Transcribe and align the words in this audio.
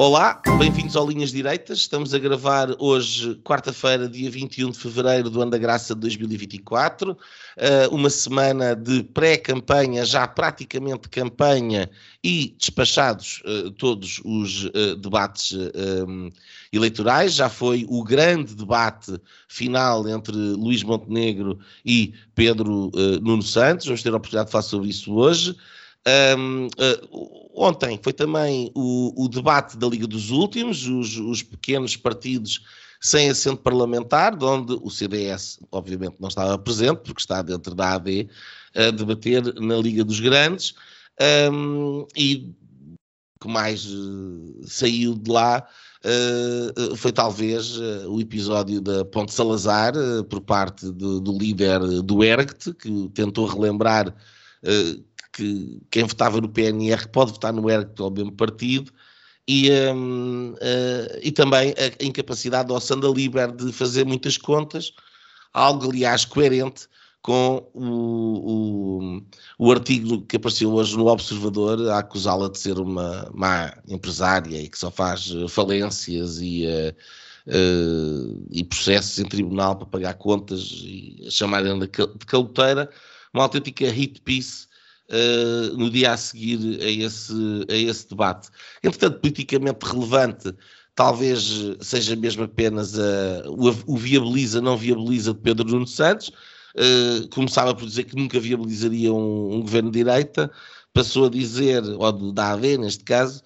Olá, 0.00 0.40
bem-vindos 0.60 0.94
ao 0.94 1.08
Linhas 1.10 1.32
Direitas. 1.32 1.78
Estamos 1.78 2.14
a 2.14 2.20
gravar 2.20 2.68
hoje, 2.78 3.34
quarta-feira, 3.42 4.08
dia 4.08 4.30
21 4.30 4.70
de 4.70 4.78
fevereiro 4.78 5.28
do 5.28 5.42
ano 5.42 5.50
da 5.50 5.58
graça 5.58 5.92
de 5.92 6.00
2024. 6.02 7.10
Uh, 7.10 7.16
uma 7.92 8.08
semana 8.08 8.76
de 8.76 9.02
pré-campanha, 9.02 10.04
já 10.04 10.24
praticamente 10.28 11.08
campanha 11.08 11.90
e 12.22 12.54
despachados 12.56 13.42
uh, 13.44 13.72
todos 13.72 14.20
os 14.24 14.66
uh, 14.66 14.94
debates 14.96 15.52
eleitorais. 16.72 17.34
Já 17.34 17.48
foi 17.48 17.84
o 17.88 18.04
grande 18.04 18.54
debate 18.54 19.20
final 19.48 20.06
entre 20.08 20.32
Luís 20.32 20.84
Montenegro 20.84 21.58
e 21.84 22.14
Pedro 22.36 22.92
Nuno 23.20 23.42
Santos. 23.42 23.86
Vamos 23.86 24.04
ter 24.04 24.12
a 24.12 24.16
oportunidade 24.16 24.46
de 24.46 24.52
falar 24.52 24.62
sobre 24.62 24.90
isso 24.90 25.12
hoje. 25.12 25.56
Um, 26.06 26.66
uh, 26.66 27.50
ontem 27.54 27.98
foi 28.02 28.12
também 28.12 28.70
o, 28.74 29.24
o, 29.24 29.28
debate 29.28 29.76
da 29.76 29.86
Liga 29.86 30.06
dos 30.06 30.30
Últimos, 30.30 30.86
os, 30.86 31.18
os, 31.18 31.42
pequenos 31.42 31.96
partidos 31.96 32.60
sem 33.00 33.28
assento 33.28 33.62
parlamentar, 33.62 34.42
onde 34.42 34.72
o 34.72 34.90
CDS, 34.90 35.58
obviamente, 35.70 36.16
não 36.18 36.28
estava 36.28 36.58
presente, 36.58 37.00
porque 37.02 37.20
está 37.20 37.42
dentro 37.42 37.74
da 37.74 37.94
AD, 37.94 38.28
a 38.74 38.90
debater 38.90 39.54
na 39.60 39.76
Liga 39.76 40.04
dos 40.04 40.18
Grandes, 40.18 40.74
um, 41.52 42.06
e 42.16 42.54
que 43.40 43.48
mais 43.48 43.86
uh, 43.86 44.60
saiu 44.66 45.14
de 45.14 45.30
lá 45.30 45.64
uh, 46.04 46.96
foi 46.96 47.12
talvez 47.12 47.76
uh, 47.76 48.10
o 48.10 48.20
episódio 48.20 48.80
da 48.80 49.04
Ponte 49.04 49.32
Salazar, 49.32 49.92
por 50.28 50.40
parte 50.40 50.90
do, 50.90 51.20
do 51.20 51.38
líder 51.38 51.80
do 52.02 52.24
ERGT, 52.24 52.74
que 52.74 53.08
tentou 53.14 53.46
relembrar 53.46 54.14
que 55.38 55.80
quem 55.90 56.04
votava 56.04 56.40
no 56.40 56.48
PNR 56.48 57.08
pode 57.08 57.32
votar 57.32 57.52
no 57.52 57.70
ERC 57.70 58.00
ao 58.00 58.10
mesmo 58.10 58.32
partido, 58.32 58.92
e, 59.46 59.70
um, 59.94 60.52
uh, 60.54 61.18
e 61.22 61.30
também 61.30 61.72
a 61.78 62.04
incapacidade 62.04 62.68
do 62.68 62.74
Ossanda 62.74 63.08
Liber 63.08 63.54
de 63.54 63.72
fazer 63.72 64.04
muitas 64.04 64.36
contas, 64.36 64.92
algo 65.54 65.88
aliás 65.88 66.24
coerente 66.24 66.88
com 67.22 67.70
o, 67.72 69.00
o, 69.00 69.22
o, 69.58 69.72
artigo 69.72 70.22
que 70.22 70.36
apareceu 70.36 70.72
hoje 70.72 70.96
no 70.96 71.06
Observador 71.06 71.88
a 71.88 71.98
acusá-la 71.98 72.48
de 72.48 72.58
ser 72.58 72.78
uma 72.78 73.30
má 73.34 73.72
empresária 73.88 74.60
e 74.60 74.68
que 74.68 74.78
só 74.78 74.90
faz 74.90 75.30
falências 75.48 76.38
e, 76.40 76.66
uh, 76.66 76.94
uh, 77.48 78.46
e 78.50 78.64
processos 78.64 79.18
em 79.18 79.24
tribunal 79.24 79.76
para 79.76 79.86
pagar 79.86 80.14
contas 80.14 80.60
e 80.84 81.26
chamarem 81.30 81.78
de 81.78 81.88
caloteira, 81.88 82.90
uma 83.32 83.44
autêntica 83.44 83.90
hit 83.90 84.20
piece 84.20 84.67
uh, 85.08 85.76
no 85.76 85.90
dia 85.90 86.12
a 86.12 86.16
seguir 86.16 86.80
a 86.80 86.90
esse, 86.90 87.32
a 87.68 87.74
esse 87.74 88.08
debate. 88.08 88.48
Entretanto, 88.82 89.20
politicamente 89.20 89.84
relevante, 89.84 90.54
talvez 90.94 91.76
seja 91.80 92.16
mesmo 92.16 92.44
apenas 92.44 92.98
a, 92.98 93.44
o, 93.46 93.94
o 93.94 93.96
viabiliza, 93.96 94.60
não 94.60 94.76
viabiliza 94.76 95.32
de 95.32 95.40
Pedro 95.40 95.66
Nuno 95.68 95.86
Santos. 95.86 96.30
Uh, 96.76 97.28
começava 97.30 97.74
por 97.74 97.86
dizer 97.86 98.04
que 98.04 98.16
nunca 98.16 98.38
viabilizaria 98.38 99.12
um, 99.12 99.54
um 99.54 99.60
governo 99.62 99.90
de 99.90 99.98
direita, 99.98 100.50
passou 100.92 101.26
a 101.26 101.30
dizer, 101.30 101.82
ou 101.82 102.32
da 102.32 102.52
AD 102.52 102.78
neste 102.78 103.04
caso, 103.04 103.42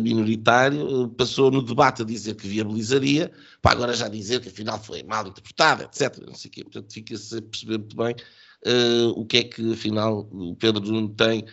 minoritário, 0.00 1.08
passou 1.16 1.50
no 1.50 1.60
debate 1.60 2.02
a 2.02 2.04
dizer 2.04 2.34
que 2.34 2.46
viabilizaria, 2.46 3.32
para 3.60 3.72
agora 3.72 3.92
já 3.92 4.08
dizer 4.08 4.40
que 4.40 4.48
afinal 4.48 4.82
foi 4.82 5.02
mal 5.02 5.26
interpretada, 5.26 5.84
etc. 5.84 6.18
Não 6.24 6.34
sei 6.34 6.48
o 6.48 6.52
quê. 6.52 6.62
Portanto, 6.62 6.92
fica-se 6.92 7.38
a 7.38 7.42
perceber 7.42 7.78
muito 7.78 7.96
bem 7.96 8.14
uh, 8.66 9.08
o 9.10 9.24
que 9.24 9.38
é 9.38 9.44
que 9.44 9.72
afinal 9.72 10.28
o 10.30 10.54
Pedro 10.56 10.82
Nuno 10.82 11.08
tem, 11.10 11.44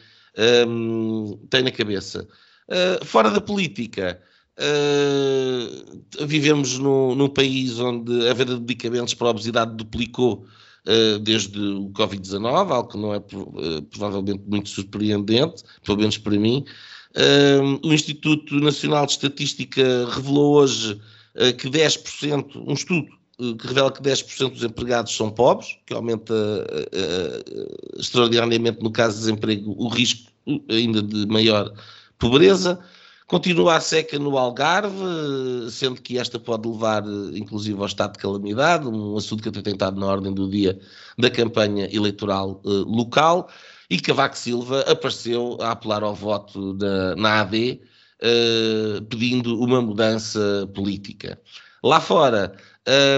um, 0.68 1.34
ehm, 1.34 1.48
tem 1.50 1.64
na 1.64 1.72
cabeça. 1.72 2.28
Uh, 2.68 3.06
fora 3.06 3.30
da 3.30 3.42
política, 3.42 4.22
uh, 4.58 6.26
vivemos 6.26 6.78
no, 6.78 7.16
num 7.16 7.30
país 7.30 7.80
onde 7.80 8.28
a 8.28 8.34
venda 8.34 8.56
de 8.56 8.62
medicamentos 8.62 9.14
para 9.14 9.28
a 9.28 9.32
obesidade 9.32 9.76
duplicou 9.76 10.46
desde 11.24 11.60
o 11.60 11.92
Covid-19, 11.92 12.72
algo 12.72 12.90
que 12.90 12.98
não 12.98 13.14
é 13.14 13.20
provavelmente 13.92 14.42
muito 14.48 14.68
surpreendente, 14.68 15.62
pelo 15.86 16.00
menos 16.00 16.18
para 16.18 16.36
mim. 16.40 16.66
Ehm, 17.16 17.80
o 17.84 17.94
Instituto 17.94 18.56
Nacional 18.56 19.06
de 19.06 19.14
Estatística 19.14 19.82
revelou 20.10 20.56
hoje 20.56 21.00
que 21.58 21.70
10%, 21.70 22.62
um 22.68 22.74
estudo 22.74 23.08
que 23.58 23.68
revela 23.68 23.92
que 23.92 24.02
10% 24.02 24.54
dos 24.54 24.64
empregados 24.64 25.16
são 25.16 25.30
pobres, 25.32 25.78
que 25.86 25.94
aumenta 25.94 26.34
uh, 26.34 27.98
uh, 27.98 28.00
extraordinariamente, 28.00 28.82
no 28.84 28.92
caso 28.92 29.16
de 29.16 29.22
desemprego, 29.22 29.76
o 29.78 29.88
risco 29.88 30.32
ainda 30.70 31.02
de 31.02 31.26
maior 31.26 31.74
pobreza. 32.20 32.80
Continua 33.26 33.78
a 33.78 33.82
seca 33.82 34.20
no 34.20 34.38
Algarve, 34.38 34.94
sendo 35.72 36.02
que 36.02 36.18
esta 36.18 36.38
pode 36.38 36.68
levar, 36.68 37.04
inclusive, 37.34 37.80
ao 37.80 37.86
estado 37.86 38.14
de 38.14 38.20
calamidade, 38.20 38.86
um 38.86 39.16
assunto 39.16 39.42
que 39.42 39.50
até 39.50 39.62
tem 39.62 39.74
estado 39.74 40.00
na 40.00 40.06
ordem 40.06 40.34
do 40.34 40.50
dia 40.50 40.78
da 41.18 41.30
campanha 41.30 41.88
eleitoral 41.96 42.62
uh, 42.66 42.84
local. 42.84 43.50
E 43.92 44.00
Cavaco 44.00 44.38
Silva 44.38 44.80
apareceu 44.90 45.58
a 45.60 45.72
apelar 45.72 46.02
ao 46.02 46.16
voto 46.16 46.78
na, 47.18 47.42
AD, 47.42 47.82
pedindo 49.10 49.60
uma 49.60 49.82
mudança 49.82 50.66
política. 50.74 51.38
Lá 51.84 52.00
fora, 52.00 52.56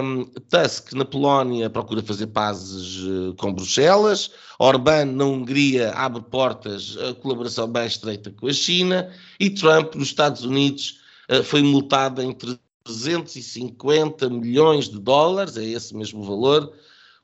um, 0.04 0.26
Tusk, 0.50 0.94
na 0.94 1.06
Polónia, 1.06 1.70
procura 1.70 2.02
fazer 2.02 2.28
pazes 2.28 3.04
uh, 3.04 3.34
com 3.38 3.54
Bruxelas. 3.54 4.32
Orbán, 4.60 5.06
na 5.06 5.26
Hungria, 5.26 5.92
abre 5.92 6.22
portas 6.24 6.98
a 6.98 7.14
colaboração 7.14 7.68
bem 7.68 7.86
estreita 7.86 8.32
com 8.32 8.48
a 8.48 8.54
China. 8.54 9.10
E 9.40 9.50
Trump, 9.50 9.96
nos 9.96 10.08
Estados 10.08 10.44
Unidos, 10.44 11.00
uh, 11.30 11.44
foi 11.44 11.62
multado 11.62 12.22
em 12.22 12.34
350 12.34 14.30
milhões 14.30 14.90
de 14.90 15.00
dólares, 15.00 15.56
é 15.56 15.64
esse 15.64 15.96
mesmo 15.96 16.24
valor, 16.24 16.74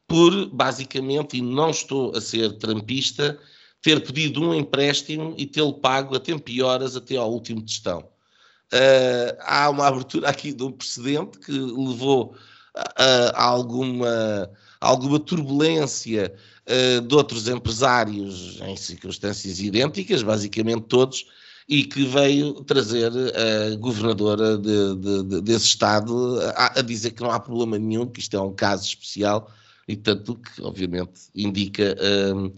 por, 0.09 0.47
basicamente, 0.47 1.38
e 1.38 1.42
não 1.42 1.70
estou 1.70 2.16
a 2.18 2.20
ser 2.20 2.58
trampista, 2.58 3.40
ter 3.80 4.03
pedido 4.03 4.42
um 4.42 4.53
empréstimo 4.53 5.36
e 5.38 5.46
tê-lo 5.46 5.75
pago 5.75 6.16
a 6.16 6.20
tempo 6.20 6.50
e 6.50 6.64
horas 6.64 6.96
até 6.96 7.16
ao 7.16 7.31
último 7.31 7.62
testão. 7.62 8.00
Uh, 8.74 9.38
há 9.42 9.70
uma 9.70 9.88
abertura 9.88 10.28
aqui 10.28 10.52
de 10.52 10.64
um 10.64 10.72
precedente 10.72 11.38
que 11.40 11.52
levou 11.52 12.36
a, 12.75 13.30
a 13.36 13.44
alguma, 13.44 14.50
a 14.81 14.88
alguma 14.88 15.20
turbulência 15.20 16.34
uh, 16.68 17.02
de 17.02 17.16
outros 17.16 17.47
empresários 17.47 18.59
em 18.62 18.76
circunstâncias 18.76 19.59
idênticas, 19.59 20.24
basicamente 20.24 20.81
todos, 20.88 21.28
e 21.68 21.84
que 21.84 22.03
veio 22.03 22.64
trazer 22.64 23.12
a 23.14 23.76
governadora 23.76 24.58
de, 24.58 24.96
de, 24.96 25.24
de, 25.24 25.41
desse 25.41 25.66
Estado 25.66 26.40
a, 26.56 26.80
a, 26.80 26.81
dizer 26.81 27.12
que 27.12 27.22
não 27.22 27.30
há 27.30 27.40
problema 27.40 27.78
nenhum, 27.78 28.08
que 28.08 28.20
isto 28.20 28.36
é 28.36 28.41
um 28.41 28.53
caso 28.53 28.86
especial, 28.86 29.52
e 29.90 29.96
tanto 29.96 30.36
que, 30.36 30.62
obviamente, 30.62 31.30
indica. 31.36 31.98
Uh, 32.00 32.54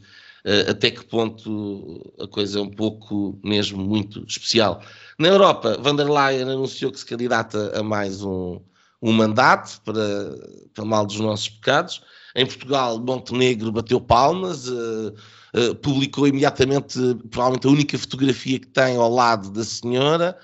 até 0.68 0.90
que 0.90 1.06
ponto 1.06 2.02
a 2.20 2.28
coisa 2.28 2.58
é 2.58 2.62
um 2.64 2.70
pouco 2.70 3.40
mesmo 3.44 3.78
muito 3.78 4.26
especial. 4.28 4.82
Na 5.20 5.28
Europa, 5.28 5.78
van 5.80 5.96
der 5.96 6.10
Leyen 6.10 6.50
anunciou 6.50 6.92
que 6.92 6.98
se 6.98 7.06
candidata 7.06 7.80
a 7.80 7.84
mais 7.84 8.24
um, 8.24 8.60
um 9.04 9.12
mandato 9.12 9.80
para, 9.86 10.36
para 10.74 10.84
mal 10.84 11.06
dos 11.06 11.20
nossos 11.20 11.48
pecados. 11.48 12.02
Em 12.36 12.44
Portugal, 12.44 13.00
Montenegro 13.00 13.72
bateu 13.72 14.02
palmas, 14.02 14.68
uh, 14.68 15.14
uh, 15.54 15.76
publicou 15.76 16.28
imediatamente, 16.28 16.98
provavelmente, 17.30 17.68
a 17.68 17.72
única 17.72 17.98
fotografia 18.00 18.60
que 18.60 18.68
tem 18.68 18.96
ao 18.96 19.14
lado 19.14 19.52
da 19.52 19.64
senhora, 19.64 20.36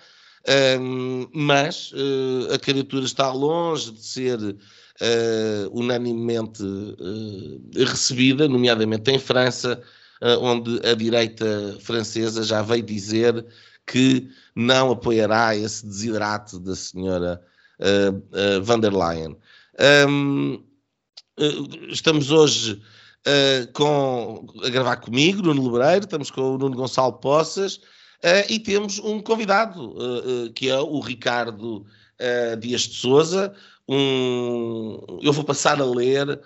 um, 0.80 1.28
mas 1.33 1.92
uh, 1.94 2.54
a 2.54 2.60
candidatura 2.60 3.04
está 3.04 3.31
longe 3.31 3.92
de 3.92 4.06
ser 4.06 4.56
unanimemente 5.71 6.63
recebida, 7.75 8.47
nomeadamente 8.47 9.11
em 9.11 9.19
França, 9.19 9.81
onde 10.41 10.79
a 10.88 10.95
direita 10.95 11.77
francesa 11.79 12.44
já 12.44 12.61
veio 12.61 12.83
dizer 12.83 13.45
que 13.88 14.29
não 14.53 14.91
apoiará 14.91 15.55
esse 15.55 15.85
desidrato 15.85 16.59
da 16.59 16.75
senhora 16.75 17.41
uh, 17.79 18.15
uh, 18.59 18.63
van 18.63 18.79
der 18.79 18.94
Leyen. 18.94 19.38
Um, 20.07 20.55
uh, 21.39 21.88
estamos 21.89 22.29
hoje 22.29 22.81
com, 23.73 24.47
a 24.63 24.69
gravar 24.69 24.97
comigo, 24.97 25.41
Nuno 25.41 25.69
Lebreiro, 25.69 26.05
estamos 26.05 26.31
com 26.31 26.55
o 26.55 26.57
Nuno 26.57 26.77
Gonçalo 26.77 27.11
Poças, 27.11 27.81
e 28.47 28.57
temos 28.57 28.99
um 28.99 29.19
convidado, 29.21 29.94
que 30.55 30.69
é 30.69 30.79
o 30.79 31.01
Ricardo 31.01 31.85
Dias 32.61 32.83
de 32.83 32.95
Souza. 32.95 33.53
Um, 33.88 35.19
eu 35.22 35.31
vou 35.31 35.44
passar 35.44 35.81
a 35.81 35.86
ler. 35.86 36.39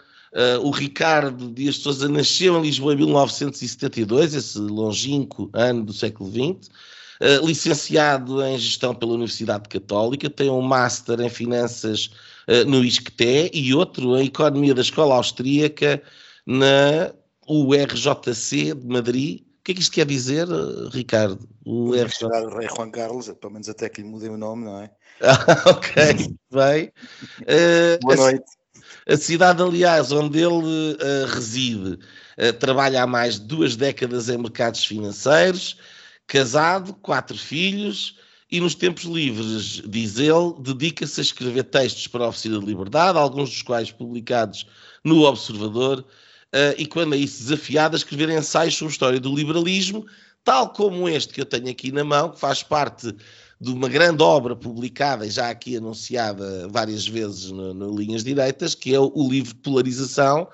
o 0.62 0.72
Ricardo 0.72 1.52
Dias 1.52 1.76
de 1.76 1.82
Souza 1.82 2.08
nasceu 2.08 2.58
em 2.58 2.62
Lisboa 2.62 2.94
em 2.94 2.98
1972, 2.98 4.34
esse 4.34 4.60
longínquo 4.60 5.50
ano 5.54 5.84
do 5.84 5.94
século 5.94 6.30
XX. 6.30 6.70
Uh, 7.22 7.46
licenciado 7.46 8.44
em 8.44 8.58
Gestão 8.58 8.96
pela 8.96 9.14
Universidade 9.14 9.70
Católica, 9.70 10.28
tem 10.28 10.50
um 10.50 10.60
Master 10.60 11.22
em 11.22 11.30
Finanças 11.30 12.10
uh, 12.48 12.68
no 12.68 12.84
ISCTE 12.84 13.52
e 13.54 13.76
outro 13.76 14.18
em 14.18 14.26
Economia 14.26 14.74
da 14.74 14.82
Escola 14.82 15.14
Austríaca 15.14 16.02
na 16.48 17.14
URJC 17.48 18.74
de 18.74 18.88
Madrid. 18.88 19.42
O 19.62 19.64
que 19.64 19.74
é 19.74 19.76
que 19.76 19.82
isto 19.82 19.94
quer 19.94 20.08
dizer, 20.08 20.48
Ricardo? 20.92 21.48
O 21.64 21.92
Universidade 21.92 22.48
do 22.48 22.58
Rei 22.58 22.68
Juan 22.68 22.90
Carlos, 22.90 23.30
pelo 23.40 23.54
menos 23.54 23.70
até 23.70 23.88
que 23.90 24.02
lhe 24.02 24.08
mudei 24.08 24.28
o 24.28 24.36
nome, 24.36 24.66
não 24.66 24.80
é? 24.80 24.90
ok, 25.70 26.36
bem. 26.52 26.92
Uh, 27.42 28.00
Boa 28.02 28.16
noite. 28.16 28.44
A, 29.08 29.14
a, 29.14 29.18
cidade, 29.18 29.62
aliás, 29.62 30.12
onde 30.12 30.40
ele 30.40 30.96
uh, 30.96 31.28
reside, 31.28 32.00
uh, 32.40 32.54
trabalha 32.60 33.04
há 33.04 33.08
mais 33.08 33.40
de 33.40 33.46
duas 33.46 33.76
décadas 33.76 34.30
em 34.30 34.38
mercados 34.40 34.84
financeiros, 34.84 35.78
casado, 36.26 36.96
quatro 36.96 37.38
filhos, 37.38 38.18
e 38.52 38.60
nos 38.60 38.74
tempos 38.74 39.04
livres, 39.04 39.84
diz 39.88 40.18
ele, 40.18 40.56
dedica-se 40.60 41.22
a 41.22 41.24
escrever 41.24 41.66
textos 41.66 42.08
para 42.08 42.26
a 42.26 42.30
Oficina 42.30 42.60
de 42.60 42.66
Liberdade, 42.66 43.16
alguns 43.16 43.52
dos 43.52 43.62
quais 43.62 43.92
publicados 43.92 44.66
no 45.04 45.22
Observador, 45.22 46.04
uh, 46.54 46.76
e 46.78 46.86
quando 46.86 47.16
é 47.16 47.18
isso 47.18 47.44
desafiado, 47.44 47.96
a 47.96 47.98
escrever 47.98 48.30
ensaios 48.30 48.76
sobre 48.76 48.92
a 48.92 48.94
história 48.94 49.20
do 49.20 49.36
liberalismo, 49.36 50.06
tal 50.44 50.74
como 50.74 51.08
este 51.08 51.34
que 51.34 51.42
eu 51.42 51.46
tenho 51.46 51.70
aqui 51.70 51.92
na 51.92 52.04
mão, 52.04 52.32
que 52.32 52.40
faz 52.40 52.64
parte 52.64 53.16
de 53.62 53.72
uma 53.72 53.88
grande 53.88 54.24
obra 54.24 54.56
publicada 54.56 55.26
e 55.26 55.30
já 55.30 55.50
aqui 55.50 55.78
anunciada 55.78 56.68
várias 56.68 57.08
vezes 57.08 57.52
no, 57.52 57.74
no 57.74 57.96
Linhas 57.96 58.24
Direitas, 58.24 58.74
que 58.74 58.94
é 58.94 59.00
o, 59.00 59.12
o 59.14 59.30
livro 59.30 59.56
Polarização, 59.58 60.50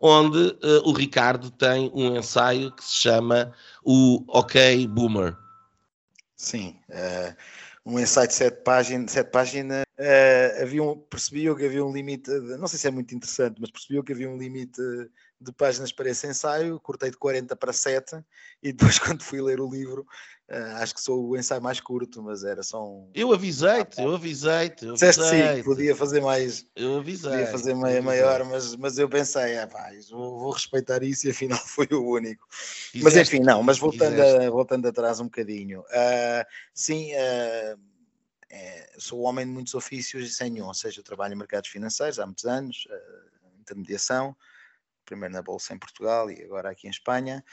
onde 0.00 0.38
uh, 0.38 0.88
o 0.88 0.92
Ricardo 0.92 1.50
tem 1.50 1.90
um 1.92 2.16
ensaio 2.16 2.70
que 2.72 2.84
se 2.84 3.02
chama 3.02 3.52
o 3.84 4.24
OK 4.28 4.86
Boomer. 4.86 5.36
Sim, 6.36 6.76
uh, 6.88 7.36
um 7.84 7.98
ensaio 7.98 8.28
de 8.28 8.34
sete 8.34 8.62
páginas, 8.62 9.10
sete 9.10 9.30
páginas 9.30 9.82
uh, 9.98 10.62
havia 10.62 10.82
um, 10.84 10.96
percebi 10.96 11.44
eu 11.44 11.56
que 11.56 11.66
havia 11.66 11.84
um 11.84 11.92
limite, 11.92 12.30
não 12.30 12.68
sei 12.68 12.78
se 12.78 12.86
é 12.86 12.90
muito 12.92 13.12
interessante, 13.12 13.60
mas 13.60 13.70
percebi 13.72 13.96
eu 13.96 14.04
que 14.04 14.12
havia 14.12 14.30
um 14.30 14.38
limite 14.38 14.80
de 15.42 15.52
páginas 15.52 15.92
para 15.92 16.10
esse 16.10 16.26
ensaio, 16.26 16.78
cortei 16.80 17.10
de 17.10 17.16
40 17.16 17.56
para 17.56 17.72
7 17.72 18.16
e 18.62 18.72
depois 18.72 18.98
quando 19.00 19.22
fui 19.22 19.40
ler 19.40 19.60
o 19.60 19.68
livro, 19.68 20.06
uh, 20.48 20.76
acho 20.76 20.94
que 20.94 21.00
sou 21.00 21.28
o 21.28 21.36
ensaio 21.36 21.60
mais 21.60 21.80
curto, 21.80 22.22
mas 22.22 22.44
era 22.44 22.62
só 22.62 22.86
um... 22.86 23.10
Eu 23.14 23.32
avisei-te, 23.32 24.00
eu 24.00 24.14
avisei-te. 24.14 24.86
Disseste 24.92 25.22
sim, 25.24 25.62
podia 25.64 25.96
fazer 25.96 26.20
mais... 26.20 26.66
Eu 26.76 26.98
avisei. 26.98 27.30
Podia 27.30 27.46
fazer 27.46 27.74
meio, 27.74 28.02
maior, 28.02 28.44
mas, 28.44 28.76
mas 28.76 28.98
eu 28.98 29.08
pensei, 29.08 29.54
é 29.54 29.66
pá, 29.66 29.90
vou, 30.10 30.38
vou, 30.38 30.50
respeitar 30.50 31.02
isso 31.02 31.26
e 31.26 31.30
afinal 31.30 31.58
foi 31.66 31.88
o 31.90 32.04
único. 32.04 32.46
Fizeste, 32.50 33.02
mas 33.02 33.16
enfim, 33.16 33.40
não, 33.40 33.62
mas 33.62 33.78
voltando, 33.78 34.20
a, 34.20 34.50
voltando 34.50 34.86
atrás 34.86 35.20
um 35.20 35.24
bocadinho. 35.24 35.80
Uh, 35.80 36.44
sim... 36.74 37.12
Uh, 37.14 37.92
é, 38.52 38.90
sou 38.98 39.22
homem 39.22 39.46
de 39.46 39.50
muitos 39.50 39.74
ofícios 39.74 40.28
e 40.28 40.30
sem 40.30 40.50
nenhum, 40.50 40.66
ou 40.66 40.74
seja, 40.74 41.00
eu 41.00 41.04
trabalho 41.04 41.32
em 41.32 41.38
mercados 41.38 41.70
financeiros 41.70 42.18
há 42.18 42.26
muitos 42.26 42.44
anos, 42.44 42.86
uh, 42.90 43.60
intermediação, 43.62 44.36
primeiro 45.12 45.34
na 45.34 45.42
Bolsa 45.42 45.74
em 45.74 45.78
Portugal 45.78 46.30
e 46.30 46.42
agora 46.42 46.70
aqui 46.70 46.86
em 46.86 46.90
Espanha, 46.90 47.44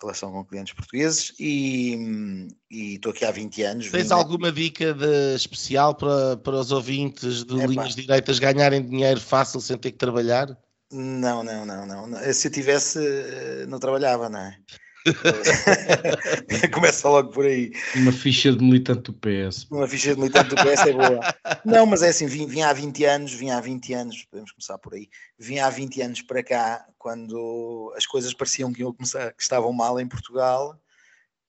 relação 0.00 0.32
com 0.32 0.44
clientes 0.44 0.72
portugueses 0.72 1.34
e, 1.38 2.48
estou 2.70 3.12
aqui 3.12 3.24
há 3.24 3.30
20 3.30 3.62
anos. 3.62 3.90
Tens 3.90 4.10
alguma 4.10 4.50
dica 4.50 4.96
especial 5.34 5.94
para, 5.94 6.36
para 6.38 6.54
os 6.54 6.72
ouvintes 6.72 7.44
de 7.44 7.60
é, 7.60 7.66
linhas 7.66 7.94
pá. 7.94 8.00
direitas 8.00 8.38
ganharem 8.38 8.82
dinheiro 8.82 9.20
fácil 9.20 9.60
sem 9.60 9.76
ter 9.76 9.92
que 9.92 9.98
trabalhar? 9.98 10.56
Não, 10.90 11.42
não, 11.42 11.66
não, 11.66 11.86
não. 11.86 12.32
Se 12.32 12.48
eu 12.48 12.52
tivesse, 12.52 12.98
eh, 12.98 13.66
não 13.66 13.78
trabalhava, 13.78 14.28
não 14.28 14.38
é? 14.38 14.56
Começa 16.72 17.08
logo 17.08 17.30
por 17.30 17.44
aí. 17.44 17.72
Uma 17.96 18.12
ficha 18.12 18.52
de 18.52 18.64
militante 18.64 19.02
do 19.02 19.12
PS. 19.12 19.66
Uma 19.70 19.86
ficha 19.86 20.14
de 20.14 20.20
militante 20.20 20.50
do 20.50 20.56
PS 20.56 20.86
é 20.86 20.92
boa. 20.92 21.20
Não, 21.64 21.84
mas 21.86 22.02
é 22.02 22.08
assim, 22.08 22.26
vim, 22.26 22.46
vim 22.46 22.62
há 22.62 22.72
20 22.72 23.04
anos, 23.04 23.32
vim 23.32 23.50
há 23.50 23.60
20 23.60 23.92
anos, 23.92 24.24
podemos 24.24 24.52
começar 24.52 24.78
por 24.78 24.94
aí. 24.94 25.08
Vim 25.38 25.58
há 25.58 25.68
20 25.68 26.02
anos 26.02 26.22
para 26.22 26.42
cá, 26.42 26.86
quando 26.98 27.92
as 27.96 28.06
coisas 28.06 28.32
pareciam 28.32 28.72
que, 28.72 28.82
começar, 28.82 29.32
que 29.32 29.42
estavam 29.42 29.72
mal 29.72 30.00
em 30.00 30.08
Portugal, 30.08 30.80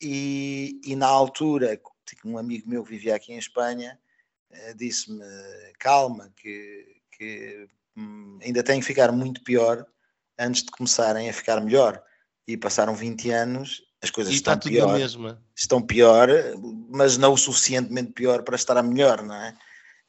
e, 0.02 0.80
e 0.84 0.96
na 0.96 1.08
altura, 1.08 1.80
um 2.26 2.38
amigo 2.38 2.70
meu 2.70 2.84
que 2.84 2.92
vivia 2.92 3.16
aqui 3.16 3.34
em 3.34 3.38
Espanha, 3.38 3.98
eh, 4.52 4.74
disse-me: 4.74 5.24
calma, 5.80 6.32
que, 6.36 6.98
que 7.18 7.68
hum, 7.96 8.38
ainda 8.42 8.62
tem 8.64 8.80
que 8.80 8.86
ficar 8.86 9.12
muito 9.12 9.42
pior 9.44 9.86
antes 10.38 10.64
de 10.64 10.72
começarem 10.72 11.30
a 11.30 11.34
ficar 11.34 11.62
melhor 11.62 12.04
e 12.48 12.56
passaram 12.58 12.96
20 12.96 13.32
anos, 13.32 13.82
as 14.02 14.12
coisas 14.12 14.34
e 14.34 14.36
estão 14.38 14.58
pior. 14.58 15.00
Estão 15.56 15.82
pior, 15.82 16.30
mas 16.90 17.18
não 17.18 17.34
o 17.34 17.38
suficientemente 17.38 18.12
pior 18.12 18.44
para 18.44 18.56
estar 18.56 18.78
a 18.78 18.84
melhor, 18.84 19.24
não 19.24 19.36
é? 19.36 19.54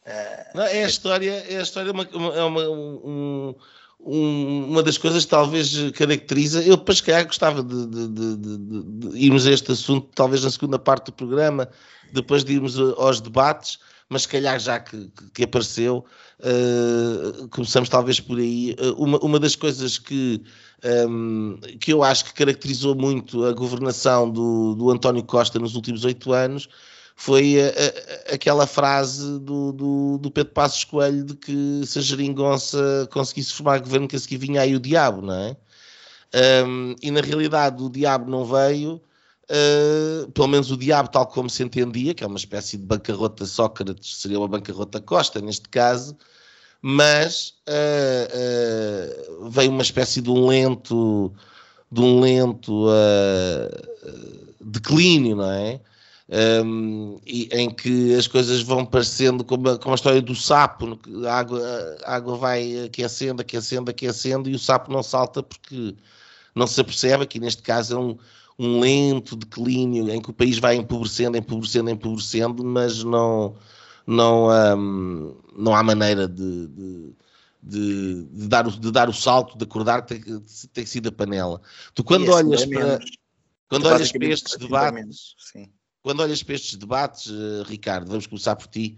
Uh, 0.07 0.57
não, 0.57 0.63
é 0.65 0.85
a 0.85 0.87
história, 0.87 1.45
é 1.49 1.59
a 1.59 1.63
história 1.63 1.91
uma, 1.91 2.05
é 2.05 2.43
uma, 2.45 2.69
um, 2.69 3.55
um, 3.99 4.65
uma 4.71 4.83
das 4.83 4.97
coisas 4.97 5.25
que 5.25 5.31
talvez 5.31 5.91
caracteriza. 5.93 6.63
Eu 6.63 6.77
depois, 6.77 7.01
calhar, 7.01 7.27
gostava 7.27 7.63
de, 7.63 7.87
de, 7.87 8.09
de, 8.09 8.39
de, 8.39 9.19
irmos 9.19 9.47
a 9.47 9.51
este 9.51 9.73
assunto, 9.73 10.09
talvez 10.15 10.45
na 10.45 10.51
segunda 10.51 10.79
parte 10.79 11.07
do 11.07 11.13
programa, 11.13 11.69
depois 12.13 12.45
de 12.45 12.53
irmos 12.53 12.79
aos 12.79 13.21
debates, 13.21 13.79
mas 14.09 14.23
se 14.23 14.29
calhar 14.29 14.61
já 14.61 14.79
que, 14.79 15.11
que 15.35 15.43
apareceu, 15.43 16.05
uh, 16.41 17.49
começamos 17.49 17.89
talvez 17.89 18.21
por 18.21 18.39
aí. 18.39 18.77
Uh, 18.79 19.03
uma, 19.03 19.19
uma 19.19 19.41
das 19.41 19.57
coisas 19.57 19.99
que 19.99 20.41
um, 20.85 21.59
que 21.81 21.93
eu 21.93 22.03
acho 22.03 22.27
que 22.27 22.35
caracterizou 22.35 22.95
muito 22.95 23.45
a 23.45 23.53
governação 23.53 24.31
do, 24.31 24.75
do 24.75 24.91
António 24.91 25.23
Costa 25.23 25.59
nos 25.59 25.75
últimos 25.75 26.05
oito 26.05 26.33
anos 26.33 26.69
foi 27.17 27.57
a, 27.59 27.69
a, 28.31 28.35
aquela 28.35 28.67
frase 28.67 29.39
do, 29.41 29.73
do, 29.73 30.19
do, 30.19 30.31
Pedro 30.31 30.53
Passos 30.53 30.85
Coelho 30.85 31.25
de 31.25 31.35
que 31.35 31.83
se 31.87 31.99
a 31.99 32.03
geringonça 32.03 33.09
conseguisse 33.11 33.55
formar 33.55 33.81
governo 33.81 34.07
que 34.07 34.17
a 34.17 34.19
seguir 34.19 34.37
vinha 34.37 34.61
aí 34.61 34.77
o 34.77 34.81
diabo, 34.81 35.23
não 35.23 35.35
é? 35.35 35.57
Um, 36.67 36.95
e 37.03 37.11
na 37.11 37.23
realidade 37.23 37.83
o 37.83 37.89
diabo 37.89 38.31
não 38.31 38.45
veio, 38.45 39.01
uh, 39.51 40.31
pelo 40.33 40.49
menos 40.49 40.71
o 40.71 40.77
diabo 40.77 41.09
tal 41.09 41.27
como 41.27 41.49
se 41.49 41.63
entendia, 41.63 42.13
que 42.13 42.23
é 42.23 42.27
uma 42.27 42.37
espécie 42.37 42.77
de 42.77 42.85
bancarrota 42.85 43.47
Sócrates, 43.47 44.19
seria 44.19 44.39
uma 44.39 44.49
bancarrota 44.49 45.01
Costa 45.01 45.41
neste 45.41 45.69
caso, 45.71 46.15
mas 46.83 47.55
uh, 47.69 49.43
uh, 49.43 49.51
veio 49.51 49.71
uma 49.71 49.83
espécie 49.83 50.21
de 50.21 50.31
um 50.31 50.47
lento, 50.47 51.33
de 51.91 52.01
um 52.01 52.21
lento 52.21 52.87
uh, 52.89 54.47
declínio, 54.61 55.37
não 55.37 55.51
é? 55.51 55.81
Um, 56.29 57.21
e, 57.25 57.49
em 57.53 57.71
que 57.71 58.13
as 58.15 58.27
coisas 58.27 58.61
vão 58.61 58.85
parecendo 58.85 59.45
como 59.45 59.69
a, 59.69 59.79
como 59.79 59.93
a 59.93 59.95
história 59.95 60.21
do 60.21 60.35
sapo, 60.35 60.99
a 61.25 61.33
água, 61.33 61.61
a 62.05 62.17
água 62.17 62.37
vai 62.37 62.85
aquecendo, 62.87 63.41
aquecendo, 63.41 63.91
aquecendo 63.91 64.51
e 64.51 64.55
o 64.55 64.59
sapo 64.59 64.91
não 64.91 65.05
salta 65.05 65.41
porque 65.41 65.95
não 66.53 66.67
se 66.67 66.81
apercebe 66.81 67.27
que 67.27 67.39
neste 67.39 67.63
caso 67.63 67.95
é 67.95 67.99
um, 67.99 68.19
um 68.59 68.81
lento 68.81 69.37
declínio 69.37 70.11
em 70.11 70.21
que 70.21 70.31
o 70.31 70.33
país 70.33 70.59
vai 70.59 70.75
empobrecendo, 70.75 71.37
empobrecendo, 71.37 71.91
empobrecendo, 71.91 72.65
mas 72.65 73.05
não, 73.05 73.55
não, 74.07 74.49
um, 74.79 75.37
não 75.57 75.75
há 75.75 75.83
maneira 75.83 76.29
de, 76.29 76.69
de, 76.69 77.13
de, 77.63 78.25
de, 78.25 78.49
dar 78.49 78.67
o, 78.67 78.71
de 78.71 78.91
dar 78.93 79.09
o 79.09 79.13
salto, 79.13 79.59
de 79.59 79.65
acordar, 79.65 80.03
tem, 80.03 80.23
tem 80.73 80.87
sido 80.87 81.09
a 81.09 81.13
panela. 81.13 81.61
Tu 81.95 82.05
quando 82.05 82.31
olhas 82.31 82.65
para, 82.65 83.01
quando 83.69 83.87
olhas 83.87 84.13
para 84.13 84.27
estes 84.27 84.57
debates, 84.57 85.35
quando 86.03 86.21
olhas 86.21 86.41
para 86.41 86.55
estes 86.55 86.77
debates, 86.77 87.33
Ricardo, 87.67 88.09
vamos 88.09 88.29
começar 88.29 88.55
por 88.55 88.69
ti, 88.69 88.97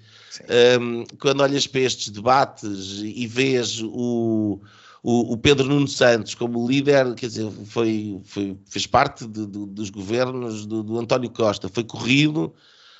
um, 0.78 1.04
quando 1.18 1.40
olhas 1.40 1.66
para 1.66 1.80
estes 1.80 2.10
debates 2.10 3.00
e 3.02 3.26
vês 3.26 3.80
o, 3.80 4.60
o, 5.02 5.32
o, 5.32 5.36
Pedro 5.38 5.66
Nuno 5.66 5.88
Santos 5.88 6.34
como 6.34 6.68
líder, 6.68 7.14
quer 7.14 7.28
dizer, 7.28 7.50
foi, 7.64 8.20
foi 8.24 8.58
fez 8.66 8.86
parte 8.86 9.26
de, 9.26 9.46
de, 9.46 9.66
dos 9.66 9.88
governos 9.88 10.66
do, 10.66 10.82
do 10.82 10.98
António 10.98 11.30
Costa, 11.30 11.70
foi 11.70 11.84
corrido 11.84 12.54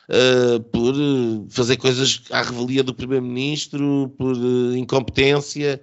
uh, 0.09 0.61
por 0.61 0.95
eh, 0.95 1.47
fazer 1.51 1.77
coisas 1.77 2.23
à 2.31 2.43
revelia 2.43 2.83
do 2.83 2.95
Primeiro-Ministro, 2.95 4.13
por 4.17 4.37
uh, 4.37 4.77
incompetência 4.77 5.81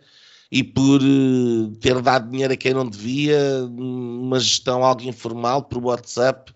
e 0.52 0.64
por 0.64 1.02
uh, 1.02 1.76
ter 1.80 2.02
dado 2.02 2.30
dinheiro 2.30 2.54
a 2.54 2.58
quem 2.58 2.74
não 2.74 2.88
devia, 2.88 3.40
uma 3.70 4.40
gestão 4.40 4.84
algo 4.84 5.04
informal 5.04 5.64
por 5.64 5.84
WhatsApp 5.84 6.54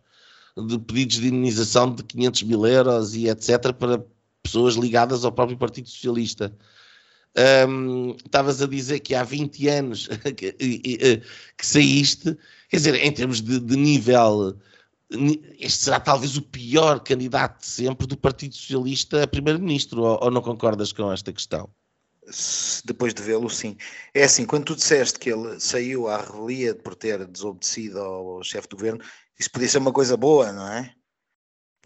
de 0.57 0.77
pedidos 0.79 1.17
de 1.17 1.27
indenização 1.27 1.93
de 1.93 2.03
500 2.03 2.43
mil 2.43 2.65
euros 2.65 3.15
e 3.15 3.27
etc. 3.29 3.73
para 3.73 4.03
pessoas 4.43 4.75
ligadas 4.75 5.23
ao 5.23 5.31
próprio 5.31 5.57
Partido 5.57 5.89
Socialista. 5.89 6.53
Um, 7.67 8.15
estavas 8.25 8.61
a 8.61 8.67
dizer 8.67 8.99
que 8.99 9.13
há 9.13 9.23
20 9.23 9.67
anos 9.69 10.09
que, 10.35 10.51
que, 10.51 11.65
saíste, 11.65 12.35
quer 12.67 12.77
dizer, 12.77 12.95
em 12.95 13.11
termos 13.11 13.39
de, 13.39 13.59
de 13.59 13.77
nível 13.77 14.57
este 15.57 15.83
será 15.83 15.99
talvez 15.99 16.37
o 16.37 16.41
pior 16.41 16.99
candidato 16.99 17.61
de 17.61 17.65
sempre 17.65 18.05
do 18.05 18.17
Partido 18.17 18.55
Socialista 18.55 19.23
a 19.23 19.27
primeiro-ministro, 19.27 20.03
ou, 20.03 20.19
ou 20.23 20.31
não 20.31 20.41
concordas 20.41 20.91
com 20.91 21.11
esta 21.11 21.33
questão? 21.33 21.69
depois 22.85 23.13
de 23.13 23.21
vê-lo, 23.21 23.49
sim. 23.49 23.75
É 24.13 24.23
assim, 24.23 24.45
quando 24.45 24.65
tu 24.65 24.75
disseste 24.75 25.17
que 25.17 25.31
ele 25.31 25.59
saiu 25.59 26.07
à 26.07 26.17
revelia 26.17 26.75
por 26.75 26.95
ter 26.95 27.25
desobedecido 27.25 27.99
ao 27.99 28.43
chefe 28.43 28.67
do 28.67 28.75
governo, 28.75 29.03
isso 29.39 29.51
podia 29.51 29.67
ser 29.67 29.79
uma 29.79 29.93
coisa 29.93 30.15
boa, 30.15 30.51
não 30.51 30.67
é? 30.67 30.93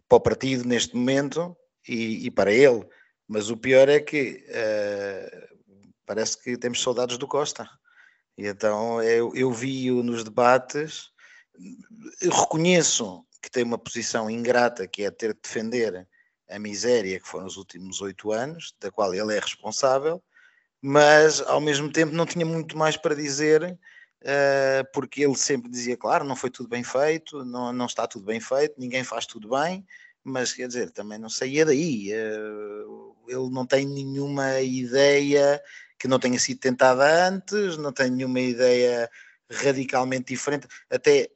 Para 0.08 0.18
o 0.18 0.22
partido 0.22 0.68
neste 0.68 0.96
momento 0.96 1.56
e, 1.88 2.26
e 2.26 2.32
para 2.32 2.52
ele. 2.52 2.86
Mas 3.28 3.50
o 3.50 3.58
pior 3.58 3.88
é 3.88 4.00
que 4.00 4.44
uh, 4.50 5.58
parece 6.06 6.42
que 6.42 6.58
temos 6.58 6.82
saudades 6.82 7.18
do 7.18 7.28
Costa. 7.28 7.70
E 8.38 8.48
então 8.48 9.02
eu, 9.02 9.34
eu 9.36 9.52
vi-o 9.52 10.04
nos 10.04 10.24
debates, 10.24 11.10
eu 12.22 12.32
reconheço 12.32 13.26
que 13.42 13.52
tem 13.52 13.64
uma 13.64 13.78
posição 13.78 14.30
ingrata, 14.30 14.88
que 14.88 15.04
é 15.04 15.12
ter 15.12 15.34
de 15.34 15.40
defender 15.42 16.08
a 16.50 16.60
miséria 16.60 17.20
que 17.20 17.28
foram 17.28 17.46
os 17.46 17.58
últimos 17.58 18.02
oito 18.02 18.32
anos, 18.32 18.74
da 18.80 18.92
qual 18.92 19.14
ele 19.14 19.36
é 19.36 19.40
responsável, 19.40 20.24
mas 20.82 21.42
ao 21.42 21.62
mesmo 21.62 21.92
tempo 21.92 22.14
não 22.14 22.26
tinha 22.26 22.46
muito 22.46 22.78
mais 22.78 22.98
para 22.98 23.16
dizer, 23.16 23.64
uh, 23.64 24.92
porque 24.94 25.24
ele 25.24 25.36
sempre 25.36 25.70
dizia, 25.70 25.98
claro, 25.98 26.26
não 26.26 26.36
foi 26.36 26.50
tudo 26.50 26.70
bem 26.70 26.84
feito, 26.84 27.44
não, 27.46 27.72
não 27.72 27.86
está 27.86 28.08
tudo 28.08 28.26
bem 28.26 28.40
feito, 28.40 28.76
ninguém 28.78 29.04
faz 29.04 29.26
tudo 29.26 29.50
bem, 29.50 29.86
mas 30.24 30.54
quer 30.54 30.68
dizer, 30.68 30.92
também 30.92 31.18
não 31.18 31.30
saía 31.30 31.66
daí. 31.66 32.12
Uh, 32.14 33.16
ele 33.28 33.50
não 33.50 33.66
tem 33.66 33.86
nenhuma 33.86 34.62
ideia 34.62 35.62
que 35.98 36.08
não 36.08 36.20
tenha 36.20 36.40
sido 36.40 36.60
tentada 36.60 37.28
antes, 37.28 37.78
não 37.78 37.92
tem 37.92 38.10
nenhuma 38.10 38.40
ideia 38.40 39.10
radicalmente 39.50 40.34
diferente, 40.34 40.68
até 40.90 41.30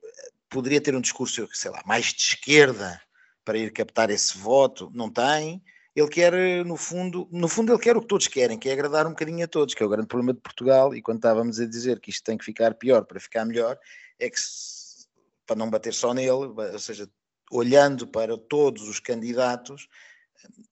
poderia 0.50 0.82
ter 0.82 0.96
um 0.96 1.02
discurso, 1.02 1.48
sei 1.54 1.72
lá, 1.72 1.82
mais 1.86 2.06
de 2.14 2.22
esquerda 2.22 3.02
para 3.44 3.58
ir 3.58 3.72
captar 3.72 4.10
esse 4.10 4.38
voto, 4.38 4.92
não 4.94 5.10
tem. 5.10 5.64
Ele 5.96 6.08
quer, 6.10 6.34
no 6.66 6.78
fundo, 6.78 7.28
no 7.32 7.48
fundo 7.48 7.72
ele 7.74 7.82
quer 7.82 7.98
o 7.98 8.02
que 8.02 8.08
todos 8.08 8.28
querem, 8.28 8.60
que 8.60 8.70
é 8.70 8.74
agradar 8.74 9.08
um 9.08 9.12
bocadinho 9.12 9.44
a 9.44 9.48
todos, 9.48 9.74
que 9.74 9.82
é 9.82 9.86
o 9.86 9.90
grande 9.90 10.08
problema 10.08 10.34
de 10.34 10.42
Portugal, 10.42 10.94
e 10.94 11.02
quando 11.02 11.18
estávamos 11.18 11.60
a 11.60 11.66
dizer 11.66 12.00
que 12.00 12.12
isto 12.12 12.24
tem 12.24 12.38
que 12.38 12.46
ficar 12.46 12.76
pior 12.76 13.04
para 13.06 13.20
ficar 13.20 13.46
melhor, 13.46 13.78
é 14.20 14.30
que 14.30 14.40
se, 14.40 15.08
para 15.46 15.56
não 15.56 15.70
bater 15.70 15.94
só 15.94 16.14
nele, 16.14 16.30
ou 16.30 16.80
seja, 16.80 17.10
olhando 17.50 18.06
para 18.06 18.38
todos 18.38 18.88
os 18.88 19.00
candidatos, 19.00 19.88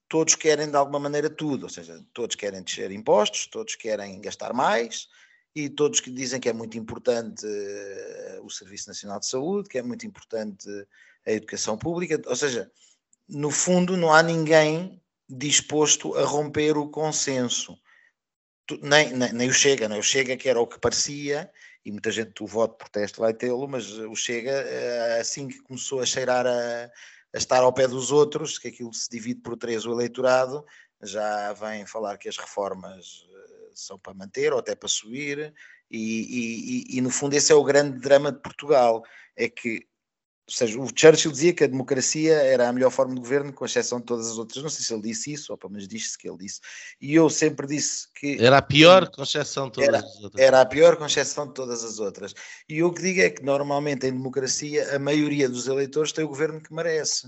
todos 0.08 0.36
querem 0.36 0.70
de 0.70 0.76
alguma 0.76 1.00
maneira 1.00 1.30
tudo, 1.30 1.64
ou 1.64 1.70
seja, 1.70 2.00
todos 2.14 2.36
querem 2.36 2.62
descer 2.62 2.92
impostos, 2.92 3.48
todos 3.48 3.76
querem 3.76 4.22
gastar 4.22 4.54
mais, 4.54 5.08
e 5.56 5.70
todos 5.70 6.02
que 6.02 6.12
dizem 6.12 6.40
que 6.40 6.50
é 6.50 6.54
muito 6.54 6.78
importante 6.78 7.46
uh, 7.46 8.46
o 8.46 8.50
Serviço 8.50 8.90
Nacional 8.90 9.20
de 9.20 9.28
Saúde, 9.28 9.70
que 9.70 9.78
é 9.78 9.82
muito 9.82 10.06
importante 10.06 10.68
a 11.26 11.32
educação 11.32 11.78
pública, 11.78 12.22
ou 12.28 12.36
seja, 12.36 12.70
no 13.28 13.50
fundo 13.50 13.96
não 13.96 14.14
há 14.14 14.22
ninguém 14.22 15.02
disposto 15.28 16.16
a 16.16 16.24
romper 16.24 16.78
o 16.78 16.90
consenso. 16.90 17.78
Nem, 18.82 19.14
nem, 19.14 19.32
nem, 19.32 19.50
o 19.50 19.54
Chega, 19.54 19.88
nem 19.88 20.00
o 20.00 20.04
Chega 20.04 20.36
que 20.36 20.50
era 20.50 20.60
o 20.60 20.68
que 20.68 20.80
parecia, 20.80 21.50
e 21.84 21.92
muita 21.92 22.12
gente 22.12 22.44
o 22.44 22.48
voto 22.48 22.72
de 22.72 22.78
protesto 22.80 23.22
vai 23.22 23.34
tê-lo, 23.34 23.68
mas 23.68 23.92
o 23.92 24.16
Chega, 24.16 24.52
eh, 24.52 25.20
assim 25.20 25.48
que 25.48 25.62
começou 25.62 26.02
a 26.02 26.06
cheirar 26.06 26.46
a, 26.48 26.86
a, 26.86 27.38
estar 27.38 27.62
ao 27.62 27.74
pé 27.74 27.88
dos 27.88 28.12
outros, 28.12 28.58
que 28.58 28.68
aquilo 28.68 28.94
se 28.94 29.10
divide 29.10 29.42
por 29.42 29.56
três 29.56 29.86
o 29.86 29.92
eleitorado, 29.92 30.66
já 31.02 31.54
vem 31.54 31.86
falar 31.86 32.18
que 32.18 32.28
as 32.28 32.38
reformas 32.38 33.28
eh, 33.30 33.55
são 33.80 34.00
para 34.00 34.14
manter 34.14 34.54
ou 34.54 34.60
até 34.60 34.76
para 34.76 34.90
subir, 34.90 35.54
e, 35.90 36.86
e, 36.90 36.98
e 36.98 37.02
no 37.02 37.10
fundo 37.10 37.34
esse 37.34 37.52
é 37.52 37.56
o 37.56 37.64
grande 37.64 38.00
drama 38.00 38.32
de 38.32 38.40
Portugal, 38.40 39.04
é 39.36 39.50
que 39.50 39.88
ou 40.48 40.54
seja, 40.54 40.80
o 40.80 40.88
Churchill 40.96 41.32
dizia 41.32 41.54
que 41.54 41.64
a 41.64 41.68
democracia 41.68 42.36
era 42.36 42.70
a 42.70 42.74
melhor 42.74 42.92
forma 42.92 43.16
de 43.16 43.20
governo, 43.20 43.52
com 43.52 43.66
exceção 43.66 44.00
de 44.00 44.06
todas 44.06 44.30
as 44.30 44.38
outras. 44.38 44.62
Não 44.62 44.70
sei 44.70 44.86
se 44.86 44.94
ele 44.94 45.02
disse 45.02 45.34
isso, 45.34 45.52
ou 45.52 45.58
pelo 45.58 45.74
menos 45.74 45.88
disse 45.88 46.16
que 46.16 46.30
ele 46.30 46.38
disse. 46.38 46.62
E 47.02 47.16
eu 47.16 47.28
sempre 47.32 47.66
disse 47.66 48.08
que. 48.14 48.38
Era 48.40 48.60
a 48.60 48.62
pior, 48.62 49.10
com 49.10 49.24
exceção 49.24 49.66
de 49.66 49.74
todas 49.74 49.88
era, 49.88 49.98
as 49.98 50.24
outras. 50.24 50.46
Era 50.46 50.62
a 50.62 50.66
pior, 50.68 50.98
com 50.98 51.06
exceção 51.08 51.48
de 51.48 51.54
todas 51.56 51.84
as 51.84 51.98
outras. 51.98 52.36
E 52.70 52.78
eu 52.78 52.88
o 52.88 52.94
que 52.94 53.02
digo 53.02 53.22
é 53.22 53.32
que, 53.32 53.42
normalmente, 53.42 54.06
em 54.06 54.12
democracia, 54.12 54.96
a 54.96 55.00
maioria 55.00 55.50
dos 55.50 55.68
eleitores 55.68 56.12
tem 56.12 56.24
o 56.24 56.28
governo 56.30 56.62
que 56.62 56.72
merece. 56.72 57.28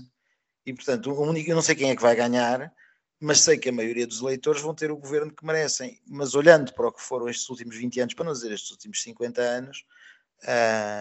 E, 0.64 0.72
portanto, 0.72 1.10
o 1.10 1.20
único, 1.20 1.50
eu 1.50 1.56
não 1.56 1.62
sei 1.62 1.74
quem 1.74 1.90
é 1.90 1.96
que 1.96 2.02
vai 2.02 2.14
ganhar, 2.14 2.72
mas 3.20 3.40
sei 3.40 3.58
que 3.58 3.68
a 3.68 3.72
maioria 3.72 4.06
dos 4.06 4.20
eleitores 4.20 4.62
vão 4.62 4.74
ter 4.74 4.90
o 4.90 4.96
governo 4.96 5.34
que 5.34 5.44
merecem. 5.44 6.00
Mas 6.06 6.34
olhando 6.34 6.72
para 6.72 6.88
o 6.88 6.92
que 6.92 7.02
foram 7.02 7.28
estes 7.28 7.48
últimos 7.48 7.76
20 7.76 8.00
anos, 8.00 8.14
para 8.14 8.24
não 8.24 8.32
dizer 8.32 8.52
estes 8.52 8.70
últimos 8.70 9.02
50 9.02 9.40
anos 9.40 9.84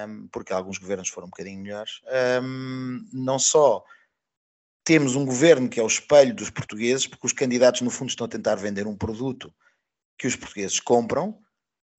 um, 0.08 0.28
porque 0.28 0.54
alguns 0.54 0.78
governos 0.78 1.10
foram 1.10 1.28
um 1.28 1.30
bocadinho 1.30 1.62
melhores, 1.62 2.02
um, 2.42 3.08
não 3.14 3.38
só 3.38 3.84
temos 4.84 5.16
um 5.16 5.26
governo 5.26 5.70
que 5.70 5.80
é 5.80 5.84
o 5.84 5.88
espelho 5.88 6.34
dos 6.34 6.50
portugueses, 6.50 7.06
porque 7.06 7.28
os 7.28 7.34
candidatos, 7.34 7.82
no 7.82 7.92
fundo, 7.92 8.10
estão 8.10 8.26
a 8.26 8.30
tentar 8.30 8.56
vender 8.56 8.88
um 8.88 8.96
produto 8.96 9.54
que 10.18 10.26
os 10.26 10.36
portugueses 10.36 10.80
compram, 10.80 11.38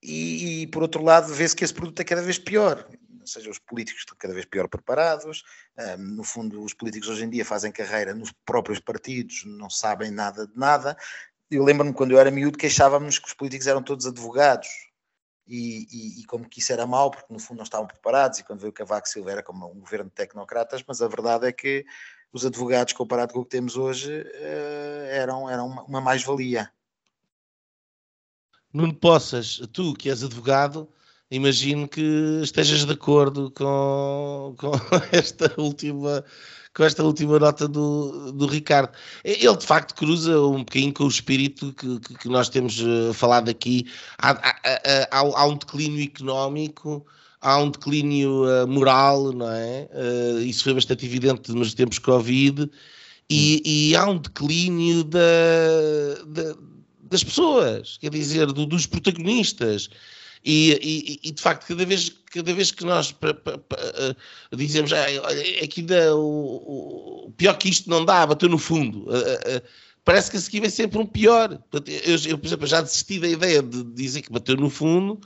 e, 0.02 0.62
e 0.62 0.66
por 0.68 0.82
outro 0.82 1.02
lado, 1.02 1.32
vê-se 1.32 1.56
que 1.56 1.64
esse 1.64 1.74
produto 1.74 2.00
é 2.00 2.04
cada 2.04 2.22
vez 2.22 2.38
pior. 2.38 2.86
Ou 3.20 3.26
seja, 3.26 3.50
os 3.50 3.58
políticos 3.58 4.02
estão 4.02 4.16
cada 4.18 4.32
vez 4.32 4.46
pior 4.46 4.68
preparados. 4.68 5.44
Um, 5.76 6.16
no 6.16 6.24
fundo, 6.24 6.62
os 6.62 6.72
políticos 6.72 7.08
hoje 7.08 7.24
em 7.24 7.30
dia 7.30 7.44
fazem 7.44 7.70
carreira 7.70 8.14
nos 8.14 8.32
próprios 8.44 8.80
partidos, 8.80 9.44
não 9.44 9.68
sabem 9.68 10.10
nada 10.10 10.46
de 10.46 10.56
nada. 10.56 10.96
Eu 11.50 11.64
lembro-me 11.64 11.92
quando 11.92 12.12
eu 12.12 12.18
era 12.18 12.30
miúdo, 12.30 12.58
queixávamos 12.58 13.18
que 13.18 13.28
os 13.28 13.34
políticos 13.34 13.66
eram 13.66 13.82
todos 13.82 14.06
advogados 14.06 14.68
e, 15.48 15.86
e, 15.90 16.20
e, 16.20 16.24
como 16.26 16.48
que 16.48 16.60
isso 16.60 16.72
era 16.72 16.86
mau, 16.86 17.10
porque 17.10 17.32
no 17.32 17.38
fundo 17.38 17.58
não 17.58 17.64
estavam 17.64 17.86
preparados, 17.86 18.38
e 18.38 18.44
quando 18.44 18.60
veio 18.60 18.72
Cavaco 18.72 19.08
Silva 19.08 19.32
era 19.32 19.42
como 19.42 19.66
um 19.66 19.80
governo 19.80 20.04
de 20.06 20.14
tecnocratas, 20.14 20.84
mas 20.86 21.00
a 21.00 21.08
verdade 21.08 21.46
é 21.46 21.52
que 21.52 21.86
os 22.30 22.44
advogados, 22.44 22.92
comparado 22.92 23.32
com 23.32 23.40
o 23.40 23.44
que 23.44 23.50
temos 23.50 23.76
hoje, 23.76 24.12
uh, 24.20 25.06
eram, 25.08 25.48
eram 25.48 25.68
uma 25.86 26.02
mais-valia. 26.02 26.70
Nuno 28.72 28.94
Poças, 28.94 29.60
tu 29.72 29.94
que 29.94 30.10
és 30.10 30.22
advogado, 30.22 30.88
imagino 31.30 31.88
que 31.88 32.40
estejas 32.42 32.84
de 32.84 32.92
acordo 32.92 33.50
com, 33.52 34.54
com 34.58 34.72
esta 35.12 35.52
última 35.56 36.24
com 36.74 36.84
esta 36.84 37.02
última 37.02 37.40
nota 37.40 37.66
do, 37.66 38.30
do 38.30 38.46
Ricardo. 38.46 38.92
Ele 39.24 39.56
de 39.56 39.66
facto 39.66 39.96
cruza 39.96 40.40
um 40.40 40.58
bocadinho 40.58 40.92
com 40.92 41.04
o 41.04 41.08
espírito 41.08 41.72
que, 41.72 41.98
que, 41.98 42.14
que 42.14 42.28
nós 42.28 42.48
temos 42.48 42.80
uh, 42.80 43.12
falado 43.12 43.48
aqui. 43.48 43.86
Há, 44.16 44.30
há, 44.30 45.08
há, 45.10 45.18
há, 45.18 45.46
um 45.46 45.56
declínio 45.56 46.04
económico, 46.04 47.04
há 47.40 47.58
um 47.58 47.70
declínio 47.70 48.44
uh, 48.44 48.68
moral, 48.68 49.32
não 49.32 49.50
é? 49.50 49.88
Uh, 49.92 50.38
isso 50.40 50.62
foi 50.62 50.74
bastante 50.74 51.04
evidente 51.04 51.50
nos 51.52 51.74
tempos 51.74 51.98
Covid, 51.98 52.70
e, 53.28 53.90
e 53.90 53.96
há 53.96 54.06
um 54.06 54.18
declínio 54.18 55.02
da, 55.02 55.18
da, 56.26 56.54
das 57.08 57.24
pessoas, 57.24 57.98
quer 58.00 58.10
dizer, 58.10 58.46
do, 58.46 58.66
dos 58.66 58.86
protagonistas. 58.86 59.88
E, 60.44 61.18
e, 61.22 61.28
e, 61.28 61.32
de 61.32 61.42
facto, 61.42 61.66
cada 61.66 61.84
vez, 61.84 62.12
cada 62.30 62.52
vez 62.52 62.70
que 62.70 62.84
nós 62.84 63.10
pra, 63.10 63.34
pra, 63.34 63.58
pra, 63.58 63.78
uh, 64.52 64.56
dizemos 64.56 64.92
ah, 64.92 65.06
olha, 65.24 65.42
dá, 65.82 66.14
o, 66.14 67.26
o, 67.26 67.32
pior 67.36 67.54
que 67.58 67.68
isto 67.68 67.90
não 67.90 68.04
dá, 68.04 68.24
bateu 68.24 68.48
no 68.48 68.56
fundo, 68.56 69.00
uh, 69.08 69.56
uh, 69.56 69.62
parece 70.04 70.30
que 70.30 70.36
a 70.36 70.40
seguir 70.40 70.60
vem 70.60 70.70
sempre 70.70 70.98
um 70.98 71.04
pior. 71.04 71.60
Eu, 72.04 72.16
eu, 72.30 72.38
por 72.38 72.46
exemplo, 72.46 72.66
já 72.66 72.80
desisti 72.80 73.18
da 73.18 73.28
ideia 73.28 73.62
de 73.62 73.82
dizer 73.84 74.22
que 74.22 74.32
bateu 74.32 74.56
no 74.56 74.70
fundo, 74.70 75.20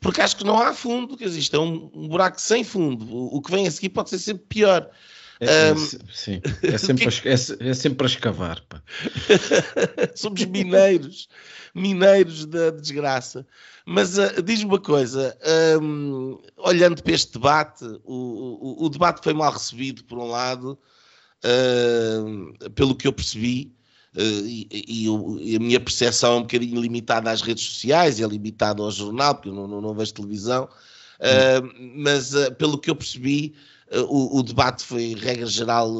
porque 0.00 0.20
acho 0.20 0.36
que 0.36 0.44
não 0.44 0.60
há 0.60 0.74
fundo, 0.74 1.16
que 1.16 1.24
existe 1.24 1.56
é 1.56 1.58
um, 1.58 1.90
um 1.94 2.08
buraco 2.08 2.40
sem 2.40 2.62
fundo. 2.62 3.06
O, 3.10 3.36
o, 3.36 3.40
que 3.42 3.50
vem 3.50 3.66
a 3.66 3.70
seguir 3.70 3.88
pode 3.88 4.10
ser 4.10 4.18
sempre 4.18 4.44
pior. 4.48 4.90
É, 5.40 5.72
um, 5.72 5.76
sim, 6.12 6.40
é 6.62 6.78
sempre, 6.78 7.10
que... 7.10 7.28
a, 7.28 7.32
é, 7.32 7.70
é 7.70 7.74
sempre 7.74 8.06
escavar. 8.06 8.62
Somos 10.14 10.44
mineiros, 10.44 11.28
mineiros 11.74 12.44
da 12.46 12.70
desgraça. 12.70 13.46
Mas 13.86 14.18
uh, 14.18 14.42
diz-me 14.42 14.66
uma 14.66 14.80
coisa, 14.80 15.36
um, 15.80 16.38
olhando 16.58 17.02
para 17.02 17.14
este 17.14 17.32
debate, 17.32 17.84
o, 18.04 18.82
o, 18.82 18.84
o, 18.84 18.88
debate 18.90 19.22
foi 19.22 19.32
mal 19.32 19.50
recebido, 19.50 20.04
por 20.04 20.18
um 20.18 20.26
lado, 20.26 20.78
uh, 21.42 22.70
pelo 22.70 22.94
que 22.94 23.08
eu 23.08 23.12
percebi, 23.14 23.72
uh, 24.14 24.20
e, 24.20 24.68
e, 24.70 25.06
e, 25.06 25.56
a 25.56 25.58
minha 25.58 25.80
percepção 25.80 26.32
é 26.32 26.36
um 26.36 26.42
bocadinho 26.42 26.78
limitada 26.78 27.30
às 27.30 27.40
redes 27.40 27.64
sociais, 27.64 28.20
é 28.20 28.26
limitada 28.26 28.82
ao 28.82 28.90
jornal, 28.90 29.36
porque 29.36 29.48
eu 29.48 29.54
não, 29.54 29.66
não, 29.66 29.80
não 29.80 29.94
vejo 29.94 30.12
televisão, 30.12 30.68
hum. 31.18 31.92
mas 31.96 32.32
pelo 32.58 32.76
que 32.76 32.90
eu 32.90 32.94
percebi, 32.94 33.54
o, 33.90 34.38
o, 34.38 34.42
debate 34.42 34.84
foi, 34.84 35.14
regra 35.14 35.46
geral, 35.46 35.90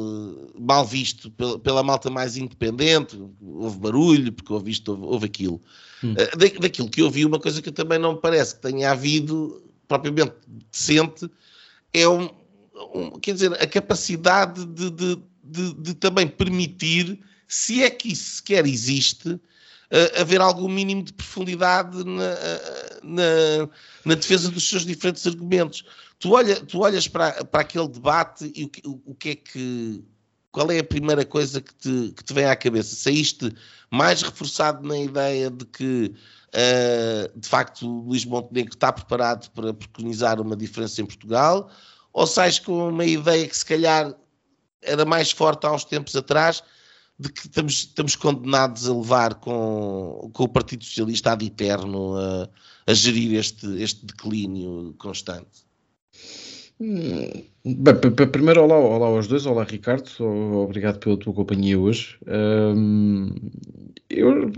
mal 0.59 0.85
visto 0.85 1.31
pela, 1.31 1.57
pela, 1.57 1.83
malta 1.83 2.09
mais 2.09 2.37
independente, 2.37 3.19
houve 3.41 3.79
barulho, 3.79 4.31
porque 4.31 4.53
houve 4.53 4.71
isto, 4.71 4.91
houve, 4.91 5.03
houve 5.05 5.25
aquilo. 5.25 5.61
Hum. 6.03 6.13
Da, 6.13 6.59
daquilo 6.61 6.89
que 6.89 7.01
eu 7.01 7.09
vi, 7.09 7.25
uma 7.25 7.39
coisa 7.39 7.61
que 7.61 7.71
também 7.71 7.97
não 7.97 8.13
me 8.13 8.21
parece 8.21 8.55
que 8.55 8.61
tenha 8.61 8.91
havido, 8.91 9.63
propriamente 9.87 10.35
decente, 10.71 11.29
é 11.91 12.07
um, 12.07 12.29
um 12.93 13.19
quer 13.19 13.33
dizer, 13.33 13.53
a 13.53 13.65
capacidade 13.65 14.65
de, 14.65 14.91
de, 14.91 15.17
de, 15.43 15.73
de, 15.73 15.93
também 15.95 16.27
permitir, 16.27 17.19
se 17.47 17.81
é 17.81 17.89
que 17.89 18.11
isso 18.11 18.35
sequer 18.35 18.67
existe, 18.67 19.39
uh, 19.91 20.21
haver 20.21 20.41
algum 20.41 20.67
mínimo 20.67 21.03
de 21.03 21.13
profundidade 21.13 22.03
na, 22.03 22.35
na, 23.03 23.69
na, 24.05 24.15
defesa 24.15 24.49
dos 24.49 24.67
seus 24.67 24.85
diferentes 24.85 25.25
argumentos. 25.25 25.83
Tu, 26.19 26.31
olha, 26.31 26.55
tu 26.57 26.79
olhas 26.79 27.07
para, 27.07 27.43
para 27.45 27.61
aquele 27.61 27.87
debate 27.87 28.51
e 28.55 28.65
o 28.65 28.69
que, 28.69 28.87
o, 28.87 29.01
o 29.05 29.15
que 29.15 29.29
é 29.29 29.35
que. 29.35 30.03
Qual 30.51 30.71
é 30.71 30.79
a 30.79 30.83
primeira 30.83 31.23
coisa 31.23 31.61
que 31.61 31.73
te, 31.75 32.11
que 32.11 32.23
te 32.23 32.33
vem 32.33 32.45
à 32.45 32.55
cabeça? 32.55 32.95
Saíste 32.95 33.53
mais 33.91 34.23
reforçado 34.23 34.87
na 34.87 34.97
ideia 34.97 35.51
de 35.51 35.63
que 35.63 36.11
uh, 36.47 37.39
de 37.39 37.47
facto 37.47 37.87
o 37.87 38.07
Luís 38.07 38.25
Montenegro 38.25 38.73
está 38.73 38.91
preparado 38.91 39.47
para 39.51 39.75
preconizar 39.75 40.41
uma 40.41 40.55
diferença 40.55 41.01
em 41.01 41.05
Portugal? 41.05 41.69
Ou 42.11 42.25
sais 42.25 42.57
com 42.57 42.89
uma 42.89 43.05
ideia 43.05 43.47
que 43.47 43.55
se 43.55 43.63
calhar 43.63 44.15
era 44.81 45.05
mais 45.05 45.29
forte 45.29 45.67
há 45.67 45.71
uns 45.71 45.85
tempos 45.85 46.15
atrás 46.15 46.63
de 47.19 47.29
que 47.29 47.47
estamos, 47.47 47.73
estamos 47.73 48.15
condenados 48.15 48.87
a 48.87 48.93
levar 48.93 49.35
com, 49.35 50.29
com 50.31 50.43
o 50.43 50.47
Partido 50.47 50.85
Socialista 50.85 51.33
ad 51.33 51.45
eterno 51.45 52.15
a, 52.15 52.49
a 52.87 52.93
gerir 52.93 53.37
este, 53.37 53.67
este 53.81 54.05
declínio 54.05 54.95
constante? 54.97 55.67
Hum, 56.79 57.43
bem, 57.65 57.95
primeiro, 58.31 58.63
olá, 58.63 58.77
olá 58.77 59.07
aos 59.07 59.27
dois, 59.27 59.45
olá 59.45 59.65
Ricardo, 59.65 60.09
obrigado 60.23 60.99
pela 60.99 61.17
tua 61.17 61.33
companhia 61.33 61.77
hoje. 61.77 62.17
Um, 62.25 63.35
eu 64.09 64.49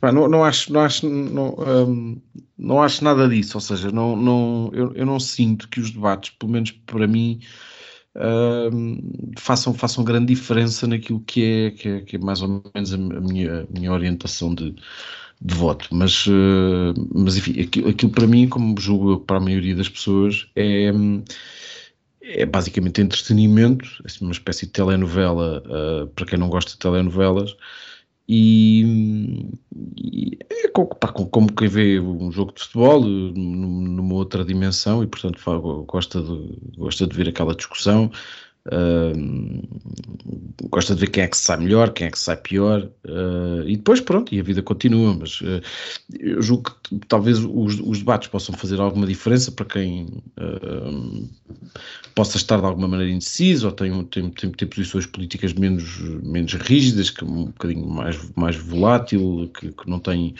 pá, 0.00 0.12
não, 0.12 0.28
não, 0.28 0.44
acho, 0.44 0.72
não, 0.72 0.80
acho, 0.82 1.08
não, 1.08 1.56
um, 1.58 2.22
não 2.56 2.80
acho 2.80 3.02
nada 3.02 3.28
disso, 3.28 3.56
ou 3.56 3.60
seja, 3.60 3.90
não, 3.90 4.14
não, 4.14 4.70
eu, 4.72 4.92
eu 4.94 5.04
não 5.04 5.18
sinto 5.18 5.68
que 5.68 5.80
os 5.80 5.90
debates, 5.90 6.30
pelo 6.30 6.52
menos 6.52 6.70
para 6.70 7.08
mim, 7.08 7.40
façam, 9.38 9.72
façam 9.74 10.04
grande 10.04 10.26
diferença 10.34 10.86
naquilo 10.86 11.20
que 11.20 11.44
é, 11.44 11.70
que 11.70 11.88
é, 11.88 12.00
que 12.00 12.16
é 12.16 12.18
mais 12.18 12.42
ou 12.42 12.62
menos 12.74 12.92
a, 12.92 12.96
minha, 12.96 13.62
a 13.62 13.66
minha 13.78 13.92
orientação 13.92 14.54
de, 14.54 14.74
de 15.40 15.54
voto. 15.54 15.88
Mas, 15.92 16.26
uh, 16.26 16.94
mas 17.14 17.36
enfim, 17.36 17.60
aquilo, 17.60 17.88
aquilo, 17.88 18.12
para 18.12 18.26
mim, 18.26 18.48
como 18.48 18.78
julgo 18.78 19.20
para 19.20 19.38
a 19.38 19.40
maioria 19.40 19.74
das 19.74 19.88
pessoas, 19.88 20.46
é, 20.54 20.92
é 22.22 22.46
basicamente 22.46 23.00
entretenimento, 23.00 23.88
é 24.04 24.24
uma 24.24 24.32
espécie 24.32 24.66
de 24.66 24.72
telenovela 24.72 25.62
uh, 25.66 26.06
para 26.08 26.26
quem 26.26 26.38
não 26.38 26.48
gosta 26.48 26.72
de 26.72 26.78
telenovelas. 26.78 27.56
E, 28.28 29.50
e 29.96 30.38
é 30.48 30.68
como, 30.68 30.88
como 31.30 31.52
quem 31.52 31.68
vê 31.68 32.00
um 32.00 32.30
jogo 32.30 32.52
de 32.52 32.62
futebol 32.62 33.00
numa 33.02 34.14
outra 34.14 34.44
dimensão 34.44 35.02
e 35.02 35.06
portanto 35.06 35.40
gosta 35.86 36.22
de, 36.22 36.58
gosta 36.76 37.06
de 37.06 37.16
ver 37.16 37.28
aquela 37.28 37.54
discussão 37.54 38.10
Uh, 38.64 39.66
gosta 40.70 40.94
de 40.94 41.00
ver 41.00 41.08
quem 41.08 41.24
é 41.24 41.28
que 41.28 41.36
sai 41.36 41.56
melhor, 41.56 41.92
quem 41.92 42.06
é 42.06 42.10
que 42.10 42.18
sai 42.18 42.36
pior, 42.36 42.88
uh, 43.04 43.66
e 43.66 43.76
depois 43.76 44.00
pronto, 44.00 44.32
e 44.32 44.38
a 44.38 44.42
vida 44.42 44.62
continua. 44.62 45.14
Mas 45.18 45.40
uh, 45.40 45.60
eu 46.20 46.40
julgo 46.40 46.70
que 46.82 47.00
talvez 47.08 47.40
os, 47.40 47.80
os, 47.80 47.98
debates 47.98 48.28
possam 48.28 48.54
fazer 48.54 48.80
alguma 48.80 49.06
diferença 49.06 49.50
para 49.50 49.66
quem 49.66 50.06
possa 52.14 52.36
estar 52.36 52.60
de 52.60 52.66
alguma 52.66 52.86
maneira 52.86 53.12
indeciso 53.12 53.66
ou 53.66 53.72
tem, 53.72 54.04
tem, 54.04 54.30
tem, 54.30 54.50
tem, 54.50 54.68
posições 54.68 55.06
políticas 55.06 55.52
menos, 55.54 55.98
menos 56.22 56.54
rígidas, 56.54 57.10
que 57.10 57.24
um 57.24 57.46
bocadinho 57.46 57.86
mais, 57.86 58.18
mais 58.36 58.56
volátil, 58.56 59.50
que, 59.58 59.72
que 59.72 59.90
não 59.90 59.98
tem 59.98 60.34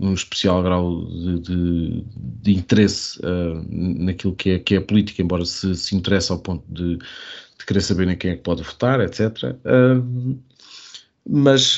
um 0.00 0.14
especial 0.14 0.62
grau 0.62 1.04
de, 1.06 1.40
de, 1.40 2.04
de 2.42 2.54
interesse 2.54 3.20
naquilo 3.68 4.34
que 4.34 4.50
é, 4.50 4.58
que 4.58 4.74
é 4.76 4.78
a 4.78 4.82
política, 4.82 5.20
embora 5.20 5.44
se, 5.44 5.74
se 5.74 5.96
interesse 5.96 6.30
ao 6.30 6.38
ponto 6.38 6.62
de 6.68 6.98
de 7.58 7.66
querer 7.66 7.80
saber 7.80 8.08
em 8.08 8.16
quem 8.16 8.32
é 8.32 8.36
que 8.36 8.42
pode 8.42 8.62
votar, 8.62 9.00
etc. 9.00 9.56
Mas, 11.26 11.76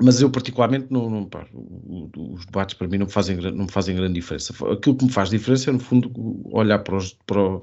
mas 0.00 0.20
eu 0.20 0.30
particularmente 0.30 0.88
não, 0.90 1.08
não 1.08 1.24
pá, 1.24 1.46
os 1.54 2.44
debates 2.44 2.74
para 2.74 2.88
mim 2.88 2.98
não 2.98 3.06
me, 3.06 3.12
fazem, 3.12 3.36
não 3.36 3.64
me 3.64 3.70
fazem 3.70 3.96
grande 3.96 4.14
diferença. 4.14 4.52
Aquilo 4.70 4.96
que 4.96 5.04
me 5.04 5.12
faz 5.12 5.30
diferença 5.30 5.70
é 5.70 5.72
no 5.72 5.78
fundo 5.78 6.10
olhar 6.52 6.80
para 6.80 6.96
os, 6.96 7.16
para 7.26 7.40
o, 7.40 7.62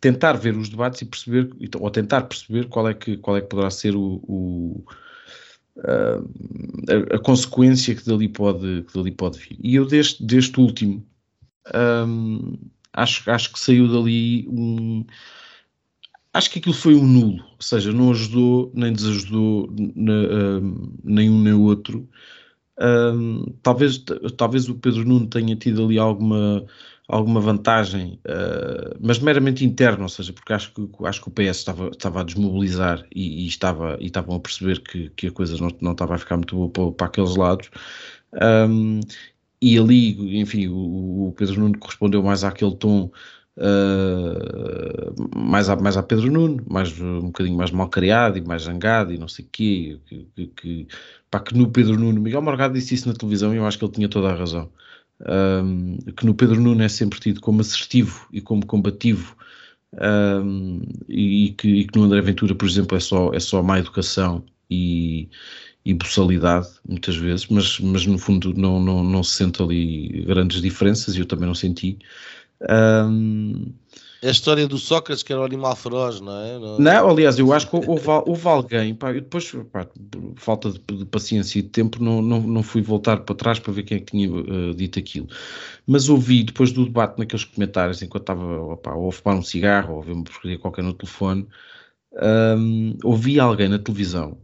tentar 0.00 0.34
ver 0.34 0.56
os 0.56 0.68
debates 0.68 1.02
e 1.02 1.04
perceber, 1.04 1.50
ou 1.78 1.90
tentar 1.90 2.22
perceber 2.22 2.68
qual 2.68 2.88
é 2.88 2.94
que, 2.94 3.16
qual 3.18 3.36
é 3.36 3.40
que 3.40 3.48
poderá 3.48 3.70
ser 3.70 3.94
o, 3.94 4.20
o 4.26 4.84
a, 5.78 7.16
a, 7.16 7.18
consequência 7.18 7.94
que 7.94 8.04
dali 8.04 8.28
pode, 8.28 8.82
que 8.84 8.94
dali 8.94 9.10
pode 9.10 9.38
vir. 9.38 9.58
E 9.62 9.74
eu 9.74 9.86
deste, 9.86 10.24
deste 10.24 10.58
último 10.58 11.06
um, 11.74 12.56
acho, 12.96 13.30
acho 13.30 13.52
que 13.52 13.58
saiu 13.60 13.88
dali 13.88 14.46
um. 14.48 15.04
Acho 16.32 16.50
que 16.50 16.58
aquilo 16.58 16.74
foi 16.74 16.94
um 16.94 17.06
nulo, 17.06 17.42
ou 17.42 17.62
seja, 17.62 17.92
não 17.92 18.10
ajudou 18.10 18.70
nem 18.74 18.92
desajudou 18.92 19.70
um, 19.70 20.92
nenhum 21.04 21.40
nem 21.40 21.54
outro. 21.54 22.08
Um, 22.78 23.54
talvez, 23.62 24.04
talvez 24.36 24.68
o 24.68 24.74
Pedro 24.74 25.04
Nuno 25.04 25.26
tenha 25.26 25.56
tido 25.56 25.84
ali 25.84 25.98
alguma, 25.98 26.66
alguma 27.08 27.40
vantagem, 27.40 28.20
uh, 28.26 28.96
mas 29.00 29.18
meramente 29.18 29.64
interna, 29.64 30.02
ou 30.02 30.08
seja, 30.10 30.32
porque 30.32 30.52
acho 30.52 30.72
que, 30.74 31.06
acho 31.06 31.22
que 31.22 31.28
o 31.28 31.30
PS 31.30 31.58
estava, 31.58 31.88
estava 31.88 32.20
a 32.20 32.24
desmobilizar 32.24 33.06
e, 33.14 33.44
e, 33.44 33.46
estava, 33.46 33.96
e 33.98 34.06
estavam 34.06 34.36
a 34.36 34.40
perceber 34.40 34.80
que, 34.82 35.08
que 35.10 35.28
a 35.28 35.32
coisa 35.32 35.56
não, 35.56 35.70
não 35.80 35.92
estava 35.92 36.16
a 36.16 36.18
ficar 36.18 36.36
muito 36.36 36.54
boa 36.54 36.70
para, 36.70 36.92
para 36.92 37.06
aqueles 37.06 37.34
lados. 37.36 37.70
Um, 38.34 39.00
e 39.60 39.78
ali, 39.78 40.40
enfim, 40.40 40.68
o, 40.68 41.28
o 41.28 41.34
Pedro 41.36 41.60
Nuno 41.60 41.78
correspondeu 41.78 42.22
mais 42.22 42.44
àquele 42.44 42.76
tom 42.76 43.10
uh, 43.56 45.38
mais, 45.38 45.68
a, 45.68 45.76
mais 45.76 45.96
a 45.96 46.02
Pedro 46.02 46.30
Nuno, 46.30 46.62
mais, 46.68 47.00
um 47.00 47.26
bocadinho 47.26 47.56
mais 47.56 47.70
mal 47.70 47.88
criado 47.88 48.38
e 48.38 48.40
mais 48.40 48.62
zangado 48.62 49.12
e 49.12 49.18
não 49.18 49.28
sei 49.28 49.44
o 49.44 49.48
quê, 49.50 49.98
que, 50.06 50.46
que, 50.48 50.88
pá, 51.30 51.40
que 51.40 51.56
no 51.56 51.70
Pedro 51.70 51.98
Nuno, 51.98 52.20
Miguel 52.20 52.42
Morgado 52.42 52.74
disse 52.74 52.94
isso 52.94 53.08
na 53.08 53.14
televisão 53.14 53.54
e 53.54 53.56
eu 53.56 53.66
acho 53.66 53.78
que 53.78 53.84
ele 53.84 53.92
tinha 53.92 54.08
toda 54.08 54.28
a 54.30 54.34
razão, 54.34 54.70
um, 55.64 55.96
que 56.16 56.26
no 56.26 56.34
Pedro 56.34 56.60
Nuno 56.60 56.82
é 56.82 56.88
sempre 56.88 57.18
tido 57.20 57.40
como 57.40 57.60
assertivo 57.60 58.26
e 58.32 58.40
como 58.40 58.66
combativo 58.66 59.36
um, 59.94 60.82
e, 61.08 61.54
que, 61.56 61.68
e 61.68 61.86
que 61.86 61.98
no 61.98 62.04
André 62.04 62.20
Ventura, 62.20 62.54
por 62.54 62.68
exemplo, 62.68 62.96
é 62.96 63.00
só, 63.00 63.32
é 63.32 63.40
só 63.40 63.62
má 63.62 63.78
educação 63.78 64.44
e, 64.70 65.28
e 65.86 65.94
boçalidade, 65.94 66.66
muitas 66.86 67.14
vezes, 67.14 67.46
mas, 67.46 67.78
mas 67.78 68.04
no 68.04 68.18
fundo 68.18 68.52
não, 68.54 68.80
não, 68.80 69.04
não 69.04 69.22
se 69.22 69.36
sente 69.36 69.62
ali 69.62 70.24
grandes 70.26 70.60
diferenças 70.60 71.14
e 71.14 71.20
eu 71.20 71.26
também 71.26 71.46
não 71.46 71.54
senti. 71.54 71.96
Um... 72.68 73.72
É 74.20 74.28
a 74.28 74.32
história 74.32 74.66
do 74.66 74.78
Sócrates, 74.78 75.22
que 75.22 75.32
era 75.32 75.42
o 75.42 75.44
animal 75.44 75.76
feroz, 75.76 76.20
não 76.20 76.32
é? 76.40 76.58
Não, 76.58 76.78
não 76.80 77.10
aliás, 77.10 77.38
eu 77.38 77.52
acho 77.52 77.70
que 77.70 77.76
houve, 77.76 78.08
houve 78.08 78.48
alguém, 78.48 78.96
pá, 78.96 79.10
eu 79.10 79.20
depois, 79.20 79.52
pá, 79.70 79.86
falta 80.34 80.72
de, 80.72 80.80
de, 80.80 81.04
paciência 81.04 81.60
e 81.60 81.62
de 81.62 81.68
tempo, 81.68 82.02
não, 82.02 82.20
não, 82.20 82.40
não 82.40 82.62
fui 82.64 82.82
voltar 82.82 83.20
para 83.20 83.36
trás 83.36 83.60
para 83.60 83.72
ver 83.72 83.84
quem 83.84 83.98
é 83.98 84.00
que 84.00 84.10
tinha 84.10 84.28
uh, 84.28 84.74
dito 84.74 84.98
aquilo. 84.98 85.28
Mas 85.86 86.08
ouvi, 86.08 86.42
depois 86.42 86.72
do 86.72 86.84
debate, 86.84 87.16
naqueles 87.16 87.44
comentários, 87.44 88.02
enquanto 88.02 88.22
estava 88.24 88.60
opa, 88.60 88.92
ou 88.92 89.08
a 89.08 89.12
fumar 89.12 89.38
um 89.38 89.42
cigarro 89.42 89.94
ou 89.94 90.02
a 90.02 90.04
ver 90.04 90.12
uma 90.12 90.24
porcaria 90.24 90.58
qualquer 90.58 90.82
no 90.82 90.94
telefone, 90.94 91.46
um, 92.58 92.96
ouvi 93.04 93.38
alguém 93.38 93.68
na 93.68 93.78
televisão 93.78 94.36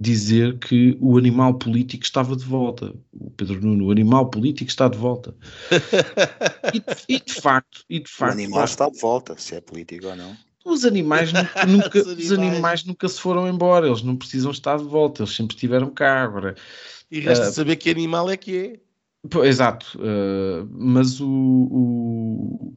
dizer 0.00 0.58
que 0.58 0.96
o 0.98 1.18
animal 1.18 1.54
político 1.54 2.02
estava 2.02 2.34
de 2.34 2.44
volta. 2.44 2.94
O 3.12 3.30
Pedro 3.30 3.60
Nuno, 3.60 3.86
o 3.86 3.90
animal 3.90 4.30
político 4.30 4.70
está 4.70 4.88
de 4.88 4.96
volta. 4.96 5.34
e, 6.72 7.16
e, 7.16 7.20
de 7.20 7.34
facto, 7.34 7.84
e 7.88 8.00
de 8.00 8.08
facto. 8.08 8.30
O 8.30 8.32
animal 8.32 8.64
está 8.64 8.88
de 8.88 8.98
volta, 8.98 9.36
se 9.36 9.54
é 9.54 9.60
político 9.60 10.06
ou 10.06 10.16
não. 10.16 10.34
Os 10.64 10.86
animais, 10.86 11.32
nunca, 11.32 11.66
nunca 11.66 11.98
os, 11.98 12.06
animais. 12.06 12.24
os 12.24 12.32
animais 12.32 12.84
nunca 12.84 13.08
se 13.08 13.20
foram 13.20 13.46
embora, 13.46 13.86
eles 13.86 14.02
não 14.02 14.16
precisam 14.16 14.50
estar 14.50 14.78
de 14.78 14.84
volta, 14.84 15.22
eles 15.22 15.34
sempre 15.34 15.54
estiveram 15.54 15.90
cá 15.90 16.22
agora. 16.22 16.54
E 17.10 17.20
resta 17.20 17.50
uh, 17.50 17.52
saber 17.52 17.76
que 17.76 17.90
animal 17.90 18.30
é 18.30 18.36
que 18.38 18.56
é. 18.56 19.46
Exato, 19.46 19.98
uh, 19.98 20.66
mas 20.70 21.20
o, 21.20 21.28
o 21.28 22.76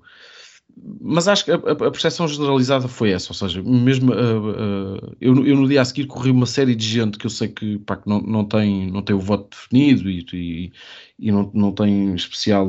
mas 0.75 1.27
acho 1.27 1.45
que 1.45 1.51
a, 1.51 1.55
a, 1.55 1.91
percepção 1.91 2.27
generalizada 2.27 2.88
foi 2.88 3.12
essa, 3.12 3.31
ou 3.31 3.36
seja, 3.36 3.62
mesmo 3.62 4.12
uh, 4.12 4.95
uh, 4.95 5.15
eu, 5.21 5.45
eu, 5.45 5.55
no 5.55 5.67
dia 5.67 5.81
a 5.81 5.86
seguir 5.86 6.07
corri 6.07 6.31
uma 6.31 6.45
série 6.45 6.75
de 6.75 6.86
gente 6.86 7.17
que 7.17 7.25
eu 7.25 7.29
sei 7.29 7.47
que, 7.47 7.77
pá, 7.79 7.95
que 7.95 8.07
não, 8.07 8.19
não, 8.21 8.45
tem, 8.45 8.89
não 8.91 9.01
tem 9.01 9.15
o 9.15 9.19
voto 9.19 9.49
definido 9.51 10.09
e, 10.09 10.25
e, 10.33 10.73
e 11.19 11.31
não, 11.31 11.51
não 11.53 11.71
tem 11.71 12.15
especial, 12.15 12.67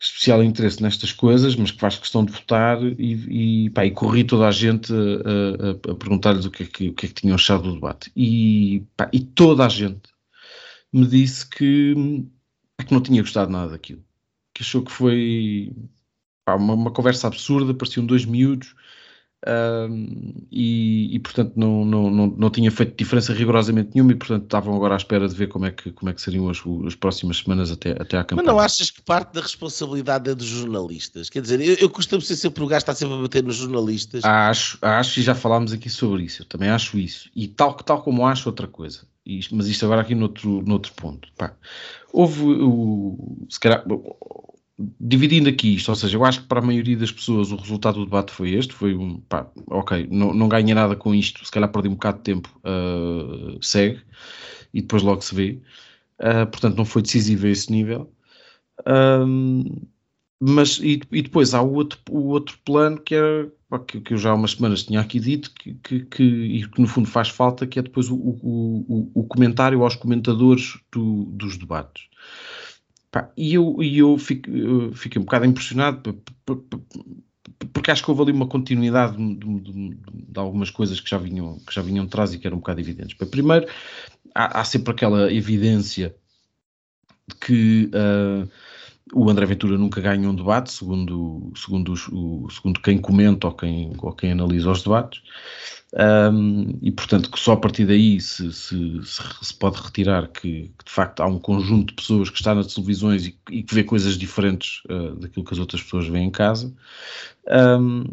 especial 0.00 0.42
interesse 0.42 0.82
nestas 0.82 1.12
coisas, 1.12 1.54
mas 1.56 1.70
que 1.70 1.80
faz 1.80 1.98
questão 1.98 2.24
de 2.24 2.32
votar 2.32 2.82
e, 2.82 3.66
e, 3.66 3.70
pá, 3.70 3.84
e 3.84 3.90
corri 3.90 4.24
toda 4.24 4.48
a 4.48 4.50
gente 4.50 4.92
a, 4.92 5.90
a, 5.90 5.92
a 5.92 5.94
perguntar-lhes 5.94 6.46
o 6.46 6.50
que, 6.50 6.62
é 6.62 6.66
que, 6.66 6.88
o 6.88 6.94
que 6.94 7.06
é 7.06 7.08
que 7.08 7.14
tinham 7.14 7.34
achado 7.34 7.64
do 7.64 7.74
debate. 7.74 8.10
E, 8.16 8.82
pá, 8.96 9.10
e 9.12 9.20
toda 9.20 9.66
a 9.66 9.68
gente 9.68 10.08
me 10.92 11.06
disse 11.06 11.48
que, 11.48 11.94
que 12.86 12.92
não 12.92 13.02
tinha 13.02 13.20
gostado 13.20 13.50
nada 13.50 13.72
daquilo, 13.72 14.02
que 14.54 14.62
achou 14.62 14.82
que 14.82 14.90
foi 14.90 15.70
pá, 16.48 16.54
uma, 16.54 16.72
uma, 16.72 16.90
conversa 16.90 17.26
absurda, 17.26 17.74
pareciam 17.74 18.06
dois 18.06 18.24
miúdos 18.24 18.74
e, 20.50 21.14
e, 21.14 21.18
portanto 21.20 21.52
não, 21.54 21.84
não, 21.84 22.10
não, 22.10 22.26
não 22.26 22.50
tinha 22.50 22.72
feito 22.72 22.96
diferença 22.96 23.32
rigorosamente 23.32 23.90
nenhuma 23.94 24.12
e 24.12 24.14
portanto 24.16 24.44
estavam 24.44 24.74
agora 24.74 24.94
à 24.94 24.96
espera 24.96 25.28
de 25.28 25.34
ver 25.34 25.46
como 25.48 25.66
é 25.66 25.70
que, 25.70 25.92
como 25.92 26.10
é 26.10 26.14
que 26.14 26.20
seriam 26.20 26.48
as, 26.48 26.60
as 26.86 26.94
próximas 26.94 27.36
semanas 27.36 27.70
até, 27.70 27.92
até 27.92 28.16
à 28.16 28.24
campanha. 28.24 28.46
Mas 28.46 28.46
não 28.46 28.58
achas 28.58 28.90
que 28.90 29.00
parte 29.02 29.34
da 29.34 29.42
responsabilidade 29.42 30.30
é 30.30 30.34
dos 30.34 30.46
jornalistas? 30.46 31.28
Quer 31.28 31.42
dizer, 31.42 31.60
eu, 31.60 31.74
eu 31.74 31.90
costumo 31.90 32.22
ser 32.22 32.34
sempre 32.34 32.64
o 32.64 32.66
gajo 32.66 32.78
está 32.78 32.94
sempre 32.94 33.14
a 33.14 33.22
bater 33.22 33.44
nos 33.44 33.56
jornalistas. 33.56 34.24
Acho, 34.24 34.78
acho 34.82 35.20
e 35.20 35.22
já 35.22 35.34
falámos 35.34 35.72
aqui 35.72 35.90
sobre 35.90 36.24
isso, 36.24 36.42
eu 36.42 36.46
também 36.46 36.70
acho 36.70 36.98
isso. 36.98 37.30
E 37.36 37.46
tal, 37.46 37.74
tal 37.74 38.02
como 38.02 38.26
acho 38.26 38.48
outra 38.48 38.66
coisa. 38.66 39.02
isto, 39.24 39.54
mas 39.54 39.68
isto 39.68 39.84
agora 39.84 40.00
aqui 40.00 40.14
noutro, 40.14 40.62
noutro 40.62 40.92
ponto. 40.94 41.28
Pá. 41.36 41.52
Houve 42.12 42.42
o. 42.42 43.46
Se 43.48 43.60
calhar, 43.60 43.84
dividindo 45.00 45.48
aqui 45.48 45.74
isto, 45.74 45.88
ou 45.88 45.96
seja, 45.96 46.16
eu 46.16 46.24
acho 46.24 46.42
que 46.42 46.46
para 46.46 46.60
a 46.60 46.64
maioria 46.64 46.96
das 46.96 47.10
pessoas 47.10 47.50
o 47.50 47.56
resultado 47.56 47.98
do 47.98 48.04
debate 48.04 48.30
foi 48.32 48.52
este, 48.52 48.72
foi 48.72 48.94
um, 48.94 49.20
pá, 49.20 49.50
ok, 49.66 50.06
não, 50.10 50.32
não 50.32 50.48
ganhei 50.48 50.74
nada 50.74 50.94
com 50.94 51.14
isto, 51.14 51.44
se 51.44 51.50
calhar 51.50 51.70
perdi 51.70 51.88
um 51.88 51.94
bocado 51.94 52.18
de 52.18 52.24
tempo, 52.24 52.48
uh, 52.58 53.58
segue, 53.60 54.00
e 54.72 54.80
depois 54.80 55.02
logo 55.02 55.20
se 55.20 55.34
vê. 55.34 55.58
Uh, 56.20 56.46
portanto, 56.46 56.76
não 56.76 56.84
foi 56.84 57.02
decisivo 57.02 57.46
a 57.46 57.50
esse 57.50 57.72
nível. 57.72 58.12
Um, 58.86 59.64
mas, 60.40 60.78
e, 60.78 61.00
e, 61.10 61.22
depois 61.22 61.54
há 61.54 61.60
o 61.60 61.74
outro, 61.74 61.98
o 62.10 62.28
outro 62.28 62.56
plano 62.64 63.00
que 63.00 63.14
era 63.14 63.50
que, 63.86 64.00
que 64.00 64.14
eu 64.14 64.18
já 64.18 64.30
há 64.30 64.34
umas 64.34 64.52
semanas 64.52 64.84
tinha 64.84 65.00
aqui 65.00 65.18
dito 65.18 65.52
que, 65.52 65.74
que, 65.74 66.00
que, 66.06 66.22
e 66.22 66.68
que 66.68 66.80
no 66.80 66.86
fundo 66.86 67.08
faz 67.08 67.28
falta, 67.28 67.66
que 67.66 67.78
é 67.78 67.82
depois 67.82 68.08
o, 68.08 68.14
o, 68.14 68.84
o, 68.88 69.20
o 69.20 69.24
comentário 69.24 69.82
aos 69.82 69.96
comentadores 69.96 70.78
do, 70.92 71.24
dos 71.24 71.58
debates. 71.58 72.04
Pá, 73.10 73.30
e 73.36 73.54
eu, 73.54 73.82
e 73.82 73.98
eu, 73.98 74.18
fico, 74.18 74.50
eu 74.50 74.92
fiquei 74.92 75.20
um 75.20 75.24
bocado 75.24 75.46
impressionado 75.46 76.22
porque 77.72 77.90
acho 77.90 78.04
que 78.04 78.10
houve 78.10 78.22
ali 78.22 78.32
uma 78.32 78.46
continuidade 78.46 79.16
de, 79.16 79.60
de, 79.60 79.94
de, 79.94 80.38
algumas 80.38 80.70
coisas 80.70 81.00
que 81.00 81.10
já 81.10 81.18
vinham, 81.18 81.58
que 81.60 81.74
já 81.74 81.82
vinham 81.82 82.04
atrás 82.04 82.32
e 82.32 82.38
que 82.38 82.46
eram 82.46 82.56
um 82.56 82.60
bocado 82.60 82.80
evidentes. 82.80 83.16
primeiro, 83.28 83.66
há, 84.34 84.60
há, 84.60 84.64
sempre 84.64 84.92
aquela 84.92 85.32
evidência 85.32 86.14
de 87.26 87.34
que 87.34 87.90
uh, 87.94 88.48
o 89.12 89.30
André 89.30 89.46
Ventura 89.46 89.78
nunca 89.78 90.00
ganha 90.00 90.28
um 90.28 90.34
debate, 90.34 90.72
segundo, 90.72 91.52
segundo, 91.56 91.92
os, 91.92 92.08
o, 92.08 92.48
segundo 92.50 92.80
quem 92.80 92.98
comenta 92.98 93.46
ou 93.46 93.52
quem, 93.54 93.92
ou 93.98 94.12
quem 94.12 94.32
analisa 94.32 94.70
os 94.70 94.82
debates. 94.82 95.22
Um, 95.94 96.78
e 96.82 96.92
portanto 96.92 97.30
que 97.30 97.40
só 97.40 97.52
a 97.52 97.56
partir 97.56 97.86
daí 97.86 98.20
se, 98.20 98.52
se, 98.52 99.00
se 99.02 99.54
pode 99.54 99.80
retirar 99.80 100.28
que, 100.28 100.70
que, 100.78 100.84
de 100.84 100.90
facto 100.90 101.20
há 101.20 101.26
um 101.26 101.38
conjunto 101.38 101.88
de 101.88 101.94
pessoas 101.94 102.28
que 102.28 102.36
está 102.36 102.54
nas 102.54 102.74
televisões 102.74 103.26
e, 103.26 103.38
e 103.50 103.62
que 103.62 103.74
vê 103.74 103.82
coisas 103.82 104.18
diferentes 104.18 104.82
uh, 104.90 105.16
daquilo 105.16 105.46
que 105.46 105.54
as 105.54 105.58
outras 105.58 105.82
pessoas 105.82 106.06
veem 106.06 106.26
em 106.26 106.30
casa. 106.30 106.74
Um, 107.48 108.04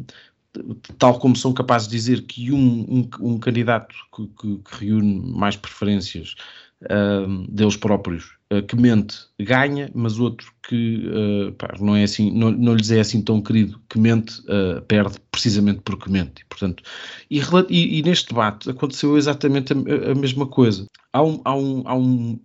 tal 0.98 1.20
como 1.20 1.36
são 1.36 1.52
capazes 1.54 1.90
de 1.90 1.98
dizer 1.98 2.22
que 2.22 2.50
um, 2.50 3.10
um, 3.20 3.34
um 3.34 3.38
candidato 3.38 3.94
que, 4.16 4.26
que, 4.28 4.58
que, 4.60 4.86
reúne 4.86 5.34
mais 5.34 5.58
preferências 5.58 6.36
uh, 6.84 7.52
deles 7.52 7.76
próprios 7.76 8.35
uh, 8.52 8.62
que 8.64 8.76
mente 8.76 9.18
ganha, 9.40 9.90
mas 9.94 10.20
outro 10.20 10.54
que 10.68 11.08
uh, 11.08 11.52
pá, 11.54 11.76
não 11.80 11.96
é 11.96 12.04
assim, 12.04 12.32
não, 12.32 12.52
não 12.52 12.76
lhes 12.76 12.92
é 12.92 13.00
assim 13.00 13.22
tão 13.22 13.42
querido 13.42 13.80
que 13.90 14.00
mente 14.00 14.42
perde 14.88 15.18
precisamente 15.32 15.82
porque 15.84 16.10
mente. 16.10 16.42
E, 16.42 16.46
portanto, 16.46 16.84
e, 17.30 17.40
e, 17.70 18.00
e 18.00 18.02
neste 18.04 18.30
debate 18.30 18.70
aconteceu 18.70 19.18
exatamente 19.18 19.74
a, 19.74 20.12
a 20.12 20.16
mesma 20.16 20.48
coisa. 20.48 20.88
Há 21.14 21.24
um, 21.24 21.42
há 21.44 21.56
um, 21.56 21.84
há 21.86 21.96
um, 21.96 22.40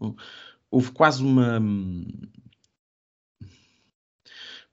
houve 0.71 0.93
quase 0.93 1.23
uma 1.23 1.61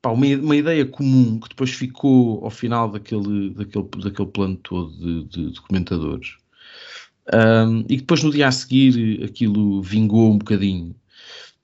pá, 0.02 0.12
uma, 0.12 0.26
uma, 0.26 0.56
ideia 0.56 0.86
comum 0.86 1.40
que 1.40 1.50
depois 1.50 1.72
ficou 1.72 2.44
ao 2.44 2.50
final 2.50 2.90
daquele, 2.90 3.52
daquele, 3.52 3.88
daquele 4.04 4.30
plano 4.30 4.56
todo 4.58 4.92
de, 4.98 5.24
de 5.26 5.50
documentadores. 5.52 6.38
Um, 7.34 7.80
e 7.90 7.98
depois 7.98 8.24
no 8.24 8.32
dia 8.32 8.48
a 8.48 8.52
seguir 8.52 9.24
aquilo 9.24 9.82
vingou 9.82 10.32
um 10.32 10.38
bocadinho, 10.38 10.96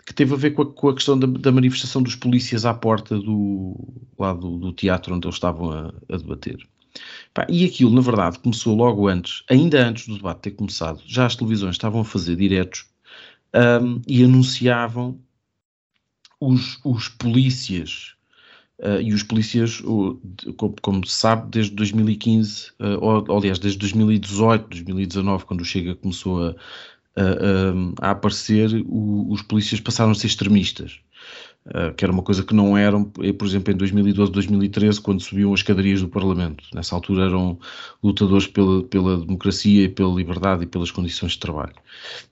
que 0.06 0.14
teve 0.14 0.34
a 0.34 0.38
ver 0.38 0.52
com 0.52 0.64
a, 0.64 0.66
com 0.66 0.90
a 0.90 0.94
questão 0.94 1.18
da, 1.18 1.28
da, 1.28 1.52
manifestação 1.52 2.02
dos 2.02 2.16
polícias 2.16 2.66
à 2.66 2.74
porta 2.74 3.18
do, 3.18 3.76
lá 4.18 4.34
do, 4.34 4.72
teatro 4.74 5.16
onde 5.16 5.28
eles 5.28 5.36
estavam 5.36 5.72
a, 5.72 5.94
a 6.10 6.18
debater. 6.18 6.58
E 7.50 7.66
aquilo, 7.66 7.92
na 7.92 8.02
verdade, 8.02 8.40
começou 8.40 8.76
logo 8.76 9.08
antes, 9.08 9.44
ainda 9.50 9.88
antes 9.88 10.08
do 10.08 10.18
debate 10.18 10.42
ter 10.42 10.52
começado, 10.52 11.02
já 11.06 11.26
as 11.26 11.36
televisões 11.36 11.76
estavam 11.76 12.02
a 12.02 12.06
fazer 12.06 12.36
diretos 12.36 12.86
um, 13.82 14.02
e 14.08 14.24
anunciavam 14.24 15.20
os, 16.40 16.80
os 16.84 17.08
polícias 17.08 18.14
Uh, 18.80 19.00
e 19.00 19.14
os 19.14 19.22
polícias, 19.22 19.82
como, 20.58 20.76
como, 20.82 21.08
se 21.08 21.16
sabe, 21.16 21.50
desde 21.50 21.74
2015, 21.74 22.72
uh, 22.80 23.00
ou, 23.00 23.38
aliás, 23.38 23.60
desde 23.60 23.80
2018, 23.80 24.68
2019, 24.68 25.46
quando 25.46 25.62
o 25.62 25.66
Chega 25.66 25.96
começou 25.96 26.44
a, 26.44 26.56
a, 27.16 28.08
a 28.08 28.12
aparecer, 28.12 28.84
o, 28.88 29.32
os 29.32 29.42
polícias 29.42 29.80
passaram 29.80 30.12
a 30.12 30.16
ser 30.16 30.28
extremistas. 30.28 31.00
Uh, 31.66 31.94
que 31.96 32.04
era 32.04 32.12
uma 32.12 32.22
coisa 32.22 32.44
que 32.44 32.54
não 32.54 32.78
eram, 32.78 33.10
eh, 33.22 33.32
por 33.32 33.48
exemplo, 33.48 33.72
em 33.72 33.78
2012, 33.78 34.34
2013, 34.34 35.00
quando 35.00 35.22
subiam 35.22 35.54
as 35.54 35.64
cadarias 35.64 36.02
do 36.02 36.10
Parlamento. 36.10 36.62
Nessa 36.74 36.94
altura 36.94 37.24
eram 37.24 37.58
lutadores 38.04 38.48
pela, 38.48 38.84
pela 38.84 39.18
democracia 39.18 39.86
e 39.86 39.88
pela 39.88 40.14
liberdade 40.14 40.64
e 40.64 40.68
pelas 40.68 40.92
condições 40.92 41.32
de 41.32 41.40
trabalho. 41.40 41.76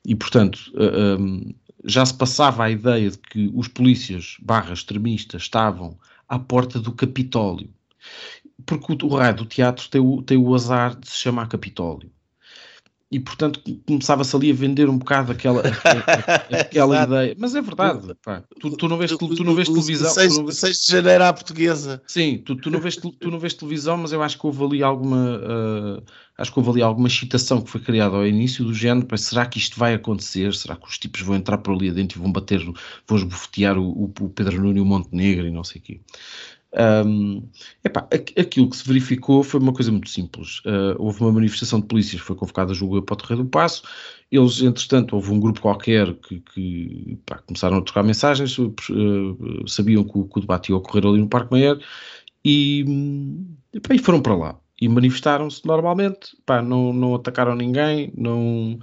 E, 0.05 0.13
portanto, 0.15 0.59
uh, 0.73 1.17
um, 1.17 1.53
já 1.85 2.05
se 2.05 2.13
passava 2.13 2.65
a 2.65 2.71
ideia 2.71 3.09
de 3.09 3.17
que 3.17 3.49
os 3.53 3.69
polícias 3.69 4.35
barra 4.41 4.73
extremistas 4.73 5.43
estavam 5.43 5.97
à 6.27 6.37
porta 6.37 6.77
do 6.77 6.91
Capitólio. 6.91 7.69
Porque 8.65 8.91
o, 8.91 9.07
o 9.07 9.15
raio 9.15 9.35
do 9.35 9.45
teatro 9.45 9.87
tem 9.89 10.01
o, 10.01 10.21
tem 10.21 10.37
o 10.37 10.53
azar 10.53 10.99
de 10.99 11.09
se 11.09 11.17
chamar 11.17 11.47
Capitólio. 11.47 12.11
E, 13.11 13.19
portanto, 13.19 13.61
começava-se 13.85 14.33
ali 14.33 14.51
a 14.51 14.53
vender 14.53 14.87
um 14.87 14.97
bocado 14.97 15.33
aquela, 15.33 15.61
aquela 16.49 17.03
ideia. 17.03 17.35
Mas 17.37 17.53
é 17.53 17.61
verdade. 17.61 18.15
Pá. 18.23 18.41
Tu, 18.57 18.71
tu, 18.77 18.87
não 18.87 18.97
vês, 18.97 19.11
tu, 19.11 19.35
tu 19.35 19.43
não 19.43 19.53
vês 19.53 19.67
televisão. 19.67 20.09
6, 20.09 20.37
não 20.37 20.45
vês... 20.45 20.57
6 20.57 20.85
de 20.85 20.91
janeiro 20.93 21.25
à 21.25 21.33
portuguesa. 21.33 22.01
Sim, 22.07 22.37
tu, 22.37 22.55
tu, 22.55 22.71
não 22.71 22.79
vês, 22.79 22.95
tu 22.95 23.29
não 23.29 23.37
vês 23.37 23.53
televisão, 23.53 23.97
mas 23.97 24.13
eu 24.13 24.23
acho 24.23 24.39
que 24.39 24.45
houve 24.47 24.63
ali 24.63 24.81
alguma. 24.81 25.39
Uh, 25.39 26.03
acho 26.37 26.53
que 26.53 26.59
houve 26.59 26.71
ali 26.71 26.81
alguma 26.81 27.09
excitação 27.09 27.61
que 27.61 27.69
foi 27.69 27.81
criada 27.81 28.15
ao 28.15 28.25
início 28.25 28.63
do 28.63 28.73
género. 28.73 29.05
Para, 29.05 29.17
será 29.17 29.45
que 29.45 29.57
isto 29.57 29.77
vai 29.77 29.93
acontecer? 29.93 30.53
Será 30.53 30.77
que 30.77 30.87
os 30.87 30.97
tipos 30.97 31.19
vão 31.19 31.35
entrar 31.35 31.57
por 31.57 31.75
ali 31.75 31.89
adentro 31.89 32.17
e 32.17 32.21
vão 32.21 32.31
bater, 32.31 32.63
vão 33.05 33.17
esbofetear 33.17 33.77
o, 33.77 33.89
o, 33.89 34.13
o 34.21 34.29
Pedro 34.29 34.61
Nuno 34.61 34.77
e 34.77 34.81
o 34.81 34.85
Montenegro 34.85 35.45
e 35.45 35.51
não 35.51 35.65
sei 35.65 35.81
o 35.81 35.83
quê? 35.83 35.99
Um, 36.73 37.49
epá, 37.83 38.07
aquilo 38.11 38.69
que 38.69 38.77
se 38.77 38.87
verificou 38.87 39.43
foi 39.43 39.59
uma 39.59 39.73
coisa 39.73 39.91
muito 39.91 40.09
simples. 40.09 40.59
Uh, 40.59 40.95
houve 40.97 41.21
uma 41.21 41.31
manifestação 41.31 41.81
de 41.81 41.87
polícias 41.87 42.21
que 42.21 42.27
foi 42.27 42.35
convocada, 42.35 42.73
julgo 42.73 43.01
para 43.01 43.13
o 43.13 43.17
Terreiro 43.17 43.43
do 43.43 43.49
Passo. 43.49 43.83
Eles, 44.31 44.61
entretanto, 44.61 45.15
houve 45.15 45.31
um 45.31 45.39
grupo 45.39 45.59
qualquer 45.59 46.13
que, 46.15 46.39
que 46.39 47.19
pá, 47.25 47.39
começaram 47.39 47.77
a 47.77 47.81
trocar 47.81 48.03
mensagens, 48.03 48.57
uh, 48.57 48.73
sabiam 49.67 50.03
que 50.03 50.17
o, 50.17 50.25
que 50.25 50.37
o, 50.37 50.41
debate 50.41 50.69
ia 50.71 50.77
ocorrer 50.77 51.05
ali 51.05 51.19
no 51.19 51.27
Parque 51.27 51.51
Mayer 51.51 51.79
e, 52.45 52.85
epá, 53.73 53.93
e 53.93 53.99
foram 53.99 54.21
para 54.21 54.35
lá. 54.35 54.59
E 54.79 54.87
manifestaram-se 54.87 55.65
normalmente, 55.65 56.35
não, 56.65 56.93
não 56.93 57.15
atacaram 57.15 57.55
ninguém, 57.55 58.11
não, 58.17 58.79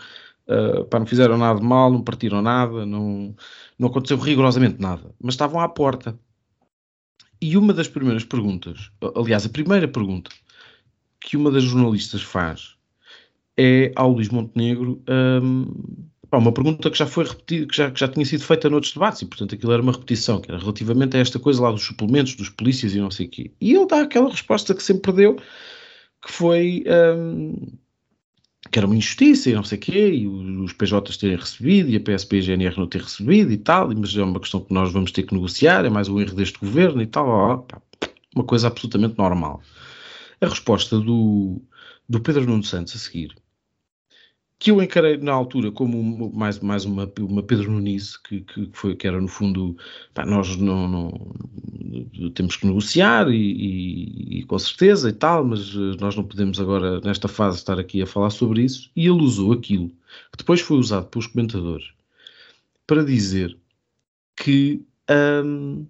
uh, 0.49 0.85
pá, 0.85 0.99
não 0.99 1.07
fizeram 1.07 1.39
nada 1.39 1.59
de 1.59 1.67
mal, 1.67 1.91
não 1.91 2.03
partiram 2.03 2.43
nada, 2.43 2.85
não, 2.87 3.35
não 3.79 3.89
aconteceu 3.89 4.19
rigorosamente 4.19 4.81
nada. 4.81 5.15
Mas 5.21 5.35
estavam 5.35 5.61
à 5.61 5.69
porta 5.69 6.19
e 7.41 7.57
uma 7.57 7.73
das 7.73 7.89
primeiras 7.89 8.25
perguntas, 8.25 8.91
aliás, 9.15 9.47
a 9.47 9.49
primeira 9.49 9.89
pergunta 9.89 10.31
que 11.21 11.37
uma 11.37 11.51
das 11.51 11.65
jornalistas 11.65 12.23
faz 12.23 12.77
é 13.57 13.93
ao 13.97 14.13
Luís 14.13 14.29
Montenegro 14.29 15.03
um, 15.43 15.67
uma 16.37 16.53
pergunta 16.53 16.91
que 16.91 16.99
já 16.99 17.07
foi 17.07 17.25
repetida, 17.25 17.67
que 17.67 17.77
já, 17.77 17.91
que 17.91 18.01
já 18.01 18.09
tinha 18.09 18.25
sido 18.25 18.45
feita 18.45 18.69
noutros 18.69 18.93
debates, 18.93 19.23
e 19.23 19.27
portanto 19.27 19.55
aquilo 19.55 19.73
era 19.73 19.83
uma 19.83 19.93
repetição, 19.93 20.41
que 20.41 20.51
era 20.51 20.61
relativamente 20.61 21.17
a 21.17 21.21
esta 21.21 21.39
coisa 21.39 21.63
lá 21.63 21.71
dos 21.71 21.83
suplementos, 21.83 22.35
dos 22.35 22.51
polícias 22.51 22.95
e 22.95 23.01
não 23.01 23.11
sei 23.11 23.27
o 23.27 23.31
quê. 23.31 23.51
E 23.61 23.75
ele 23.75 23.87
dá 23.87 24.03
aquela 24.03 24.31
resposta 24.31 24.75
que 24.75 24.83
sempre 24.83 25.13
deu, 25.13 25.37
que 25.37 26.31
foi 26.31 26.85
um, 27.17 27.55
que 28.71 28.79
era 28.79 28.87
uma 28.87 28.97
injustiça 28.97 29.51
e 29.51 29.55
não 29.55 29.65
sei 29.65 29.79
o 29.79 29.81
quê, 29.81 30.11
e 30.11 30.27
os 30.27 30.73
PJs 30.73 31.17
terem 31.17 31.37
recebido 31.37 31.91
e 31.91 31.97
a 31.97 32.01
PSP 32.01 32.37
e 32.37 32.39
a 32.39 32.43
GNR 32.43 32.79
não 32.79 32.87
ter 32.87 33.03
recebido 33.03 33.53
e 33.53 33.57
tal, 33.57 33.89
mas 33.95 34.17
é 34.17 34.23
uma 34.23 34.41
questão 34.41 34.61
que 34.61 34.73
nós 34.73 34.93
vamos 34.93 35.11
ter 35.11 35.23
que 35.23 35.35
negociar, 35.35 35.85
é 35.85 35.91
mais 35.91 36.09
um 36.09 36.21
erro 36.21 36.35
deste 36.35 36.59
governo 36.59 37.01
e 37.01 37.07
tal, 37.07 37.67
uma 38.35 38.45
coisa 38.45 38.69
absolutamente 38.69 39.17
normal. 39.19 39.63
A 40.41 40.47
resposta 40.47 40.99
do, 41.01 41.61
do 42.09 42.21
Pedro 42.21 42.47
Nuno 42.47 42.63
Santos 42.63 42.95
a 42.95 42.99
seguir 42.99 43.35
que 44.59 44.71
eu 44.73 44.83
encarei 44.83 45.17
na 45.17 45.33
altura 45.33 45.71
como 45.71 46.33
mais, 46.35 46.59
mais 46.59 46.85
uma, 46.85 47.11
uma 47.21 47.43
Pedro 47.43 47.71
Nunes, 47.71 48.17
que, 48.17 48.41
que, 48.41 48.69
foi, 48.73 48.97
que 48.97 49.07
era 49.07 49.21
no 49.21 49.29
fundo, 49.29 49.77
pá, 50.13 50.27
nós 50.27 50.57
não, 50.57 50.89
não, 50.89 52.31
temos 52.35 52.57
que 52.57 52.67
negociar 52.67 53.31
e, 53.31 53.37
e, 53.37 54.39
e, 54.39 54.45
com 54.45 54.59
certeza 54.59 55.11
e 55.11 55.13
tal, 55.13 55.45
mas 55.45 55.71
eh, 55.75 55.97
nós 56.01 56.17
não 56.17 56.25
podemos 56.25 56.61
agora, 56.61 57.01
nesta 57.01 57.29
fase, 57.29 57.59
estar 57.59 57.79
aqui 57.79 58.03
a 58.03 58.07
falar 58.07 58.31
sobre 58.31 58.63
isso. 58.63 58.91
E 58.97 59.07
ele 59.07 59.23
usou 59.23 59.53
aquilo 59.53 59.89
que 59.89 60.39
depois 60.39 60.61
foi 60.61 60.79
usado 60.79 61.07
pelos 61.07 61.29
comentadores 61.29 61.93
para 62.85 63.05
dizer 63.05 63.57
que, 64.35 64.83
hum, 65.45 65.87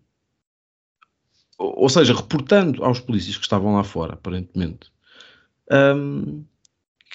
ou 1.58 1.88
seja, 1.88 2.14
reportando 2.14 2.84
aos 2.84 3.00
polícias 3.00 3.36
que 3.36 3.44
estavam 3.44 3.74
lá 3.76 3.84
fora, 3.84 4.14
aparentemente, 4.14 4.90
hum, 5.72 6.44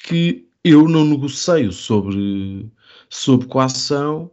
que 0.08 0.48
eu 0.64 0.88
não 0.88 1.04
negocio 1.06 1.72
sobre, 1.72 2.72
sobre 3.10 3.48
coação 3.48 4.32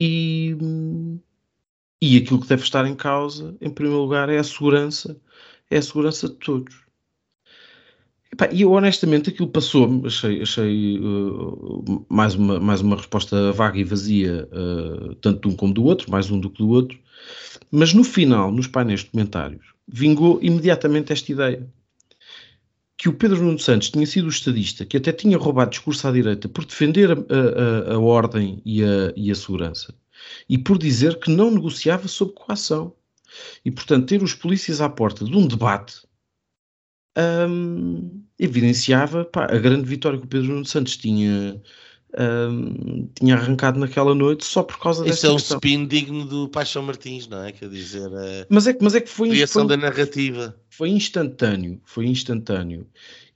e, 0.00 0.56
e 2.00 2.16
aquilo 2.16 2.40
que 2.40 2.48
deve 2.48 2.62
estar 2.62 2.86
em 2.86 2.94
causa, 2.94 3.56
em 3.60 3.70
primeiro 3.70 4.02
lugar, 4.02 4.28
é 4.28 4.38
a 4.38 4.44
segurança, 4.44 5.20
é 5.70 5.78
a 5.78 5.82
segurança 5.82 6.28
de 6.28 6.36
todos. 6.36 6.74
E 8.52 8.62
eu 8.62 8.70
honestamente 8.70 9.28
aquilo 9.28 9.48
passou-me, 9.48 10.06
achei, 10.06 10.40
achei 10.40 10.98
uh, 11.00 12.06
mais, 12.08 12.34
uma, 12.36 12.60
mais 12.60 12.80
uma 12.80 12.96
resposta 12.96 13.52
vaga 13.52 13.78
e 13.78 13.84
vazia, 13.84 14.48
uh, 14.52 15.14
tanto 15.16 15.48
de 15.48 15.54
um 15.54 15.56
como 15.56 15.74
do 15.74 15.84
outro, 15.84 16.10
mais 16.10 16.30
um 16.30 16.38
do 16.38 16.48
que 16.48 16.58
do 16.58 16.68
outro, 16.68 16.96
mas 17.70 17.92
no 17.92 18.04
final, 18.04 18.52
nos 18.52 18.68
painéis 18.68 19.00
de 19.00 19.10
comentários, 19.10 19.74
vingou 19.86 20.38
imediatamente 20.40 21.12
esta 21.12 21.32
ideia. 21.32 21.68
Que 23.00 23.08
o 23.08 23.14
Pedro 23.14 23.42
Nuno 23.42 23.58
Santos 23.58 23.88
tinha 23.88 24.06
sido 24.06 24.26
o 24.26 24.30
estadista 24.30 24.84
que 24.84 24.98
até 24.98 25.10
tinha 25.10 25.38
roubado 25.38 25.70
discurso 25.70 26.06
à 26.06 26.12
direita 26.12 26.50
por 26.50 26.66
defender 26.66 27.10
a, 27.10 27.14
a, 27.14 27.94
a 27.94 27.98
ordem 27.98 28.60
e 28.64 28.84
a, 28.84 29.12
e 29.16 29.30
a 29.30 29.34
segurança 29.34 29.94
e 30.46 30.58
por 30.58 30.76
dizer 30.76 31.18
que 31.18 31.30
não 31.30 31.50
negociava 31.50 32.06
sob 32.08 32.32
coação. 32.34 32.94
E, 33.64 33.70
portanto, 33.70 34.08
ter 34.08 34.22
os 34.22 34.34
polícias 34.34 34.80
à 34.82 34.88
porta 34.88 35.24
de 35.24 35.34
um 35.34 35.46
debate 35.46 36.02
um, 37.48 38.24
evidenciava 38.38 39.24
pá, 39.24 39.44
a 39.44 39.58
grande 39.58 39.88
vitória 39.88 40.18
que 40.18 40.24
o 40.24 40.28
Pedro 40.28 40.48
Nuno 40.48 40.64
Santos 40.66 40.96
tinha, 40.96 41.60
um, 42.18 43.08
tinha 43.14 43.36
arrancado 43.36 43.78
naquela 43.78 44.14
noite 44.14 44.44
só 44.44 44.62
por 44.62 44.78
causa 44.78 45.02
Isso 45.04 45.10
dessa 45.10 45.26
é 45.28 45.30
um 45.30 45.36
questão. 45.36 45.56
spin 45.58 45.86
digno 45.86 46.24
do 46.24 46.48
Paixão 46.48 46.82
Martins, 46.82 47.26
não 47.28 47.42
é? 47.44 47.52
Quer 47.52 47.68
dizer, 47.68 48.06
a 48.06 48.46
Mas 48.48 48.66
é, 48.66 48.72
que- 48.74 48.82
mas 48.82 48.94
é 48.94 49.00
que 49.00 49.08
foi, 49.10 49.30
criação 49.30 49.66
foi, 49.66 49.76
da 49.76 49.76
narrativa. 49.76 50.56
foi 50.68 50.88
instantâneo, 50.90 51.80
foi 51.84 52.06
instantâneo. 52.06 52.86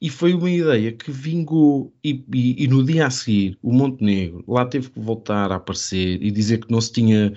E 0.01 0.11
foi 0.11 0.35
uma 0.35 0.51
ideia 0.51 0.93
que 0.93 1.11
vingou 1.11 1.93
e, 2.05 2.23
e- 2.35 2.65
e 2.65 2.69
no 2.69 2.85
dia 2.85 3.07
a 3.07 3.11
seguir 3.11 3.57
o 3.63 3.73
Montenegro 3.73 4.45
lá 4.47 4.67
teve 4.67 4.91
que 4.91 5.01
voltar 5.01 5.51
a 5.51 5.55
aparecer 5.57 6.23
e 6.23 6.31
dizer 6.31 6.59
que 6.59 6.71
não 6.71 6.81
se 6.81 6.93
tinha, 6.93 7.33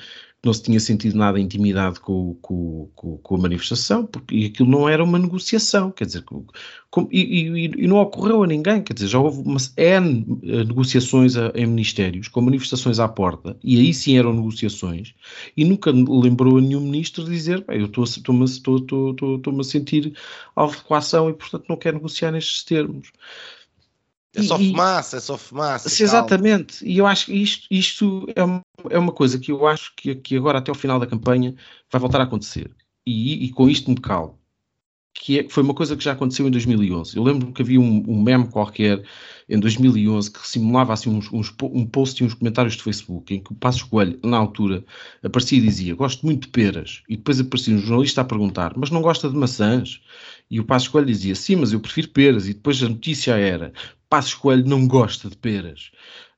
não 0.48 0.54
se 0.54 0.64
tinha 0.64 0.80
sentido 0.80 1.18
nada 1.18 1.40
intimidado 1.40 2.00
com, 2.02 2.36
com, 2.42 2.90
com, 2.96 3.18
com 3.18 3.36
a 3.36 3.38
manifestação, 3.40 4.06
porque 4.06 4.46
aquilo 4.54 4.70
não 4.70 4.90
era 4.90 5.04
uma 5.04 5.20
negociação, 5.20 5.92
quer 5.92 6.06
dizer, 6.06 6.24
com- 6.90 7.08
e, 7.12 7.20
e- 7.22 7.66
e 7.84 7.88
não 7.88 7.98
ocorreu 7.98 8.44
a 8.44 8.48
ninguém, 8.48 8.82
quer 8.82 8.94
dizer, 8.94 9.08
já 9.08 9.20
houve 9.20 9.42
uma, 9.42 9.58
N 9.78 10.26
eh, 10.44 10.64
negociações 10.64 11.36
a- 11.38 11.52
em 11.56 11.66
ministérios, 11.68 12.28
com 12.28 12.42
manifestações 12.42 13.00
à 13.00 13.08
porta, 13.08 13.58
e 13.64 13.80
aí 13.80 13.94
sim 13.94 14.18
eram 14.18 14.34
negociações, 14.34 15.14
e 15.56 15.64
nunca 15.66 15.92
lembrou 15.92 16.58
a 16.58 16.62
nenhum 16.62 16.82
ministro 16.82 17.24
dizer, 17.26 17.64
"Bem, 17.66 17.80
eu 17.82 17.86
estou 17.88 18.04
estou-me 18.06 18.46
estou- 18.46 18.78
estou- 18.78 19.12
estou- 19.12 19.36
estou-me 19.38 19.60
a 19.62 19.64
sentir 19.64 20.14
alvo 20.56 20.76
de 20.78 20.84
coação 20.84 21.30
e, 21.30 21.34
portanto, 21.34 21.66
não 21.70 21.78
quero 21.78 21.98
negociar 21.98 22.32
nestes 22.32 22.64
termos. 22.64 23.12
É 24.38 24.44
só 24.44 24.60
E- 24.60 24.70
fumaça, 24.72 25.18
é 25.18 25.20
só 25.20 25.38
fumaça. 25.38 25.90
Calma. 25.90 26.04
exatamente. 26.04 26.86
E 26.86 26.98
eu 26.98 27.08
acho 27.08 27.26
que 27.28 27.34
isto, 27.34 27.68
isto 27.72 28.28
é, 28.36 28.44
uma, 28.44 28.62
é 28.90 28.98
uma 29.00 29.12
coisa 29.12 29.40
que 29.40 29.52
eu 29.52 29.66
acho 29.68 29.94
que, 29.96 30.16
que 30.16 30.36
agora, 30.38 30.60
até 30.60 30.72
ao 30.72 30.76
final 30.76 31.00
da 31.00 31.08
campanha, 31.08 31.56
vai 31.92 32.00
voltar 32.00 32.22
a 32.22 32.24
acontecer. 32.24 32.70
E, 33.06 33.46
e 33.46 33.50
com 33.52 33.70
isto 33.70 33.90
me 33.90 33.98
calo. 34.00 34.38
Que 35.20 35.40
é- 35.40 35.50
foi 35.50 35.64
uma 35.64 35.74
coisa 35.74 35.98
que 35.98 36.04
já 36.04 36.12
aconteceu 36.12 36.48
em 36.48 36.52
2011. 36.52 37.18
Eu 37.18 37.24
lembro 37.24 37.52
que 37.52 37.64
havia 37.64 37.80
um, 37.82 38.04
um 38.08 38.22
meme 38.22 38.48
qualquer 38.50 39.04
em 39.50 39.60
2011 39.60 40.30
que 40.32 40.48
simulava 40.48 40.94
assim 40.94 41.10
uns, 41.10 41.32
uns 41.34 41.52
um 41.64 41.86
post 41.88 42.22
e 42.22 42.26
uns 42.28 42.36
comentários 42.36 42.76
de 42.76 42.84
Facebook 42.84 43.34
em 43.34 43.42
que 43.42 43.52
o 43.52 43.56
Passos 43.56 43.82
Coelho, 43.82 44.20
na 44.24 44.38
altura, 44.38 44.86
aparecia 45.24 45.58
e 45.58 45.62
dizia 45.62 45.96
gosto 45.96 46.24
muito 46.24 46.44
de 46.44 46.50
peras. 46.50 47.02
E 47.10 47.18
depois 47.18 47.40
aparecia 47.40 47.74
um 47.74 47.80
jornalista 47.80 48.22
a 48.22 48.26
perguntar 48.26 48.74
mas 48.78 48.92
não 48.92 49.02
gosta 49.02 49.28
de 49.28 49.36
maçãs? 49.36 50.02
E 50.52 50.60
o 50.60 50.64
Passos 50.66 50.88
Coelho 50.90 51.08
dizia 51.08 51.34
sim, 51.34 51.56
mas 51.56 51.74
eu 51.74 51.80
prefiro 51.80 52.10
peras. 52.10 52.48
E 52.48 52.54
depois 52.54 52.82
a 52.84 52.88
notícia 52.90 53.36
era 53.36 53.74
Passos 54.10 54.34
Coelho 54.34 54.68
não 54.68 54.88
gosta 54.88 55.30
de 55.30 55.38
peras. 55.38 55.92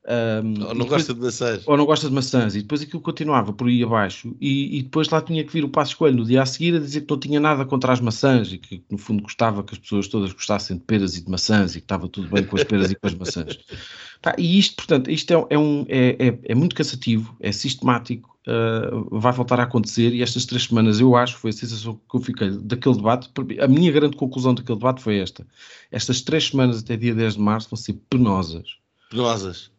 Ahm, 0.08 0.54
Ou 0.62 0.74
não 0.74 0.84
depois- 0.86 0.88
gosta 0.88 1.14
de 1.14 1.20
maçãs. 1.20 1.62
ou 1.68 1.76
não 1.76 1.84
gosta 1.84 2.08
de 2.08 2.14
maçãs, 2.14 2.54
e 2.56 2.62
depois 2.62 2.80
aquilo 2.80 3.02
continuava 3.02 3.52
por 3.52 3.68
aí 3.68 3.82
abaixo, 3.82 4.34
e, 4.40 4.78
e 4.78 4.82
depois 4.82 5.08
lá 5.10 5.20
tinha 5.20 5.44
que 5.44 5.52
vir 5.52 5.62
o 5.62 5.68
Passo 5.68 5.94
Coelho 5.96 6.16
no 6.16 6.24
dia 6.24 6.40
a 6.42 6.46
seguir 6.46 6.74
a 6.74 6.78
dizer 6.78 7.02
que 7.02 7.10
não 7.10 7.20
tinha 7.20 7.38
nada 7.38 7.66
contra 7.66 7.92
as 7.92 8.00
maçãs, 8.00 8.50
e 8.50 8.56
que 8.58 8.82
no 8.90 8.96
fundo 8.96 9.22
gostava 9.22 9.62
que 9.62 9.74
as 9.74 9.78
pessoas 9.78 10.08
todas 10.08 10.32
gostassem 10.32 10.78
de 10.78 10.84
peras 10.84 11.16
e 11.16 11.24
de 11.24 11.30
maçãs, 11.30 11.72
e 11.76 11.80
que 11.80 11.84
estava 11.84 12.08
tudo 12.08 12.28
bem 12.28 12.44
com 12.44 12.56
as 12.56 12.64
peras 12.64 12.90
e 12.90 12.94
com 12.94 13.06
as 13.06 13.14
maçãs. 13.14 13.58
Pá, 14.22 14.34
e 14.38 14.58
isto, 14.58 14.76
portanto, 14.76 15.10
isto 15.10 15.30
é, 15.32 15.46
é 15.50 15.58
um, 15.58 15.84
é, 15.88 16.28
é, 16.28 16.38
é 16.44 16.54
muito 16.54 16.74
cansativo, 16.74 17.34
é 17.40 17.52
sistemático, 17.52 18.38
ah, 18.46 18.90
vai 19.10 19.32
voltar 19.32 19.60
a 19.60 19.64
acontecer, 19.64 20.14
e 20.14 20.22
estas 20.22 20.46
três 20.46 20.64
semanas 20.64 20.98
eu 20.98 21.14
acho, 21.14 21.36
foi 21.36 21.50
a 21.50 21.52
sensação 21.54 21.94
que 22.10 22.16
eu 22.16 22.20
fiquei 22.20 22.50
daquele 22.50 22.96
debate, 22.96 23.30
a 23.60 23.68
minha 23.68 23.92
grande 23.92 24.16
conclusão 24.16 24.54
daquele 24.54 24.78
debate 24.78 25.02
foi 25.02 25.18
esta, 25.18 25.46
estas 25.90 26.22
três 26.22 26.48
semanas 26.48 26.78
até 26.80 26.96
dia 26.96 27.14
10 27.14 27.34
de 27.34 27.40
março 27.40 27.68
vão 27.70 27.76
ser 27.76 27.94
penosas. 28.08 28.76
Penosas. 29.10 29.70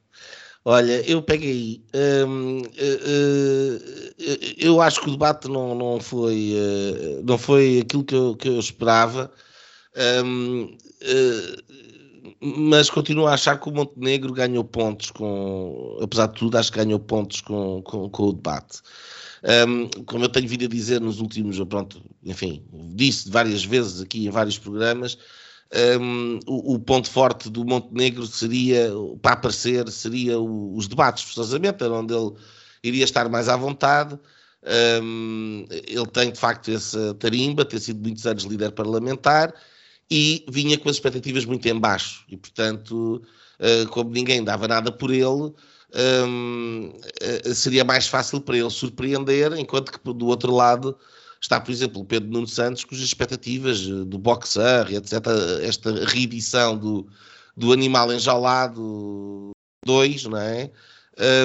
Olha, 0.63 1.01
eu 1.09 1.23
peguei. 1.23 1.83
hum, 2.27 2.61
eh, 2.77 2.99
eh, 4.19 4.55
eu 4.59 4.79
acho 4.81 5.01
que 5.01 5.09
o 5.09 5.11
debate 5.11 5.47
não, 5.47 5.73
não, 5.73 5.99
foi, 5.99 6.53
eh, 6.55 7.21
não 7.23 7.37
foi 7.37 7.79
aquilo 7.79 8.03
que 8.03 8.15
eu, 8.15 8.35
que 8.35 8.47
eu 8.47 8.59
esperava, 8.59 9.31
hum, 10.23 10.77
eh, 11.01 11.63
mas 12.41 12.89
continuo 12.89 13.27
a 13.27 13.33
achar 13.33 13.59
que 13.59 13.69
o 13.69 13.73
Montenegro 13.73 14.33
ganhou 14.33 14.63
pontos 14.63 15.11
com. 15.11 15.97
Apesar 16.01 16.27
de 16.27 16.35
tudo, 16.35 16.57
acho 16.57 16.71
que 16.71 16.77
ganhou 16.79 16.99
pontos 16.99 17.41
com, 17.41 17.81
com, 17.83 18.09
com 18.09 18.23
o 18.23 18.33
debate. 18.33 18.81
Hum, 19.67 19.89
como 20.05 20.25
eu 20.25 20.29
tenho 20.29 20.47
vindo 20.47 20.65
a 20.65 20.67
dizer 20.67 21.01
nos 21.01 21.19
últimos, 21.19 21.59
pronto, 21.65 22.03
enfim, 22.23 22.63
disse 22.95 23.29
várias 23.29 23.63
vezes 23.65 24.01
aqui 24.01 24.27
em 24.27 24.29
vários 24.29 24.59
programas, 24.59 25.17
um, 25.99 26.39
o, 26.45 26.75
o 26.75 26.79
ponto 26.79 27.09
forte 27.09 27.49
do 27.49 27.63
Montenegro 27.65 28.25
seria, 28.27 28.89
para 29.21 29.33
aparecer, 29.33 29.87
seria 29.89 30.39
o- 30.39 30.75
os 30.75 30.87
debates, 30.87 31.23
forçosamente, 31.23 31.83
era 31.83 31.93
onde 31.93 32.13
ele 32.13 32.33
iria 32.83 33.03
estar 33.03 33.29
mais 33.29 33.47
à 33.47 33.55
vontade. 33.55 34.19
Um, 35.01 35.65
ele 35.69 36.05
tem, 36.07 36.31
de 36.31 36.39
facto, 36.39 36.69
essa 36.71 37.13
tarimba, 37.15 37.65
ter 37.65 37.79
sido 37.79 38.01
muitos 38.01 38.25
anos 38.27 38.43
líder 38.43 38.71
parlamentar 38.71 39.53
e 40.09 40.45
vinha 40.49 40.77
com 40.77 40.89
as 40.89 40.97
expectativas 40.97 41.45
muito 41.45 41.65
em 41.67 41.79
baixo. 41.79 42.25
E, 42.29 42.35
portanto, 42.37 43.21
uh, 43.59 43.87
como 43.89 44.11
ninguém 44.11 44.43
dava 44.43 44.67
nada 44.67 44.91
por 44.91 45.09
ele, 45.09 45.25
um, 46.27 46.91
uh, 47.47 47.53
seria 47.53 47.83
mais 47.83 48.07
fácil 48.07 48.41
para 48.41 48.57
ele 48.57 48.69
surpreender, 48.69 49.53
enquanto 49.53 49.91
que, 49.91 50.13
do 50.13 50.27
outro 50.27 50.53
lado, 50.53 50.97
está, 51.41 51.59
por 51.59 51.71
exemplo, 51.71 52.01
o 52.01 52.05
Pedro 52.05 52.29
Nuno 52.29 52.47
Santos, 52.47 52.83
cujas 52.85 53.03
expectativas 53.05 53.79
eh, 53.81 54.05
do 54.05 54.17
boxer, 54.17 54.93
etc., 54.93 55.13
esta 55.63 56.05
reedição 56.05 56.77
do, 56.77 57.07
do 57.57 57.73
Animal 57.73 58.13
Enjaulado 58.13 59.49
2, 59.85 60.25
não 60.25 60.37
é? 60.37 60.71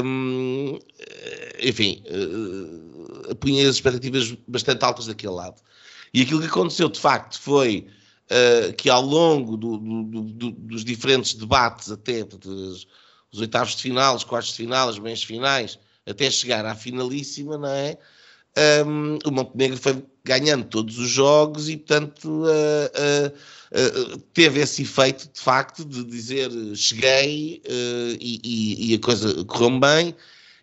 Hum, 0.05 0.79
enfim, 1.63 2.03
eh, 2.07 3.35
punha 3.35 3.69
as 3.69 3.77
expectativas 3.77 4.33
bastante 4.47 4.85
altas 4.85 5.07
daquele 5.07 5.33
lado. 5.33 5.61
E 6.15 6.23
aquilo 6.23 6.41
que 6.41 6.47
aconteceu, 6.47 6.89
de 6.89 7.01
facto, 7.01 7.41
foi 7.41 7.87
eh, 8.29 8.73
que 8.73 8.91
ao 8.91 9.03
longo 9.03 9.57
do- 9.57 9.79
do- 9.79 10.23
do- 10.23 10.51
dos 10.53 10.85
diferentes 10.85 11.35
debates, 11.35 11.91
até 11.91 12.25
dos, 12.25 12.87
os 13.33 13.41
oitavos 13.41 13.77
de 13.77 13.83
final, 13.83 14.17
os 14.17 14.25
quartos 14.25 14.51
de 14.51 14.57
final, 14.57 14.89
as 14.89 14.99
meias 14.99 15.23
finais, 15.23 15.79
até 16.05 16.31
chegar 16.31 16.65
à 16.67 16.75
finalíssima, 16.75 17.57
não 17.59 17.69
é? 17.69 17.97
Um, 18.87 19.19
o 19.25 19.31
Montenegro 19.31 19.77
foi 19.79 20.03
ganhando 20.25 20.65
todos 20.65 20.99
os 20.99 21.09
jogos 21.09 21.69
e, 21.69 21.77
portanto, 21.77 22.29
uh, 22.29 22.47
uh, 22.49 24.15
uh, 24.15 24.19
teve 24.33 24.61
esse 24.61 24.83
efeito, 24.83 25.29
de 25.33 25.41
facto, 25.41 25.85
de 25.85 26.03
dizer 26.05 26.51
cheguei 26.75 27.63
e, 28.21 28.41
e- 28.43 28.93
e 28.93 28.95
a 28.95 28.99
coisa 29.01 29.45
correu 29.45 29.79
bem. 29.79 30.15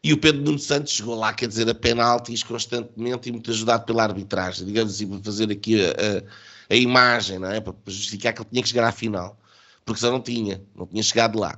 E 0.03 0.11
o 0.11 0.17
Pedro 0.19 0.41
Nuno 0.41 0.59
Santos 0.59 0.91
chegou 0.93 1.15
lá, 1.15 1.33
quer 1.33 1.47
dizer, 1.47 1.69
a 1.69 1.73
penaltis 1.73 2.43
constantemente 2.43 3.29
e 3.29 3.31
muito 3.31 3.49
ajudado 3.51 3.85
pela 3.85 4.03
arbitragem, 4.03 4.65
digamos 4.65 4.93
assim, 4.95 5.07
para 5.07 5.19
fazer 5.23 5.49
aqui 5.51 5.81
a, 5.85 5.91
a- 5.91 6.23
a 6.69 6.75
imagem, 6.75 7.39
não 7.39 7.49
é? 7.51 7.61
Para 7.61 7.73
justificar 7.87 8.33
que 8.33 8.41
ele 8.41 8.49
tinha 8.51 8.63
que 8.63 8.69
chegar 8.69 8.87
à 8.87 8.91
final, 8.91 9.37
porque 9.85 10.01
só 10.01 10.11
não 10.11 10.19
tinha, 10.21 10.61
não 10.75 10.85
tinha 10.87 11.01
chegado 11.03 11.39
lá. 11.39 11.57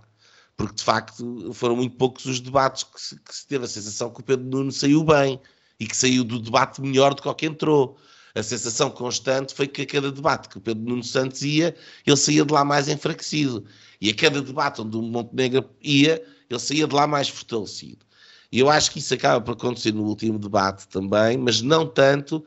Porque 0.58 0.76
de 0.76 0.84
facto 0.84 1.52
foram 1.54 1.76
muito 1.76 1.96
poucos 1.98 2.26
os 2.26 2.40
debates 2.40 2.84
que 2.84 3.00
se, 3.02 3.16
que 3.20 3.36
se 3.36 3.48
teve 3.48 3.66
a 3.66 3.68
sensação 3.68 4.10
que 4.12 4.22
o 4.22 4.24
Pedro 4.24 4.46
Nuno 4.46 4.72
saiu 4.72 5.04
bem 5.04 5.40
e 5.80 5.88
que 5.88 5.96
saiu 5.96 6.24
do 6.24 6.40
debate 6.40 6.82
melhor 6.82 7.14
do 7.14 7.22
que 7.22 7.28
ao 7.28 7.36
que 7.36 7.46
entrou. 7.46 7.98
A 8.34 8.44
sensação 8.44 8.90
constante 8.90 9.54
foi 9.54 9.68
que 9.68 9.84
a 9.84 9.86
cada 9.86 10.12
debate 10.12 10.50
que 10.50 10.58
o 10.58 10.62
Pedro 10.62 10.84
Nuno 10.84 11.04
Santos 11.04 11.42
ia, 11.42 11.76
ele 12.06 12.18
saía 12.18 12.46
de 12.46 12.54
lá 12.54 12.66
mais 12.66 12.88
enfraquecido. 12.88 13.66
E 14.02 14.10
a 14.10 14.16
cada 14.16 14.42
debate 14.42 14.82
onde 14.82 14.98
o 14.98 15.02
Montenegro 15.02 15.70
ia, 15.82 16.22
ele 16.50 16.60
saía 16.60 16.88
de 16.88 16.94
lá 16.94 17.08
mais 17.08 17.30
fortalecido. 17.30 18.06
E 18.52 18.60
eu 18.60 18.70
acho 18.70 18.92
que 18.92 19.00
isso 19.00 19.14
acaba 19.14 19.40
por 19.40 19.54
acontecer 19.54 19.94
no 19.94 20.04
último 20.04 20.38
debate 20.38 20.88
também, 20.88 21.38
mas 21.38 21.62
não 21.62 21.88
tanto, 21.88 22.46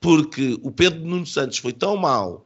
porque 0.00 0.58
o 0.62 0.70
Pedro 0.70 1.00
Nuno 1.00 1.26
Santos 1.26 1.58
foi 1.58 1.72
tão 1.72 1.96
mau 1.96 2.44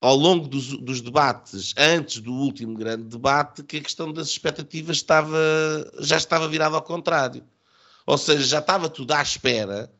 ao 0.00 0.16
longo 0.16 0.46
dos, 0.46 0.76
dos 0.78 1.00
debates, 1.00 1.74
antes 1.76 2.20
do 2.20 2.32
último 2.32 2.74
grande 2.74 3.04
debate, 3.04 3.64
que 3.64 3.78
a 3.78 3.82
questão 3.82 4.12
das 4.12 4.28
expectativas 4.28 4.96
estava, 4.96 5.36
já 6.00 6.16
estava 6.16 6.48
virada 6.48 6.76
ao 6.76 6.82
contrário. 6.82 7.44
Ou 8.08 8.16
seja, 8.16 8.42
já 8.42 8.58
estava 8.60 8.88
tudo 8.88 9.12
à 9.12 9.20
espera 9.20 9.92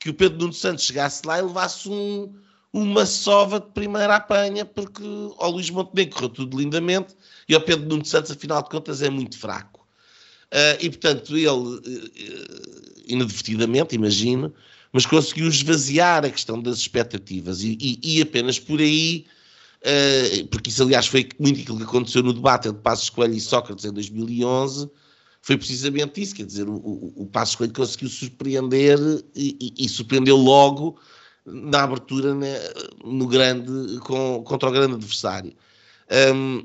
que 0.00 0.08
o 0.08 0.14
Pedro 0.14 0.38
Nuno 0.38 0.54
Santos 0.54 0.84
chegasse 0.84 1.20
lá 1.26 1.38
e 1.38 1.42
levasse 1.42 1.86
um- 1.86 2.32
uma 2.72 3.04
sova 3.04 3.60
de 3.60 3.66
primeira 3.72 4.16
apanha, 4.16 4.64
porque 4.64 5.02
ao 5.36 5.50
Luís 5.50 5.68
Montenegro 5.68 6.14
correu 6.14 6.28
tudo 6.30 6.58
lindamente 6.58 7.14
e 7.46 7.54
ao 7.54 7.60
Pedro 7.60 7.86
Nuno 7.86 8.06
Santos, 8.06 8.30
afinal 8.30 8.62
de 8.62 8.70
contas, 8.70 9.02
é 9.02 9.10
muito 9.10 9.38
fraco. 9.38 9.86
Ah, 10.50 10.78
e, 10.80 10.88
portanto, 10.88 11.36
ele, 11.36 11.80
eh, 12.16 13.02
inadvertidamente, 13.08 13.94
imagino, 13.94 14.54
mas 14.90 15.04
conseguiu 15.04 15.46
esvaziar 15.46 16.24
a 16.24 16.30
questão 16.30 16.60
das 16.60 16.78
expectativas 16.78 17.62
e, 17.62 17.76
e- 17.78 18.00
e 18.18 18.22
apenas 18.22 18.58
por 18.58 18.80
aí 18.80 19.26
uh, 19.82 20.46
porque 20.48 20.70
isso 20.70 20.82
aliás 20.82 21.06
foi 21.06 21.28
muito 21.38 21.60
aquilo 21.60 21.76
que 21.78 21.82
aconteceu 21.84 22.22
no 22.22 22.32
debate 22.32 22.68
entre 22.68 22.80
Passos 22.82 23.10
Coelho 23.10 23.34
e 23.34 23.40
Sócrates 23.40 23.84
em 23.84 23.92
2011, 23.92 24.88
foi 25.42 25.58
precisamente 25.58 26.22
isso, 26.22 26.36
quer 26.36 26.46
dizer, 26.46 26.68
o, 26.68 26.74
o, 26.74 27.22
o 27.24 27.56
Coelho 27.56 27.72
conseguiu 27.72 28.08
surpreender 28.08 28.96
e, 29.34 29.74
e, 29.76 29.84
e 29.84 29.88
surpreendeu 29.88 30.36
logo 30.36 31.00
na 31.44 31.82
abertura 31.82 32.32
né, 32.32 32.56
no 33.04 33.26
grande, 33.26 33.98
com, 33.98 34.40
contra 34.44 34.68
o 34.68 34.72
grande 34.72 34.94
adversário. 34.94 35.52
Um, 36.32 36.64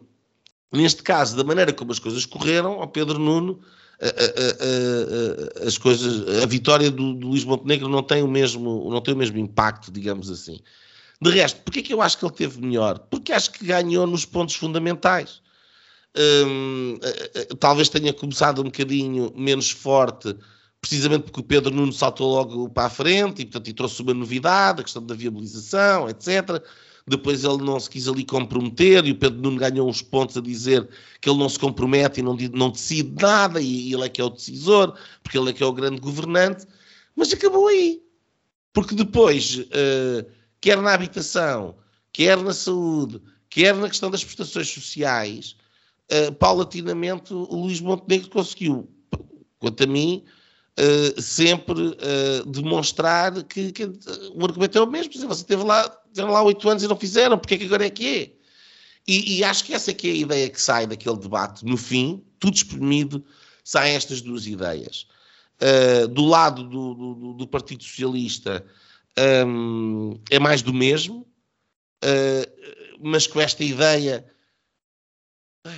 neste 0.71 1.01
caso, 1.01 1.35
da 1.35 1.43
maneira 1.43 1.73
como 1.73 1.91
as 1.91 1.97
coisas 1.97 2.23
correram, 2.27 2.73
ao 2.73 2.87
Pedro 2.87 3.17
Nuno, 3.17 3.59
a, 3.99 4.05
a, 4.05 5.63
a, 5.63 5.67
as 5.67 5.79
coisas, 5.79 6.43
a 6.43 6.45
vitória 6.45 6.91
do, 6.91 7.15
do 7.15 7.29
Luís 7.29 7.43
Montenegro 7.43 7.89
não 7.89 8.03
tem, 8.03 8.21
o 8.21 8.27
mesmo, 8.27 8.87
não 8.91 9.01
tem 9.01 9.15
o 9.15 9.17
mesmo 9.17 9.39
impacto, 9.39 9.91
digamos 9.91 10.29
assim. 10.29 10.59
De 11.19 11.31
resto, 11.31 11.61
porquê 11.61 11.79
é 11.79 11.81
que 11.81 11.93
eu 11.95 12.01
acho 12.01 12.19
que 12.19 12.25
ele 12.25 12.33
teve 12.33 12.61
melhor? 12.61 12.99
Porque 13.09 13.33
acho 13.33 13.51
que 13.51 13.65
ganhou 13.65 14.05
nos 14.05 14.23
pontos 14.23 14.53
fundamentais. 14.53 15.41
Hum, 16.17 16.99
talvez 17.59 17.89
tenha 17.89 18.11
começado 18.11 18.61
um 18.61 18.65
bocadinho 18.65 19.31
menos 19.35 19.69
forte, 19.69 20.35
precisamente 20.81 21.23
porque 21.23 21.39
o 21.39 21.43
Pedro 21.43 21.73
Nuno 21.73 21.93
saltou 21.93 22.29
logo 22.29 22.69
para 22.69 22.87
a 22.87 22.89
frente 22.89 23.41
e, 23.41 23.45
portanto, 23.45 23.67
e 23.67 23.73
trouxe 23.73 24.01
uma 24.01 24.13
novidade, 24.13 24.81
a 24.81 24.83
questão 24.83 25.05
da 25.05 25.13
viabilização, 25.13 26.09
etc 26.09 26.63
depois 27.07 27.45
ele 27.45 27.63
não 27.63 27.79
se 27.79 27.89
quis 27.89 28.07
ali 28.07 28.25
comprometer 28.25 29.05
e 29.05 29.11
o 29.11 29.15
Pedro 29.15 29.41
Nuno 29.41 29.57
ganhou 29.57 29.87
uns 29.87 30.01
pontos 30.01 30.35
a 30.35 30.41
dizer 30.41 30.87
que 31.21 31.29
ele 31.29 31.39
não 31.39 31.47
se 31.47 31.57
compromete 31.57 32.19
e 32.19 32.23
não, 32.23 32.35
não 32.53 32.69
decide 32.69 33.15
nada 33.21 33.61
e 33.61 33.93
ele 33.93 34.03
é 34.03 34.09
que 34.09 34.19
é 34.19 34.23
o 34.23 34.29
decisor, 34.29 34.93
porque 35.23 35.37
ele 35.37 35.49
é 35.49 35.53
que 35.53 35.63
é 35.63 35.65
o 35.65 35.71
grande 35.71 36.01
governante, 36.01 36.67
mas 37.15 37.31
acabou 37.31 37.67
aí. 37.69 38.03
Porque 38.73 38.93
depois, 38.93 39.55
uh, 39.55 40.29
quer 40.59 40.81
na 40.81 40.93
habitação, 40.93 41.75
quer 42.11 42.37
na 42.37 42.53
saúde, 42.53 43.21
quer 43.49 43.73
na 43.73 43.87
questão 43.87 44.11
das 44.11 44.23
prestações 44.23 44.69
sociais, 44.69 45.55
uh, 46.11 46.33
paulatinamente 46.33 47.33
Luís 47.33 47.81
Montenegro 47.81 48.29
conseguiu, 48.29 48.89
quanto 49.59 49.83
a 49.83 49.87
mim, 49.87 50.23
uh, 50.79 51.21
sempre 51.21 51.81
uh, 51.81 52.45
demonstrar 52.45 53.43
que, 53.43 53.71
que, 53.71 53.85
o 54.33 54.45
argumento 54.45 54.77
é 54.77 54.81
o 54.81 54.87
mesmo. 54.87 55.11
Você 55.27 55.43
teve 55.43 55.63
lá, 55.63 55.89
tiveram 56.13 56.33
lá 56.33 56.41
oito 56.43 56.69
anos 56.69 56.83
e 56.83 56.87
não 56.87 56.97
fizeram, 56.97 57.37
porque 57.37 57.55
é 57.55 57.57
que 57.57 57.65
agora 57.65 57.85
é 57.85 57.89
que 57.89 58.07
é? 58.07 58.37
E, 59.07 59.37
e, 59.37 59.43
acho 59.43 59.63
que 59.63 59.73
essa 59.73 59.91
é 59.91 59.93
que 59.93 60.09
é 60.09 60.11
a 60.11 60.15
ideia 60.15 60.49
que 60.49 60.61
sai 60.61 60.85
daquele 60.85 61.17
debate. 61.17 61.65
No 61.65 61.77
fim, 61.77 62.21
tudo 62.39 62.55
espremido, 62.55 63.23
saem 63.63 63.95
estas 63.95 64.21
duas 64.21 64.45
ideias. 64.45 65.07
Uh, 65.61 66.07
do 66.09 66.25
lado 66.25 66.63
do, 66.63 66.93
do, 66.93 67.33
do 67.33 67.47
Partido 67.47 67.83
Socialista 67.83 68.65
um, 69.47 70.19
é 70.29 70.37
mais 70.39 70.61
do 70.61 70.73
mesmo, 70.73 71.25
uh, 72.03 72.99
mas 72.99 73.25
com 73.25 73.39
esta 73.39 73.63
ideia 73.63 74.25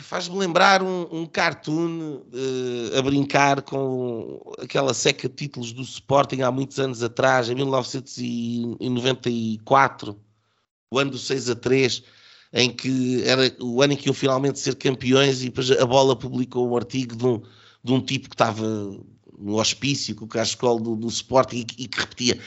Faz-me 0.02 0.38
lembrar 0.38 0.84
um, 0.84 1.08
um 1.12 1.25
cartoon 1.25 2.21
uh, 2.32 2.97
a 2.97 3.02
brincar 3.02 3.62
com 3.62 4.41
aquela 4.60 4.93
seca 4.93 5.30
de 5.30 5.36
títulos 5.36 5.71
do 5.71 5.82
Sporting 5.82 6.41
há 6.41 6.52
muitos 6.52 6.78
anos 6.80 7.02
atrás, 7.04 7.49
em 7.49 7.56
1994, 7.56 10.19
o 10.91 10.99
ano 10.99 11.12
do 11.12 11.17
6 11.17 11.49
a 11.49 11.56
3, 11.56 12.04
em 12.54 12.69
que 12.71 13.23
era 13.23 13.56
o 13.60 13.82
ano 13.82 13.93
em 13.93 13.95
que 13.95 14.08
iam 14.08 14.13
finalmente 14.13 14.60
ser 14.60 14.75
campeões 14.75 15.41
e 15.41 15.45
depois 15.45 15.71
a 15.71 15.86
bola 15.86 16.13
publicou 16.15 16.69
um 16.69 16.75
artigo 16.75 17.15
de 17.15 17.25
um, 17.25 17.41
de 17.84 17.93
um 17.93 18.02
tipo 18.02 18.30
que 18.30 18.36
estava 18.36 18.65
no 19.38 19.60
hospício 19.60 20.15
com 20.15 20.25
o 20.25 20.28
cascol 20.28 20.80
do, 20.80 20.95
do 20.95 21.08
Sporting 21.08 21.58
e, 21.58 21.84
e 21.84 21.88
que 21.88 21.99
repetia 21.99 22.39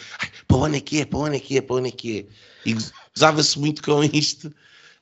para 0.46 0.56
o 0.56 0.64
ano 0.64 0.76
é 0.76 0.80
que 0.80 1.00
é, 1.00 1.06
para 1.06 1.18
o 1.18 1.24
ano 1.24 1.36
é 1.36 1.40
que 1.40 1.56
é, 1.56 1.62
para 1.62 1.74
o 1.74 1.78
ano 1.78 1.86
é 1.86 1.90
que 1.90 2.18
é. 2.18 2.26
E 2.68 2.76
gozava-se 3.14 3.58
muito 3.58 3.82
com 3.82 4.04
isto. 4.04 4.48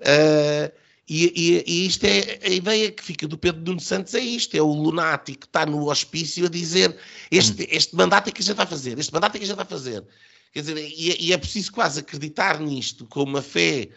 Uh, 0.00 0.79
e, 1.12 1.32
e, 1.34 1.64
e, 1.66 1.86
isto 1.86 2.04
é 2.04 2.38
a 2.40 2.48
ideia 2.48 2.92
que 2.92 3.02
fica 3.02 3.26
do 3.26 3.36
Pedro 3.36 3.62
Nuno 3.62 3.80
Santos: 3.80 4.14
é 4.14 4.20
isto, 4.20 4.56
é 4.56 4.62
o 4.62 4.72
lunático 4.72 5.40
que 5.40 5.46
está 5.46 5.66
no 5.66 5.90
hospício 5.90 6.46
a 6.46 6.48
dizer 6.48 6.96
este, 7.32 7.66
este 7.68 7.96
mandato 7.96 8.28
é 8.28 8.32
que 8.32 8.40
a 8.40 8.44
gente 8.44 8.56
vai 8.56 8.66
fazer, 8.66 8.96
este 8.96 9.12
mandato 9.12 9.34
é 9.34 9.38
que 9.38 9.44
a 9.44 9.48
gente 9.48 9.56
vai 9.56 9.66
fazer. 9.66 10.06
Quer 10.52 10.60
dizer, 10.60 10.76
e, 10.78 11.26
e 11.26 11.32
é 11.32 11.36
preciso 11.36 11.72
quase 11.72 11.98
acreditar 11.98 12.60
nisto 12.60 13.04
com 13.06 13.24
uma 13.24 13.42
fé 13.42 13.88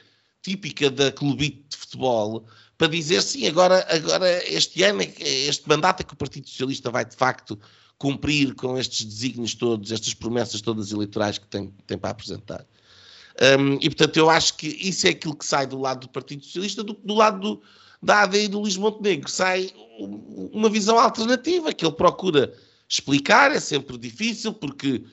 típica 0.42 0.90
da 0.90 1.12
clubite 1.12 1.64
de 1.70 1.78
futebol 1.78 2.48
para 2.80 2.88
dizer 2.88 3.22
sim, 3.22 3.48
agora, 3.48 3.86
agora 3.90 4.52
este 4.52 4.82
ano, 4.82 5.04
é 5.04 5.14
este 5.20 5.70
mandato 5.70 6.02
é 6.02 6.04
que 6.04 6.14
o 6.14 6.18
Partido 6.18 6.50
Socialista 6.50 6.90
vai 6.90 7.06
de 7.06 7.16
facto 7.16 7.60
cumprir 8.00 8.56
com 8.56 8.76
estes 8.76 9.06
desígnios 9.06 9.54
todos, 9.54 9.92
estas 9.92 10.16
promessas 10.16 10.62
todas 10.62 10.92
eleitorais 10.92 11.38
que 11.38 11.46
tem, 11.46 11.72
tem 11.86 11.96
para 11.98 12.10
apresentar. 12.10 12.66
Um, 13.42 13.76
e 13.82 13.90
portanto 13.90 14.18
eu 14.18 14.30
acho 14.30 14.56
que 14.58 14.68
isso 14.68 15.08
é 15.08 15.10
aquilo 15.10 15.36
que 15.36 15.46
sai 15.46 15.66
do 15.66 15.80
lado 15.80 16.02
do 16.02 16.10
Partido 16.10 16.44
Socialista, 16.44 16.84
do, 16.84 16.94
do 16.94 17.14
lado 17.16 17.40
do, 17.40 17.62
da 18.02 18.22
AD 18.22 18.44
e 18.44 18.48
do 18.48 18.60
Luís 18.60 18.78
Montenegro. 18.78 19.30
Sai 19.30 19.72
uma 20.52 20.70
visão 20.70 21.00
alternativa 21.00 21.74
que 21.74 21.86
ele 21.86 21.96
procura 21.96 22.54
explicar, 22.88 23.52
é 23.52 23.60
sempre 23.60 23.98
difícil, 23.98 24.54
porque 24.54 25.04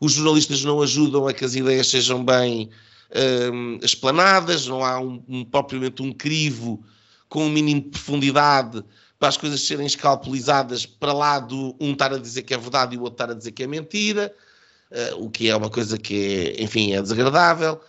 os 0.00 0.12
jornalistas 0.12 0.64
não 0.64 0.82
ajudam 0.82 1.28
a 1.28 1.32
que 1.32 1.44
as 1.44 1.54
ideias 1.54 1.88
sejam 1.88 2.24
bem 2.24 2.70
um, 3.52 3.78
explanadas, 3.82 4.66
não 4.66 4.84
há 4.84 5.00
um, 5.00 5.22
um, 5.28 5.44
propriamente 5.44 6.02
um 6.02 6.12
crivo 6.12 6.82
com 7.28 7.46
um 7.46 7.50
mínimo 7.50 7.82
de 7.82 7.90
profundidade 7.90 8.84
para 9.18 9.28
as 9.28 9.36
coisas 9.36 9.60
serem 9.60 9.86
escalpelizadas 9.86 10.86
para 10.86 11.12
lá 11.12 11.38
do 11.38 11.76
um 11.80 11.92
estar 11.92 12.12
a 12.12 12.18
dizer 12.18 12.42
que 12.42 12.54
é 12.54 12.58
verdade 12.58 12.94
e 12.94 12.98
o 12.98 13.02
outro 13.02 13.14
estar 13.14 13.30
a 13.30 13.36
dizer 13.36 13.52
que 13.52 13.62
é 13.62 13.66
mentira 13.66 14.34
uh, 14.90 15.24
o 15.24 15.30
que 15.30 15.48
é 15.48 15.56
uma 15.56 15.70
coisa 15.70 15.98
que 15.98 16.54
é, 16.58 16.62
enfim, 16.62 16.92
é 16.92 17.02
desagradável. 17.02 17.80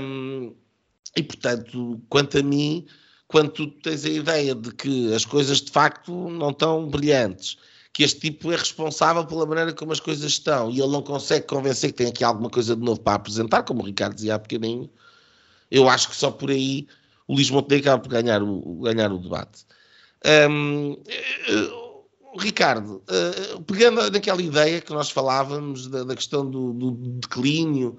Um, 0.00 0.54
e, 1.16 1.22
portanto, 1.22 2.00
quanto 2.08 2.38
a 2.38 2.42
mim, 2.42 2.86
quando 3.26 3.50
tu 3.50 3.66
tens 3.66 4.04
a 4.04 4.08
ideia 4.08 4.54
de 4.54 4.72
que 4.72 5.12
as 5.14 5.24
coisas 5.24 5.60
de 5.60 5.70
facto 5.70 6.28
não 6.28 6.50
estão 6.50 6.88
brilhantes, 6.88 7.56
que 7.92 8.02
este 8.02 8.20
tipo 8.20 8.52
é 8.52 8.56
responsável 8.56 9.24
pela 9.24 9.46
maneira 9.46 9.72
como 9.72 9.92
as 9.92 10.00
coisas 10.00 10.30
estão 10.30 10.70
e 10.70 10.80
ele 10.80 10.92
não 10.92 11.00
consegue 11.00 11.46
convencer 11.46 11.92
que 11.92 11.96
tem 11.96 12.08
aqui 12.08 12.22
alguma 12.22 12.50
coisa 12.50 12.76
de 12.76 12.82
novo 12.82 13.00
para 13.00 13.14
apresentar, 13.14 13.62
como 13.62 13.82
o 13.82 13.86
Ricardo 13.86 14.14
dizia 14.14 14.34
há 14.34 14.38
bocadinho, 14.38 14.90
eu 15.70 15.88
acho 15.88 16.10
que 16.10 16.16
só 16.16 16.30
por 16.30 16.50
aí 16.50 16.86
o 17.26 17.34
Luís 17.34 17.50
Montenegro 17.50 17.90
acaba 17.90 18.02
por 18.02 18.10
ganhar 18.10 18.42
o, 18.42 18.80
ganhar 18.82 19.10
o 19.10 19.18
debate. 19.18 19.64
Um, 20.50 20.96
Ricardo, 22.36 23.02
uh, 23.08 23.62
pegando 23.62 24.10
naquela 24.10 24.42
ideia 24.42 24.80
que 24.80 24.92
nós 24.92 25.10
falávamos 25.10 25.88
da, 25.88 26.04
da 26.04 26.14
questão 26.14 26.48
do, 26.48 26.72
do 26.72 26.90
declínio 27.20 27.98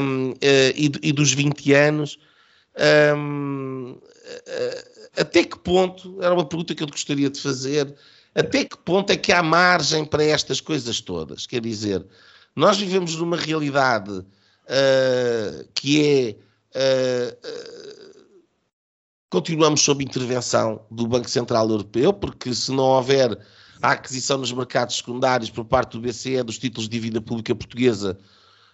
um, 0.00 0.30
uh, 0.30 0.36
e, 0.74 0.90
e, 1.02 1.12
dos 1.12 1.32
20 1.32 1.72
anos, 1.72 2.18
um, 3.16 3.92
uh, 3.92 5.10
até 5.16 5.44
que 5.44 5.58
ponto, 5.58 6.22
era 6.22 6.34
uma 6.34 6.44
pergunta 6.44 6.74
que 6.74 6.82
eu 6.82 6.86
gostaria 6.86 7.28
de 7.28 7.40
fazer, 7.40 7.94
até 8.34 8.64
que 8.64 8.76
ponto 8.78 9.10
é 9.10 9.16
que 9.16 9.32
há 9.32 9.42
margem 9.42 10.04
para 10.04 10.22
estas 10.24 10.60
coisas 10.60 11.00
todas? 11.00 11.46
Quer 11.46 11.60
dizer, 11.60 12.04
nós 12.54 12.78
vivemos 12.78 13.16
numa 13.16 13.36
realidade 13.36 14.24
que 15.74 16.06
é 16.06 16.36
continuamos 19.30 19.82
sob 19.82 20.02
intervenção 20.02 20.80
do 20.90 21.06
Banco 21.06 21.28
Central 21.28 21.68
Europeu, 21.68 22.12
porque 22.12 22.54
se 22.54 22.70
não 22.72 22.84
houver 22.84 23.38
a 23.82 23.92
aquisição 23.92 24.38
nos 24.38 24.52
mercados 24.52 24.96
secundários 24.96 25.50
por 25.50 25.64
parte 25.64 25.92
do 25.92 26.00
BCE 26.00 26.42
dos 26.42 26.58
títulos 26.58 26.88
de 26.88 26.98
dívida 26.98 27.20
pública 27.20 27.54
portuguesa, 27.54 28.18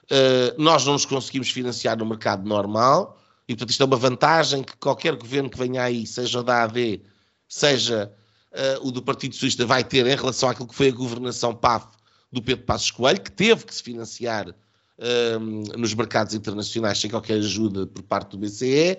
uh, 0.05 0.63
nós 0.63 0.85
não 0.85 0.95
nos 0.95 1.05
conseguimos 1.05 1.51
financiar 1.51 1.99
no 1.99 2.07
mercado 2.07 2.49
normal, 2.49 3.21
e 3.49 3.55
portanto 3.55 3.71
isto 3.71 3.83
é 3.83 3.87
uma 3.87 3.97
vantagem 3.97 4.63
que 4.63 4.77
qualquer 4.77 5.15
governo 5.17 5.51
que 5.51 5.59
venha 5.59 5.83
aí, 5.83 6.07
seja 6.07 6.43
da 6.43 6.63
AD, 6.63 7.03
seja 7.49 8.11
uh, 8.53 8.87
o 8.87 8.91
do 8.91 9.03
Partido 9.03 9.35
Socialista, 9.35 9.67
vai 9.67 9.85
ter 9.85 10.07
em 10.07 10.17
relação 10.17 10.49
àquilo 10.49 10.69
que 10.69 10.75
foi 10.75 10.89
a 10.89 10.93
governação 10.93 11.55
PAF 11.55 11.87
do 12.33 12.41
Pedro 12.41 12.65
Passos 12.65 12.91
Coelho, 12.91 13.21
que 13.21 13.31
teve 13.31 13.67
que 13.67 13.75
se 13.75 13.83
financiar 13.83 14.49
uh, 14.49 15.41
nos 15.77 15.93
mercados 15.95 16.33
internacionais 16.33 16.99
sem 16.99 17.11
qualquer 17.11 17.39
ajuda 17.39 17.87
por 17.87 18.03
parte 18.05 18.31
do 18.31 18.39
BCE, 18.39 18.99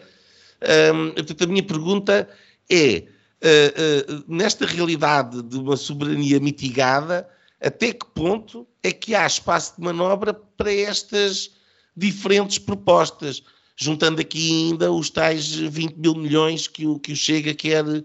um, 0.62 1.12
portanto, 1.12 1.44
a 1.44 1.48
minha 1.48 1.64
pergunta 1.64 2.30
é: 2.70 3.04
uh, 3.42 4.14
uh, 4.14 4.24
nesta 4.28 4.66
realidade 4.66 5.42
de 5.44 5.58
uma 5.58 5.78
soberania 5.78 6.40
mitigada, 6.40 7.28
até 7.62 7.94
que 7.94 8.06
ponto 8.14 8.68
é 8.84 8.92
que 8.92 9.16
há 9.16 9.26
espaço 9.26 9.76
de 9.78 9.84
manobra 9.84 10.34
para 10.34 10.74
estas 10.74 11.52
diferentes 11.96 12.58
propostas? 12.58 13.44
Juntando 13.78 14.22
aqui 14.22 14.70
ainda 14.70 14.90
os 14.92 15.10
tais 15.10 15.54
20 15.54 15.98
mil 15.98 16.16
milhões 16.16 16.66
que 16.68 16.88
o, 16.88 16.98
que 16.98 17.12
o 17.12 17.16
Chega 17.16 17.54
quer 17.54 17.84
uh, 17.86 18.04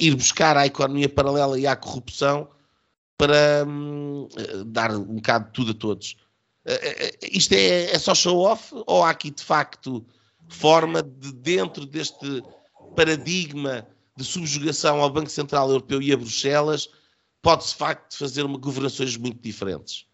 ir 0.00 0.14
buscar 0.14 0.56
à 0.56 0.66
economia 0.66 1.08
paralela 1.08 1.58
e 1.58 1.66
à 1.66 1.76
corrupção 1.76 2.48
para 3.18 3.66
um, 3.68 4.28
dar 4.66 4.90
um 4.92 5.16
bocado 5.16 5.46
de 5.46 5.52
tudo 5.52 5.70
a 5.72 5.74
todos. 5.74 6.16
isto 7.30 7.52
é, 7.52 7.92
é 7.92 7.98
só 7.98 8.14
show-off 8.14 8.72
ou 8.86 9.04
há 9.04 9.10
aqui 9.10 9.30
de 9.30 9.42
facto 9.44 10.04
forma 10.52 11.02
de, 11.02 11.32
dentro 11.32 11.86
deste 11.86 12.42
paradigma 12.94 13.86
de 14.16 14.24
subjugação 14.24 15.00
ao 15.00 15.10
Banco 15.10 15.30
Central 15.30 15.68
Europeu 15.68 16.00
e 16.02 16.12
a 16.12 16.16
Bruxelas, 16.16 16.88
pode-se 17.40 17.70
de 17.70 17.76
facto 17.76 18.16
fazer 18.16 18.44
uma 18.44 18.58
governações 18.58 19.16
muito 19.16 19.40
diferentes. 19.40 20.06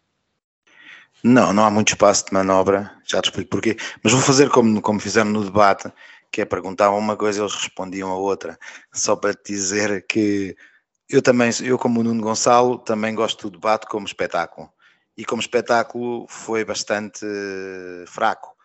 Não, 1.23 1.51
não 1.51 1.65
há 1.65 1.69
muito 1.69 1.89
espaço 1.89 2.25
de 2.25 2.33
manobra, 2.33 2.91
já 3.05 3.21
te 3.21 3.25
explico 3.25 3.49
porquê. 3.49 3.75
Mas 4.01 4.13
vou 4.13 4.21
fazer 4.21 4.49
como, 4.49 4.81
como 4.81 4.99
fizeram 4.99 5.29
no 5.29 5.43
debate, 5.43 5.91
que 6.31 6.41
é 6.41 6.45
perguntavam 6.45 6.97
uma 6.97 7.17
coisa 7.17 7.39
e 7.39 7.41
eles 7.41 7.53
respondiam 7.53 8.09
a 8.09 8.15
outra. 8.15 8.57
Só 8.93 9.15
para 9.15 9.33
te 9.33 9.51
dizer 9.51 10.05
que 10.07 10.55
eu 11.09 11.21
também, 11.21 11.51
eu 11.61 11.77
como 11.77 11.99
o 11.99 12.03
Nuno 12.03 12.21
Gonçalo, 12.21 12.77
também 12.77 13.13
gosto 13.13 13.49
do 13.49 13.57
debate 13.57 13.87
como 13.87 14.05
espetáculo. 14.05 14.69
E 15.17 15.25
como 15.25 15.41
espetáculo 15.41 16.25
foi 16.29 16.63
bastante 16.63 17.25
fraco. 18.07 18.55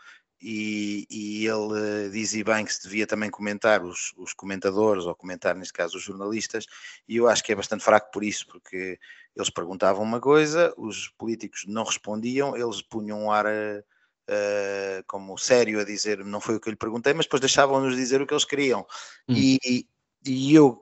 E, 0.47 1.07
e, 1.11 1.47
ele 1.47 2.11
dizia 2.11 2.45
bem 2.45 2.66
que 2.66 2.74
se 2.74 2.82
devia 2.82 3.07
também 3.07 3.30
comentar 3.30 3.82
os, 3.82 4.12
os, 4.14 4.34
comentadores, 4.34 5.07
ou 5.07 5.14
comentar, 5.14 5.57
neste 5.57 5.72
caso, 5.72 5.97
os 5.97 6.03
jornalistas, 6.03 6.66
e 7.09 7.16
eu 7.16 7.26
acho 7.26 7.42
que 7.42 7.51
é 7.51 7.55
bastante 7.55 7.82
fraco 7.82 8.11
por 8.12 8.22
isso, 8.22 8.47
porque 8.49 8.99
eles 9.34 9.49
perguntavam 9.49 10.03
uma 10.03 10.20
coisa, 10.20 10.74
os 10.76 11.09
políticos 11.16 11.64
não 11.66 11.82
respondiam, 11.82 12.55
eles 12.55 12.82
punham 12.82 13.22
um 13.22 13.32
ar 13.32 13.47
uh, 13.47 15.05
como 15.07 15.38
sério 15.38 15.80
a 15.80 15.84
dizer 15.84 16.22
não 16.22 16.42
foi 16.42 16.57
o 16.57 16.61
que 16.61 16.68
eu 16.68 16.72
lhe 16.72 16.76
perguntei, 16.76 17.14
mas 17.14 17.24
depois 17.24 17.40
deixavam-nos 17.40 17.97
dizer 17.97 18.20
o 18.20 18.26
que 18.26 18.34
eles 18.34 18.45
queriam. 18.45 18.86
Hum. 19.26 19.34
E, 19.34 19.88
e 20.26 20.55
eu 20.55 20.78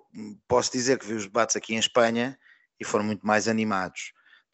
posso 0.49 0.73
dizer 0.73 0.99
que 0.99 1.07
vi 1.07 1.15
os 1.15 1.27
debates 1.27 1.55
aqui 1.55 1.73
em 1.73 1.79
Espanha 1.79 2.37
e 2.81 2.85
foram 2.85 3.05
muito 3.05 3.25
mais 3.25 3.47
animados. 3.47 4.13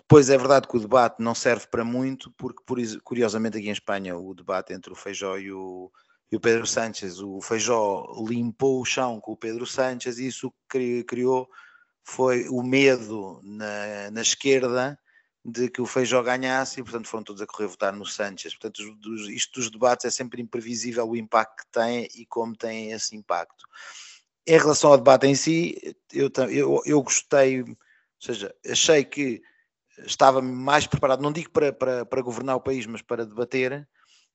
Depois 0.09 0.31
é 0.31 0.39
verdade 0.39 0.67
que 0.67 0.75
o 0.75 0.81
debate 0.81 1.23
não 1.23 1.35
serve 1.35 1.67
para 1.67 1.85
muito, 1.85 2.31
porque 2.31 2.63
curiosamente 3.05 3.59
aqui 3.59 3.69
em 3.69 3.73
Espanha 3.73 4.17
o 4.17 4.35
debate 4.35 4.73
entre 4.73 4.91
o 4.91 4.97
Feijó 4.97 5.37
e 5.37 5.53
o, 5.53 5.93
e 6.33 6.37
o 6.37 6.41
Pedro 6.41 6.67
Sánchez, 6.67 7.21
o 7.21 7.43
Feijó 7.43 8.07
limpou 8.27 8.81
o 8.81 8.87
chão 8.87 9.21
com 9.21 9.33
o 9.33 9.37
Pedro 9.37 9.67
Sánchez 9.67 10.19
e 10.19 10.29
isso 10.29 10.51
criou 11.07 11.47
foi 12.03 12.49
o 12.49 12.63
medo 12.63 13.39
na, 13.45 14.11
na 14.11 14.23
esquerda 14.23 14.99
de 15.45 15.69
que 15.69 15.83
o 15.83 15.87
Feijó 15.87 16.23
ganhasse 16.23 16.81
e 16.81 16.83
portanto 16.83 17.07
foram 17.07 17.25
todos 17.25 17.43
a 17.43 17.47
correr 17.47 17.67
votar 17.67 17.93
no 17.93 18.07
Sánchez. 18.07 18.55
Portanto, 18.55 18.83
isto 19.29 19.61
dos 19.61 19.71
debates 19.71 20.07
é 20.07 20.11
sempre 20.11 20.41
imprevisível 20.41 21.07
o 21.07 21.17
impacto 21.17 21.65
que 21.65 21.71
tem 21.71 22.09
e 22.15 22.25
como 22.25 22.57
tem 22.57 22.93
esse 22.93 23.15
impacto. 23.15 23.67
Em 24.47 24.57
relação 24.57 24.91
ao 24.91 24.97
debate 24.97 25.27
em 25.27 25.35
si, 25.35 25.95
eu, 26.11 26.31
eu, 26.51 26.81
eu 26.87 27.03
gostei, 27.03 27.61
ou 27.61 27.77
seja, 28.19 28.55
achei 28.67 29.05
que 29.05 29.43
estava 30.05 30.41
mais 30.41 30.87
preparado, 30.87 31.23
não 31.23 31.33
digo 31.33 31.51
para, 31.51 31.73
para, 31.73 32.07
para 32.07 32.23
governar 32.23 32.57
o 32.57 32.61
país, 32.61 32.87
mas 32.87 33.03
para 33.03 33.27
debater 33.27 33.89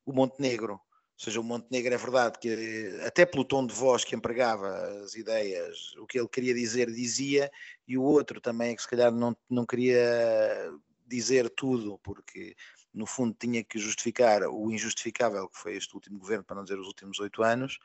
o 0.05 0.13
Montenegro. 0.13 0.73
Ou 0.73 1.25
seja, 1.25 1.39
o 1.39 1.43
Montenegro 1.43 1.93
é 1.93 1.97
verdade 1.97 2.39
que, 2.39 2.99
até 3.05 3.25
pelo 3.25 3.45
tom 3.45 3.65
de 3.65 3.73
voz 3.73 4.03
que 4.03 4.15
empregava 4.15 4.67
as 5.03 5.15
ideias, 5.15 5.95
o 5.97 6.07
que 6.07 6.19
ele 6.19 6.27
queria 6.27 6.53
dizer, 6.53 6.91
dizia, 6.91 7.51
e 7.87 7.97
o 7.97 8.03
outro 8.03 8.41
também 8.41 8.71
é 8.71 8.75
que 8.75 8.81
se 8.81 8.87
calhar 8.87 9.11
não, 9.11 9.35
não 9.49 9.65
queria 9.65 10.71
dizer 11.05 11.49
tudo, 11.51 11.99
porque 12.03 12.55
no 12.93 13.05
fundo 13.05 13.35
tinha 13.39 13.63
que 13.63 13.79
justificar 13.79 14.43
o 14.43 14.71
injustificável 14.71 15.49
que 15.49 15.57
foi 15.57 15.75
este 15.75 15.93
último 15.95 16.19
governo, 16.19 16.43
para 16.43 16.55
não 16.55 16.63
dizer 16.63 16.79
os 16.79 16.87
últimos 16.87 17.19
oito 17.19 17.41
anos, 17.41 17.79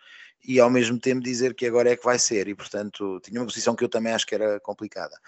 e 0.44 0.60
ao 0.60 0.68
mesmo 0.68 0.98
tempo 0.98 1.22
dizer 1.22 1.54
que 1.54 1.66
agora 1.66 1.90
é 1.90 1.96
que 1.96 2.04
vai 2.04 2.18
ser, 2.18 2.46
e 2.48 2.54
portanto 2.54 3.20
tinha 3.20 3.40
uma 3.40 3.46
posição 3.46 3.74
que 3.74 3.82
eu 3.82 3.88
também 3.88 4.12
acho 4.12 4.26
que 4.26 4.34
era 4.34 4.60
complicada 4.60 5.18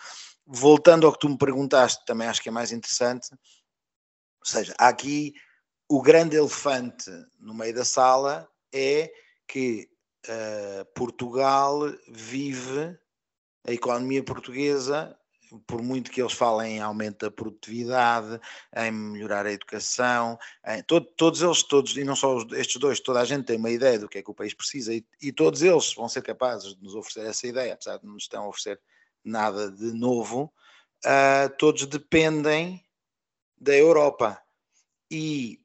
voltando 0.53 1.07
ao 1.07 1.13
que 1.13 1.21
tu 1.21 1.29
me 1.29 1.39
perguntaste, 1.39 2.05
também 2.05 2.27
acho 2.27 2.43
que 2.43 2.49
é 2.49 2.53
mais 2.53 2.73
interessante. 2.73 3.31
Ou 3.33 4.47
seja, 4.47 4.75
há 4.79 4.89
aqui 4.89 5.33
o 5.89 6.03
grande 6.03 6.37
elefante 6.37 7.11
no 7.39 7.55
meio 7.55 7.75
da 7.75 7.85
sala 7.85 8.49
é 8.73 9.13
que 9.47 9.89
uh, 10.27 10.85
Portugal 10.95 11.81
vive 12.09 12.99
a 13.67 13.73
economia 13.73 14.25
portuguesa, 14.25 15.17
por 15.67 15.83
muito 15.83 16.11
que 16.11 16.21
eles 16.21 16.33
falem 16.33 16.77
em 16.77 16.81
aumento 16.81 17.19
da 17.27 17.31
produtividade, 17.31 18.41
em 18.77 18.91
melhorar 18.91 19.47
a 19.47 19.53
educação, 19.53 20.39
em, 20.67 20.83
todo, 20.83 21.07
todos 21.17 21.43
eles, 21.43 21.63
todos, 21.63 21.97
e 21.97 22.05
não 22.05 22.17
só 22.17 22.39
estes 22.53 22.77
dois, 22.77 23.01
toda 23.01 23.21
a 23.21 23.25
gente 23.25 23.47
tem 23.47 23.57
uma 23.57 23.71
ideia 23.71 23.99
do 23.99 24.09
que 24.09 24.19
é 24.19 24.23
que 24.23 24.31
o 24.31 24.35
país 24.35 24.55
precisa 24.55 24.95
e, 24.95 25.05
e 25.21 25.33
todos 25.33 25.63
eles 25.63 25.93
vão 25.95 26.09
ser 26.09 26.23
capazes 26.23 26.75
de 26.75 26.83
nos 26.83 26.95
oferecer 26.95 27.29
essa 27.29 27.47
ideia, 27.47 27.75
apesar 27.75 27.99
de 27.99 28.07
nos 28.07 28.25
estão 28.25 28.45
a 28.45 28.49
oferecer 28.49 28.81
nada 29.25 29.71
de 29.71 29.93
novo, 29.93 30.53
uh, 31.05 31.57
todos 31.59 31.87
dependem 31.87 32.85
da 33.59 33.75
Europa. 33.75 34.41
E 35.11 35.61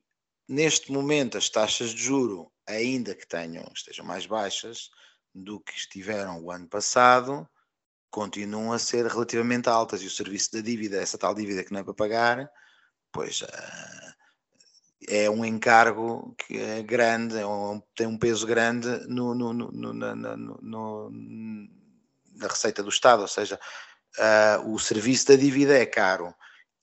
neste 0.47 0.91
momento 0.91 1.37
as 1.37 1.49
taxas 1.49 1.91
de 1.91 2.01
juro, 2.01 2.51
ainda 2.67 3.15
que 3.15 3.27
tenham, 3.27 3.65
estejam 3.73 4.05
mais 4.05 4.25
baixas 4.25 4.89
do 5.33 5.59
que 5.59 5.73
estiveram 5.73 6.43
o 6.43 6.51
ano 6.51 6.67
passado, 6.67 7.47
continuam 8.15 8.71
a 8.71 8.79
ser 8.79 9.05
relativamente 9.05 9.67
altas 9.67 10.01
e 10.01 10.05
o 10.05 10.09
serviço 10.09 10.53
da 10.53 10.61
dívida, 10.61 11.01
essa 11.01 11.17
tal 11.17 11.35
dívida 11.35 11.65
que 11.65 11.73
não 11.73 11.81
é 11.81 11.83
para 11.83 11.93
pagar, 11.93 12.49
pois 13.11 13.41
uh, 13.41 14.13
é 15.09 15.29
um 15.29 15.43
encargo 15.43 16.33
que 16.37 16.57
é 16.57 16.81
grande, 16.81 17.37
é 17.37 17.45
um, 17.45 17.83
tem 17.93 18.07
um 18.07 18.17
peso 18.17 18.47
grande 18.47 18.87
no, 19.09 19.35
no, 19.35 19.51
no, 19.51 21.19
da 22.37 22.47
receita 22.47 22.81
do 22.81 22.87
Estado, 22.87 23.21
ou 23.21 23.27
seja, 23.27 23.59
uh, 24.17 24.73
o 24.73 24.79
serviço 24.79 25.27
da 25.27 25.35
dívida 25.35 25.77
é 25.77 25.85
caro. 25.85 26.33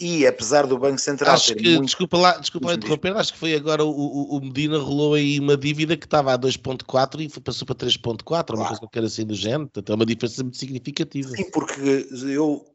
E 0.03 0.27
apesar 0.27 0.67
do 0.67 0.77
Banco 0.77 0.99
Central 0.99 1.33
acho 1.33 1.55
que, 1.55 1.63
muito... 1.63 1.85
Desculpa 1.85 2.19
lá, 2.19 2.37
desculpa 2.37 2.67
lá 2.67 2.75
interromper, 2.75 3.17
acho 3.17 3.33
que 3.33 3.39
foi 3.39 3.55
agora 3.55 3.85
o, 3.85 4.37
o, 4.37 4.41
Medina 4.41 4.77
rolou 4.77 5.15
aí 5.15 5.39
uma 5.39 5.57
dívida 5.57 5.97
que 5.97 6.07
estava 6.07 6.35
a 6.35 6.39
2.4 6.39 7.21
e 7.21 7.41
passou 7.41 7.65
para 7.65 7.77
3.4, 7.77 8.25
claro. 8.25 8.57
uma 8.57 8.67
coisa 8.67 8.81
qualquer 8.81 9.05
assim 9.05 9.25
do 9.25 9.35
género, 9.35 9.69
portanto 9.69 9.93
é 9.93 9.95
uma 9.95 10.05
diferença 10.05 10.43
muito 10.43 10.57
significativa. 10.57 11.29
Sim, 11.29 11.49
porque 11.53 12.09
eu, 12.27 12.67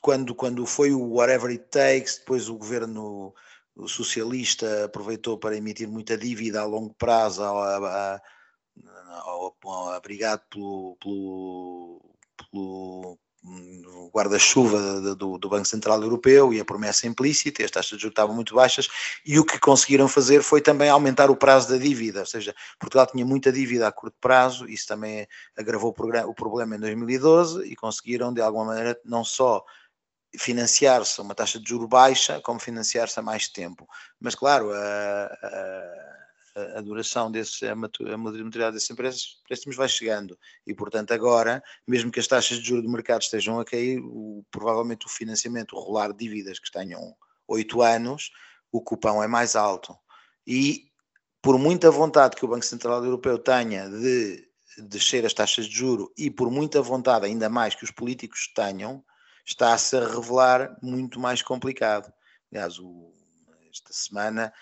quando, 0.00 0.32
quando 0.32 0.64
foi 0.64 0.92
o 0.92 1.14
Whatever 1.14 1.50
It 1.50 1.64
Takes, 1.72 2.18
depois 2.18 2.48
o 2.48 2.54
governo 2.54 3.34
socialista 3.88 4.84
aproveitou 4.84 5.36
para 5.36 5.56
emitir 5.56 5.88
muita 5.88 6.16
dívida 6.16 6.60
a 6.60 6.64
longo 6.64 6.94
prazo 6.94 7.42
a, 7.42 7.78
a, 7.78 8.22
abrigado 9.96 10.42
pelo, 10.48 10.96
pelo, 11.02 12.00
pelo 12.52 13.18
guarda-chuva 14.12 15.00
do, 15.14 15.38
do, 15.38 15.48
Banco 15.48 15.66
Central 15.66 16.00
Europeu 16.00 16.52
e 16.52 16.60
a 16.60 16.64
promessa 16.64 17.06
implícita, 17.06 17.60
e 17.60 17.64
as 17.64 17.70
taxas 17.70 17.98
de 17.98 18.02
juros 18.02 18.12
estavam 18.12 18.34
muito 18.34 18.54
baixas, 18.54 18.88
e 19.26 19.38
o 19.38 19.44
que 19.44 19.58
conseguiram 19.58 20.08
fazer 20.08 20.42
foi 20.42 20.60
também 20.60 20.88
aumentar 20.88 21.30
o 21.30 21.36
prazo 21.36 21.68
da 21.68 21.76
dívida, 21.76 22.20
ou 22.20 22.26
seja, 22.26 22.54
Portugal 22.78 23.06
tinha 23.06 23.24
muita 23.24 23.52
dívida 23.52 23.88
a 23.88 23.92
curto 23.92 24.16
prazo, 24.20 24.68
isso 24.68 24.86
também 24.86 25.26
agravou 25.56 25.94
o, 25.96 26.30
o 26.30 26.34
problema 26.34 26.76
em 26.76 26.80
2012, 26.80 27.66
e 27.66 27.76
conseguiram 27.76 28.32
de 28.32 28.40
alguma 28.40 28.66
maneira 28.66 28.98
não 29.04 29.24
só 29.24 29.64
financiar-se 30.36 31.20
a 31.20 31.24
uma 31.24 31.34
taxa 31.34 31.60
de 31.60 31.68
juro 31.68 31.86
baixa, 31.86 32.40
como 32.40 32.58
financiar-se 32.58 33.18
a 33.18 33.22
mais 33.22 33.48
tempo. 33.48 33.86
Mas 34.20 34.34
claro, 34.34 34.72
a, 34.72 34.76
a 34.76 36.23
a 36.54 36.80
duração 36.80 37.30
desse, 37.30 37.66
a 37.66 37.74
maturidade 37.74 38.74
desses 38.74 38.90
empréstimos 38.90 39.76
vai 39.76 39.88
chegando 39.88 40.38
e, 40.66 40.72
portanto, 40.72 41.12
agora, 41.12 41.62
mesmo 41.86 42.12
que 42.12 42.20
as 42.20 42.28
taxas 42.28 42.58
de 42.58 42.68
juros 42.68 42.84
do 42.84 42.90
mercado 42.90 43.22
estejam 43.22 43.58
a 43.58 43.64
cair, 43.64 43.98
o, 44.00 44.44
provavelmente 44.50 45.06
o 45.06 45.08
financiamento, 45.08 45.74
o 45.74 45.80
rolar 45.80 46.12
de 46.12 46.18
dívidas 46.18 46.58
que 46.60 46.70
tenham 46.70 47.14
oito 47.48 47.82
anos, 47.82 48.30
o 48.70 48.80
cupão 48.80 49.22
é 49.22 49.26
mais 49.26 49.56
alto. 49.56 49.96
E, 50.46 50.90
por 51.42 51.58
muita 51.58 51.90
vontade 51.90 52.36
que 52.36 52.44
o 52.44 52.48
Banco 52.48 52.64
Central 52.64 53.04
Europeu 53.04 53.38
tenha 53.38 53.88
de 53.88 54.48
descer 54.78 55.26
as 55.26 55.34
taxas 55.34 55.66
de 55.66 55.74
juro 55.74 56.12
e 56.16 56.30
por 56.30 56.50
muita 56.50 56.80
vontade, 56.80 57.26
ainda 57.26 57.48
mais 57.48 57.74
que 57.74 57.84
os 57.84 57.90
políticos 57.90 58.50
tenham, 58.54 59.04
está-se 59.44 59.96
a 59.96 60.08
revelar 60.08 60.76
muito 60.80 61.18
mais 61.18 61.42
complicado. 61.42 62.12
Aliás, 62.50 62.78
o, 62.78 63.12
esta 63.70 63.92
semana 63.92 64.52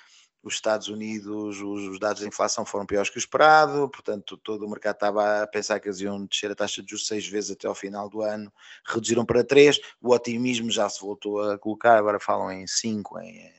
os 0.42 0.54
Estados 0.54 0.88
Unidos, 0.88 1.60
os, 1.60 2.00
dados 2.00 2.20
de 2.20 2.28
inflação 2.28 2.64
foram 2.64 2.84
piores 2.84 3.08
que 3.08 3.16
o 3.16 3.18
esperado, 3.18 3.88
portanto, 3.88 4.36
todo 4.36 4.66
o 4.66 4.68
mercado 4.68 4.96
estava 4.96 5.42
a 5.42 5.46
pensar 5.46 5.78
que 5.78 5.88
eles 5.88 6.00
iam 6.00 6.26
descer 6.26 6.50
a 6.50 6.54
taxa 6.54 6.82
de 6.82 6.90
juros 6.90 7.06
seis 7.06 7.26
vezes 7.26 7.52
até 7.52 7.68
ao 7.68 7.74
final 7.74 8.08
do 8.08 8.22
ano, 8.22 8.52
reduziram 8.84 9.24
para 9.24 9.44
três, 9.44 9.78
o 10.00 10.12
otimismo 10.12 10.70
já 10.70 10.88
se 10.88 11.00
voltou 11.00 11.40
a 11.40 11.58
colocar, 11.58 11.96
agora 11.96 12.18
falam 12.18 12.50
em 12.50 12.66
cinco, 12.66 13.20
em 13.20 13.52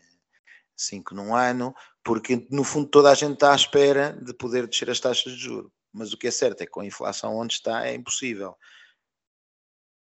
cinco 0.75 1.15
num 1.15 1.33
ano, 1.33 1.73
porque 2.03 2.45
no 2.51 2.65
fundo 2.65 2.89
toda 2.89 3.09
a 3.09 3.15
gente 3.15 3.35
está 3.35 3.53
à 3.53 3.55
espera 3.55 4.11
de 4.21 4.33
poder 4.33 4.67
descer 4.67 4.89
as 4.89 4.99
taxas 4.99 5.33
de 5.33 5.39
juros, 5.39 5.71
mas 5.93 6.11
o 6.11 6.17
que 6.17 6.27
é 6.27 6.31
certo 6.31 6.61
é 6.61 6.65
que 6.65 6.71
com 6.71 6.81
a 6.81 6.85
inflação 6.85 7.37
onde 7.37 7.53
está 7.53 7.87
é 7.87 7.95
impossível. 7.95 8.57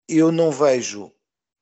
Eu 0.07 0.31
não 0.31 0.51
vejo, 0.51 1.11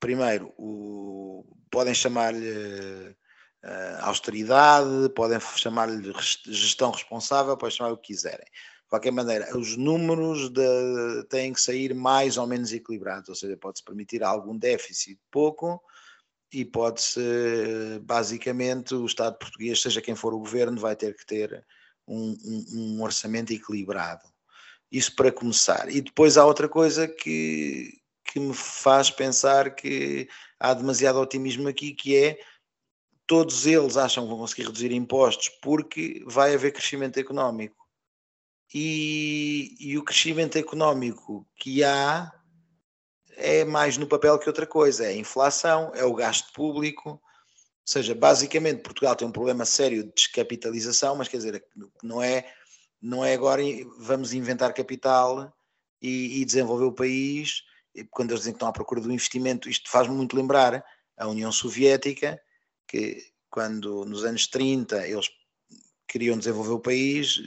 primeiro, 0.02 0.54
o, 0.58 1.46
podem 1.72 1.94
chamar-lhe 1.94 3.16
uh, 3.64 4.06
austeridade, 4.06 5.10
podem 5.16 5.40
chamar-lhe 5.40 6.14
gestão 6.46 6.92
responsável, 6.92 7.58
podem 7.58 7.76
chamar 7.76 7.92
o 7.92 7.98
que 7.98 8.14
quiserem. 8.14 8.46
De 8.46 8.90
qualquer 8.90 9.12
maneira, 9.12 9.58
os 9.58 9.76
números 9.76 10.50
de, 10.50 11.24
têm 11.30 11.52
que 11.52 11.62
sair 11.62 11.94
mais 11.94 12.38
ou 12.38 12.48
menos 12.48 12.72
equilibrados, 12.72 13.30
ou 13.30 13.36
seja, 13.36 13.58
pode-se 13.58 13.84
permitir 13.84 14.24
algum 14.24 14.58
déficit 14.58 15.20
pouco 15.30 15.82
e 16.54 16.64
pode-se, 16.64 17.20
basicamente, 18.04 18.96
o 18.96 19.06
Estado 19.06 19.38
português, 19.38 19.82
seja 19.82 20.02
quem 20.02 20.16
for 20.16 20.34
o 20.34 20.40
governo, 20.40 20.80
vai 20.80 20.96
ter 20.96 21.14
que 21.16 21.26
ter 21.26 21.66
um, 22.08 22.38
um, 22.46 22.66
um 22.76 23.04
orçamento 23.04 23.52
equilibrado. 23.52 24.24
Isso 24.90 25.14
para 25.16 25.32
começar. 25.32 25.90
E 25.90 26.00
depois 26.00 26.38
há 26.38 26.46
outra 26.46 26.70
coisa 26.70 27.08
que, 27.08 28.00
que 28.24 28.40
me 28.40 28.54
faz 28.54 29.12
pensar 29.12 29.76
que 29.76 30.30
há 30.58 30.74
demasiado 30.74 31.20
otimismo 31.20 31.68
aqui, 31.68 31.94
que 31.94 32.16
é 32.16 32.40
todos 33.28 33.66
eles 33.68 33.98
acham 33.98 34.24
que 34.24 34.30
vão 34.30 34.40
conseguir 34.40 34.64
reduzir 34.64 34.92
impostos 34.94 35.50
porque 35.62 36.24
vai 36.26 36.56
haver 36.56 36.72
crescimento 36.72 37.20
económico. 37.20 37.76
E, 38.74 39.76
e 39.80 39.98
o 39.98 40.04
crescimento 40.04 40.58
económico 40.58 41.48
que 41.56 41.84
há 41.84 42.32
é 43.36 43.64
mais 43.64 43.98
no 43.98 44.08
papel 44.08 44.40
que 44.40 44.50
outra 44.50 44.66
coisa, 44.66 45.06
é 45.06 45.10
a 45.10 45.16
inflação, 45.18 45.92
é 45.94 46.04
o 46.04 46.14
gasto 46.14 46.52
público, 46.54 47.12
ou 47.12 47.22
seja, 47.86 48.16
basicamente 48.16 48.82
Portugal 48.82 49.16
tem 49.16 49.28
um 49.28 49.32
problema 49.32 49.64
sério 49.64 50.04
de 50.04 50.12
descapitalização, 50.14 51.16
mas 51.16 51.28
quer 51.28 51.38
dizer, 51.38 51.64
não 52.02 52.22
é, 52.22 52.52
não 53.02 53.24
é 53.24 53.34
agora 53.34 53.62
vamos 54.00 54.34
inventar 54.34 54.74
capital 54.74 55.54
e, 56.02 56.42
e 56.42 56.46
desenvolver 56.46 56.86
o 56.86 56.94
país, 56.94 57.64
quando 58.10 58.32
eles 58.32 58.42
dizem 58.42 58.54
que 58.54 58.58
estão 58.58 58.68
à 58.68 58.74
procura 58.74 59.02
do 59.02 59.12
investimento, 59.12 59.70
isto 59.70 59.90
faz-me 59.90 60.16
muito 60.16 60.36
lembrar 60.36 60.84
a 61.16 61.28
União 61.28 61.52
Soviética, 61.52 62.40
que 62.88 63.22
quando 63.50 64.06
nos 64.06 64.24
anos 64.24 64.48
30 64.48 65.08
eles 65.08 65.30
queriam 66.08 66.38
desenvolver 66.38 66.72
o 66.72 66.80
país, 66.80 67.40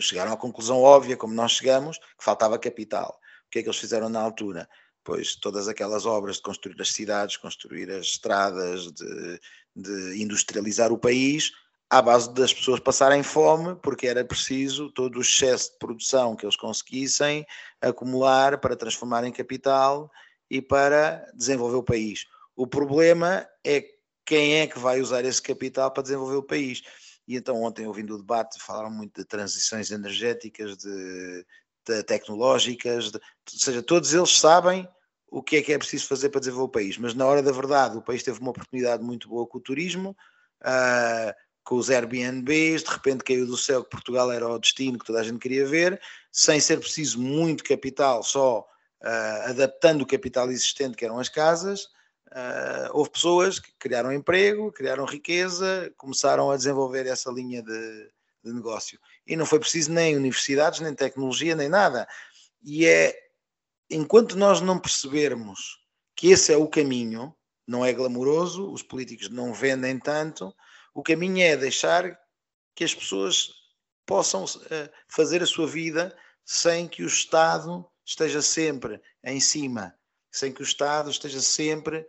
chegaram 0.00 0.32
à 0.32 0.36
conclusão 0.36 0.80
óbvia, 0.80 1.16
como 1.16 1.34
nós 1.34 1.52
chegamos, 1.52 1.98
que 1.98 2.24
faltava 2.24 2.58
capital. 2.58 3.18
O 3.46 3.50
que 3.50 3.60
é 3.60 3.62
que 3.62 3.68
eles 3.68 3.78
fizeram 3.78 4.08
na 4.08 4.20
altura? 4.20 4.68
Pois 5.04 5.36
todas 5.36 5.68
aquelas 5.68 6.04
obras 6.04 6.36
de 6.36 6.42
construir 6.42 6.80
as 6.80 6.92
cidades, 6.92 7.36
construir 7.36 7.90
as 7.90 8.06
estradas, 8.06 8.92
de, 8.92 9.40
de 9.74 10.22
industrializar 10.22 10.92
o 10.92 10.98
país, 10.98 11.52
à 11.88 12.02
base 12.02 12.32
das 12.34 12.52
pessoas 12.52 12.80
passarem 12.80 13.22
fome, 13.22 13.74
porque 13.76 14.06
era 14.06 14.24
preciso 14.24 14.90
todo 14.90 15.16
o 15.16 15.22
excesso 15.22 15.72
de 15.72 15.78
produção 15.78 16.36
que 16.36 16.44
eles 16.44 16.56
conseguissem 16.56 17.46
acumular 17.80 18.58
para 18.58 18.76
transformar 18.76 19.24
em 19.24 19.32
capital 19.32 20.10
e 20.50 20.60
para 20.60 21.24
desenvolver 21.34 21.76
o 21.76 21.82
país. 21.82 22.26
O 22.54 22.66
problema 22.66 23.48
é 23.64 23.97
quem 24.28 24.56
é 24.56 24.66
que 24.66 24.78
vai 24.78 25.00
usar 25.00 25.24
esse 25.24 25.40
capital 25.40 25.90
para 25.90 26.02
desenvolver 26.02 26.36
o 26.36 26.42
país. 26.42 26.82
E 27.26 27.34
então 27.34 27.62
ontem, 27.62 27.86
ouvindo 27.86 28.14
o 28.14 28.18
debate, 28.18 28.60
falaram 28.60 28.90
muito 28.90 29.18
de 29.18 29.24
transições 29.24 29.90
energéticas, 29.90 30.76
de, 30.76 31.46
de 31.86 32.02
tecnológicas, 32.02 33.10
de, 33.10 33.16
ou 33.16 33.58
seja, 33.58 33.82
todos 33.82 34.12
eles 34.12 34.38
sabem 34.38 34.86
o 35.30 35.42
que 35.42 35.56
é 35.56 35.62
que 35.62 35.72
é 35.72 35.78
preciso 35.78 36.06
fazer 36.06 36.28
para 36.28 36.40
desenvolver 36.40 36.66
o 36.66 36.72
país, 36.72 36.98
mas 36.98 37.14
na 37.14 37.24
hora 37.24 37.42
da 37.42 37.52
verdade 37.52 37.96
o 37.96 38.02
país 38.02 38.22
teve 38.22 38.38
uma 38.38 38.50
oportunidade 38.50 39.02
muito 39.02 39.28
boa 39.28 39.46
com 39.46 39.56
o 39.56 39.62
turismo, 39.62 40.14
uh, 40.62 41.32
com 41.64 41.76
os 41.76 41.88
Airbnbs, 41.88 42.82
de 42.82 42.90
repente 42.90 43.24
caiu 43.24 43.46
do 43.46 43.56
céu 43.56 43.82
que 43.82 43.90
Portugal 43.90 44.30
era 44.30 44.46
o 44.46 44.58
destino 44.58 44.98
que 44.98 45.06
toda 45.06 45.20
a 45.20 45.24
gente 45.24 45.38
queria 45.38 45.66
ver, 45.66 46.00
sem 46.30 46.60
ser 46.60 46.80
preciso 46.80 47.18
muito 47.18 47.64
capital, 47.64 48.22
só 48.22 48.60
uh, 48.60 49.48
adaptando 49.50 50.02
o 50.02 50.06
capital 50.06 50.50
existente, 50.50 50.96
que 50.96 51.04
eram 51.04 51.18
as 51.18 51.30
casas, 51.30 51.88
Uh, 52.30 52.90
houve 52.92 53.10
pessoas 53.10 53.58
que 53.58 53.72
criaram 53.78 54.12
emprego, 54.12 54.70
criaram 54.72 55.06
riqueza, 55.06 55.92
começaram 55.96 56.50
a 56.50 56.56
desenvolver 56.56 57.06
essa 57.06 57.30
linha 57.30 57.62
de, 57.62 58.10
de, 58.44 58.52
negócio. 58.52 58.98
E 59.26 59.34
não 59.34 59.46
foi 59.46 59.58
preciso 59.58 59.92
nem 59.92 60.14
universidades, 60.14 60.80
nem 60.80 60.94
tecnologia, 60.94 61.54
nem 61.54 61.68
nada. 61.68 62.06
E 62.62 62.86
é 62.86 63.16
enquanto 63.90 64.36
nós 64.36 64.60
não 64.60 64.78
percebermos 64.78 65.78
que 66.14 66.28
esse 66.28 66.52
é 66.52 66.56
o 66.56 66.68
caminho, 66.68 67.34
não 67.66 67.84
é 67.84 67.92
glamouroso, 67.92 68.70
os 68.70 68.82
políticos 68.82 69.30
não 69.30 69.54
vendem 69.54 69.98
tanto, 69.98 70.54
o 70.94 71.02
caminho 71.02 71.40
é 71.40 71.56
deixar 71.56 72.18
que 72.74 72.84
as 72.84 72.94
pessoas 72.94 73.50
possam 74.04 74.44
uh, 74.44 74.90
fazer 75.08 75.42
a 75.42 75.46
sua 75.46 75.66
vida 75.66 76.16
sem 76.44 76.86
que 76.86 77.02
o 77.02 77.06
Estado 77.06 77.86
esteja 78.04 78.42
sempre 78.42 79.00
em 79.24 79.40
cima, 79.40 79.94
sem 80.30 80.52
que 80.52 80.62
o 80.62 80.64
Estado 80.64 81.10
esteja 81.10 81.40
sempre 81.40 82.06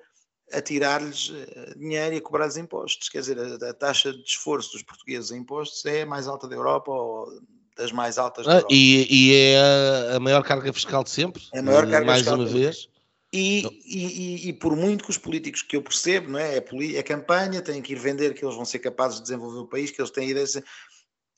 a 0.51 0.61
tirar-lhes 0.61 1.31
eh, 1.33 1.73
dinheiro 1.77 2.15
e 2.15 2.17
a 2.17 2.21
cobrar-lhes 2.21 2.57
impostos. 2.57 3.09
Quer 3.09 3.19
dizer, 3.19 3.39
a, 3.39 3.69
a, 3.69 3.73
taxa 3.73 4.11
de 4.11 4.21
esforço 4.23 4.71
dos 4.71 4.83
portugueses 4.83 5.31
em 5.31 5.39
impostos 5.39 5.85
é 5.85 6.01
a 6.01 6.05
mais 6.05 6.27
alta 6.27 6.47
da 6.47 6.55
Europa 6.55 6.91
ou 6.91 7.27
das 7.75 7.91
mais 7.91 8.17
altas 8.17 8.45
da 8.45 8.51
ah, 8.51 8.55
Europa. 8.55 8.73
E, 8.73 9.07
e 9.09 9.35
é 9.35 10.15
a, 10.15 10.19
maior 10.19 10.43
carga 10.43 10.71
fiscal 10.73 11.03
de 11.03 11.09
sempre? 11.09 11.43
É 11.53 11.59
a 11.59 11.63
maior 11.63 11.89
carga 11.89 12.05
mais 12.05 12.19
fiscal 12.19 12.39
uma 12.39 12.45
vez? 12.45 12.89
E, 13.31 13.63
e, 13.85 14.49
e, 14.49 14.53
por 14.53 14.75
muito 14.75 15.03
que 15.03 15.11
os 15.11 15.17
políticos 15.17 15.61
que 15.61 15.75
eu 15.75 15.83
percebo, 15.83 16.31
não 16.31 16.39
é? 16.39 16.57
É, 16.57 16.95
é 16.95 17.03
campanha, 17.03 17.61
têm 17.61 17.81
que 17.81 17.93
ir 17.93 17.99
vender 17.99 18.33
que 18.33 18.43
eles 18.43 18.55
vão 18.55 18.65
ser 18.65 18.79
capazes 18.79 19.17
de 19.17 19.23
desenvolver 19.23 19.59
o 19.59 19.67
país, 19.67 19.91
que 19.91 20.01
eles 20.01 20.09
têm 20.09 20.29
ideias. 20.29 20.59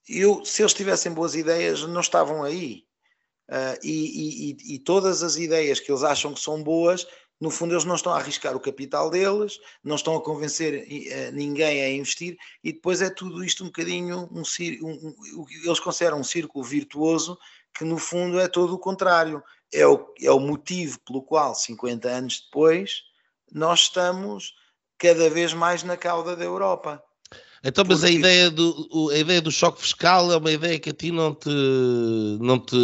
Eu, 0.07 0.43
se 0.45 0.61
eles 0.61 0.73
tivessem 0.73 1.11
boas 1.11 1.35
ideias, 1.35 1.81
não 1.81 1.99
estavam 1.99 2.43
aí. 2.43 2.85
Uh, 3.49 3.75
e, 3.83 4.55
e, 4.75 4.79
todas 4.79 5.21
as 5.21 5.35
ideias 5.35 5.81
que 5.81 5.91
eles 5.91 6.03
acham 6.03 6.33
que 6.33 6.39
são 6.39 6.63
boas, 6.63 7.05
no 7.41 7.49
fundo 7.49 7.73
eles 7.73 7.83
não 7.83 7.95
estão 7.95 8.13
a 8.13 8.17
arriscar 8.17 8.55
o 8.55 8.59
capital 8.59 9.09
deles, 9.09 9.59
não 9.83 9.95
estão 9.95 10.15
a 10.15 10.21
convencer 10.21 10.83
uh, 10.83 11.35
ninguém 11.35 11.83
a 11.83 11.89
investir 11.89 12.37
e 12.63 12.71
depois 12.71 13.01
é 13.01 13.09
tudo 13.09 13.43
isto 13.43 13.63
um 13.63 13.67
bocadinho 13.67 14.29
um, 14.31 14.41
um, 14.41 15.15
um, 15.39 15.45
eles 15.65 15.79
consideram 15.79 16.19
um 16.19 16.23
círculo 16.23 16.63
virtuoso 16.63 17.37
que 17.73 17.83
no 17.83 17.97
fundo 17.97 18.39
é 18.39 18.47
todo 18.47 18.75
o 18.75 18.79
contrário. 18.79 19.43
É 19.73 19.87
o, 19.87 20.13
é 20.21 20.29
o 20.29 20.39
motivo 20.39 20.99
pelo 20.99 21.21
qual 21.23 21.55
50 21.55 22.07
anos 22.07 22.41
depois 22.41 23.03
nós 23.51 23.81
estamos 23.81 24.53
cada 24.97 25.29
vez 25.29 25.53
mais 25.53 25.81
na 25.81 25.97
cauda 25.97 26.35
da 26.35 26.43
Europa. 26.43 27.03
Então, 27.63 27.85
mas 27.87 27.99
Porque... 27.99 28.15
a 28.15 28.17
ideia, 28.17 28.49
do, 28.49 29.09
a 29.11 29.17
ideia 29.17 29.41
do 29.41 29.51
choque 29.51 29.81
fiscal 29.81 30.31
é 30.31 30.37
uma 30.37 30.51
ideia 30.51 30.79
que 30.79 30.89
a 30.89 30.93
ti 30.93 31.11
não 31.11 31.35
te, 31.35 31.49
não 32.39 32.57
te, 32.59 32.75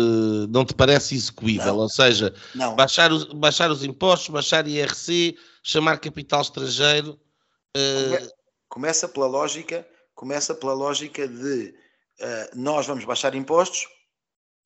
não 0.50 0.64
te 0.64 0.76
parece 0.76 1.16
execuível, 1.16 1.74
não. 1.74 1.78
ou 1.78 1.90
seja, 1.90 2.34
não. 2.54 2.76
Baixar, 2.76 3.12
os, 3.12 3.26
baixar 3.26 3.72
os 3.72 3.84
impostos, 3.84 4.30
baixar 4.30 4.68
IRC, 4.68 5.36
chamar 5.64 6.00
capital 6.00 6.42
estrangeiro. 6.42 7.20
Uh... 7.76 8.30
Começa 8.70 9.08
pela 9.08 9.26
lógica, 9.26 9.88
começa 10.14 10.54
pela 10.54 10.74
lógica 10.74 11.28
de 11.28 11.74
uh, 12.22 12.56
nós 12.56 12.86
vamos 12.86 13.04
baixar 13.04 13.34
impostos 13.34 13.88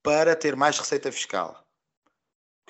para 0.03 0.35
ter 0.35 0.55
mais 0.57 0.77
receita 0.77 1.09
fiscal 1.11 1.61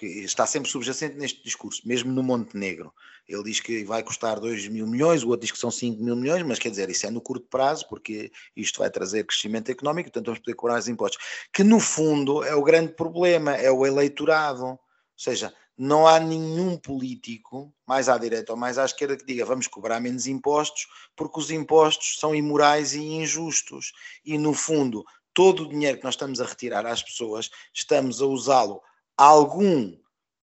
que 0.02 0.08
está 0.08 0.48
sempre 0.48 0.68
subjacente 0.70 1.16
neste 1.16 1.44
discurso, 1.44 1.88
mesmo 1.88 2.12
no 2.12 2.24
Montenegro. 2.24 2.92
Ele 3.32 3.44
diz 3.44 3.60
que 3.60 3.84
vai 3.84 4.04
custar 4.04 4.40
2 4.40 4.68
mil 4.68 4.86
milhões, 4.86 5.24
o 5.24 5.30
outro 5.30 5.42
diz 5.42 5.52
que 5.52 5.58
são 5.58 5.72
5 5.72 6.04
mil 6.04 6.16
milhões, 6.16 6.44
mas 6.44 6.60
quer 6.60 6.70
dizer, 6.70 6.90
isso 6.90 7.08
é 7.08 7.10
no 7.10 7.22
curto 7.22 7.48
prazo, 7.48 7.88
porque 7.88 8.32
isto 8.56 8.80
vai 8.80 8.90
trazer 8.90 9.24
crescimento 9.26 9.72
económico, 9.72 10.10
portanto 10.10 10.26
vamos 10.26 10.40
poder 10.40 10.56
cobrar 10.56 10.80
os 10.80 10.88
impostos. 10.88 11.24
Que 11.54 11.64
no 11.64 11.80
fundo 11.80 12.44
é 12.44 12.54
o 12.54 12.64
grande 12.64 12.94
problema, 12.94 13.56
é 13.56 13.72
o 13.72 13.86
eleitorado. 13.86 14.66
Ou 14.66 14.80
seja, 15.16 15.54
não 15.78 16.06
há 16.06 16.20
nenhum 16.20 16.78
político, 16.78 17.74
mais 17.88 18.10
à 18.10 18.18
direita 18.18 18.52
ou 18.52 18.58
mais 18.58 18.78
à 18.78 18.86
esquerda, 18.86 19.18
que 19.18 19.26
diga 19.26 19.46
vamos 19.46 19.68
cobrar 19.68 20.00
menos 20.00 20.28
impostos, 20.28 20.88
porque 21.16 21.40
os 21.40 21.50
impostos 21.50 22.20
são 22.20 22.36
imorais 22.36 22.94
e 22.94 23.02
injustos. 23.02 23.94
E 24.26 24.38
no 24.38 24.54
fundo, 24.54 25.04
todo 25.34 25.64
o 25.64 25.70
dinheiro 25.70 25.98
que 25.98 26.04
nós 26.04 26.16
estamos 26.16 26.42
a 26.42 26.46
retirar 26.46 26.86
às 26.86 27.02
pessoas, 27.02 27.50
estamos 27.74 28.22
a 28.22 28.26
usá-lo 28.26 28.82
algum 29.18 29.98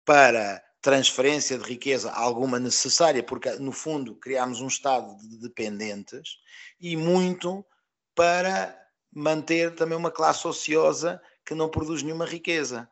para 0.05 0.63
transferência 0.85 1.57
de 1.57 1.65
riqueza, 1.65 2.13
alguma 2.13 2.61
necessária, 2.61 3.23
porque 3.23 3.51
no 3.53 3.73
fundo 3.73 4.15
criámos 4.17 4.61
um 4.61 4.67
Estado 4.67 5.17
de 5.27 5.39
dependentes, 5.39 6.37
e 6.79 6.95
muito 6.95 7.65
para 8.15 8.79
manter 9.11 9.75
também 9.75 9.97
uma 9.97 10.11
classe 10.11 10.47
ociosa 10.47 11.23
que 11.43 11.55
não 11.55 11.71
produz 11.71 12.03
nenhuma 12.03 12.27
riqueza. 12.27 12.87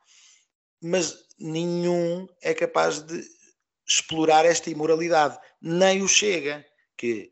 Mas 0.82 1.26
nenhum 1.38 2.26
é 2.40 2.54
capaz 2.54 3.02
de 3.02 3.22
explorar 3.86 4.46
esta 4.46 4.70
imoralidade, 4.70 5.38
nem 5.60 6.00
o 6.00 6.08
Chega, 6.08 6.64
que 6.96 7.30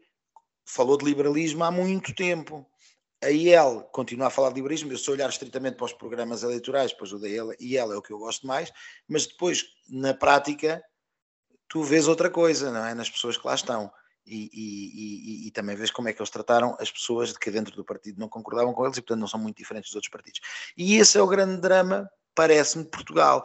falou 0.67 0.99
de 0.99 1.07
liberalismo 1.07 1.65
há 1.65 1.71
muito 1.71 2.15
tempo 2.15 2.70
a 3.23 3.31
IEL 3.31 3.83
continua 3.93 4.29
a 4.29 4.31
falar 4.31 4.49
de 4.49 4.55
liberalismo, 4.55 4.93
eu 4.93 4.99
se 4.99 5.11
olhar 5.11 5.29
estritamente 5.29 5.77
para 5.77 5.85
os 5.85 5.93
programas 5.93 6.43
eleitorais, 6.43 6.93
pois 6.93 7.13
o 7.13 7.19
da 7.19 7.29
IEL, 7.29 7.53
IEL 7.61 7.93
é 7.93 7.97
o 7.97 8.03
que 8.03 8.13
eu 8.13 8.19
gosto 8.19 8.47
mais, 8.47 8.73
mas 9.07 9.27
depois, 9.27 9.65
na 9.89 10.15
prática, 10.15 10.83
tu 11.69 11.83
vês 11.83 12.09
outra 12.09 12.31
coisa, 12.31 12.71
não 12.71 12.85
é? 12.85 12.95
Nas 12.95 13.11
pessoas 13.11 13.37
que 13.37 13.47
lá 13.47 13.55
estão. 13.55 13.91
E, 14.27 14.51
e, 14.53 15.45
e, 15.45 15.49
e, 15.49 15.51
também 15.51 15.75
vês 15.75 15.91
como 15.91 16.09
é 16.09 16.13
que 16.13 16.21
eles 16.21 16.31
trataram 16.31 16.77
as 16.79 16.91
pessoas 16.91 17.33
de 17.33 17.39
que 17.39 17.51
dentro 17.51 17.75
do 17.75 17.85
partido 17.85 18.21
não 18.21 18.29
concordavam 18.29 18.73
com 18.73 18.85
eles 18.85 18.97
e, 18.97 19.01
portanto, 19.01 19.21
não 19.21 19.27
são 19.27 19.41
muito 19.41 19.57
diferentes 19.57 19.91
dos 19.91 19.97
outros 19.97 20.11
partidos. 20.11 20.41
E 20.77 20.97
esse 20.97 21.19
é 21.19 21.23
o 21.23 21.27
grande 21.27 21.61
drama, 21.61 22.09
parece-me, 22.35 22.85
de 22.85 22.91
Portugal. 22.91 23.45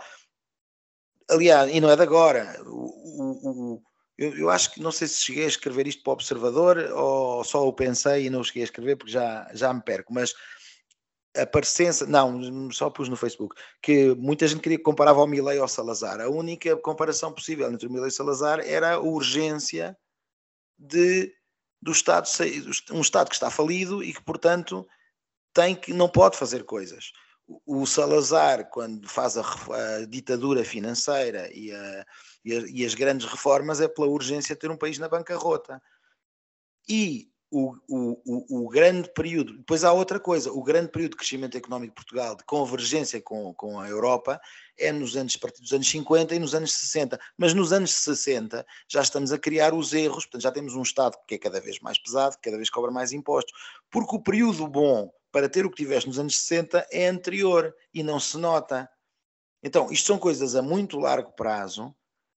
Aliás, 1.29 1.73
e 1.73 1.79
não 1.79 1.89
é 1.89 1.95
de 1.95 2.03
agora. 2.03 2.61
O, 2.65 3.77
o, 3.77 3.81
eu, 4.17 4.37
eu, 4.37 4.49
acho 4.49 4.73
que 4.73 4.81
não 4.81 4.91
sei 4.91 5.07
se 5.07 5.23
cheguei 5.23 5.45
a 5.45 5.47
escrever 5.47 5.87
isto 5.87 6.03
para 6.03 6.11
o 6.11 6.13
Observador 6.13 6.77
ou 6.93 7.43
só 7.43 7.67
o 7.67 7.73
pensei 7.73 8.25
e 8.25 8.29
não 8.29 8.43
cheguei 8.43 8.63
a 8.63 8.65
escrever 8.65 8.95
porque 8.95 9.11
já, 9.11 9.49
já 9.53 9.73
me 9.73 9.81
perco, 9.81 10.13
mas 10.13 10.33
a 11.35 11.45
parecença, 11.45 12.05
não, 12.05 12.71
só 12.71 12.89
pus 12.89 13.09
no 13.09 13.17
Facebook, 13.17 13.55
que 13.81 14.15
muita 14.15 14.47
gente 14.47 14.61
queria 14.61 14.77
que 14.77 14.83
comparava 14.83 15.21
o 15.21 15.27
Milley 15.27 15.59
ao 15.59 15.67
Salazar. 15.67 16.21
A 16.21 16.29
única 16.29 16.77
comparação 16.77 17.31
possível 17.33 17.69
entre 17.69 17.87
o 17.87 17.91
Milley 17.91 18.07
e 18.07 18.11
o 18.11 18.11
Salazar 18.11 18.59
era 18.61 18.93
a 18.93 18.99
urgência 18.99 19.97
de, 20.79 21.33
do 21.81 21.91
Estado, 21.91 22.27
um 22.91 23.01
Estado 23.01 23.29
que 23.29 23.35
está 23.35 23.49
falido 23.51 24.01
e 24.01 24.13
que, 24.13 24.23
portanto, 24.23 24.87
tem 25.53 25.75
que, 25.75 25.93
não 25.93 26.07
pode 26.07 26.37
fazer 26.37 26.63
coisas. 26.63 27.11
O 27.65 27.85
Salazar, 27.85 28.69
quando 28.69 29.07
faz 29.07 29.37
a, 29.37 29.41
a 29.41 30.05
ditadura 30.05 30.63
financeira 30.63 31.49
e 31.53 31.71
a, 31.71 32.05
e, 32.45 32.81
e 32.81 32.85
as 32.85 32.93
grandes 32.93 33.25
reformas 33.25 33.81
é 33.81 33.87
pela 33.87 34.07
urgência 34.07 34.55
de 34.55 34.61
ter 34.61 34.69
um 34.69 34.77
país 34.77 34.99
na 34.99 35.09
bancarrota. 35.09 35.81
E 36.87 37.29
o, 37.51 37.75
o, 37.87 38.65
o, 38.65 38.69
grande 38.69 39.09
período, 39.13 39.57
depois 39.57 39.83
há 39.83 39.93
outra 39.93 40.19
coisa, 40.19 40.51
o 40.51 40.61
grande 40.61 40.91
período 40.91 41.11
de 41.11 41.17
crescimento 41.17 41.57
económico 41.57 41.91
de 41.91 41.95
Portugal, 41.95 42.35
de 42.35 42.43
convergência 42.43 43.21
com, 43.21 43.53
com 43.53 43.79
a 43.79 43.87
Europa, 43.87 44.41
é 44.77 44.91
nos 44.91 45.15
anos, 45.15 45.35
a 45.37 45.39
partir 45.39 45.61
dos 45.61 45.71
anos 45.71 45.89
50 45.89 46.35
e 46.35 46.39
nos 46.39 46.53
anos 46.53 46.73
60. 46.73 47.19
Mas 47.37 47.53
nos 47.53 47.71
anos 47.71 47.91
60 47.93 48.65
já 48.89 49.01
estamos 49.01 49.31
a 49.31 49.39
criar 49.39 49.73
os 49.73 49.93
erros, 49.93 50.25
portanto 50.25 50.41
já 50.41 50.51
temos 50.51 50.75
um 50.75 50.81
Estado 50.81 51.17
que 51.27 51.35
é 51.35 51.37
cada 51.37 51.61
vez 51.61 51.79
mais 51.79 51.97
pesado, 51.97 52.35
que 52.35 52.43
cada 52.43 52.57
vez 52.57 52.69
cobra 52.69 52.91
mais 52.91 53.13
impostos, 53.13 53.53
porque 53.89 54.15
o 54.15 54.21
período 54.21 54.67
bom 54.67 55.09
para 55.31 55.47
ter 55.49 55.65
o 55.65 55.69
que 55.69 55.77
tiveste 55.77 56.07
nos 56.07 56.19
anos 56.19 56.37
60 56.39 56.87
é 56.91 57.07
anterior 57.07 57.73
e 57.93 58.03
não 58.03 58.19
se 58.19 58.37
nota. 58.37 58.89
Então, 59.63 59.91
isto 59.91 60.07
são 60.07 60.17
coisas 60.17 60.55
a 60.55 60.61
muito 60.61 60.99
largo 60.99 61.31
prazo 61.31 61.95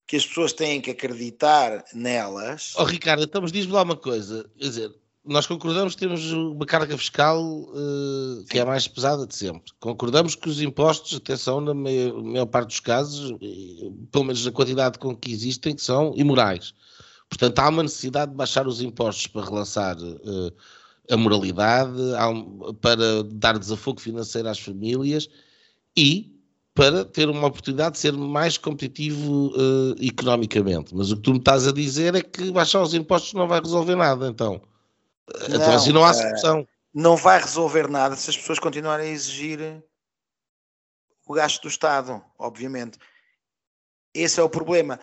que 0.09 0.15
as 0.15 0.25
pessoas 0.25 0.51
têm 0.51 0.81
que 0.81 0.89
acreditar 0.89 1.85
nelas. 1.93 2.73
Oh, 2.75 2.83
Ricardo, 2.83 3.21
então, 3.21 3.43
mas 3.43 3.51
diz-me 3.51 3.73
lá 3.73 3.83
uma 3.83 3.95
coisa, 3.95 4.43
quer 4.57 4.67
dizer, 4.67 4.91
nós 5.23 5.45
concordamos 5.45 5.93
que 5.93 5.99
temos 5.99 6.31
uma 6.31 6.65
carga 6.65 6.97
fiscal 6.97 7.39
uh, 7.39 8.43
que 8.49 8.57
é 8.57 8.61
a 8.63 8.65
mais 8.65 8.87
pesada 8.87 9.27
de 9.27 9.35
sempre. 9.35 9.71
Concordamos 9.79 10.33
que 10.33 10.49
os 10.49 10.63
impostos, 10.63 11.15
atenção, 11.15 11.61
na 11.61 11.75
maior, 11.75 12.23
maior, 12.23 12.47
parte 12.47 12.69
dos 12.69 12.79
casos, 12.79 13.37
pelo 14.11 14.25
menos 14.25 14.43
na 14.43 14.51
quantidade 14.51 14.97
com 14.97 15.15
que 15.15 15.31
existem, 15.31 15.75
que 15.75 15.83
são 15.83 16.11
imorais. 16.15 16.73
Portanto, 17.29 17.59
há 17.59 17.69
uma 17.69 17.83
necessidade 17.83 18.31
de 18.31 18.37
baixar 18.37 18.67
os 18.67 18.81
impostos 18.81 19.27
para 19.27 19.45
relançar 19.45 19.95
uh, 19.95 20.51
a 21.07 21.17
moralidade, 21.17 22.01
um, 22.31 22.73
para 22.73 23.23
dar 23.25 23.59
desafogo 23.59 24.01
financeiro 24.01 24.49
às 24.49 24.57
famílias 24.57 25.29
e 25.95 26.38
para 26.79 27.03
ter 27.03 27.27
uma 27.29 27.47
oportunidade 27.47 27.95
de 27.95 27.99
ser 27.99 28.13
mais 28.13 28.57
competitivo 28.57 29.47
uh, 29.47 29.95
economicamente. 29.99 30.95
Mas 30.95 31.11
o 31.11 31.17
que 31.17 31.23
tu 31.23 31.31
me 31.33 31.39
estás 31.39 31.67
a 31.67 31.73
dizer 31.73 32.15
é 32.15 32.21
que 32.21 32.51
baixar 32.51 32.81
os 32.81 32.93
impostos 32.93 33.33
não 33.33 33.49
vai 33.49 33.59
resolver 33.59 33.97
nada, 33.97 34.29
então. 34.29 34.61
Não, 35.49 35.55
então 35.57 35.75
assim 35.75 35.91
não 35.91 36.05
há 36.05 36.11
eh, 36.11 36.13
solução. 36.13 36.67
Não 36.93 37.17
vai 37.17 37.37
resolver 37.37 37.89
nada 37.89 38.15
se 38.15 38.29
as 38.29 38.37
pessoas 38.37 38.59
continuarem 38.59 39.09
a 39.09 39.11
exigir 39.11 39.83
o 41.27 41.33
gasto 41.33 41.63
do 41.63 41.67
Estado, 41.67 42.23
obviamente. 42.37 42.97
Esse 44.13 44.39
é 44.39 44.43
o 44.43 44.49
problema. 44.49 45.01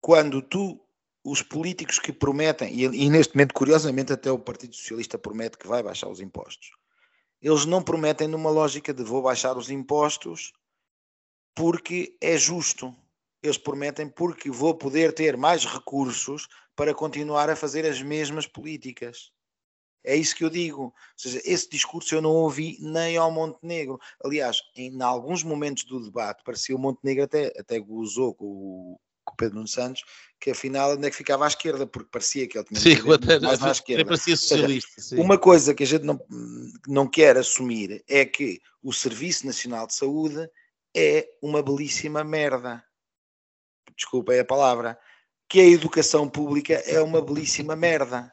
Quando 0.00 0.40
tu, 0.40 0.80
os 1.24 1.42
políticos 1.42 1.98
que 1.98 2.12
prometem, 2.12 2.72
e, 2.72 2.84
e 2.84 3.10
neste 3.10 3.34
momento, 3.34 3.54
curiosamente, 3.54 4.12
até 4.12 4.30
o 4.30 4.38
Partido 4.38 4.76
Socialista 4.76 5.18
promete 5.18 5.58
que 5.58 5.66
vai 5.66 5.82
baixar 5.82 6.08
os 6.08 6.20
impostos, 6.20 6.70
eles 7.42 7.66
não 7.66 7.82
prometem 7.82 8.28
numa 8.28 8.50
lógica 8.50 8.94
de 8.94 9.02
vou 9.02 9.20
baixar 9.20 9.58
os 9.58 9.68
impostos 9.68 10.52
porque 11.58 12.16
é 12.20 12.38
justo. 12.38 12.94
Eles 13.42 13.58
prometem 13.58 14.08
porque 14.08 14.48
vou 14.48 14.76
poder 14.76 15.12
ter 15.12 15.36
mais 15.36 15.64
recursos 15.64 16.46
para 16.76 16.94
continuar 16.94 17.50
a 17.50 17.56
fazer 17.56 17.84
as 17.84 18.00
mesmas 18.00 18.46
políticas. 18.46 19.32
É 20.04 20.14
isso 20.14 20.36
que 20.36 20.44
eu 20.44 20.50
digo. 20.50 20.82
Ou 20.82 20.94
seja, 21.16 21.42
esse 21.44 21.68
discurso 21.68 22.14
eu 22.14 22.22
não 22.22 22.30
ouvi 22.30 22.78
nem 22.80 23.16
ao 23.16 23.32
Montenegro. 23.32 23.98
Aliás, 24.24 24.58
em, 24.76 24.94
em 24.94 25.02
alguns 25.02 25.42
momentos 25.42 25.82
do 25.82 26.00
debate, 26.00 26.44
parecia 26.44 26.76
o 26.76 26.78
Montenegro 26.78 27.24
até, 27.24 27.52
até 27.58 27.80
gozou 27.80 28.32
com 28.34 28.44
o, 28.44 29.00
com 29.24 29.32
o 29.32 29.36
Pedro 29.36 29.56
Nuno 29.56 29.66
Santos, 29.66 30.04
que 30.38 30.52
afinal 30.52 30.92
onde 30.92 31.08
é 31.08 31.10
que 31.10 31.16
ficava 31.16 31.44
à 31.44 31.48
esquerda, 31.48 31.88
porque 31.88 32.08
parecia 32.08 32.46
que 32.46 32.56
ele 32.56 32.66
tinha 32.66 32.80
sim, 32.80 33.12
até, 33.12 33.40
mais 33.40 33.60
à 33.64 33.72
esquerda. 33.72 34.04
Parecia 34.04 34.36
socialista, 34.36 35.00
seja, 35.00 35.20
uma 35.20 35.36
coisa 35.36 35.74
que 35.74 35.82
a 35.82 35.86
gente 35.86 36.04
não, 36.04 36.20
não 36.86 37.08
quer 37.08 37.36
assumir 37.36 38.04
é 38.08 38.24
que 38.24 38.60
o 38.80 38.92
Serviço 38.92 39.44
Nacional 39.44 39.88
de 39.88 39.96
Saúde 39.96 40.48
é 40.96 41.28
uma 41.42 41.62
belíssima 41.62 42.24
merda. 42.24 42.84
Desculpem 43.96 44.38
a 44.38 44.44
palavra. 44.44 44.98
Que 45.48 45.60
a 45.60 45.66
educação 45.66 46.28
pública 46.28 46.74
é 46.74 47.00
uma 47.00 47.22
belíssima 47.22 47.74
merda. 47.74 48.30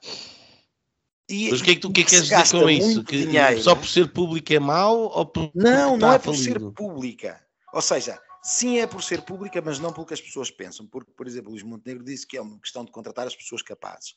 E, 1.30 1.49
Mas 1.49 1.62
o 1.62 1.64
que 1.64 1.72
é 1.72 1.76
que 1.76 1.82
tu 1.82 1.91
que 1.91 2.01
é 2.01 2.03
que 2.03 2.10
queres 2.12 2.28
dizer 2.28 2.60
com 2.60 2.70
isso? 2.70 3.03
Que 3.03 3.26
dinheiro. 3.26 3.62
só 3.62 3.76
por 3.76 3.88
ser 3.88 4.12
pública 4.12 4.53
é 4.53 4.60
mau? 4.60 5.03
Ou 5.03 5.26
por, 5.26 5.49
não, 5.56 5.97
não 5.97 6.14
é 6.14 6.20
por 6.20 6.36
ser 6.36 6.60
pública. 6.74 7.43
Ou 7.74 7.82
seja, 7.82 8.22
sim 8.43 8.80
é 8.80 8.86
por 8.86 9.01
ser 9.01 9.24
pública, 9.24 9.62
mas 9.62 9.80
não 9.80 9.91
pelo 9.91 10.06
que 10.06 10.14
as 10.14 10.22
pessoas 10.22 10.51
pensam. 10.51 10.86
Porque, 10.86 11.12
por 11.12 11.26
exemplo, 11.26 11.51
Luís 11.51 11.64
Montenegro 11.64 12.03
disse 12.03 12.28
que 12.28 12.38
é 12.38 12.41
uma 12.41 12.60
questão 12.60 12.86
de 12.86 12.91
contratar 12.91 13.26
as 13.26 13.36
pessoas 13.36 13.64
capazes. 13.64 14.14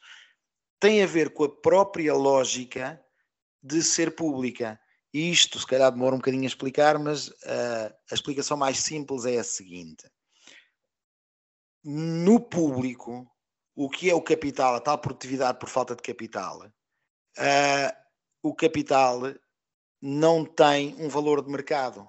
Tem 0.78 1.03
a 1.03 1.07
ver 1.07 1.30
com 1.30 1.45
a 1.45 1.49
própria 1.49 2.14
lógica 2.14 3.01
de 3.62 3.82
ser 3.82 4.14
pública. 4.14 4.78
Isto, 5.18 5.58
se 5.58 5.66
calhar, 5.66 5.90
demora 5.90 6.14
um 6.14 6.18
bocadinho 6.18 6.44
a 6.44 6.46
explicar, 6.46 6.96
mas 6.98 7.28
uh, 7.28 7.92
a 8.10 8.14
explicação 8.14 8.56
mais 8.56 8.78
simples 8.78 9.24
é 9.24 9.38
a 9.38 9.44
seguinte: 9.44 10.08
no 11.82 12.38
público, 12.38 13.28
o 13.74 13.90
que 13.90 14.08
é 14.08 14.14
o 14.14 14.22
capital, 14.22 14.76
a 14.76 14.80
tal 14.80 14.96
produtividade 14.98 15.58
por 15.58 15.68
falta 15.68 15.96
de 15.96 16.02
capital, 16.02 16.64
uh, 16.64 17.92
o 18.42 18.54
capital 18.54 19.22
não 20.00 20.44
tem 20.44 20.94
um 21.02 21.08
valor 21.08 21.42
de 21.42 21.50
mercado. 21.50 22.08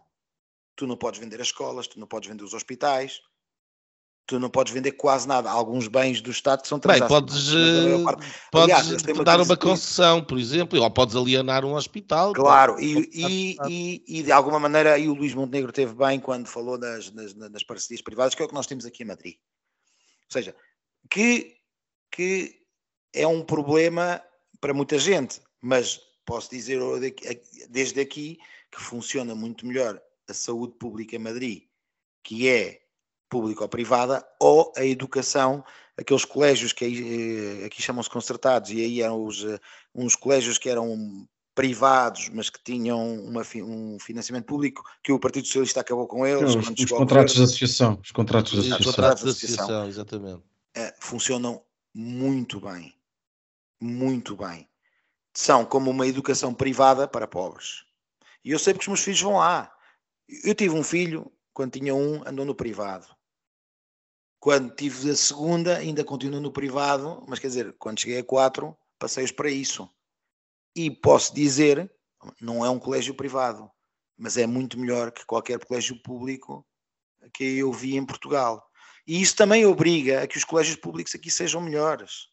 Tu 0.75 0.85
não 0.85 0.95
podes 0.95 1.19
vender 1.19 1.41
as 1.41 1.47
escolas, 1.47 1.87
tu 1.87 1.99
não 1.99 2.07
podes 2.07 2.29
vender 2.29 2.43
os 2.43 2.53
hospitais, 2.53 3.21
tu 4.29 4.39
não 4.39 4.49
podes 4.49 4.71
vender 4.71 4.91
quase 4.91 5.27
nada. 5.27 5.49
Há 5.49 5.53
alguns 5.53 5.87
bens 5.87 6.21
do 6.21 6.29
Estado 6.29 6.61
que 6.61 6.67
são 6.67 6.79
transacionados. 6.79 7.51
Bem, 7.51 8.03
podes, 8.03 8.25
podes 8.51 8.75
Aliás, 8.75 9.03
dar 9.25 9.41
uma 9.41 9.57
concessão, 9.57 10.23
por 10.23 10.37
exemplo, 10.37 10.79
ou 10.79 10.91
podes 10.91 11.15
alienar 11.15 11.65
um 11.65 11.73
hospital. 11.73 12.31
Claro, 12.33 12.79
e, 12.79 13.09
e, 13.11 13.57
e, 13.67 14.03
e, 14.07 14.23
de 14.23 14.31
alguma 14.31 14.59
maneira 14.59 14.93
aí 14.93 15.09
o 15.09 15.15
Luís 15.15 15.33
Montenegro 15.33 15.71
teve 15.71 15.95
bem 15.95 16.19
quando 16.19 16.45
falou 16.45 16.77
das, 16.77 17.09
das, 17.09 17.33
das, 17.33 17.63
parcerias 17.63 18.03
privadas, 18.03 18.35
que 18.35 18.41
é 18.43 18.45
o 18.45 18.47
que 18.47 18.53
nós 18.53 18.67
temos 18.67 18.85
aqui 18.85 19.01
em 19.01 19.07
Madrid. 19.07 19.35
Ou 19.35 20.31
seja, 20.31 20.55
que, 21.09 21.55
que 22.11 22.53
é 23.11 23.25
um 23.25 23.43
problema 23.43 24.21
para 24.61 24.75
muita 24.75 24.99
gente, 24.99 25.41
mas 25.59 25.99
posso 26.23 26.51
dizer 26.51 26.79
desde 27.67 27.99
aqui 27.99 28.37
que 28.71 28.79
funciona 28.79 29.33
muito 29.33 29.65
melhor 29.65 29.99
a 30.27 30.33
saúde 30.35 30.75
pública 30.77 31.15
em 31.15 31.19
Madrid, 31.19 31.63
que 32.23 32.47
é 32.47 32.79
pública 33.29 33.63
ou 33.63 33.69
privada, 33.69 34.25
ou 34.39 34.73
a 34.75 34.85
educação, 34.85 35.63
aqueles 35.97 36.25
colégios 36.25 36.73
que 36.73 36.85
aí, 36.85 37.61
eh, 37.61 37.65
aqui 37.65 37.81
chamam-se 37.81 38.09
concertados, 38.09 38.71
e 38.71 38.81
aí 38.81 39.01
eram 39.01 39.23
os, 39.23 39.43
eh, 39.43 39.59
uns 39.93 40.15
colégios 40.15 40.57
que 40.57 40.69
eram 40.69 41.27
privados, 41.53 42.29
mas 42.29 42.49
que 42.49 42.63
tinham 42.63 43.19
uma, 43.19 43.41
um 43.55 43.97
financiamento 43.99 44.45
público, 44.45 44.81
que 45.03 45.11
o 45.11 45.19
Partido 45.19 45.45
Socialista 45.45 45.81
acabou 45.81 46.07
com 46.07 46.25
eles. 46.25 46.55
Não, 46.55 46.61
os, 46.61 46.69
os 46.69 46.85
contratos 46.85 47.35
de 47.35 47.43
associação. 47.43 47.99
Os 48.01 48.11
contratos 48.11 48.51
de 48.53 48.59
associação. 48.59 48.93
Contratos 48.93 49.23
de 49.23 49.29
associação, 49.29 49.87
exatamente. 49.87 50.41
É, 50.73 50.95
funcionam 50.99 51.61
muito 51.93 52.61
bem. 52.61 52.95
Muito 53.81 54.37
bem. 54.37 54.67
São 55.33 55.65
como 55.65 55.91
uma 55.91 56.07
educação 56.07 56.53
privada 56.53 57.07
para 57.07 57.27
pobres. 57.27 57.83
E 58.43 58.51
eu 58.51 58.59
sei 58.59 58.73
porque 58.73 58.85
os 58.85 58.87
meus 58.87 59.01
filhos 59.01 59.21
vão 59.21 59.33
lá. 59.33 59.69
Eu 60.43 60.55
tive 60.55 60.73
um 60.73 60.83
filho, 60.83 61.31
quando 61.53 61.73
tinha 61.73 61.93
um, 61.93 62.25
andou 62.25 62.45
no 62.45 62.55
privado. 62.55 63.07
Quando 64.39 64.73
tive 64.73 65.11
a 65.11 65.15
segunda, 65.15 65.77
ainda 65.77 66.03
continuo 66.03 66.39
no 66.39 66.51
privado, 66.51 67.23
mas 67.27 67.39
quer 67.39 67.47
dizer, 67.47 67.75
quando 67.77 67.99
cheguei 67.99 68.19
a 68.19 68.23
quatro, 68.23 68.75
passei-os 68.97 69.31
para 69.31 69.49
isso. 69.49 69.89
E 70.75 70.89
posso 70.89 71.33
dizer, 71.33 71.91
não 72.39 72.65
é 72.65 72.69
um 72.69 72.79
colégio 72.79 73.13
privado, 73.13 73.69
mas 74.17 74.37
é 74.37 74.47
muito 74.47 74.79
melhor 74.79 75.11
que 75.11 75.25
qualquer 75.25 75.59
colégio 75.65 76.01
público 76.01 76.65
que 77.33 77.57
eu 77.57 77.71
vi 77.73 77.95
em 77.95 78.05
Portugal. 78.05 78.65
E 79.05 79.21
isso 79.21 79.35
também 79.35 79.65
obriga 79.65 80.23
a 80.23 80.27
que 80.27 80.37
os 80.37 80.43
colégios 80.43 80.77
públicos 80.77 81.13
aqui 81.15 81.29
sejam 81.29 81.59
melhores. 81.59 82.29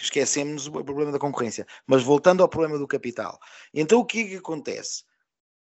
Esquecemos 0.00 0.68
o 0.68 0.72
problema 0.84 1.10
da 1.10 1.18
concorrência. 1.18 1.66
Mas 1.86 2.02
voltando 2.04 2.42
ao 2.42 2.48
problema 2.48 2.78
do 2.78 2.86
capital. 2.86 3.38
Então 3.74 3.98
o 3.98 4.04
que 4.04 4.20
é 4.20 4.28
que 4.28 4.36
acontece? 4.36 5.04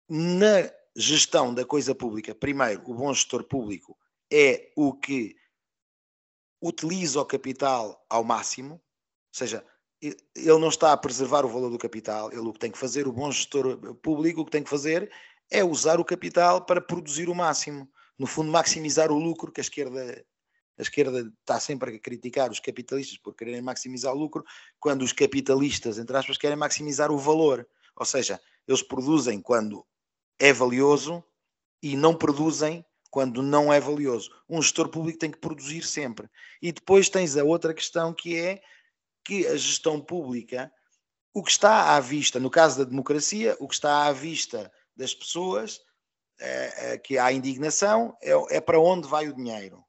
Na 0.09 0.70
gestão 0.95 1.55
da 1.55 1.64
coisa 1.64 1.95
pública, 1.95 2.34
primeiro, 2.34 2.82
o 2.86 2.95
bom 2.95 3.14
gestor 3.14 3.45
público 3.45 3.97
é 4.30 4.70
o 4.76 4.93
que 4.93 5.36
utiliza 6.61 7.20
o 7.20 7.26
capital 7.26 8.04
ao 8.09 8.24
máximo, 8.24 8.74
ou 8.74 8.80
seja, 9.32 9.64
ele 10.00 10.59
não 10.59 10.68
está 10.68 10.92
a 10.92 10.96
preservar 10.96 11.44
o 11.44 11.48
valor 11.48 11.70
do 11.70 11.78
capital, 11.78 12.30
ele 12.30 12.40
o 12.40 12.52
que 12.52 12.59
tem 12.59 12.70
que 12.70 12.78
fazer, 12.78 13.06
o 13.06 13.12
bom 13.12 13.30
gestor 13.30 13.94
público, 13.96 14.40
o 14.40 14.44
que 14.44 14.50
tem 14.50 14.62
que 14.62 14.70
fazer 14.70 15.11
é 15.50 15.64
usar 15.64 15.98
o 15.98 16.04
capital 16.04 16.64
para 16.64 16.80
produzir 16.80 17.28
o 17.28 17.34
máximo. 17.34 17.88
No 18.18 18.26
fundo, 18.26 18.50
maximizar 18.50 19.11
o 19.11 19.18
lucro 19.18 19.52
que 19.52 19.61
a 19.61 19.62
esquerda. 19.62 20.24
A 20.76 20.82
esquerda 20.82 21.32
está 21.40 21.59
sempre 21.59 21.96
a 21.96 21.98
criticar 21.98 22.52
os 22.52 22.61
capitalistas 22.61 23.18
por 23.18 23.34
quererem 23.34 23.61
maximizar 23.61 24.14
o 24.14 24.16
lucro, 24.16 24.44
quando 24.78 25.02
os 25.02 25.12
capitalistas, 25.12 25.98
entre 25.98 26.16
aspas, 26.16 26.38
querem 26.38 26.56
maximizar 26.56 27.11
o 27.11 27.18
valor. 27.18 27.68
Ou 27.96 28.06
seja, 28.06 28.40
eles 28.66 28.80
produzem 28.80 29.40
quando 29.40 29.84
é 30.38 30.52
valioso 30.52 31.24
e 31.82 31.96
não 31.96 32.14
produzem 32.14 32.84
quando 33.11 33.42
não 33.42 33.72
é 33.72 33.80
valioso. 33.80 34.30
Um 34.48 34.61
gestor 34.61 34.88
público 34.88 35.18
tem 35.18 35.30
que 35.30 35.38
produzir 35.38 35.82
sempre. 35.82 36.28
E 36.61 36.72
depois 36.72 37.09
tens 37.09 37.36
a 37.36 37.44
outra 37.44 37.72
questão 37.72 38.12
que 38.12 38.38
é 38.38 38.61
que 39.24 39.46
a 39.46 39.56
gestão 39.56 40.00
pública, 40.00 40.72
o 41.34 41.42
que 41.42 41.50
está 41.50 41.96
à 41.96 42.00
vista, 42.00 42.40
no 42.40 42.50
caso 42.50 42.78
da 42.78 42.84
democracia, 42.84 43.56
o 43.61 43.68
que 43.68 43.74
está 43.74 44.06
à 44.06 44.12
vista 44.12 44.72
das 44.96 45.14
pessoas, 45.14 45.80
é, 46.40 46.92
é, 46.92 46.98
que 46.98 47.18
há 47.18 47.32
indignação, 47.32 48.16
é, 48.22 48.56
é 48.56 48.61
para 48.61 48.80
onde 48.80 49.09
vai 49.09 49.28
o 49.28 49.34
dinheiro. 49.34 49.84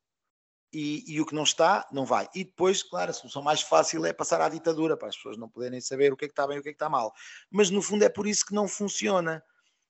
e, 0.72 1.04
e, 1.08 1.20
o 1.20 1.26
que 1.26 1.34
não 1.34 1.44
está, 1.44 1.88
não 1.92 2.06
vai. 2.06 2.30
E 2.36 2.44
depois, 2.44 2.84
claro, 2.84 3.10
a 3.10 3.14
solução 3.14 3.42
mais 3.42 3.62
fácil 3.62 4.06
é 4.06 4.14
passar 4.14 4.40
à 4.40 4.50
ditadura, 4.50 4.96
para 4.96 5.08
as 5.08 5.16
pessoas 5.16 5.36
não 5.38 5.50
poderem 5.50 5.82
saber 5.82 6.14
o 6.14 6.18
que 6.18 6.26
é 6.26 6.28
que 6.28 6.32
está 6.32 6.46
bem 6.46 6.58
e 6.58 6.60
o 6.60 6.64
que 6.64 6.70
é 6.70 6.72
que 6.72 6.76
está 6.76 6.88
mal. 6.90 7.12
Mas 7.50 7.72
no 7.72 7.82
fundo 7.82 8.04
é 8.04 8.10
por 8.10 8.28
isso 8.28 8.46
que 8.46 8.54
não 8.54 8.68
funciona. 8.68 9.44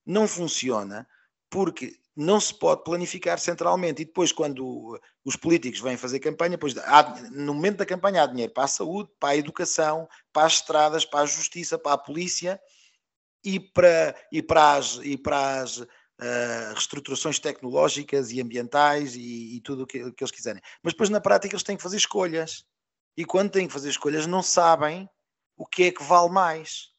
Não 0.05 0.27
funciona 0.27 1.05
porque 1.49 1.99
não 2.15 2.39
se 2.39 2.53
pode 2.53 2.83
planificar 2.83 3.39
centralmente. 3.39 4.01
E 4.01 4.05
depois, 4.05 4.31
quando 4.31 4.99
os 5.23 5.35
políticos 5.35 5.79
vêm 5.79 5.95
fazer 5.95 6.19
campanha, 6.19 6.51
depois, 6.51 6.75
no 7.31 7.53
momento 7.53 7.77
da 7.77 7.85
campanha 7.85 8.23
há 8.23 8.25
dinheiro 8.25 8.53
para 8.53 8.65
a 8.65 8.67
saúde, 8.67 9.09
para 9.19 9.29
a 9.29 9.37
educação, 9.37 10.07
para 10.33 10.45
as 10.45 10.53
estradas, 10.53 11.05
para 11.05 11.21
a 11.21 11.25
justiça, 11.25 11.79
para 11.79 11.93
a 11.93 11.97
polícia 11.97 12.59
e 13.43 13.59
para, 13.59 14.15
e 14.31 14.41
para 14.41 14.73
as, 14.73 14.99
e 15.01 15.17
para 15.17 15.61
as 15.61 15.77
uh, 15.77 15.87
reestruturações 16.73 17.39
tecnológicas 17.39 18.31
e 18.31 18.41
ambientais 18.41 19.15
e, 19.15 19.55
e 19.55 19.61
tudo 19.61 19.83
o 19.83 19.87
que, 19.87 20.11
que 20.11 20.23
eles 20.23 20.31
quiserem. 20.31 20.61
Mas 20.83 20.93
depois, 20.93 21.09
na 21.09 21.21
prática, 21.21 21.55
eles 21.55 21.63
têm 21.63 21.77
que 21.77 21.83
fazer 21.83 21.97
escolhas. 21.97 22.65
E 23.15 23.23
quando 23.23 23.51
têm 23.51 23.67
que 23.67 23.73
fazer 23.73 23.89
escolhas, 23.89 24.27
não 24.27 24.43
sabem 24.43 25.09
o 25.55 25.65
que 25.65 25.83
é 25.83 25.91
que 25.91 26.03
vale 26.03 26.29
mais. 26.29 26.89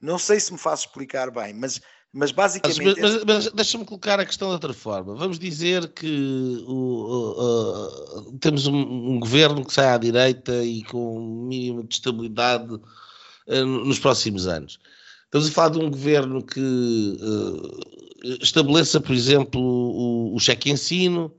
Não 0.00 0.18
sei 0.18 0.38
se 0.40 0.52
me 0.52 0.58
faço 0.58 0.86
explicar 0.86 1.30
bem, 1.30 1.54
mas 1.54 1.80
mas 2.12 2.30
basicamente. 2.30 3.00
Mas, 3.00 3.14
mas, 3.14 3.24
mas 3.24 3.52
deixa-me 3.52 3.84
colocar 3.84 4.20
a 4.20 4.26
questão 4.26 4.48
de 4.48 4.54
outra 4.54 4.74
forma. 4.74 5.14
Vamos 5.14 5.38
dizer 5.38 5.88
que 5.88 6.62
o, 6.66 7.34
uh, 7.38 8.38
temos 8.38 8.66
um, 8.66 8.76
um, 8.76 9.18
governo 9.18 9.64
que 9.64 9.72
sai 9.72 9.86
à 9.86 9.96
direita 9.96 10.62
e 10.62 10.82
com 10.84 11.18
um 11.18 11.46
mínimo 11.46 11.84
de 11.84 11.94
estabilidade 11.94 12.74
uh, 12.74 13.64
nos 13.64 13.98
próximos 13.98 14.46
anos. 14.46 14.78
Estamos 15.24 15.48
a 15.48 15.52
falar 15.52 15.70
de 15.70 15.78
um 15.78 15.90
governo 15.90 16.42
que 16.42 16.60
uh, 16.60 18.36
estabeleça, 18.42 19.00
por 19.00 19.14
exemplo, 19.14 19.60
o, 19.60 20.36
o 20.36 20.38
cheque 20.38 20.70
ensino, 20.70 21.32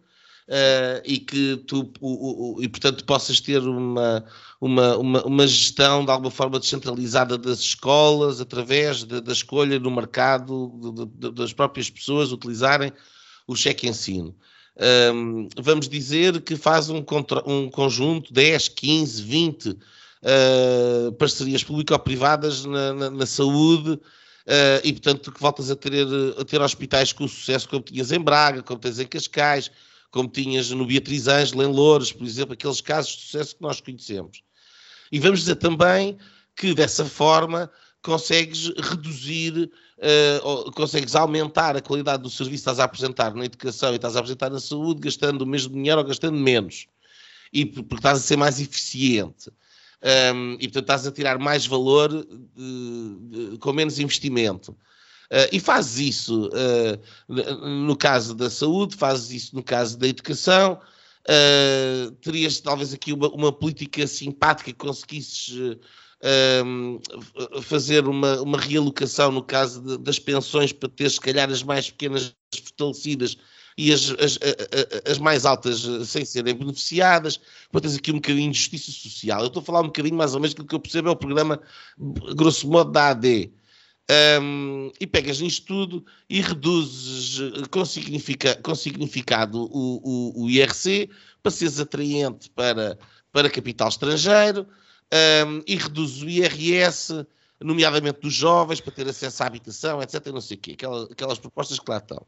uh, 0.47 1.01
e 1.05 1.19
que 1.19 1.57
tu, 1.67 1.91
o, 1.99 2.57
o, 2.57 2.63
e 2.63 2.67
portanto 2.67 3.03
possas 3.05 3.39
ter 3.39 3.61
uma, 3.61 4.23
uma, 4.59 4.97
uma, 4.97 5.23
uma, 5.23 5.47
gestão 5.47 6.05
de 6.05 6.11
alguma 6.11 6.31
forma 6.31 6.59
descentralizada 6.59 7.37
das 7.37 7.59
escolas 7.59 8.41
através 8.41 9.03
de, 9.03 9.21
da 9.21 9.31
escolha 9.31 9.79
no 9.79 9.91
mercado 9.91 10.71
de, 10.81 11.05
de, 11.05 11.31
das 11.31 11.53
próprias 11.53 11.89
pessoas 11.89 12.31
utilizarem 12.31 12.91
o 13.47 13.55
cheque 13.55 13.87
ensino. 13.87 14.35
Um, 15.13 15.47
vamos 15.61 15.87
dizer 15.87 16.41
que 16.41 16.55
faz 16.55 16.89
um, 16.89 17.03
contra, 17.03 17.47
um 17.47 17.69
conjunto 17.69 18.33
10, 18.33 18.69
15, 18.69 19.21
20 19.21 19.69
uh, 19.69 21.11
parcerias 21.13 21.63
público-privadas 21.63 22.65
na, 22.65 22.93
na, 22.93 23.09
na, 23.11 23.25
saúde 23.27 23.91
uh, 23.91 24.81
e, 24.83 24.91
portanto, 24.93 25.31
que 25.31 25.39
voltas 25.39 25.69
a 25.69 25.75
ter, 25.75 26.07
a 26.39 26.43
ter 26.43 26.59
hospitais 26.59 27.13
com 27.13 27.27
sucesso 27.27 27.69
como 27.69 27.83
tinhas 27.83 28.11
em 28.11 28.19
Braga, 28.19 28.63
como 28.63 28.79
tens 28.79 28.97
em 28.97 29.05
Cascais, 29.05 29.69
como 30.13 30.29
tinhas 30.29 30.69
no 30.69 30.85
Beatriz 30.85 31.27
Ângela, 31.27 31.63
em 31.63 31.67
Louros, 31.67 32.13
por 32.13 32.25
exemplo, 32.25 32.53
aqueles 32.53 32.79
casos 32.79 33.13
de 33.13 33.21
sucesso 33.23 33.55
que 33.55 33.63
nós 33.63 33.81
conhecemos. 33.81 34.43
E 35.11 35.19
vamos 35.19 35.39
dizer 35.39 35.55
também 35.55 36.19
que 36.55 36.71
dessa 36.75 37.03
forma 37.03 37.69
consegues 38.03 38.71
reduzir, 38.77 39.71
uh, 39.97 40.71
consegues 40.73 41.15
aumentar 41.15 41.75
a 41.75 41.81
qualidade 41.81 42.21
do 42.21 42.29
serviço 42.29 42.63
que 42.63 42.69
estás 42.69 42.79
a 42.79 42.83
apresentar 42.83 43.33
na 43.33 43.45
educação 43.45 43.91
e 43.91 43.95
estás 43.95 44.15
a 44.15 44.19
apresentar 44.19 44.51
na 44.51 44.59
saúde, 44.59 45.01
gastando 45.01 45.41
o 45.41 45.47
mesmo 45.47 45.73
dinheiro 45.73 45.99
ou 45.99 46.05
gastando 46.05 46.37
menos. 46.37 46.85
E 47.51 47.65
porque 47.65 47.95
estás 47.95 48.19
a 48.19 48.21
ser 48.21 48.37
mais 48.37 48.61
eficiente. 48.61 49.49
Um, 50.31 50.57
e 50.59 50.67
portanto 50.67 50.83
estás 50.83 51.07
a 51.07 51.11
tirar 51.11 51.39
mais 51.39 51.65
valor 51.65 52.11
de, 52.11 53.57
com 53.57 53.73
menos 53.73 53.97
investimento. 53.97 54.77
Uh, 55.33 55.49
e 55.51 55.59
fazes 55.59 55.97
isso 55.97 56.47
uh, 56.49 57.67
no 57.67 57.95
caso 57.95 58.35
da 58.35 58.51
saúde, 58.51 58.95
fazes 58.95 59.31
isso 59.31 59.55
no 59.55 59.63
caso 59.63 59.97
da 59.97 60.07
educação. 60.07 60.79
Uh, 61.27 62.11
terias 62.21 62.59
talvez 62.59 62.93
aqui 62.93 63.11
uma, 63.11 63.29
uma 63.29 63.51
política 63.51 64.05
simpática 64.05 64.65
que 64.65 64.77
conseguisses 64.77 65.79
fazer 67.63 68.07
uma, 68.07 68.41
uma 68.41 68.57
realocação 68.57 69.29
no 69.29 69.43
caso 69.43 69.81
de, 69.81 69.97
das 69.97 70.19
pensões 70.19 70.71
para 70.71 70.87
ter, 70.87 71.09
se 71.09 71.19
calhar, 71.19 71.49
as 71.49 71.63
mais 71.63 71.89
pequenas 71.89 72.33
fortalecidas 72.55 73.35
e 73.77 73.91
as, 73.91 74.11
as, 74.11 74.39
as, 75.05 75.17
mais 75.17 75.45
altas 75.45 75.81
sem 76.07 76.23
serem 76.23 76.55
beneficiadas, 76.55 77.41
para 77.71 77.81
teres 77.81 77.97
aqui 77.97 78.11
um 78.11 78.15
bocadinho 78.15 78.51
de 78.51 78.57
justiça 78.57 78.91
social. 78.91 79.41
Eu 79.41 79.47
estou 79.47 79.61
a 79.61 79.65
falar 79.65 79.81
um 79.81 79.87
bocadinho 79.87 80.15
mais 80.15 80.33
ou 80.33 80.39
menos 80.39 80.53
do 80.53 80.63
que 80.63 80.75
eu 80.75 80.79
percebo 80.79 81.09
é 81.09 81.11
o 81.11 81.15
programa, 81.15 81.59
grosso 81.97 82.69
modo, 82.69 82.91
da 82.91 83.09
AD. 83.09 83.51
Um, 84.11 84.91
e 84.99 85.07
pegas 85.07 85.39
nisto 85.39 85.65
tudo 85.65 86.05
e 86.29 86.41
reduzes 86.41 87.39
com, 87.71 87.85
significa, 87.85 88.53
com 88.57 88.75
significado 88.75 89.63
o, 89.71 90.01
o, 90.03 90.43
o, 90.43 90.49
IRC 90.49 91.09
para 91.41 91.51
seres 91.51 91.79
atraente 91.79 92.49
para, 92.49 92.99
para 93.31 93.49
capital 93.49 93.87
estrangeiro 93.87 94.67
um, 95.47 95.63
e 95.65 95.77
reduzes 95.77 96.21
o 96.21 96.29
IRS, 96.29 97.25
nomeadamente 97.61 98.19
dos 98.19 98.33
jovens, 98.33 98.81
para 98.81 98.91
ter 98.91 99.07
acesso 99.07 99.41
à 99.43 99.45
habitação, 99.45 100.01
etc. 100.01 100.25
Não 100.27 100.41
sei 100.41 100.57
o 100.57 100.59
quê, 100.59 100.71
aquelas, 100.73 101.11
aquelas 101.11 101.39
propostas 101.39 101.79
que 101.79 101.89
lá 101.89 101.97
estão. 101.97 102.25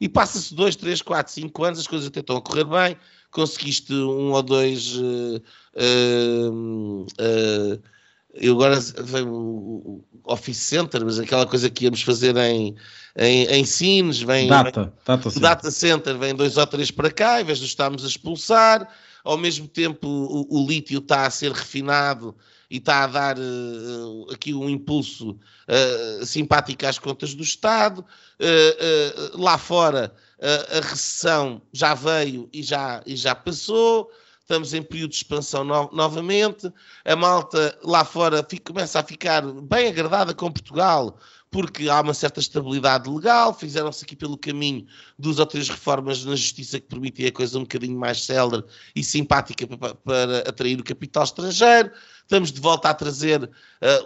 E 0.00 0.08
passa-se 0.08 0.54
2, 0.54 0.76
3, 0.76 1.02
4, 1.02 1.32
5 1.32 1.64
anos, 1.64 1.78
as 1.80 1.86
coisas 1.86 2.06
até 2.06 2.20
estão 2.20 2.36
a 2.36 2.42
correr 2.42 2.64
bem, 2.64 2.96
conseguiste 3.30 3.92
um 3.92 4.32
ou 4.32 4.42
dois. 4.42 4.94
Uh, 4.96 5.42
uh, 5.74 7.02
uh, 7.02 7.95
eu 8.38 8.54
agora 8.54 8.78
veio 8.80 9.32
o 9.32 10.04
Office 10.24 10.58
Center, 10.58 11.04
mas 11.04 11.18
aquela 11.18 11.46
coisa 11.46 11.70
que 11.70 11.84
íamos 11.84 12.02
fazer 12.02 12.36
em, 12.36 12.74
em, 13.16 13.44
em 13.46 13.64
Sines, 13.64 14.20
vem, 14.20 14.48
data, 14.48 14.82
vem, 14.82 14.92
data, 15.04 15.30
center. 15.30 15.42
data 15.42 15.70
Center, 15.70 16.18
vem 16.18 16.34
dois 16.34 16.56
ou 16.56 16.66
três 16.66 16.90
para 16.90 17.10
cá, 17.10 17.40
em 17.40 17.44
vez 17.44 17.58
de 17.58 17.66
estarmos 17.66 18.04
a 18.04 18.08
expulsar, 18.08 18.88
ao 19.24 19.36
mesmo 19.36 19.66
tempo 19.68 20.06
o, 20.06 20.62
o 20.62 20.66
lítio 20.66 20.98
está 20.98 21.26
a 21.26 21.30
ser 21.30 21.52
refinado 21.52 22.34
e 22.70 22.78
está 22.78 23.04
a 23.04 23.06
dar 23.06 23.38
uh, 23.38 24.32
aqui 24.32 24.52
um 24.52 24.68
impulso 24.68 25.30
uh, 25.30 26.26
simpático 26.26 26.84
às 26.86 26.98
contas 26.98 27.34
do 27.34 27.42
Estado. 27.42 28.04
Uh, 28.40 29.40
lá 29.40 29.56
fora 29.56 30.12
a 30.38 30.86
recessão 30.86 31.62
já 31.72 31.94
veio 31.94 32.46
e 32.52 32.62
já, 32.62 33.02
e 33.06 33.16
já 33.16 33.34
passou 33.34 34.10
estamos 34.46 34.72
em 34.72 34.80
período 34.80 35.10
de 35.10 35.16
expansão 35.16 35.64
no 35.64 35.90
novamente, 35.92 36.72
a 37.04 37.16
malta 37.16 37.76
lá 37.82 38.04
fora 38.04 38.46
fica, 38.48 38.72
começa 38.72 39.00
a 39.00 39.02
ficar 39.02 39.42
bem 39.42 39.88
agradada 39.88 40.32
com 40.32 40.52
Portugal, 40.52 41.18
porque 41.50 41.88
há 41.88 42.00
uma 42.00 42.14
certa 42.14 42.38
estabilidade 42.38 43.10
legal, 43.10 43.52
fizeram-se 43.52 44.04
aqui 44.04 44.14
pelo 44.14 44.38
caminho 44.38 44.86
duas 45.18 45.40
ou 45.40 45.46
três 45.46 45.68
reformas 45.68 46.24
na 46.24 46.36
justiça 46.36 46.78
que 46.78 46.86
permitem 46.86 47.26
a 47.26 47.32
coisa 47.32 47.58
um 47.58 47.62
bocadinho 47.62 47.98
mais 47.98 48.24
célere 48.24 48.62
e 48.94 49.02
simpática 49.02 49.66
para, 49.66 49.94
para 49.96 50.38
atrair 50.48 50.78
o 50.78 50.84
capital 50.84 51.24
estrangeiro, 51.24 51.90
estamos 52.22 52.52
de 52.52 52.60
volta 52.60 52.88
a 52.88 52.94
trazer 52.94 53.42
uh, 53.42 53.50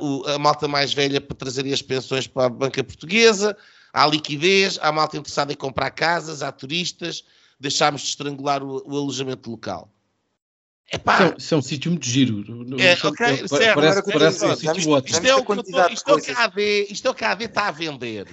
o, 0.05 0.27
a 0.27 0.39
malta 0.39 0.67
mais 0.67 0.95
velha 0.95 1.21
para 1.21 1.37
trazer 1.37 1.71
as 1.71 1.83
pensões 1.83 2.27
para 2.27 2.47
a 2.47 2.49
banca 2.49 2.83
portuguesa, 2.83 3.55
há 3.93 4.07
liquidez, 4.07 4.79
há 4.81 4.91
malta 4.91 5.19
interessada 5.19 5.53
em 5.53 5.57
comprar 5.57 5.91
casas, 5.91 6.43
há 6.43 6.51
turistas, 6.51 7.25
deixámos 7.59 8.01
de 8.01 8.09
estrangular 8.09 8.63
o, 8.63 8.83
o 8.87 8.97
alojamento 8.97 9.51
local. 9.51 9.93
Epá, 10.93 11.15
isso, 11.15 11.23
é, 11.23 11.37
isso 11.39 11.55
é 11.55 11.57
um 11.59 11.63
sítio 11.63 11.91
muito 11.91 12.07
giro. 12.07 12.45
É, 12.81 13.07
okay, 13.07 13.27
é, 13.27 13.49
certo, 13.49 13.75
parece, 13.75 14.13
parece 14.13 14.45
um 14.45 14.57
sítio 14.57 14.91
ótimo. 14.91 15.17
Isto 15.17 15.27
é, 15.27 15.35
o 15.37 15.45
que, 15.45 15.93
isto, 15.95 16.11
é 16.11 16.21
que 16.21 16.31
a 16.33 16.45
AD, 16.45 16.87
isto 16.91 17.07
é 17.07 17.11
o 17.11 17.15
que 17.15 17.25
a 17.25 17.31
AD 17.31 17.45
está 17.45 17.69
a 17.69 17.71
vender. 17.71 18.27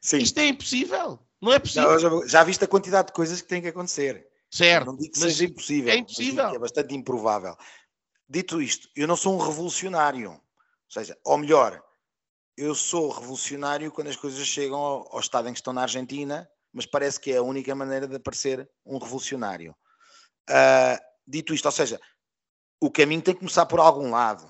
Sim. 0.00 0.18
Isto 0.18 0.38
é 0.38 0.46
impossível. 0.48 1.20
Não 1.40 1.52
é 1.52 1.58
possível. 1.58 1.90
Não, 1.90 1.98
já, 1.98 2.26
já 2.26 2.44
viste 2.44 2.64
a 2.64 2.68
quantidade 2.68 3.08
de 3.08 3.12
coisas 3.12 3.40
que 3.40 3.46
têm 3.46 3.62
que 3.62 3.68
acontecer. 3.68 4.26
Certo. 4.50 4.86
Não 4.86 4.96
digo 4.96 5.12
que 5.12 5.18
seja 5.18 5.44
impossível. 5.44 5.92
É 5.92 5.96
impossível. 5.96 6.46
É 6.46 6.58
bastante 6.58 6.94
improvável. 6.94 7.56
Dito 8.28 8.60
isto, 8.60 8.88
eu 8.96 9.06
não 9.06 9.16
sou 9.16 9.34
um 9.34 9.44
revolucionário. 9.44 10.30
Ou 10.30 10.40
seja, 10.88 11.16
ou 11.24 11.38
melhor, 11.38 11.80
eu 12.56 12.74
sou 12.74 13.10
revolucionário 13.10 13.92
quando 13.92 14.08
as 14.08 14.16
coisas 14.16 14.44
chegam 14.46 14.78
ao, 14.78 15.08
ao 15.12 15.20
estado 15.20 15.48
em 15.48 15.52
que 15.52 15.58
estão 15.58 15.72
na 15.72 15.82
Argentina, 15.82 16.48
mas 16.72 16.86
parece 16.86 17.20
que 17.20 17.32
é 17.32 17.36
a 17.36 17.42
única 17.42 17.74
maneira 17.74 18.08
de 18.08 18.16
aparecer 18.16 18.68
um 18.84 18.98
revolucionário. 18.98 19.74
Uh, 20.50 21.13
dito 21.26 21.54
isto, 21.54 21.66
ou 21.66 21.72
seja, 21.72 22.00
o 22.80 22.90
caminho 22.90 23.22
tem 23.22 23.34
que 23.34 23.40
começar 23.40 23.66
por 23.66 23.80
algum 23.80 24.10
lado. 24.10 24.48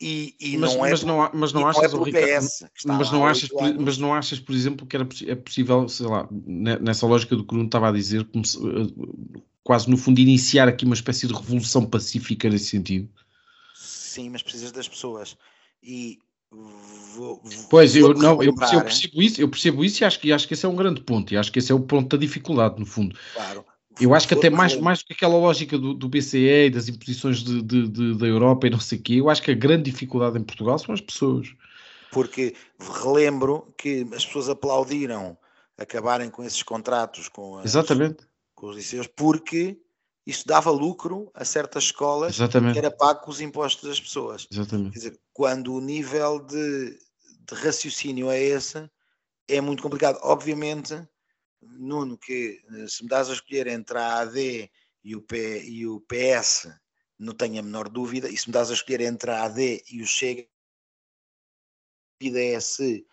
E, 0.00 0.34
e 0.40 0.56
mas, 0.56 0.74
não 0.74 0.86
é 0.86 0.90
mas 0.90 1.02
não, 1.02 1.30
mas 1.34 1.52
não 1.52 1.66
achas, 1.66 1.92
não 1.92 2.06
é 2.06 2.10
PS, 2.10 2.64
mas, 2.86 3.12
não 3.12 3.26
achas 3.26 3.48
por, 3.50 3.74
mas 3.78 3.98
não 3.98 4.14
achas, 4.14 4.40
por 4.40 4.54
exemplo, 4.54 4.86
que 4.86 4.96
era, 4.96 5.06
é 5.26 5.34
possível, 5.34 5.86
sei 5.90 6.06
lá, 6.06 6.26
nessa 6.30 7.06
lógica 7.06 7.36
do 7.36 7.44
que 7.44 7.54
o 7.54 7.62
estava 7.62 7.90
a 7.90 7.92
dizer, 7.92 8.22
eh, 8.22 8.40
quase 9.62 9.90
no 9.90 9.98
fundo 9.98 10.18
iniciar 10.18 10.68
aqui 10.68 10.86
uma 10.86 10.94
espécie 10.94 11.26
de 11.26 11.34
revolução 11.34 11.84
pacífica 11.84 12.48
nesse 12.48 12.70
sentido? 12.70 13.10
Sim, 13.74 14.30
mas 14.30 14.42
precisas 14.42 14.72
das 14.72 14.88
pessoas. 14.88 15.36
E 15.82 16.18
Vou, 17.14 17.40
pois 17.70 17.94
eu 17.94 18.12
não 18.12 18.42
eu 18.42 18.52
percebo, 18.52 18.80
eu 18.80 18.84
percebo, 18.84 19.22
isso 19.22 19.40
eu 19.40 19.48
percebo 19.48 19.84
isso 19.84 20.02
e 20.02 20.04
acho 20.04 20.18
que 20.18 20.32
acho 20.32 20.48
que 20.48 20.54
esse 20.54 20.66
é 20.66 20.68
um 20.68 20.74
grande 20.74 21.00
ponto 21.00 21.32
e 21.32 21.36
acho 21.36 21.52
que 21.52 21.60
esse 21.60 21.70
é 21.70 21.74
o 21.74 21.78
ponto 21.78 22.16
da 22.16 22.20
dificuldade 22.20 22.80
no 22.80 22.84
fundo 22.84 23.16
claro 23.32 23.64
eu 24.00 24.14
acho 24.14 24.26
que 24.26 24.34
até 24.34 24.50
mais, 24.50 24.76
mais 24.76 25.00
do 25.00 25.06
que 25.06 25.12
aquela 25.12 25.36
lógica 25.36 25.78
do, 25.78 25.94
do 25.94 26.08
BCE 26.08 26.66
e 26.66 26.70
das 26.70 26.88
imposições 26.88 27.42
de, 27.42 27.62
de, 27.62 27.88
de, 27.88 28.18
da 28.18 28.26
Europa 28.26 28.66
e 28.66 28.70
não 28.70 28.80
sei 28.80 28.98
o 28.98 29.02
quê, 29.02 29.14
eu 29.14 29.28
acho 29.28 29.42
que 29.42 29.50
a 29.50 29.54
grande 29.54 29.90
dificuldade 29.90 30.38
em 30.38 30.42
Portugal 30.42 30.78
são 30.78 30.94
as 30.94 31.00
pessoas. 31.00 31.48
Porque 32.10 32.54
relembro 33.02 33.72
que 33.76 34.06
as 34.12 34.24
pessoas 34.24 34.48
aplaudiram 34.48 35.36
acabarem 35.78 36.30
com 36.30 36.44
esses 36.44 36.62
contratos 36.62 37.28
com, 37.28 37.58
as, 37.58 37.64
Exatamente. 37.64 38.18
com 38.54 38.68
os 38.68 38.76
liceus 38.76 39.06
porque 39.06 39.78
isso 40.26 40.46
dava 40.46 40.70
lucro 40.70 41.30
a 41.34 41.44
certas 41.44 41.84
escolas 41.84 42.34
Exatamente. 42.34 42.74
que 42.74 42.78
era 42.78 42.90
pago 42.90 43.20
com 43.20 43.30
os 43.30 43.40
impostos 43.40 43.88
das 43.88 44.00
pessoas. 44.00 44.46
Exatamente. 44.52 44.92
Quer 44.92 44.98
dizer, 44.98 45.20
quando 45.32 45.74
o 45.74 45.80
nível 45.80 46.38
de, 46.40 46.98
de 47.48 47.54
raciocínio 47.54 48.30
é 48.30 48.40
esse, 48.40 48.88
é 49.48 49.60
muito 49.60 49.82
complicado. 49.82 50.18
Obviamente, 50.22 51.02
Nuno, 51.62 52.16
que 52.18 52.62
eh, 52.70 52.88
se 52.88 53.02
me 53.02 53.08
dás 53.08 53.28
a 53.28 53.34
escolher 53.34 53.66
entre 53.66 53.98
a 53.98 54.20
AD 54.20 54.70
e 55.04 55.16
o, 55.16 55.22
P, 55.22 55.62
e 55.64 55.86
o 55.86 56.00
PS, 56.00 56.68
não 57.18 57.34
tenho 57.34 57.60
a 57.60 57.62
menor 57.62 57.88
dúvida, 57.88 58.28
e 58.28 58.36
se 58.36 58.48
me 58.48 58.52
dás 58.52 58.70
a 58.70 58.74
escolher 58.74 59.02
entre 59.02 59.30
a 59.30 59.44
AD 59.44 59.84
e 59.90 60.02
o 60.02 60.06
Chega, 60.06 60.46
a 62.22 62.38
é 62.38 62.60
se 62.60 63.06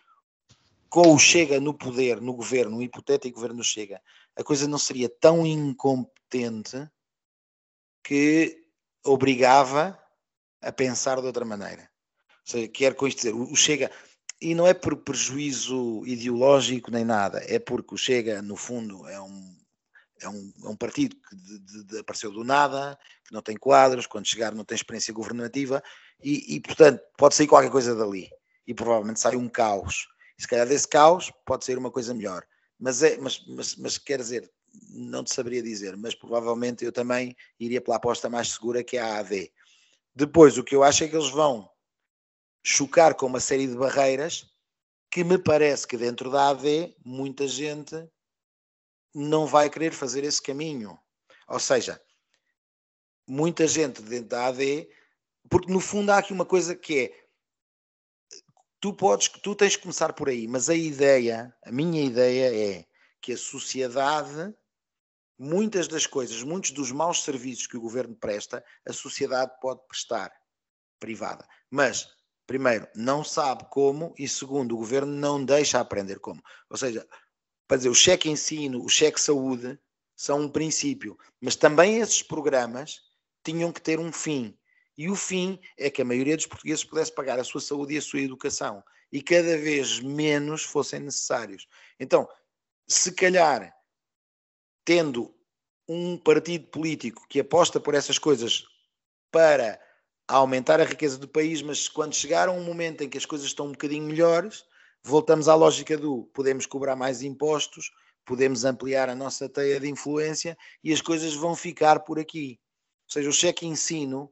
com 0.88 1.14
o 1.14 1.18
Chega 1.18 1.60
no 1.60 1.74
poder, 1.74 2.20
no 2.20 2.32
governo, 2.32 2.76
no 2.76 2.82
hipotético 2.82 3.36
governo 3.36 3.62
Chega, 3.62 4.00
a 4.36 4.42
coisa 4.42 4.66
não 4.66 4.78
seria 4.78 5.08
tão 5.08 5.46
incompetente 5.46 6.88
que 8.02 8.66
obrigava 9.04 9.98
a 10.62 10.72
pensar 10.72 11.20
de 11.20 11.26
outra 11.26 11.44
maneira. 11.44 11.90
Ou 12.30 12.52
seja, 12.52 12.68
quero 12.68 12.94
com 12.94 13.06
isto 13.06 13.18
dizer, 13.18 13.34
o 13.34 13.54
Chega, 13.54 13.90
e 14.40 14.54
não 14.54 14.66
é 14.66 14.74
por 14.74 14.96
prejuízo 14.96 16.02
ideológico 16.06 16.90
nem 16.90 17.04
nada, 17.04 17.42
é 17.46 17.58
porque 17.58 17.94
o 17.94 17.98
Chega, 17.98 18.40
no 18.40 18.56
fundo, 18.56 19.06
é 19.08 19.20
um, 19.20 19.56
é 20.20 20.28
um, 20.28 20.52
é 20.64 20.68
um 20.68 20.76
partido 20.76 21.16
que 21.16 21.36
de, 21.36 21.58
de, 21.58 21.84
de 21.84 21.98
apareceu 21.98 22.30
do 22.30 22.44
nada, 22.44 22.98
que 23.24 23.32
não 23.32 23.42
tem 23.42 23.56
quadros, 23.56 24.06
quando 24.06 24.26
chegar 24.26 24.54
não 24.54 24.64
tem 24.64 24.76
experiência 24.76 25.12
governativa, 25.12 25.82
e, 26.22 26.56
e, 26.56 26.60
portanto 26.60 27.02
pode 27.16 27.34
sair 27.34 27.46
qualquer 27.46 27.70
coisa 27.70 27.94
dali. 27.94 28.28
E 28.66 28.74
provavelmente 28.74 29.20
sai 29.20 29.36
um 29.36 29.48
caos. 29.48 30.06
E 30.38 30.42
se 30.42 30.48
calhar 30.48 30.66
desse 30.66 30.86
caos 30.86 31.32
pode 31.46 31.64
sair 31.64 31.78
uma 31.78 31.90
coisa 31.90 32.12
melhor. 32.12 32.44
Mas, 32.78 33.02
é, 33.02 33.16
mas, 33.18 33.44
mas, 33.46 33.76
mas 33.76 33.98
quer 33.98 34.18
dizer, 34.18 34.50
não 34.90 35.24
te 35.24 35.32
saberia 35.32 35.62
dizer, 35.62 35.96
mas 35.96 36.14
provavelmente 36.14 36.84
eu 36.84 36.92
também 36.92 37.36
iria 37.58 37.80
pela 37.80 37.96
aposta 37.96 38.28
mais 38.28 38.50
segura 38.52 38.84
que 38.84 38.96
é 38.96 39.00
a 39.00 39.18
AD. 39.18 39.50
Depois, 40.14 40.58
o 40.58 40.64
que 40.64 40.74
eu 40.74 40.82
acho 40.82 41.04
é 41.04 41.08
que 41.08 41.16
eles 41.16 41.30
vão 41.30 41.68
chocar 42.68 43.14
com 43.14 43.24
uma 43.24 43.40
série 43.40 43.66
de 43.66 43.74
barreiras 43.74 44.46
que 45.10 45.24
me 45.24 45.38
parece 45.38 45.86
que 45.86 45.96
dentro 45.96 46.30
da 46.30 46.50
AD 46.50 46.94
muita 47.02 47.48
gente 47.48 48.06
não 49.14 49.46
vai 49.46 49.70
querer 49.70 49.90
fazer 49.90 50.22
esse 50.22 50.42
caminho. 50.42 50.98
Ou 51.48 51.58
seja, 51.58 51.98
muita 53.26 53.66
gente 53.66 54.02
dentro 54.02 54.28
da 54.28 54.48
AD, 54.48 54.86
porque 55.48 55.72
no 55.72 55.80
fundo 55.80 56.10
há 56.10 56.18
aqui 56.18 56.30
uma 56.30 56.44
coisa 56.44 56.76
que 56.76 56.98
é 57.06 57.28
tu 58.78 58.92
podes, 58.92 59.28
tu 59.28 59.54
tens 59.54 59.74
que 59.74 59.82
começar 59.82 60.12
por 60.12 60.28
aí, 60.28 60.46
mas 60.46 60.68
a 60.68 60.74
ideia, 60.74 61.56
a 61.64 61.72
minha 61.72 62.04
ideia 62.04 62.54
é 62.54 62.86
que 63.22 63.32
a 63.32 63.38
sociedade, 63.38 64.54
muitas 65.38 65.88
das 65.88 66.06
coisas, 66.06 66.42
muitos 66.42 66.72
dos 66.72 66.92
maus 66.92 67.22
serviços 67.24 67.66
que 67.66 67.78
o 67.78 67.80
governo 67.80 68.14
presta, 68.14 68.62
a 68.86 68.92
sociedade 68.92 69.58
pode 69.58 69.80
prestar 69.88 70.30
privada. 71.00 71.48
Mas, 71.70 72.17
primeiro, 72.48 72.88
não 72.94 73.22
sabe 73.22 73.66
como 73.70 74.14
e 74.18 74.26
segundo, 74.26 74.74
o 74.74 74.78
governo 74.78 75.12
não 75.12 75.44
deixa 75.44 75.78
aprender 75.78 76.18
como. 76.18 76.42
Ou 76.70 76.78
seja, 76.78 77.06
para 77.68 77.76
dizer, 77.76 77.90
o 77.90 77.94
cheque 77.94 78.30
ensino, 78.30 78.82
o 78.82 78.88
cheque 78.88 79.20
saúde 79.20 79.78
são 80.16 80.40
um 80.40 80.48
princípio, 80.48 81.16
mas 81.40 81.54
também 81.54 81.98
esses 81.98 82.22
programas 82.22 83.02
tinham 83.44 83.70
que 83.70 83.82
ter 83.82 84.00
um 84.00 84.10
fim. 84.10 84.58
E 84.96 85.10
o 85.10 85.14
fim 85.14 85.60
é 85.76 85.90
que 85.90 86.00
a 86.00 86.04
maioria 86.06 86.36
dos 86.36 86.46
portugueses 86.46 86.82
pudesse 86.82 87.14
pagar 87.14 87.38
a 87.38 87.44
sua 87.44 87.60
saúde 87.60 87.94
e 87.94 87.98
a 87.98 88.02
sua 88.02 88.20
educação 88.20 88.82
e 89.12 89.22
cada 89.22 89.56
vez 89.58 90.00
menos 90.00 90.64
fossem 90.64 91.00
necessários. 91.00 91.68
Então, 92.00 92.26
se 92.86 93.12
calhar, 93.12 93.74
tendo 94.86 95.34
um 95.86 96.16
partido 96.16 96.66
político 96.68 97.26
que 97.28 97.40
aposta 97.40 97.78
por 97.78 97.94
essas 97.94 98.18
coisas 98.18 98.64
para 99.30 99.78
aumentar 100.36 100.80
a 100.80 100.84
riqueza 100.84 101.16
do 101.16 101.26
país, 101.26 101.62
mas 101.62 101.88
quando 101.88 102.14
chegar 102.14 102.48
a 102.48 102.52
um 102.52 102.62
momento 102.62 103.02
em 103.02 103.08
que 103.08 103.16
as 103.16 103.24
coisas 103.24 103.46
estão 103.46 103.66
um 103.66 103.72
bocadinho 103.72 104.04
melhores, 104.04 104.64
voltamos 105.02 105.48
à 105.48 105.54
lógica 105.54 105.96
do 105.96 106.24
podemos 106.34 106.66
cobrar 106.66 106.94
mais 106.94 107.22
impostos, 107.22 107.90
podemos 108.26 108.64
ampliar 108.64 109.08
a 109.08 109.14
nossa 109.14 109.48
teia 109.48 109.80
de 109.80 109.88
influência 109.88 110.56
e 110.84 110.92
as 110.92 111.00
coisas 111.00 111.34
vão 111.34 111.56
ficar 111.56 112.00
por 112.00 112.18
aqui. 112.18 112.60
Ou 113.06 113.12
seja, 113.12 113.28
o 113.30 113.32
cheque 113.32 113.66
ensino 113.66 114.30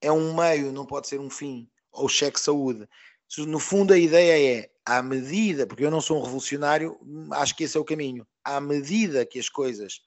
é 0.00 0.10
um 0.10 0.34
meio, 0.34 0.72
não 0.72 0.84
pode 0.84 1.06
ser 1.06 1.20
um 1.20 1.30
fim, 1.30 1.70
ou 1.92 2.08
cheque 2.08 2.40
saúde. 2.40 2.88
No 3.38 3.60
fundo, 3.60 3.92
a 3.92 3.98
ideia 3.98 4.60
é, 4.60 4.70
à 4.84 5.00
medida, 5.00 5.64
porque 5.66 5.84
eu 5.84 5.90
não 5.90 6.00
sou 6.00 6.18
um 6.18 6.22
revolucionário, 6.22 6.98
acho 7.32 7.54
que 7.54 7.64
esse 7.64 7.76
é 7.76 7.80
o 7.80 7.84
caminho, 7.84 8.26
à 8.44 8.60
medida 8.60 9.24
que 9.24 9.38
as 9.38 9.48
coisas 9.48 10.00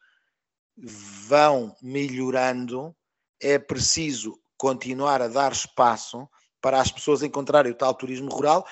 vão 0.78 1.76
melhorando, 1.82 2.96
é 3.42 3.58
preciso 3.58 4.38
continuar 4.60 5.22
a 5.22 5.30
dar 5.30 5.54
espaço 5.54 6.30
para 6.62 6.82
as 6.82 6.92
pessoas 6.92 7.24
encontrarem 7.24 7.72
o 7.72 7.76
tal 7.76 7.94
turismo 7.94 8.30
rural, 8.30 8.68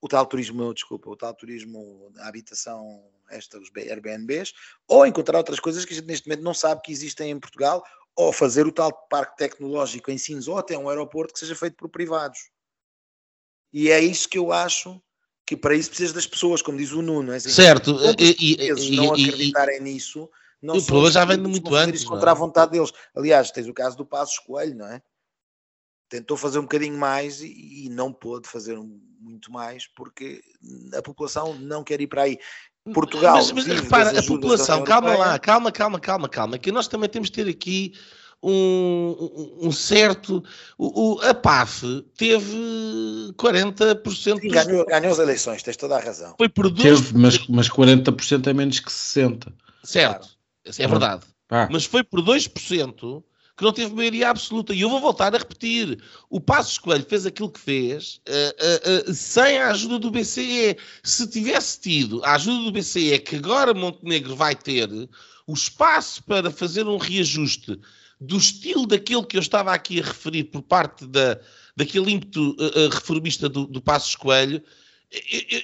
o 0.00 0.06
tal 0.08 0.24
turismo, 0.24 0.72
desculpa, 0.72 1.10
o 1.10 1.16
tal 1.16 1.34
turismo 1.34 2.08
da 2.14 2.28
habitação, 2.28 3.02
esta, 3.28 3.58
os 3.58 3.68
Airbnbs, 3.76 4.52
ou 4.86 5.04
encontrar 5.04 5.38
outras 5.38 5.58
coisas 5.58 5.84
que 5.84 5.92
a 5.92 5.96
gente 5.96 6.06
neste 6.06 6.28
momento 6.28 6.44
não 6.44 6.54
sabe 6.54 6.80
que 6.82 6.92
existem 6.92 7.32
em 7.32 7.40
Portugal, 7.40 7.84
ou 8.14 8.32
fazer 8.32 8.64
o 8.64 8.72
tal 8.72 8.92
parque 9.10 9.36
tecnológico 9.36 10.12
em 10.12 10.16
Sines, 10.16 10.46
ou 10.46 10.56
até 10.56 10.78
um 10.78 10.88
aeroporto 10.88 11.34
que 11.34 11.40
seja 11.40 11.56
feito 11.56 11.76
por 11.76 11.88
privados. 11.88 12.38
E 13.72 13.90
é 13.90 13.98
isso 13.98 14.28
que 14.28 14.38
eu 14.38 14.52
acho 14.52 15.02
que 15.44 15.56
para 15.56 15.74
isso 15.74 15.88
precisas 15.90 16.12
das 16.12 16.28
pessoas, 16.28 16.62
como 16.62 16.78
diz 16.78 16.92
o 16.92 17.02
Nuno. 17.02 17.32
É 17.32 17.36
assim, 17.36 17.50
certo, 17.50 17.96
e, 18.16 18.54
e, 18.62 18.96
não 18.96 19.16
e, 19.16 19.24
acreditarem 19.24 19.80
nisso, 19.80 20.30
não 20.62 20.76
o 20.76 20.86
problema 20.86 21.10
já 21.10 21.24
vem 21.24 21.42
de 21.42 21.48
muito 21.48 21.74
antes. 21.74 22.04
contra 22.04 22.30
é? 22.30 22.32
a 22.32 22.34
vontade 22.34 22.70
deles. 22.70 22.92
Aliás, 23.14 23.50
tens 23.50 23.66
o 23.66 23.74
caso 23.74 23.96
do 23.96 24.06
Passo 24.06 24.40
Coelho, 24.46 24.76
não 24.76 24.86
é? 24.86 25.02
Tentou 26.14 26.36
fazer 26.36 26.60
um 26.60 26.62
bocadinho 26.62 26.96
mais 26.96 27.40
e, 27.40 27.86
e 27.86 27.88
não 27.88 28.12
pôde 28.12 28.48
fazer 28.48 28.78
muito 29.20 29.50
mais 29.50 29.88
porque 29.88 30.40
a 30.96 31.02
população 31.02 31.54
não 31.54 31.82
quer 31.82 32.00
ir 32.00 32.06
para 32.06 32.22
aí. 32.22 32.38
Portugal. 32.92 33.34
Mas, 33.34 33.50
mas 33.50 33.66
repara, 33.66 34.16
a 34.16 34.22
população, 34.22 34.84
calma 34.84 35.16
lá, 35.16 35.36
calma, 35.40 35.72
calma, 35.72 35.98
calma, 35.98 36.28
calma, 36.28 36.56
que 36.56 36.70
nós 36.70 36.86
também 36.86 37.08
temos 37.08 37.30
de 37.30 37.34
ter 37.34 37.50
aqui 37.50 37.94
um, 38.40 39.58
um, 39.60 39.72
certo. 39.72 40.40
O, 40.78 41.16
o, 41.16 41.20
a 41.22 41.34
PAF 41.34 41.82
teve 42.16 42.54
40%. 43.36 44.40
Sim, 44.40 44.48
ganhou, 44.48 44.86
ganhou 44.86 45.10
as 45.10 45.18
eleições, 45.18 45.64
tens 45.64 45.76
toda 45.76 45.96
a 45.96 46.00
razão. 46.00 46.36
Foi 46.38 46.48
por 46.48 46.70
dois... 46.70 47.00
Teve, 47.00 47.18
mas, 47.18 47.44
mas 47.48 47.68
40% 47.68 48.46
é 48.46 48.52
menos 48.52 48.78
que 48.78 48.88
60%. 48.88 49.52
Certo, 49.82 50.28
claro. 50.62 50.76
é 50.78 50.86
verdade. 50.86 51.26
Ah. 51.50 51.68
Mas 51.72 51.84
foi 51.84 52.04
por 52.04 52.20
2% 52.22 53.24
que 53.56 53.62
não 53.62 53.72
teve 53.72 53.94
maioria 53.94 54.30
absoluta. 54.30 54.74
E 54.74 54.80
eu 54.80 54.90
vou 54.90 55.00
voltar 55.00 55.34
a 55.34 55.38
repetir: 55.38 56.02
o 56.28 56.40
Passos 56.40 56.78
Coelho 56.78 57.06
fez 57.08 57.26
aquilo 57.26 57.50
que 57.50 57.60
fez 57.60 58.20
uh, 58.28 59.08
uh, 59.08 59.10
uh, 59.10 59.14
sem 59.14 59.58
a 59.58 59.70
ajuda 59.70 59.98
do 59.98 60.10
BCE. 60.10 60.76
Se 61.02 61.26
tivesse 61.28 61.80
tido 61.80 62.24
a 62.24 62.34
ajuda 62.34 62.64
do 62.64 62.72
BCE, 62.72 63.18
que 63.20 63.36
agora 63.36 63.74
Montenegro 63.74 64.34
vai 64.34 64.54
ter, 64.54 64.88
o 65.46 65.52
espaço 65.52 66.22
para 66.24 66.50
fazer 66.50 66.86
um 66.86 66.96
reajuste 66.96 67.78
do 68.20 68.36
estilo 68.36 68.86
daquilo 68.86 69.26
que 69.26 69.36
eu 69.36 69.40
estava 69.40 69.72
aqui 69.72 70.00
a 70.00 70.04
referir 70.04 70.44
por 70.44 70.62
parte 70.62 71.06
da, 71.06 71.38
daquele 71.76 72.12
ímpeto 72.12 72.56
reformista 72.90 73.48
do, 73.48 73.66
do 73.66 73.82
Passos 73.82 74.16
Coelho, 74.16 74.62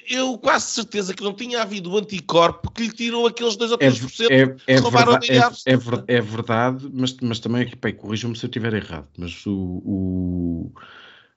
eu, 0.09 0.37
quase 0.37 0.67
certeza 0.67 1.13
que 1.13 1.23
não 1.23 1.33
tinha 1.33 1.61
havido 1.61 1.91
o 1.91 1.97
anticorpo 1.97 2.71
que 2.71 2.83
lhe 2.83 2.91
tirou 2.91 3.27
aqueles 3.27 3.55
2 3.55 3.71
ou 3.71 3.77
3% 3.77 4.27
é, 4.29 4.41
é, 4.41 4.75
é, 4.75 4.79
roubaram 4.79 5.19
verdade, 5.19 5.61
é, 5.65 5.73
é, 5.73 6.17
é, 6.17 6.21
verdade, 6.21 6.89
mas, 6.93 7.15
mas 7.21 7.39
também 7.39 7.63
aqui, 7.63 7.93
corrijam-me 7.93 8.35
se 8.35 8.45
eu 8.45 8.47
estiver 8.47 8.73
errado, 8.73 9.07
mas 9.17 9.45
o, 9.45 9.53
o, 9.53 10.71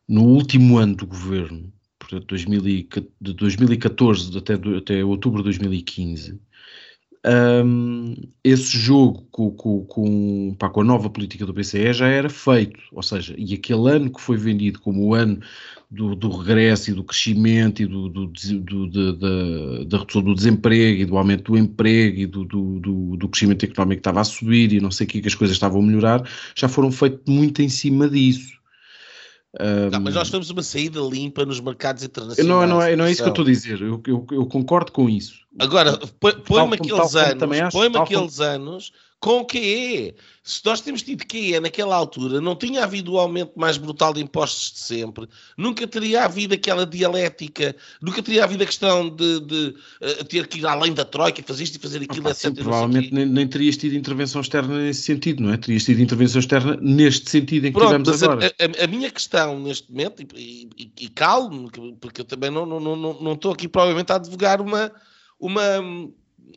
no 0.09 0.25
último 0.25 0.79
ano 0.79 0.95
do 0.95 1.07
governo, 1.07 1.73
portanto, 1.99 2.27
2000, 2.27 2.61
de 3.21 3.33
2014 3.35 4.39
até, 4.39 4.55
até 4.55 5.05
outubro 5.05 5.39
de 5.39 5.45
2015, 5.45 6.39
um, 7.27 8.15
esse 8.43 8.77
jogo 8.77 9.27
com, 9.31 9.51
com, 9.51 9.85
com, 9.87 10.55
pá, 10.59 10.69
com, 10.69 10.83
a 10.83 10.85
nova 10.85 11.09
política 11.09 11.47
do 11.47 11.55
BCE 11.55 11.93
já 11.95 12.07
era 12.07 12.29
feito, 12.29 12.79
ou 12.93 13.03
seja, 13.03 13.35
e 13.39 13.55
aquele 13.55 13.91
ano 13.91 14.13
que 14.13 14.21
foi 14.21 14.37
vendido 14.37 14.79
como 14.79 15.07
o 15.07 15.15
ano 15.15 15.41
do, 15.95 16.15
do 16.15 16.29
regresso 16.31 16.91
e 16.91 16.95
do 16.95 17.05
crescimento 17.05 17.83
e 17.83 17.87
do, 17.87 18.09
do, 18.09 18.27
do 18.27 19.87
da, 19.87 19.99
redução 19.99 20.23
do 20.23 20.35
desemprego 20.35 21.03
e 21.03 21.05
do 21.05 21.17
aumento 21.17 21.53
do 21.53 21.59
emprego 21.59 22.19
e 22.19 22.27
do, 22.27 22.45
do, 22.45 23.29
crescimento 23.29 23.65
económico 23.65 23.97
que 23.97 24.01
estava 24.01 24.21
a 24.21 24.25
subir 24.25 24.73
e 24.73 24.81
não 24.81 24.91
sei 24.91 25.07
o 25.07 25.09
que, 25.09 25.21
que 25.21 25.29
as 25.29 25.35
coisas 25.35 25.57
estavam 25.57 25.81
a 25.81 25.85
melhorar, 25.85 26.29
já 26.55 26.69
foram 26.69 26.91
feitos 26.91 27.21
muito 27.27 27.63
em 27.63 27.69
cima 27.69 28.09
disso. 28.09 28.55
Não, 29.93 30.01
mas 30.01 30.15
nós 30.15 30.31
temos 30.31 30.51
uma 30.51 30.65
saída 30.65 31.01
limpa 31.01 31.47
nos 31.47 31.61
mercados 31.61 32.03
internacionais. 32.03 32.49
Não, 32.49 32.67
não, 32.67 32.83
é, 32.83 32.97
não 32.97 33.05
é 33.05 33.13
isso 33.13 33.23
que 33.23 33.29
eu 33.29 33.33
estou 33.33 33.45
a 33.45 33.49
dizer. 33.49 33.81
Eu, 33.81 34.03
eu, 34.05 34.27
eu, 34.33 34.47
concordo 34.47 34.91
com 34.91 35.09
isso. 35.09 35.35
Agora, 35.61 35.97
põe-me 36.19 36.75
aqueles 36.75 37.15
anos, 37.15 37.73
põe-me 37.73 37.97
aqueles 37.97 38.41
anos 38.41 38.93
com 39.21 39.41
o 39.41 39.47
QE. 39.47 40.15
Se 40.43 40.61
nós 40.67 40.83
temos 40.83 41.03
tido 41.03 41.25
QE 41.25 41.59
naquela 41.59 41.97
altura, 41.97 42.39
não 42.39 42.55
tinha 42.55 42.85
havido 42.85 43.13
o 43.13 43.19
aumento 43.19 43.53
mais 43.57 43.79
brutal 43.79 44.13
de 44.13 44.21
impostos 44.21 44.73
de 44.73 44.79
sempre, 44.81 45.27
nunca 45.57 45.87
teria 45.87 46.27
havido 46.27 46.53
aquela 46.53 46.85
dialética, 46.85 47.75
nunca 48.03 48.23
teria 48.23 48.45
havido 48.45 48.63
a 48.63 48.67
questão 48.67 49.09
de, 49.09 49.41
de 49.41 49.75
uh, 50.03 50.25
ter 50.25 50.47
que 50.47 50.59
ir 50.59 50.67
além 50.67 50.93
da 50.93 51.03
Troika, 51.03 51.43
fazer 51.43 51.65
isto 51.65 51.77
e 51.77 51.79
fazer 51.79 52.03
aquilo, 52.03 52.29
ah, 52.29 52.33
etc. 52.33 52.43
Sim, 52.43 52.55
provavelmente 52.55 53.15
nem, 53.15 53.25
nem, 53.25 53.49
terias 53.49 53.79
tido 53.79 53.95
intervenção 53.95 54.43
externa 54.43 54.77
nesse 54.77 55.03
sentido, 55.03 55.43
não 55.43 55.55
é? 55.55 55.57
Terias 55.57 55.85
tido 55.85 56.03
intervenção 56.03 56.41
externa 56.41 56.77
neste 56.83 57.31
sentido 57.31 57.67
em 57.67 57.73
que 57.73 57.79
Pronto, 57.79 58.03
tivemos 58.03 58.23
agora. 58.23 58.55
A, 58.59 58.83
a, 58.83 58.85
a, 58.85 58.87
minha 58.87 59.11
questão 59.11 59.59
neste 59.59 59.91
momento, 59.91 60.23
e, 60.37 60.69
e, 60.77 60.93
e 61.01 61.09
calmo, 61.09 61.71
porque 61.99 62.21
eu 62.21 62.25
também 62.27 62.51
não, 62.51 62.67
não, 62.67 62.79
não, 62.79 62.97
não 62.97 63.33
estou 63.33 63.53
aqui 63.53 63.67
provavelmente 63.67 64.13
a 64.13 64.17
advogar 64.17 64.61
uma, 64.61 64.93
uma, 65.41 65.81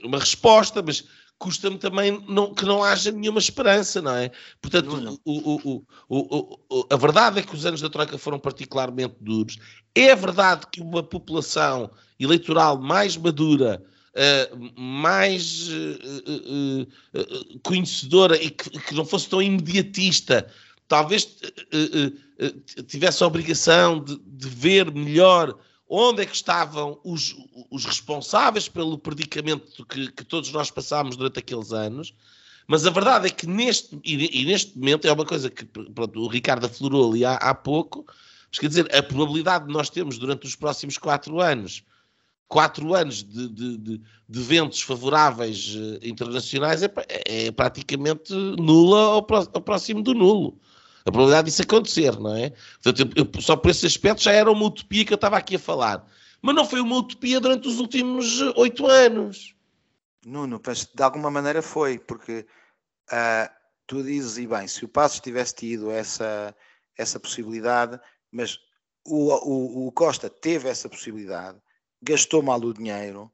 uma 0.03 0.19
resposta, 0.19 0.83
mas 0.85 1.05
custa-me 1.39 1.77
também 1.77 2.23
não, 2.27 2.53
que 2.53 2.65
não 2.65 2.83
haja 2.83 3.11
nenhuma 3.11 3.39
esperança, 3.39 4.01
não 4.01 4.15
é? 4.15 4.31
Portanto, 4.61 4.87
não, 4.87 5.01
não. 5.01 5.19
O, 5.23 5.83
o, 6.09 6.57
o, 6.69 6.87
a 6.89 6.97
verdade 6.97 7.39
é 7.39 7.43
que 7.43 7.53
os 7.53 7.65
anos 7.65 7.81
da 7.81 7.89
Troika 7.89 8.17
foram 8.17 8.39
particularmente 8.39 9.15
duros. 9.21 9.57
É 9.93 10.15
verdade 10.15 10.65
que 10.71 10.81
uma 10.81 11.03
população 11.03 11.91
eleitoral 12.19 12.79
mais 12.79 13.15
madura, 13.15 13.83
uh, 14.13 14.81
mais 14.81 15.69
uh, 15.69 16.87
uh, 17.13 17.59
conhecedora 17.63 18.41
e 18.41 18.49
que, 18.49 18.69
que, 18.69 18.95
não 18.95 19.05
fosse 19.05 19.29
tão 19.29 19.41
imediatista, 19.41 20.47
talvez 20.87 21.37
tivesse 22.87 23.23
a 23.23 23.27
obrigação 23.27 24.03
de, 24.03 24.17
de 24.25 24.49
ver 24.49 24.91
melhor 24.91 25.57
onde 25.89 26.21
é 26.21 26.25
que 26.25 26.35
estavam 26.35 26.99
os, 27.03 27.35
os 27.71 27.85
responsáveis 27.85 28.67
pelo 28.67 28.97
predicamento 28.97 29.85
que, 29.85 30.11
que, 30.11 30.23
todos 30.23 30.51
nós 30.51 30.69
passámos 30.69 31.15
durante 31.15 31.39
aqueles 31.39 31.71
anos. 31.71 32.13
Mas 32.67 32.85
a 32.85 32.89
verdade 32.89 33.27
é 33.27 33.29
que 33.29 33.47
neste, 33.47 33.97
e, 34.03 34.45
neste 34.45 34.77
momento 34.77 35.07
é 35.07 35.11
uma 35.11 35.25
coisa 35.25 35.49
que 35.49 35.63
pronto, 35.65 36.19
o 36.19 36.27
Ricardo 36.27 36.65
aflorou 36.65 37.09
ali 37.09 37.23
há, 37.23 37.35
há 37.35 37.53
pouco, 37.53 38.05
mas 38.49 38.59
quer 38.59 38.67
dizer, 38.67 38.93
a 38.93 39.01
probabilidade 39.01 39.67
de 39.67 39.73
nós 39.73 39.89
termos 39.89 40.17
durante 40.17 40.45
os 40.45 40.55
próximos 40.55 40.97
quatro 40.97 41.39
anos, 41.39 41.83
quatro 42.49 42.93
anos 42.93 43.23
de, 43.23 43.47
de, 43.47 43.77
de, 43.77 44.01
de 44.27 44.39
ventos 44.41 44.81
favoráveis 44.81 45.75
uh, 45.75 45.99
internacionais 46.01 46.83
é, 46.83 46.91
é, 47.25 47.51
praticamente 47.51 48.33
nula 48.33 49.15
ou, 49.15 49.23
próximo 49.23 50.01
do 50.01 50.13
nulo 50.13 50.59
a 51.07 51.11
probabilidade 51.11 51.45
disso 51.45 51.61
acontecer, 51.61 52.19
não 52.19 52.35
é? 52.35 52.51
Portanto, 52.83 53.13
eu, 53.15 53.41
só 53.41 53.55
por 53.55 53.71
esse 53.71 53.85
aspecto 53.85 54.23
já 54.23 54.33
era 54.33 54.51
uma 54.51 54.65
utopia 54.65 55.05
que 55.05 55.13
eu 55.13 55.15
estava 55.15 55.37
aqui 55.37 55.55
a 55.55 55.59
falar. 55.59 56.05
Mas 56.41 56.53
não 56.53 56.65
foi 56.65 56.81
uma 56.81 56.97
utopia 56.97 57.39
durante 57.39 57.65
os 57.65 57.79
últimos 57.79 58.41
eh, 58.41 58.53
oito 58.57 58.85
anos. 58.85 59.55
Nuno, 60.25 60.61
mas 60.65 60.85
de 60.85 61.01
alguma 61.01 61.31
maneira 61.31 61.61
foi, 61.61 61.97
porque 61.97 62.45
uh, 63.09 63.49
tu 63.87 64.03
dizes, 64.03 64.37
e 64.37 64.45
bem, 64.45 64.67
se 64.67 64.83
o 64.83 64.89
Passos 64.89 65.21
tivesse 65.21 65.55
tido 65.55 65.89
essa, 65.89 66.53
essa 66.97 67.17
possibilidade, 67.17 67.97
mas 68.29 68.59
o, 69.05 69.31
o, 69.33 69.87
o 69.87 69.91
Costa 69.93 70.29
teve 70.29 70.67
essa 70.67 70.89
possibilidade, 70.89 71.57
gastou 72.01 72.43
mal 72.43 72.59
o 72.59 72.73
dinheiro, 72.73 73.31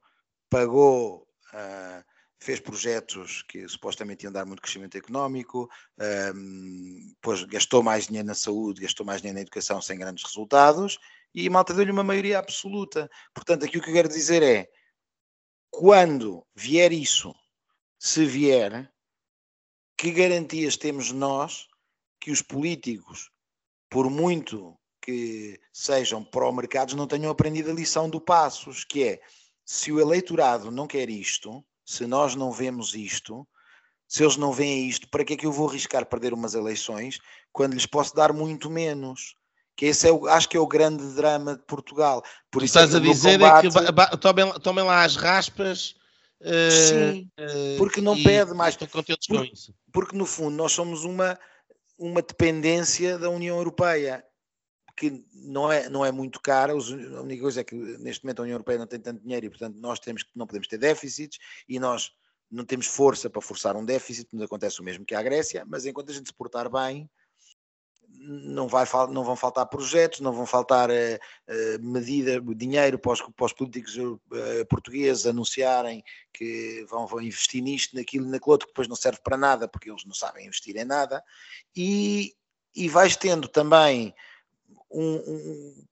pagou 0.47 1.27
uh, 1.53 2.03
fez 2.43 2.59
projetos 2.59 3.43
que 3.43 3.67
supostamente 3.67 4.25
iam 4.25 4.31
dar 4.31 4.45
muito 4.45 4.61
crescimento 4.61 4.97
económico, 4.97 5.69
um, 6.35 7.07
depois 7.15 7.43
gastou 7.43 7.81
mais 7.81 8.07
dinheiro 8.07 8.27
na 8.27 8.35
saúde, 8.35 8.81
gastou 8.81 9.05
mais 9.05 9.21
dinheiro 9.21 9.37
na 9.37 9.41
educação 9.41 9.81
sem 9.81 9.97
grandes 9.97 10.23
resultados, 10.23 10.99
e 11.33 11.49
Malta 11.49 11.73
deu-lhe 11.73 11.91
uma 11.91 12.03
maioria 12.03 12.37
absoluta. 12.37 13.09
Portanto, 13.33 13.65
aqui 13.65 13.77
o 13.77 13.81
que 13.81 13.89
eu 13.89 13.93
quero 13.93 14.09
dizer 14.09 14.43
é, 14.43 14.69
quando 15.71 16.45
vier 16.53 16.91
isso, 16.91 17.33
se 17.97 18.25
vier, 18.25 18.91
que 19.97 20.11
garantias 20.11 20.75
temos 20.75 21.11
nós 21.11 21.67
que 22.19 22.29
os 22.29 22.41
políticos, 22.41 23.31
por 23.89 24.09
muito 24.09 24.77
que 25.01 25.59
sejam 25.71 26.23
pró-mercados, 26.23 26.93
não 26.93 27.07
tenham 27.07 27.31
aprendido 27.31 27.71
a 27.71 27.73
lição 27.73 28.09
do 28.09 28.21
Passos, 28.21 28.83
que 28.83 29.03
é, 29.03 29.21
se 29.65 29.91
o 29.91 29.99
eleitorado 29.99 30.69
não 30.69 30.87
quer 30.87 31.09
isto, 31.09 31.63
se 31.85 32.05
nós 32.05 32.35
não 32.35 32.51
vemos 32.51 32.93
isto, 32.95 33.47
se 34.07 34.23
eles 34.23 34.37
não 34.37 34.51
veem 34.51 34.87
isto, 34.87 35.07
para 35.09 35.23
que 35.25 35.33
é 35.33 35.37
que 35.37 35.45
eu 35.45 35.51
vou 35.51 35.67
arriscar 35.67 36.05
perder 36.05 36.33
umas 36.33 36.53
eleições 36.53 37.19
quando 37.51 37.73
lhes 37.73 37.85
posso 37.85 38.15
dar 38.15 38.31
muito 38.31 38.69
menos? 38.69 39.35
Que 39.75 39.87
esse 39.87 40.07
é 40.07 40.11
o, 40.11 40.27
acho 40.27 40.47
que 40.47 40.55
é 40.55 40.59
o 40.59 40.67
grande 40.67 41.03
drama 41.15 41.55
de 41.55 41.63
Portugal. 41.63 42.21
Por 42.51 42.59
tu 42.59 42.65
isso 42.65 42.77
é 42.77 42.83
estás 42.83 42.93
é 42.93 42.97
a 42.97 43.11
dizer 43.11 43.39
combate... 43.39 43.67
é 43.67 44.09
que 44.11 44.17
tomem, 44.17 44.53
tomem 44.59 44.85
lá 44.85 45.03
as 45.03 45.15
raspas. 45.15 45.95
Uh, 46.39 46.71
Sim, 46.71 47.29
uh, 47.39 47.77
porque 47.77 48.01
não 48.01 48.21
pede 48.21 48.53
mais. 48.53 48.75
Contentes 48.75 49.27
por, 49.27 49.37
com 49.37 49.43
isso. 49.45 49.73
Porque 49.91 50.15
no 50.15 50.25
fundo 50.25 50.55
nós 50.55 50.73
somos 50.73 51.03
uma, 51.05 51.39
uma 51.97 52.21
dependência 52.21 53.17
da 53.17 53.29
União 53.29 53.57
Europeia 53.57 54.23
que 54.95 55.23
não 55.33 55.71
é, 55.71 55.89
não 55.89 56.05
é 56.05 56.11
muito 56.11 56.39
cara, 56.39 56.73
a 56.73 56.75
única 56.75 57.41
coisa 57.41 57.61
é 57.61 57.63
que 57.63 57.75
neste 57.75 58.23
momento 58.23 58.39
a 58.39 58.43
União 58.43 58.55
Europeia 58.55 58.79
não 58.79 58.87
tem 58.87 58.99
tanto 58.99 59.21
dinheiro 59.21 59.45
e, 59.45 59.49
portanto, 59.49 59.77
nós 59.77 59.99
temos, 59.99 60.25
não 60.35 60.45
podemos 60.45 60.67
ter 60.67 60.77
déficits 60.77 61.39
e 61.67 61.79
nós 61.79 62.11
não 62.49 62.63
temos 62.63 62.85
força 62.85 63.29
para 63.29 63.41
forçar 63.41 63.75
um 63.75 63.83
déficit, 63.83 64.29
nos 64.31 64.43
acontece 64.43 64.79
o 64.79 64.83
mesmo 64.83 65.03
que 65.03 65.15
à 65.15 65.23
Grécia, 65.23 65.65
mas 65.67 65.85
enquanto 65.85 66.11
a 66.11 66.13
gente 66.13 66.27
se 66.27 66.33
portar 66.33 66.69
bem, 66.69 67.09
não, 68.07 68.67
vai, 68.67 68.85
não 69.09 69.23
vão 69.23 69.35
faltar 69.35 69.65
projetos, 69.65 70.19
não 70.19 70.31
vão 70.31 70.45
faltar 70.45 70.89
uh, 70.89 71.79
medida, 71.81 72.39
dinheiro 72.55 72.99
para 72.99 73.13
os, 73.13 73.21
para 73.21 73.45
os 73.45 73.53
políticos 73.53 73.97
uh, 73.97 74.19
portugueses 74.69 75.25
anunciarem 75.25 76.03
que 76.31 76.85
vão, 76.87 77.07
vão 77.07 77.19
investir 77.19 77.61
nisto, 77.63 77.95
naquilo, 77.95 78.29
naquilo 78.29 78.51
outro, 78.51 78.67
que 78.67 78.73
depois 78.73 78.87
não 78.87 78.95
serve 78.95 79.19
para 79.23 79.35
nada, 79.35 79.67
porque 79.67 79.89
eles 79.89 80.05
não 80.05 80.13
sabem 80.13 80.45
investir 80.45 80.77
em 80.77 80.85
nada, 80.85 81.23
e, 81.75 82.35
e 82.75 82.87
vais 82.87 83.17
tendo 83.17 83.47
também 83.47 84.13
um, 84.93 85.15
um, 85.15 85.85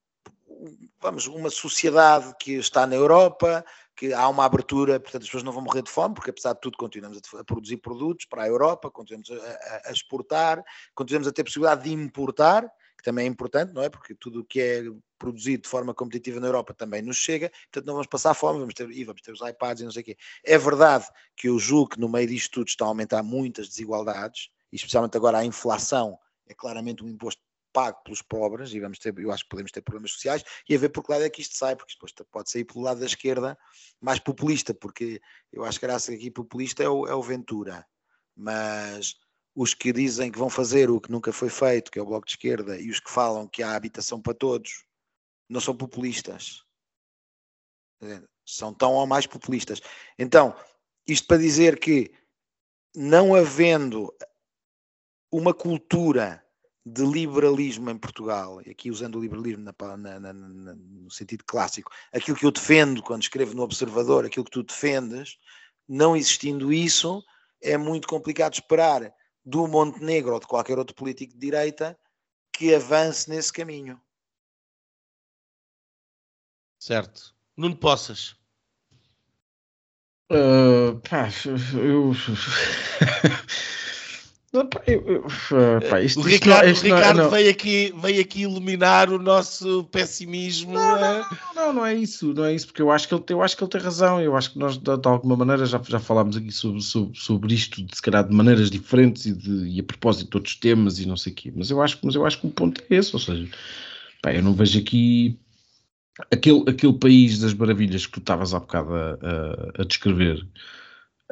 vamos, 0.99 1.27
uma 1.27 1.49
sociedade 1.49 2.33
que 2.39 2.53
está 2.53 2.85
na 2.85 2.95
Europa, 2.95 3.65
que 3.95 4.13
há 4.13 4.27
uma 4.29 4.45
abertura, 4.45 4.99
portanto 4.99 5.23
as 5.23 5.27
pessoas 5.27 5.43
não 5.43 5.51
vão 5.51 5.63
morrer 5.63 5.83
de 5.83 5.91
fome, 5.91 6.15
porque 6.15 6.29
apesar 6.29 6.53
de 6.53 6.61
tudo 6.61 6.77
continuamos 6.77 7.19
a, 7.35 7.43
produzir 7.43 7.77
produtos 7.77 8.25
para 8.25 8.43
a 8.43 8.47
Europa, 8.47 8.89
continuamos 8.89 9.29
a, 9.31 9.89
a, 9.89 9.91
exportar, 9.91 10.63
continuamos 10.95 11.27
a 11.27 11.31
ter 11.31 11.43
possibilidade 11.43 11.83
de 11.83 11.93
importar, 11.93 12.67
que 12.97 13.03
também 13.03 13.25
é 13.25 13.27
importante, 13.27 13.73
não 13.73 13.81
é? 13.81 13.89
Porque 13.89 14.13
tudo 14.13 14.41
o 14.41 14.45
que 14.45 14.61
é 14.61 14.83
produzido 15.17 15.63
de 15.63 15.69
forma 15.69 15.93
competitiva 15.93 16.39
na 16.39 16.47
Europa 16.47 16.73
também 16.73 17.01
nos 17.01 17.17
chega, 17.17 17.51
portanto 17.71 17.85
não 17.85 17.93
vamos 17.93 18.07
passar 18.07 18.33
fome, 18.33 18.59
vamos 18.59 18.73
ter, 18.73 18.89
e 18.89 19.03
vamos 19.03 19.21
ter 19.21 19.31
os 19.31 19.41
iPads 19.41 19.81
e 19.81 19.85
não 19.85 19.91
sei 19.91 20.01
o 20.01 20.05
quê. 20.05 20.17
É 20.43 20.57
verdade 20.57 21.05
que 21.35 21.47
eu 21.49 21.57
julgo 21.59 21.91
que 21.91 21.99
no 21.99 22.09
meio 22.09 22.27
disto 22.27 22.53
tudo 22.53 22.67
está 22.67 22.85
a 22.85 22.87
aumentar 22.87 23.23
muitas 23.23 23.67
desigualdades, 23.67 24.49
e 24.71 24.75
especialmente 24.75 25.17
agora 25.17 25.39
a 25.39 25.45
inflação 25.45 26.17
é 26.47 26.53
claramente 26.53 27.03
um 27.03 27.07
imposto 27.07 27.41
pago 27.71 28.01
pelos 28.03 28.21
pobres, 28.21 28.73
e 28.73 28.79
vamos 28.79 28.99
ter, 28.99 29.17
eu 29.17 29.31
acho 29.31 29.43
que 29.43 29.49
podemos 29.49 29.71
ter 29.71 29.81
problemas 29.81 30.11
sociais, 30.11 30.43
e 30.67 30.75
a 30.75 30.77
ver 30.77 30.89
por 30.89 31.03
que 31.03 31.11
lado 31.11 31.23
é 31.23 31.29
que 31.29 31.41
isto 31.41 31.55
sai, 31.55 31.75
porque 31.75 31.93
depois 31.93 32.13
pode 32.31 32.51
sair 32.51 32.63
pelo 32.63 32.83
lado 32.83 32.99
da 32.99 33.05
esquerda 33.05 33.57
mais 33.99 34.19
populista, 34.19 34.73
porque 34.73 35.21
eu 35.51 35.63
acho 35.63 35.79
que 35.79 35.85
graças 35.85 36.13
aqui 36.13 36.29
populista 36.31 36.83
é 36.83 36.89
o, 36.89 37.07
é 37.07 37.15
o 37.15 37.21
Ventura, 37.21 37.85
mas 38.35 39.15
os 39.55 39.73
que 39.73 39.91
dizem 39.91 40.31
que 40.31 40.39
vão 40.39 40.49
fazer 40.49 40.89
o 40.89 41.01
que 41.01 41.11
nunca 41.11 41.33
foi 41.33 41.49
feito, 41.49 41.91
que 41.91 41.99
é 41.99 42.01
o 42.01 42.05
Bloco 42.05 42.25
de 42.25 42.33
Esquerda, 42.33 42.79
e 42.79 42.89
os 42.89 42.99
que 42.99 43.11
falam 43.11 43.47
que 43.47 43.61
há 43.61 43.75
habitação 43.75 44.21
para 44.21 44.33
todos, 44.33 44.85
não 45.49 45.59
são 45.59 45.75
populistas. 45.75 46.63
São 48.45 48.73
tão 48.73 48.93
ou 48.93 49.05
mais 49.05 49.27
populistas. 49.27 49.81
Então, 50.17 50.55
isto 51.05 51.27
para 51.27 51.37
dizer 51.37 51.79
que 51.79 52.13
não 52.95 53.35
havendo 53.35 54.13
uma 55.31 55.53
cultura 55.53 56.40
de 56.85 57.03
liberalismo 57.03 57.89
em 57.89 57.97
Portugal, 57.97 58.59
aqui 58.59 58.89
usando 58.89 59.17
o 59.17 59.21
liberalismo 59.21 59.63
na, 59.63 59.97
na, 59.97 60.19
na, 60.19 60.33
no 60.33 61.11
sentido 61.11 61.43
clássico, 61.45 61.91
aquilo 62.11 62.35
que 62.35 62.45
eu 62.45 62.51
defendo 62.51 63.03
quando 63.03 63.21
escrevo 63.21 63.53
no 63.53 63.61
Observador, 63.61 64.25
aquilo 64.25 64.45
que 64.45 64.51
tu 64.51 64.63
defendes, 64.63 65.37
não 65.87 66.15
existindo 66.15 66.73
isso, 66.73 67.23
é 67.61 67.77
muito 67.77 68.07
complicado 68.07 68.53
esperar 68.53 69.13
do 69.45 69.67
Montenegro 69.67 70.33
ou 70.33 70.39
de 70.39 70.47
qualquer 70.47 70.79
outro 70.79 70.95
político 70.95 71.33
de 71.33 71.39
direita 71.39 71.97
que 72.51 72.73
avance 72.73 73.29
nesse 73.29 73.53
caminho. 73.53 74.01
Certo. 76.79 77.35
Nuno 77.55 77.75
Poças. 77.75 78.35
Uh, 80.31 80.99
pá, 81.07 81.27
eu 81.75 82.13
pá, 85.89 86.01
isto, 86.01 86.19
o 86.19 86.23
Ricardo, 86.23 87.17
não, 87.17 87.29
Veio, 87.29 87.49
aqui, 87.49 87.93
veio 88.01 88.21
aqui 88.21 88.41
iluminar 88.41 89.09
o 89.09 89.17
nosso 89.17 89.85
pessimismo. 89.85 90.73
Não, 90.73 90.99
não, 90.99 91.25
não, 91.55 91.73
não, 91.73 91.85
é 91.85 91.95
isso, 91.95 92.33
não 92.33 92.43
é 92.43 92.53
isso, 92.53 92.67
porque 92.67 92.81
eu 92.81 92.91
acho 92.91 93.07
que 93.07 93.13
ele, 93.13 93.23
eu 93.29 93.41
acho 93.41 93.55
que 93.55 93.63
ele 93.63 93.71
tem 93.71 93.79
razão. 93.79 94.19
Eu 94.19 94.35
acho 94.35 94.51
que 94.51 94.59
nós, 94.59 94.77
de, 94.77 94.97
de 94.97 95.07
alguma 95.07 95.37
maneira, 95.37 95.65
já, 95.65 95.81
já 95.81 95.99
falámos 95.99 96.35
aqui 96.35 96.51
sobre, 96.51 96.81
sobre, 96.81 97.17
sobre 97.17 97.53
isto, 97.53 97.81
de, 97.81 97.95
se 97.95 98.01
calhar 98.01 98.27
de 98.27 98.35
maneiras 98.35 98.69
diferentes 98.69 99.25
e, 99.25 99.33
de, 99.33 99.67
e 99.69 99.79
a 99.79 99.83
propósito 99.83 100.29
de 100.29 100.37
outros 100.37 100.55
temas 100.55 100.99
e 100.99 101.05
não 101.05 101.15
sei 101.15 101.31
o 101.31 101.35
quê. 101.35 101.53
Mas 101.55 101.69
eu 101.69 101.81
acho, 101.81 101.97
mas 102.03 102.15
eu 102.15 102.25
acho 102.25 102.41
que 102.41 102.47
o 102.47 102.51
ponto 102.51 102.83
é 102.89 102.95
esse, 102.95 103.15
ou 103.15 103.19
seja, 103.19 103.49
pá, 104.21 104.33
eu 104.33 104.43
não 104.43 104.53
vejo 104.53 104.77
aqui 104.79 105.39
aquele, 106.29 106.69
aquele 106.69 106.93
país 106.93 107.39
das 107.39 107.53
maravilhas 107.53 108.05
que 108.05 108.11
tu 108.11 108.19
estavas 108.19 108.53
há 108.53 108.59
bocado 108.59 108.93
a, 108.93 109.17
a, 109.21 109.81
a 109.81 109.85
descrever, 109.85 110.45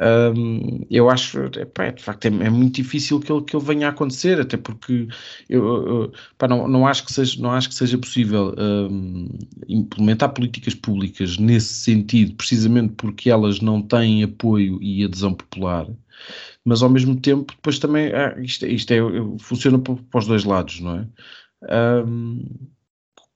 um, 0.01 0.85
eu 0.89 1.09
acho, 1.09 1.37
epá, 1.59 1.91
de 1.91 2.01
facto, 2.01 2.25
é, 2.25 2.27
é, 2.27 2.49
muito 2.49 2.75
difícil 2.75 3.19
que 3.19 3.31
ele, 3.31 3.43
que 3.43 3.55
ele 3.55 3.65
venha 3.65 3.87
a 3.87 3.89
acontecer, 3.89 4.39
até 4.39 4.55
porque 4.55 5.09
eu, 5.49 6.11
eu 6.39 6.47
não, 6.47 6.67
não, 6.69 6.87
acho 6.87 7.05
que 7.05 7.11
seja, 7.11 7.41
não 7.41 7.51
acho 7.51 7.67
que 7.67 7.75
seja 7.75 7.97
possível 7.97 8.55
um, 8.57 9.27
implementar 9.67 10.33
políticas 10.33 10.73
públicas 10.73 11.37
nesse 11.37 11.73
sentido, 11.73 12.33
precisamente 12.35 12.93
porque 12.93 13.29
elas 13.29 13.59
não 13.59 13.81
têm 13.81 14.23
apoio 14.23 14.81
e 14.81 15.03
adesão 15.03 15.33
popular, 15.33 15.85
mas 16.63 16.81
ao 16.81 16.89
mesmo 16.89 17.19
tempo, 17.19 17.53
depois 17.53 17.77
também 17.77 18.13
ah, 18.13 18.35
isto, 18.39 18.65
isto 18.65 18.91
é, 18.93 18.99
funciona 19.39 19.79
para, 19.79 19.97
os 20.13 20.27
dois 20.27 20.45
lados, 20.45 20.79
não 20.79 20.95
é? 20.99 21.07
Um, 22.05 22.45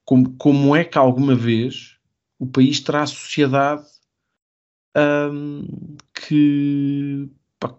como, 0.06 0.34
como 0.38 0.76
é 0.76 0.86
que 0.86 0.98
alguma 0.98 1.36
vez 1.36 1.98
o 2.40 2.46
país 2.46 2.80
terá 2.80 3.06
sociedade 3.06 3.84
um, 4.96 5.66
que, 6.14 7.30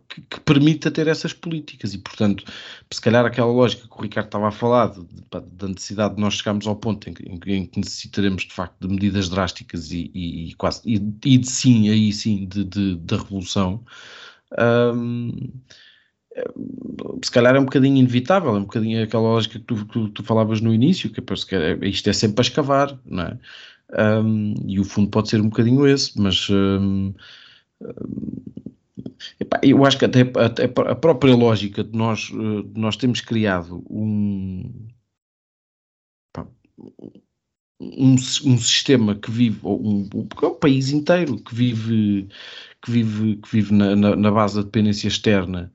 que, 0.09 0.21
que, 0.23 0.41
permita 0.41 0.91
ter 0.91 1.07
essas 1.09 1.33
políticas 1.33 1.95
e, 1.95 1.99
portanto, 1.99 2.45
se 2.91 3.01
calhar 3.01 3.25
aquela 3.25 3.53
lógica 3.53 3.89
que 3.89 3.99
o 3.99 4.03
Ricardo 4.03 4.27
estava 4.27 4.49
a 4.49 4.53
falar 4.53 4.89
de, 4.89 5.07
da 5.31 5.69
necessidade 5.69 6.15
de 6.17 6.21
nós 6.21 6.35
chegarmos 6.35 6.67
ao 6.67 6.77
ponto 6.77 7.09
em 7.09 7.15
que, 7.15 7.23
em 7.29 7.67
que, 7.67 7.79
necessitaremos 7.79 8.45
de 8.45 8.53
facto 8.53 8.77
de 8.81 8.89
medidas 8.93 9.29
drásticas 9.29 9.91
e, 9.91 10.11
e, 10.15 10.49
e 10.51 10.55
quase 10.55 10.81
e, 10.85 10.95
e, 10.95 11.39
de 11.39 11.49
sim, 11.49 11.89
aí 11.89 12.13
sim, 12.13 12.47
de, 12.47 12.65
de 12.97 13.17
revolução. 13.17 13.85
Um, 14.59 15.51
se 17.23 17.31
calhar 17.31 17.55
é 17.55 17.61
um 17.61 17.65
bocadinho 17.65 17.97
inevitável, 17.97 18.57
é 18.57 18.59
um 18.59 18.65
bocadinho 18.65 19.03
aquela 19.03 19.23
lógica 19.23 19.59
que 19.59 19.65
tu, 19.65 19.87
que 19.87 20.09
tu 20.11 20.23
falavas 20.23 20.61
no 20.61 20.75
início, 20.75 21.11
que, 21.11 21.21
é, 21.55 21.89
isto 21.89 22.11
é 22.11 22.13
sempre 22.13 22.41
a 22.41 22.43
escavar, 22.43 22.99
não 23.05 23.23
é? 23.23 23.39
Um, 23.93 24.55
e 24.67 24.81
o 24.81 24.85
fundo 24.85 25.11
pode 25.11 25.29
ser 25.29 25.41
um 25.41 25.49
bocadinho 25.49 25.87
esse, 25.87 26.19
mas 26.21 26.49
um, 26.51 27.15
epá, 29.39 29.61
eu 29.63 29.85
acho 29.85 29.99
que 29.99 30.05
até, 30.05 30.21
até, 30.21 30.65
a 30.65 30.95
própria 30.95 31.35
lógica 31.35 31.85
de 31.85 31.97
nós, 31.97 32.21
de 32.21 32.81
nós 32.81 32.97
termos 32.97 33.21
criado 33.21 33.85
um, 33.91 34.89
epá, 36.31 36.49
um, 37.81 38.15
um, 38.15 38.59
sistema 38.59 39.15
que 39.15 39.31
vive, 39.31 39.61
um, 39.65 40.09
um 40.15 40.55
país 40.55 40.91
inteiro 40.91 41.39
que 41.39 41.55
vive, 41.55 42.29
que 42.83 42.91
vive, 42.91 43.37
que 43.37 43.51
vive 43.51 43.73
na, 43.75 43.95
na, 43.95 44.17
na 44.17 44.31
base 44.31 44.57
da 44.57 44.63
dependência 44.63 45.09
externa 45.09 45.73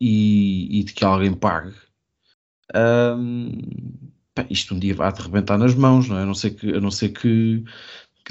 e, 0.00 0.80
e 0.80 0.84
de 0.84 0.92
que 0.94 1.04
alguém 1.04 1.34
pague. 1.34 1.74
Um, 2.74 3.50
isto 4.48 4.74
um 4.74 4.78
dia 4.78 4.94
vai 4.94 5.12
de 5.12 5.22
rebentar 5.22 5.58
nas 5.58 5.74
mãos, 5.74 6.08
não 6.08 6.18
é? 6.18 6.22
A 6.22 6.26
não 6.26 6.34
ser 6.34 6.50
que, 6.50 6.70
a 6.70 6.80
não 6.80 6.90
ser 6.90 7.10
que 7.10 7.64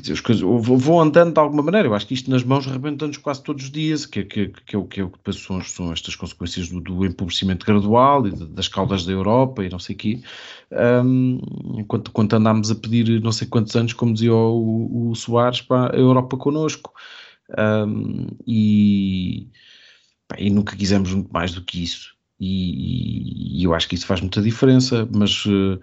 dizer, 0.02 0.14
as 0.14 0.22
coisas, 0.22 0.42
vou 0.42 1.02
andando 1.02 1.34
de 1.34 1.40
alguma 1.40 1.64
maneira. 1.64 1.88
Eu 1.88 1.96
acho 1.96 2.08
que 2.08 2.14
isto 2.14 2.30
nas 2.30 2.44
mãos 2.44 2.66
rebenta-nos 2.66 3.18
quase 3.18 3.44
todos 3.44 3.66
os 3.66 3.72
dias, 3.72 4.06
que, 4.06 4.24
que, 4.24 4.48
que, 4.48 4.76
é 4.76 4.80
o 4.80 4.86
que 4.86 5.02
é 5.02 5.04
o 5.04 5.10
que 5.10 5.34
são, 5.34 5.62
são 5.62 5.92
estas 5.92 6.16
consequências 6.16 6.70
do, 6.70 6.80
do, 6.80 7.06
empobrecimento 7.06 7.66
gradual 7.66 8.28
e 8.28 8.32
das 8.32 8.68
caudas 8.68 9.06
da 9.06 9.12
Europa 9.12 9.64
e 9.64 9.70
não 9.70 9.80
sei 9.80 9.96
o 9.96 9.98
quê. 9.98 10.22
Um, 10.72 11.40
enquanto, 11.80 12.10
enquanto 12.10 12.34
andámos 12.34 12.72
a 12.72 12.76
pedir 12.76 13.22
não 13.22 13.32
sei 13.32 13.48
quantos 13.48 13.76
anos, 13.76 13.94
como 13.94 14.14
dizia 14.14 14.34
o, 14.34 15.10
o 15.10 15.16
Soares, 15.16 15.62
para 15.62 15.96
a 15.96 16.00
Europa 16.00 16.38
connosco. 16.38 16.94
Um, 17.58 18.28
e, 18.46 19.50
pá, 20.28 20.36
e 20.40 20.50
nunca 20.50 20.76
quisemos 20.76 21.14
muito 21.14 21.32
mais 21.32 21.54
do 21.54 21.64
que 21.64 21.84
isso 21.84 22.19
e, 22.40 23.62
e, 23.62 23.64
eu 23.64 23.74
acho 23.74 23.88
que 23.88 23.96
isso 23.96 24.06
faz 24.06 24.22
muita 24.22 24.42
diferença, 24.42 25.08
mas, 25.14 25.46
uh, 25.46 25.80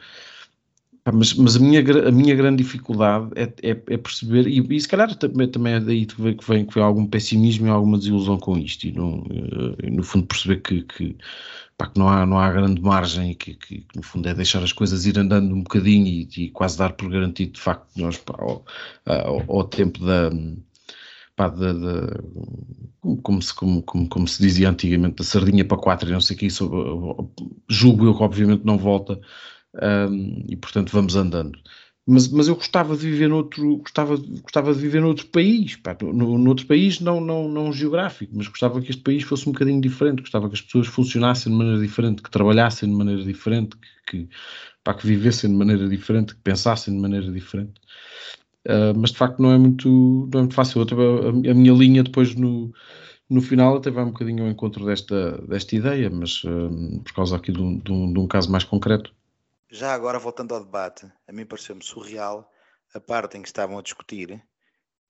mas, 1.12 1.34
mas, 1.34 1.56
a, 1.56 1.58
minha, 1.60 1.80
a 2.08 2.10
minha 2.10 2.34
grande 2.34 2.62
dificuldade 2.62 3.30
é, 3.36 3.44
é, 3.62 3.70
é 3.70 3.96
perceber, 3.96 4.46
e, 4.46 4.60
e, 4.60 4.80
se 4.80 4.88
calhar 4.88 5.14
também, 5.14 5.48
também 5.48 5.74
é 5.74 5.80
daí 5.80 6.06
que 6.06 6.20
vem, 6.20 6.36
que 6.36 6.48
vem, 6.48 6.66
que 6.66 6.74
vem 6.74 6.82
algum 6.82 7.06
pessimismo 7.06 7.66
e 7.66 7.70
alguma 7.70 7.98
desilusão 7.98 8.38
com 8.38 8.56
isto, 8.56 8.84
e 8.84 8.92
no, 8.92 9.18
uh, 9.22 9.76
no 9.90 10.02
fundo 10.02 10.26
perceber 10.26 10.62
que, 10.62 10.82
que, 10.82 11.16
pá, 11.76 11.88
que, 11.88 11.98
não, 11.98 12.08
há, 12.08 12.24
não 12.24 12.38
há 12.38 12.50
grande 12.50 12.80
margem, 12.80 13.34
que, 13.34 13.54
que, 13.54 13.78
que, 13.80 13.96
no 13.96 14.02
fundo 14.02 14.28
é 14.28 14.34
deixar 14.34 14.62
as 14.62 14.72
coisas 14.72 15.04
ir 15.04 15.18
andando 15.18 15.54
um 15.54 15.62
bocadinho 15.62 16.06
e, 16.06 16.28
e 16.38 16.50
quase 16.50 16.78
dar 16.78 16.94
por 16.94 17.10
garantido 17.10 17.52
de 17.52 17.60
facto 17.60 17.86
nós 17.96 18.16
pá, 18.16 18.34
ao, 18.38 18.64
ao, 19.04 19.58
ao 19.58 19.64
tempo 19.64 20.04
da 20.04 20.30
pá, 21.36 21.48
de, 21.48 21.72
de, 21.72 23.16
como, 23.22 23.40
se, 23.42 23.54
como, 23.54 23.82
como, 23.82 24.08
como, 24.08 24.26
se 24.26 24.42
dizia 24.42 24.70
antigamente, 24.70 25.16
da 25.16 25.24
sardinha 25.24 25.64
para 25.64 25.78
quatro 25.78 26.08
e 26.08 26.12
não 26.12 26.20
sei 26.20 26.36
o 26.36 26.38
que, 26.38 26.46
isso 26.46 27.30
julgo 27.68 28.06
eu 28.06 28.16
que 28.16 28.22
obviamente 28.22 28.64
não 28.64 28.78
volta 28.78 29.20
um, 30.10 30.44
e 30.48 30.56
portanto 30.56 30.90
vamos 30.92 31.14
andando. 31.16 31.58
Mas, 32.08 32.28
mas 32.28 32.46
eu 32.46 32.54
gostava 32.54 32.96
de 32.96 33.04
viver 33.04 33.28
noutro, 33.28 33.78
gostava, 33.78 34.16
gostava 34.16 34.72
de 34.72 34.80
viver 34.80 35.00
noutro 35.00 35.26
país, 35.26 35.74
pá, 35.74 35.96
no, 36.00 36.38
noutro 36.38 36.64
país 36.64 37.00
não, 37.00 37.20
não, 37.20 37.48
não 37.48 37.72
geográfico, 37.72 38.32
mas 38.36 38.46
gostava 38.46 38.80
que 38.80 38.90
este 38.90 39.02
país 39.02 39.24
fosse 39.24 39.48
um 39.48 39.52
bocadinho 39.52 39.80
diferente, 39.80 40.20
gostava 40.20 40.48
que 40.48 40.54
as 40.54 40.60
pessoas 40.60 40.86
funcionassem 40.86 41.50
de 41.50 41.58
maneira 41.58 41.80
diferente, 41.80 42.22
que 42.22 42.30
trabalhassem 42.30 42.88
de 42.88 42.94
maneira 42.94 43.24
diferente, 43.24 43.76
que, 43.76 44.26
que, 44.26 44.28
pá, 44.84 44.94
que 44.94 45.04
vivessem 45.04 45.50
de 45.50 45.56
maneira 45.56 45.88
diferente, 45.88 46.36
que 46.36 46.40
pensassem 46.42 46.94
de 46.94 47.00
maneira 47.00 47.30
diferente. 47.30 47.80
Uh, 48.66 48.92
mas 48.96 49.10
de 49.12 49.18
facto 49.18 49.40
não 49.40 49.52
é 49.52 49.58
muito, 49.58 49.88
não 50.32 50.40
é 50.40 50.42
muito 50.42 50.54
fácil. 50.54 50.82
a, 50.82 51.28
a, 51.28 51.54
minha 51.54 51.72
linha 51.72 52.02
depois 52.02 52.34
no, 52.34 52.72
no 53.30 53.40
final 53.40 53.76
até 53.76 53.90
vai 53.90 54.04
um 54.04 54.10
bocadinho 54.10 54.44
ao 54.44 54.50
encontro 54.50 54.84
desta, 54.84 55.38
desta 55.46 55.76
ideia, 55.76 56.10
mas 56.10 56.42
uh, 56.42 57.00
por 57.04 57.14
causa 57.14 57.36
aqui 57.36 57.52
de 57.52 57.60
um, 57.60 57.78
de, 57.78 57.92
um, 57.92 58.12
de 58.12 58.18
um, 58.18 58.26
caso 58.26 58.50
mais 58.50 58.64
concreto. 58.64 59.14
Já 59.70 59.94
agora, 59.94 60.18
voltando 60.18 60.52
ao 60.52 60.64
debate, 60.64 61.06
a 61.28 61.32
mim 61.32 61.46
pareceu-me 61.46 61.84
surreal 61.84 62.50
a 62.92 63.00
parte 63.00 63.38
em 63.38 63.42
que 63.42 63.48
estavam 63.48 63.78
a 63.78 63.82
discutir 63.82 64.42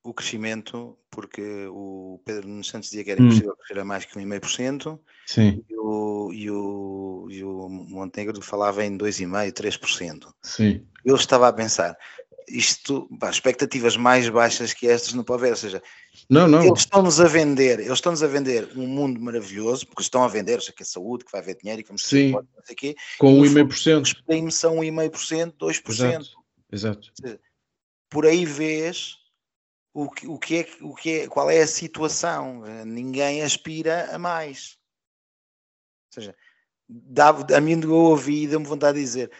o 0.03 0.15
crescimento, 0.15 0.97
porque 1.11 1.67
o 1.69 2.21
Pedro 2.25 2.49
Nunes 2.49 2.69
Santos 2.69 2.91
dizia 2.91 3.05
que 3.05 3.11
era 3.11 3.21
hum. 3.21 3.27
impossível 3.27 3.53
hum. 3.53 3.57
crescer 3.57 3.81
a 3.81 3.85
mais 3.85 4.05
que 4.05 4.19
1,5%, 4.19 4.99
Sim. 5.27 5.65
E, 5.69 5.77
o, 5.77 6.33
e, 6.33 6.51
o, 6.51 7.27
e 7.31 7.43
o 7.43 7.69
Montenegro 7.69 8.41
falava 8.41 8.85
em 8.85 8.97
2,5%, 8.97 9.53
3%. 9.53 10.33
Sim. 10.43 10.87
Eu 11.05 11.17
estava 11.17 11.49
a 11.49 11.53
pensar, 11.53 11.97
isto, 12.49 13.09
pá, 13.19 13.31
expectativas 13.31 13.97
mais 13.97 14.29
baixas 14.29 14.73
que 14.73 14.89
estas 14.89 15.15
não 15.15 15.25
pode 15.25 15.43
haver, 15.43 15.51
ou 15.51 15.57
seja, 15.57 15.83
não, 16.31 16.47
não. 16.47 16.63
eles 16.63 16.81
estão-nos 16.81 17.21
a 17.21 17.27
vender, 17.27 17.81
eles 17.81 17.93
estão-nos 17.93 18.23
a 18.23 18.27
vender 18.27 18.71
um 18.77 18.87
mundo 18.87 19.21
maravilhoso, 19.21 19.87
porque 19.87 20.03
estão 20.03 20.23
a 20.23 20.29
vender, 20.29 20.61
seja, 20.61 20.73
que 20.73 20.83
é 20.83 20.87
saúde, 20.87 21.25
que 21.25 21.33
vai 21.33 21.41
haver 21.41 21.57
dinheiro, 21.57 21.83
que 21.83 21.89
vamos 21.89 22.07
Sim, 22.07 22.31
não 22.31 22.47
sei 22.65 22.75
quê, 22.77 22.97
com 23.19 23.41
1,5%. 23.41 24.03
Os 24.03 24.13
prêmios 24.13 24.55
são 24.55 24.77
1,5%, 24.77 25.55
2%. 25.59 26.27
Exato, 26.73 27.13
exato. 27.23 27.41
Por 28.09 28.27
aí 28.27 28.45
vês 28.45 29.17
o 29.93 30.11
que, 30.11 30.27
o 30.27 30.39
que 30.39 30.57
é, 30.59 30.69
o 30.83 30.95
que 30.95 31.11
é, 31.11 31.29
qual 31.29 31.51
é 31.51 31.63
a 31.63 31.67
situação, 31.67 32.63
ninguém 32.85 33.43
aspira 33.43 34.15
a 34.15 34.19
mais. 34.19 34.79
Ou 36.09 36.23
seja, 36.23 36.37
dá, 36.89 37.31
a 37.31 37.61
mim 37.61 37.81
eu 37.83 37.93
ouvi 37.93 38.47
deu-me 38.47 38.67
vontade 38.67 38.99
de 38.99 39.05
dizer, 39.05 39.31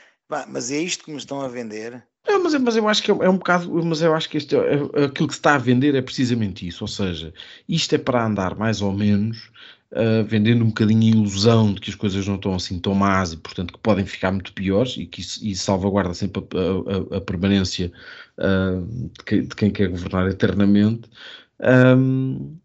mas 0.49 0.71
é 0.71 0.79
isto 0.79 1.05
que 1.05 1.11
me 1.11 1.19
estão 1.19 1.41
a 1.41 1.49
vender? 1.49 2.07
É, 2.27 2.39
mas, 2.39 2.55
mas 2.55 2.77
eu 2.77 2.89
acho 2.89 3.03
que 3.03 3.11
é, 3.11 3.15
é 3.15 3.31
um 3.31 3.39
bocado, 3.39 3.73
mas 3.85 4.03
eu 4.03 4.15
acho 4.15 4.29
que 4.29 4.37
este, 4.37 4.57
é, 4.57 4.75
é, 4.95 5.05
aquilo 5.05 5.29
que 5.29 5.35
se 5.35 5.39
está 5.39 5.55
a 5.55 5.59
vender 5.59 5.95
é 5.95 6.03
precisamente 6.03 6.67
isso, 6.67 6.83
ou 6.83 6.89
seja, 6.89 7.33
isto 7.69 7.95
é 7.95 7.99
para 7.99 8.27
andar 8.27 8.57
mais 8.57 8.83
ou 8.83 8.93
menos 8.93 9.51
uh, 9.93 10.25
vendendo 10.27 10.65
um 10.65 10.69
bocadinho 10.69 11.03
a 11.03 11.17
ilusão 11.17 11.73
de 11.73 11.81
que 11.81 11.91
as 11.91 11.97
coisas 11.97 12.27
não 12.27 12.35
estão 12.35 12.55
assim 12.55 12.79
tão 12.79 12.95
más 12.95 13.33
e 13.33 13.37
portanto 13.37 13.73
que 13.73 13.79
podem 13.79 14.05
ficar 14.05 14.33
muito 14.33 14.53
piores 14.53 14.97
e 14.97 15.07
que 15.07 15.21
isso, 15.21 15.45
isso 15.47 15.65
salvaguarda 15.65 16.15
sempre 16.15 16.43
a, 16.53 17.15
a, 17.15 17.19
a 17.19 17.21
permanência 17.21 17.93
uh, 18.39 18.83
de, 18.85 19.25
que, 19.25 19.41
de, 19.43 19.55
quem 19.55 19.71
quer 19.71 19.89
governar 19.89 20.29
eternamente. 20.29 21.09
Um, 21.61 22.59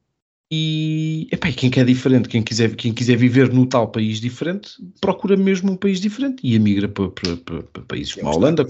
e 0.54 1.30
epá, 1.32 1.49
quem 1.49 1.70
quer 1.70 1.86
diferente, 1.86 2.28
quem 2.28 2.43
quiser, 2.43 2.76
quem 2.76 2.93
quiser 2.93 3.16
viver 3.16 3.54
no 3.54 3.66
tal 3.66 3.88
país 3.88 4.20
diferente, 4.20 4.71
procura 5.00 5.38
mesmo 5.38 5.71
um 5.71 5.78
país 5.78 6.01
diferente 6.01 6.42
e 6.43 6.55
emigra 6.55 6.89
para, 6.89 7.09
para, 7.09 7.38
para, 7.38 7.63
para 7.63 7.84
países 7.84 8.13
como 8.13 8.28
a 8.28 8.36
Holanda. 8.36 8.67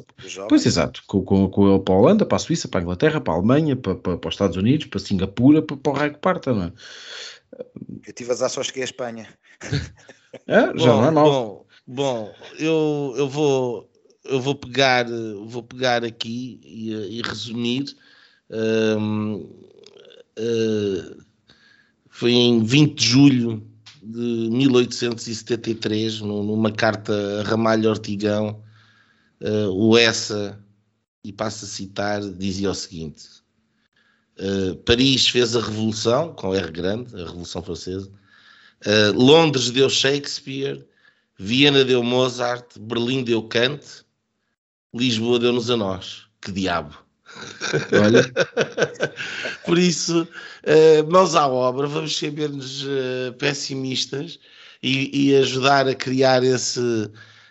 Pois 0.48 0.64
exato, 0.64 1.02
com, 1.08 1.24
com, 1.24 1.50
com 1.50 1.80
para 1.80 1.96
a 1.96 1.98
Holanda, 1.98 2.24
para 2.24 2.36
a 2.36 2.40
Suíça, 2.40 2.68
para 2.68 2.82
a 2.82 2.84
Inglaterra, 2.84 3.20
para 3.20 3.34
a 3.34 3.38
Alemanha, 3.38 3.76
para, 3.76 3.96
para, 3.96 4.16
para 4.16 4.30
os 4.30 4.36
Estados 4.36 4.58
Unidos, 4.58 4.86
para 4.86 5.00
Singapura, 5.00 5.64
para, 5.64 5.76
para 5.76 5.92
o 5.92 5.96
raio 5.96 6.14
que 6.14 6.20
parta, 6.20 6.54
não 6.54 6.66
é? 6.66 6.72
Eu 8.06 8.14
tive 8.14 8.32
as 8.32 8.44
ações 8.44 8.70
que 8.70 8.78
é 8.78 8.84
a 8.84 8.86
Espanha. 8.86 9.28
É, 10.48 10.62
já 10.78 10.94
bom, 10.94 11.02
não 11.02 11.08
é 11.08 11.12
mal. 11.12 11.26
Bom, 11.26 11.66
bom 11.88 12.34
eu, 12.60 13.16
eu 13.18 13.28
vou 13.28 13.90
eu 14.24 14.40
vou 14.40 14.54
pegar 14.54 15.08
vou 15.46 15.64
pegar 15.64 16.06
aqui 16.06 16.62
e, 16.64 17.18
e 17.18 17.22
resumir. 17.24 17.86
Um, 18.50 19.50
uh, 20.38 21.31
foi 22.12 22.34
em 22.34 22.64
20 22.64 22.94
de 22.94 23.08
julho 23.08 23.68
de 24.04 24.50
1873, 24.52 26.20
numa 26.22 26.72
carta 26.72 27.14
a 27.40 27.44
Ramalho 27.44 27.90
Ortigão, 27.90 28.62
uh, 29.42 29.70
o 29.72 29.98
Essa, 29.98 30.62
e 31.24 31.32
passo 31.32 31.66
a 31.66 31.68
citar, 31.68 32.22
dizia 32.22 32.70
o 32.70 32.76
seguinte: 32.76 33.26
uh, 34.38 34.76
Paris 34.86 35.28
fez 35.30 35.56
a 35.56 35.62
Revolução, 35.62 36.34
com 36.34 36.54
R 36.54 36.70
grande, 36.70 37.16
a 37.16 37.26
Revolução 37.26 37.64
Francesa, 37.64 38.12
uh, 38.86 39.18
Londres 39.18 39.72
deu 39.72 39.90
Shakespeare, 39.90 40.86
Viena 41.40 41.86
deu 41.86 42.04
Mozart, 42.04 42.78
Berlim 42.78 43.24
deu 43.24 43.42
Kant, 43.44 44.04
Lisboa 44.94 45.40
deu-nos 45.40 45.70
a 45.70 45.78
nós. 45.78 46.28
Que 46.42 46.52
diabo! 46.52 47.11
Olha. 48.04 48.32
Por 49.66 49.78
isso, 49.78 50.28
mãos 51.10 51.36
à 51.36 51.48
obra, 51.48 51.88
vamos 51.88 52.18
ser 52.18 52.32
menos 52.32 52.84
uh, 52.84 53.34
pessimistas 53.38 54.40
e, 54.82 55.30
e, 55.30 55.36
ajudar 55.38 55.88
a 55.88 55.96
criar 55.96 56.44
esse, 56.44 57.10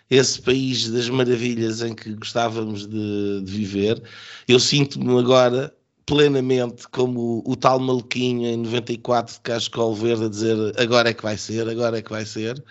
esse 0.09 0.41
país 0.41 0.89
das 0.89 1.09
maravilhas 1.09 1.81
em 1.81 1.95
que 1.95 2.13
gostávamos 2.13 2.85
de, 2.87 3.41
de 3.41 3.51
viver. 3.51 4.01
Eu 4.47 4.59
sinto-me 4.59 5.17
agora 5.17 5.73
plenamente 6.05 6.87
como 6.89 7.41
o, 7.45 7.51
o 7.51 7.55
tal 7.55 7.79
maluquinho 7.79 8.47
em 8.47 8.57
94 8.57 9.35
de 9.35 9.39
Cascol 9.41 9.95
Verde 9.95 10.25
a 10.25 10.29
dizer 10.29 10.57
agora 10.77 11.09
é 11.09 11.13
que 11.13 11.23
vai 11.23 11.37
ser, 11.37 11.69
agora 11.69 11.99
é 11.99 12.01
que 12.01 12.11
vai 12.11 12.25
ser. 12.25 12.61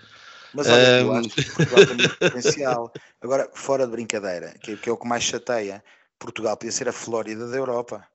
Mas 0.53 0.67
olha, 0.67 1.05
um... 1.05 1.07
eu 1.07 1.13
acho 1.13 1.29
que 1.29 1.51
Portugal 1.51 1.85
tem 1.87 1.97
muito 1.97 2.17
potencial. 2.19 2.93
Agora, 3.21 3.49
fora 3.53 3.85
de 3.85 3.91
brincadeira, 3.91 4.53
que, 4.61 4.75
que, 4.77 4.89
é 4.89 4.91
o 4.91 4.97
que 4.97 5.07
mais 5.07 5.23
chateia, 5.23 5.83
Portugal 6.21 6.55
podia 6.55 6.71
ser 6.71 6.87
a 6.87 6.93
Flórida 6.93 7.47
da 7.49 7.57
Europa. 7.57 8.07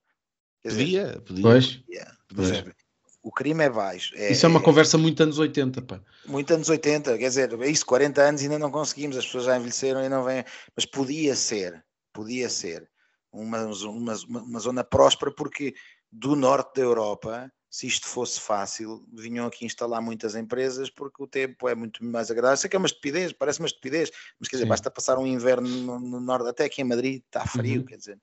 Quer 0.62 0.70
podia, 0.70 1.06
dizer, 1.06 1.20
podia. 1.22 1.42
Pois. 1.42 1.76
Podia. 1.76 2.16
pois. 2.34 2.76
O 3.20 3.32
crime 3.32 3.64
é 3.64 3.68
baixo. 3.68 4.14
É, 4.14 4.30
isso 4.30 4.46
é 4.46 4.48
uma 4.48 4.60
é, 4.60 4.62
conversa 4.62 4.96
muito 4.96 5.20
anos 5.20 5.36
80, 5.36 5.82
pá. 5.82 6.00
Muito 6.26 6.54
anos 6.54 6.68
80, 6.68 7.18
quer 7.18 7.28
dizer, 7.28 7.60
é 7.60 7.68
isso, 7.68 7.84
40 7.84 8.22
anos 8.22 8.40
ainda 8.42 8.56
não 8.56 8.70
conseguimos, 8.70 9.16
as 9.16 9.26
pessoas 9.26 9.46
já 9.46 9.56
envelheceram 9.56 10.04
e 10.04 10.08
não 10.08 10.22
vêm. 10.22 10.44
Mas 10.76 10.86
podia 10.86 11.34
ser, 11.34 11.84
podia 12.12 12.48
ser 12.48 12.88
uma, 13.32 13.64
uma, 13.64 14.14
uma 14.26 14.60
zona 14.60 14.84
próspera, 14.84 15.32
porque 15.32 15.74
do 16.12 16.36
norte 16.36 16.76
da 16.76 16.82
Europa 16.82 17.52
se 17.76 17.86
isto 17.86 18.06
fosse 18.06 18.40
fácil, 18.40 19.04
vinham 19.12 19.46
aqui 19.46 19.66
instalar 19.66 20.00
muitas 20.00 20.34
empresas 20.34 20.88
porque 20.88 21.22
o 21.22 21.26
tempo 21.26 21.68
é 21.68 21.74
muito 21.74 22.02
mais 22.02 22.30
agradável. 22.30 22.56
Sei 22.56 22.70
que 22.70 22.74
é 22.74 22.78
uma 22.78 22.86
estupidez, 22.86 23.34
parece 23.34 23.60
uma 23.60 23.66
estupidez, 23.66 24.10
mas 24.40 24.48
quer 24.48 24.56
dizer, 24.56 24.64
Sim. 24.64 24.70
basta 24.70 24.90
passar 24.90 25.18
um 25.18 25.26
inverno 25.26 25.68
no, 25.68 26.00
no, 26.00 26.18
norte, 26.18 26.48
até 26.48 26.64
aqui 26.64 26.80
em 26.80 26.84
Madrid 26.84 27.22
está 27.22 27.44
frio, 27.44 27.80
uhum. 27.80 27.84
quer 27.86 27.98
dizer, 27.98 28.18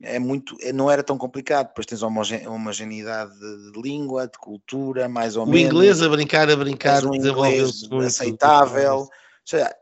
é 0.00 0.20
muito, 0.20 0.56
é, 0.60 0.72
não 0.72 0.88
era 0.88 1.02
tão 1.02 1.18
complicado. 1.18 1.66
Depois 1.66 1.84
tens 1.84 2.00
uma 2.00 2.22
homogeneidade 2.48 3.36
de, 3.36 3.72
de 3.72 3.82
língua, 3.82 4.28
de 4.28 4.38
cultura, 4.38 5.08
mais 5.08 5.36
ou 5.36 5.42
o 5.42 5.46
menos. 5.46 5.62
O 5.62 5.66
inglês 5.66 6.00
a 6.00 6.08
brincar, 6.08 6.48
a 6.48 6.54
brincar, 6.54 7.04
um 7.04 7.12
inglês 7.12 7.88
aceitável. 8.06 9.08
Seja, 9.44 9.74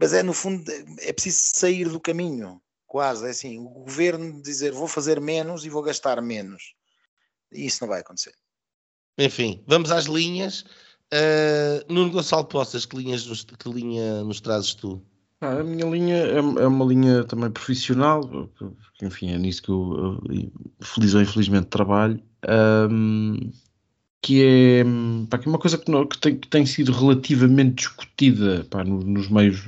mas 0.00 0.14
é 0.14 0.22
no 0.22 0.32
fundo, 0.32 0.64
é 1.00 1.12
preciso 1.12 1.50
sair 1.54 1.86
do 1.86 2.00
caminho, 2.00 2.62
quase. 2.86 3.26
É 3.26 3.30
assim, 3.30 3.58
o 3.58 3.68
governo 3.68 4.40
dizer 4.40 4.72
vou 4.72 4.88
fazer 4.88 5.20
menos 5.20 5.66
e 5.66 5.68
vou 5.68 5.82
gastar 5.82 6.22
menos 6.22 6.74
e 7.52 7.66
isso 7.66 7.78
não 7.82 7.88
vai 7.88 8.00
acontecer. 8.00 8.32
Enfim, 9.18 9.62
vamos 9.66 9.90
às 9.90 10.06
linhas. 10.06 10.64
Uh, 11.12 11.92
Nuno 11.92 12.10
Gonçalo 12.10 12.44
Poças, 12.44 12.84
que, 12.84 12.96
linhas 12.96 13.26
nos, 13.26 13.44
que 13.44 13.68
linha 13.68 14.22
nos 14.24 14.40
trazes 14.40 14.74
tu? 14.74 15.02
Ah, 15.40 15.60
a 15.60 15.64
minha 15.64 15.86
linha 15.86 16.16
é, 16.16 16.36
é, 16.38 16.40
uma 16.40 16.84
linha 16.84 17.22
também 17.24 17.50
profissional, 17.50 18.22
enfim, 19.02 19.30
é 19.30 19.38
nisso 19.38 19.62
que 19.62 19.70
eu, 19.70 20.18
feliz 20.82 21.14
ou 21.14 21.20
infelizmente, 21.20 21.66
trabalho, 21.66 22.22
um, 22.90 23.52
que 24.26 24.42
é, 24.42 24.84
pá, 25.30 25.38
que 25.38 25.46
é 25.46 25.48
uma 25.48 25.58
coisa 25.58 25.78
que, 25.78 25.88
não, 25.88 26.04
que, 26.04 26.18
tem, 26.18 26.36
que, 26.36 26.48
tem, 26.48 26.66
sido 26.66 26.90
relativamente 26.90 27.76
discutida 27.76 28.66
pá, 28.68 28.82
nos, 28.82 29.04
nos 29.04 29.28
meios 29.28 29.62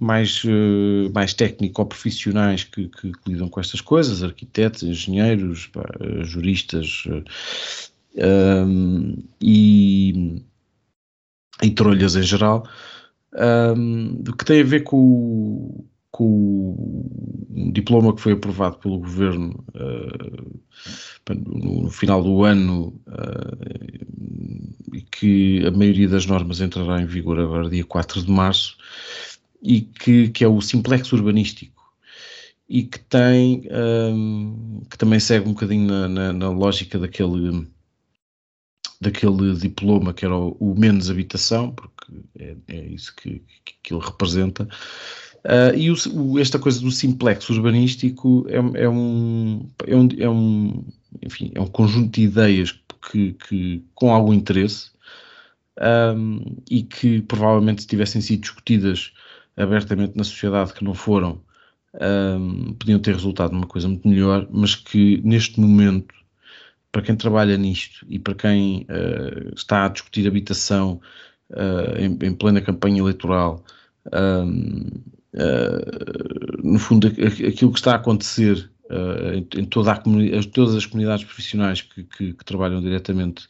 mais, 0.00 0.42
uh, 0.42 1.08
mais 1.14 1.32
técnico-profissionais 1.34 2.64
que, 2.64 2.88
que, 2.88 3.12
lidam 3.28 3.48
com 3.48 3.60
estas 3.60 3.80
coisas, 3.80 4.24
arquitetos, 4.24 4.82
engenheiros, 4.82 5.68
pá, 5.68 5.84
juristas 6.22 7.04
uh, 7.06 8.66
um, 8.66 9.22
e, 9.40 10.42
e 11.62 11.70
trolhas 11.70 12.16
em 12.16 12.24
geral, 12.24 12.68
um, 13.76 14.20
que 14.36 14.44
tem 14.44 14.62
a 14.62 14.64
ver 14.64 14.80
com, 14.80 15.84
com 16.20 17.46
um 17.48 17.72
diploma 17.72 18.14
que 18.14 18.20
foi 18.20 18.34
aprovado 18.34 18.76
pelo 18.76 18.98
governo 18.98 19.64
uh, 19.74 20.60
no, 21.34 21.88
final 21.88 22.22
do 22.22 22.44
ano 22.44 22.88
uh, 23.08 24.92
e 24.92 25.00
que 25.00 25.66
a 25.66 25.70
maioria 25.70 26.06
das 26.06 26.26
normas 26.26 26.60
entrará 26.60 27.00
em 27.00 27.06
vigor 27.06 27.40
agora 27.40 27.70
dia 27.70 27.86
4 27.86 28.22
de 28.22 28.30
março 28.30 28.76
e 29.62 29.80
que, 29.80 30.28
que 30.28 30.44
é 30.44 30.48
o 30.48 30.60
simplex 30.60 31.10
urbanístico 31.10 31.90
e 32.68 32.82
que 32.82 32.98
tem 32.98 33.62
um, 34.12 34.82
que 34.90 34.98
também 34.98 35.20
segue 35.20 35.48
um 35.48 35.54
bocadinho 35.54 35.86
na, 35.86 36.06
na, 36.06 36.32
na, 36.34 36.50
lógica 36.50 36.98
daquele 36.98 37.66
daquele 39.00 39.54
diploma 39.54 40.12
que 40.12 40.26
era 40.26 40.36
o, 40.36 40.54
o 40.60 40.78
menos 40.78 41.08
habitação 41.08 41.72
porque 41.72 42.12
é, 42.38 42.56
é 42.68 42.86
isso 42.88 43.16
que, 43.16 43.42
que, 43.64 43.94
ele 43.94 44.04
representa 44.04 44.68
uh, 45.44 45.76
e 45.76 45.90
o, 45.90 45.96
o, 46.14 46.38
esta 46.38 46.58
coisa 46.58 46.80
do 46.80 46.90
simplex 46.90 47.48
urbanístico 47.50 48.46
é, 48.48 48.56
é, 48.82 48.88
um, 48.88 49.66
é, 49.86 49.96
um, 49.96 50.08
é 50.18 50.28
um 50.28 50.84
enfim 51.22 51.50
é 51.54 51.60
um 51.60 51.66
conjunto 51.66 52.10
de 52.10 52.22
ideias 52.22 52.78
que, 53.10 53.32
que 53.34 53.84
com 53.94 54.12
algum 54.12 54.32
interesse 54.32 54.90
um, 55.80 56.56
e 56.70 56.82
que 56.82 57.22
provavelmente 57.22 57.82
se 57.82 57.88
tivessem 57.88 58.20
sido 58.20 58.40
discutidas 58.40 59.12
abertamente 59.56 60.16
na 60.16 60.24
sociedade 60.24 60.72
que 60.74 60.84
não 60.84 60.94
foram, 60.94 61.40
um, 62.00 62.74
podiam 62.74 62.98
ter 63.00 63.14
resultado 63.14 63.52
numa 63.52 63.66
coisa 63.66 63.88
muito 63.88 64.06
melhor, 64.06 64.46
mas 64.50 64.74
que 64.74 65.20
neste 65.24 65.60
momento, 65.60 66.14
para 66.92 67.02
quem 67.02 67.16
trabalha 67.16 67.56
nisto 67.56 68.06
e 68.08 68.18
para 68.18 68.34
quem 68.34 68.86
uh, 68.88 69.54
está 69.54 69.86
a 69.86 69.88
discutir 69.88 70.26
habitação 70.26 71.00
uh, 71.50 71.98
em, 71.98 72.18
em, 72.26 72.34
plena 72.34 72.60
campanha 72.60 73.00
eleitoral, 73.00 73.64
um, 74.12 74.88
uh, 75.34 75.38
ah, 75.38 76.60
no 76.62 76.78
fundo, 76.78 77.06
aquilo 77.06 77.72
que 77.72 77.78
está 77.78 77.92
a 77.92 77.96
acontecer 77.96 78.70
em, 79.32 79.46
em 79.60 79.64
toda 79.64 79.92
a 79.92 79.96
todas 80.52 80.74
as 80.74 80.84
comunidades 80.84 81.24
profissionais 81.24 81.80
que, 81.80 82.02
que, 82.02 82.32
que 82.32 82.44
trabalham 82.44 82.80
diretamente 82.80 83.46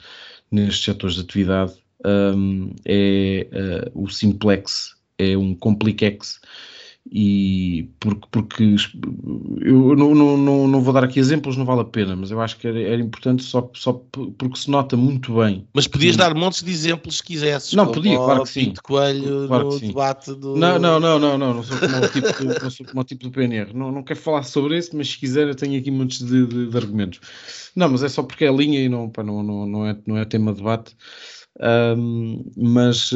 nestes 0.51 0.85
setores 0.85 1.17
de 1.17 1.23
atividade 1.23 1.73
um, 2.05 2.75
é 2.85 3.47
o 3.95 4.09
simplex 4.09 4.95
é 5.19 5.37
um 5.37 5.55
complexex 5.55 6.41
e 7.09 7.91
porque, 7.99 8.29
porque 8.31 8.77
eu 9.63 9.97
não, 9.97 10.15
não, 10.15 10.69
não, 10.69 10.83
vou 10.83 10.93
dar 10.93 11.05
aqui 11.05 11.19
exemplos, 11.19 11.57
não 11.57 11.65
vale 11.65 11.81
a 11.81 11.85
pena, 11.85 12.15
mas 12.15 12.31
eu 12.31 12.41
acho 12.41 12.59
que 12.59 12.69
era, 12.69 12.79
era 12.81 13.01
importante 13.01 13.43
só, 13.43 13.71
só 13.75 13.93
porque 13.93 14.59
se 14.59 14.71
nota 14.71 14.97
muito 14.97 15.35
bem. 15.37 15.67
Mas 15.73 15.87
podias 15.87 16.17
dar 16.17 16.35
montes 16.35 16.63
de 16.63 16.71
exemplos 16.71 17.17
se 17.17 17.23
quisesses. 17.23 17.73
Não, 17.73 17.91
podia, 17.91 18.17
claro 18.17 18.43
que 18.43 18.51
sim. 18.51 18.75
Coelho 18.83 19.49
claro 19.49 19.71
no 19.71 19.81
debate 19.81 20.35
do. 20.35 20.57
Não, 20.57 20.79
não, 20.79 21.01
não, 21.01 21.19
não, 21.19 21.39
não, 21.39 21.55
não 21.55 21.63
sou 21.63 21.79
como 21.79 21.97
o 21.97 22.09
tipo, 22.09 22.63
não 22.63 22.71
sou 22.71 22.87
como 22.87 23.01
o 23.01 23.05
tipo 23.05 23.25
do 23.25 23.31
PNR. 23.31 23.73
Não, 23.73 23.91
não 23.91 24.03
quero 24.03 24.21
falar 24.21 24.43
sobre 24.43 24.77
isso, 24.77 24.95
mas 24.95 25.11
se 25.11 25.19
quiser 25.19 25.49
eu 25.49 25.55
tenho 25.55 25.81
aqui 25.81 25.91
muitos 25.91 26.19
de, 26.19 26.47
de, 26.47 26.77
argumentos. 26.77 27.19
Não, 27.75 27.89
mas 27.89 28.03
é 28.03 28.09
só 28.09 28.23
porque 28.23 28.45
é 28.45 28.53
linha 28.53 28.81
e 28.81 28.89
não, 28.89 29.09
pá, 29.09 29.23
não, 29.23 29.43
não, 29.43 29.67
não, 29.67 29.87
é, 29.87 29.97
não 30.07 30.19
é 30.19 30.25
tema 30.27 30.53
de 30.53 30.59
debate. 30.59 30.95
Mas. 32.57 33.11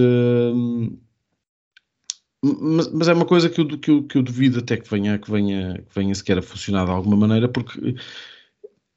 Mas, 2.45 2.93
mas, 2.93 3.09
é 3.09 3.15
uma 3.15 3.25
coisa 3.25 3.49
que 3.49 3.59
eu, 3.59 3.67
que, 3.79 3.91
eu, 3.91 4.03
que 4.03 4.19
eu 4.19 4.23
duvido 4.23 4.59
até 4.59 4.77
que 4.77 4.89
venha, 4.91 5.19
que, 5.19 5.31
venha, 5.31 5.79
que 5.79 5.95
venha 5.95 6.15
sequer 6.15 6.39
a 6.39 6.43
funcionar 6.43 6.85
de 6.85 6.91
alguma 6.91 7.17
maneira, 7.17 7.49
porque 7.49 7.95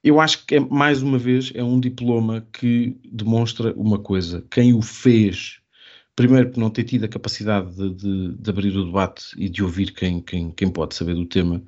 eu 0.03 0.19
acho 0.19 0.45
que 0.45 0.55
é, 0.55 0.59
mais 0.59 1.01
uma 1.01 1.17
vez 1.17 1.51
é 1.55 1.63
um 1.63 1.79
diploma 1.79 2.45
que 2.51 2.97
demonstra 3.09 3.73
uma 3.75 3.99
coisa. 3.99 4.45
Quem 4.51 4.73
o 4.73 4.81
fez, 4.81 5.59
primeiro 6.13 6.49
por 6.51 6.59
não 6.59 6.69
ter 6.69 6.83
tido 6.83 7.05
a 7.05 7.07
capacidade 7.07 7.73
de, 7.73 7.93
de, 7.93 8.35
de 8.37 8.49
abrir 8.49 8.75
o 8.75 8.85
debate 8.85 9.27
e 9.37 9.47
de 9.47 9.63
ouvir 9.63 9.93
quem, 9.93 10.21
quem, 10.21 10.51
quem 10.51 10.69
pode 10.69 10.95
saber 10.95 11.15
do 11.15 11.25
tema, 11.25 11.63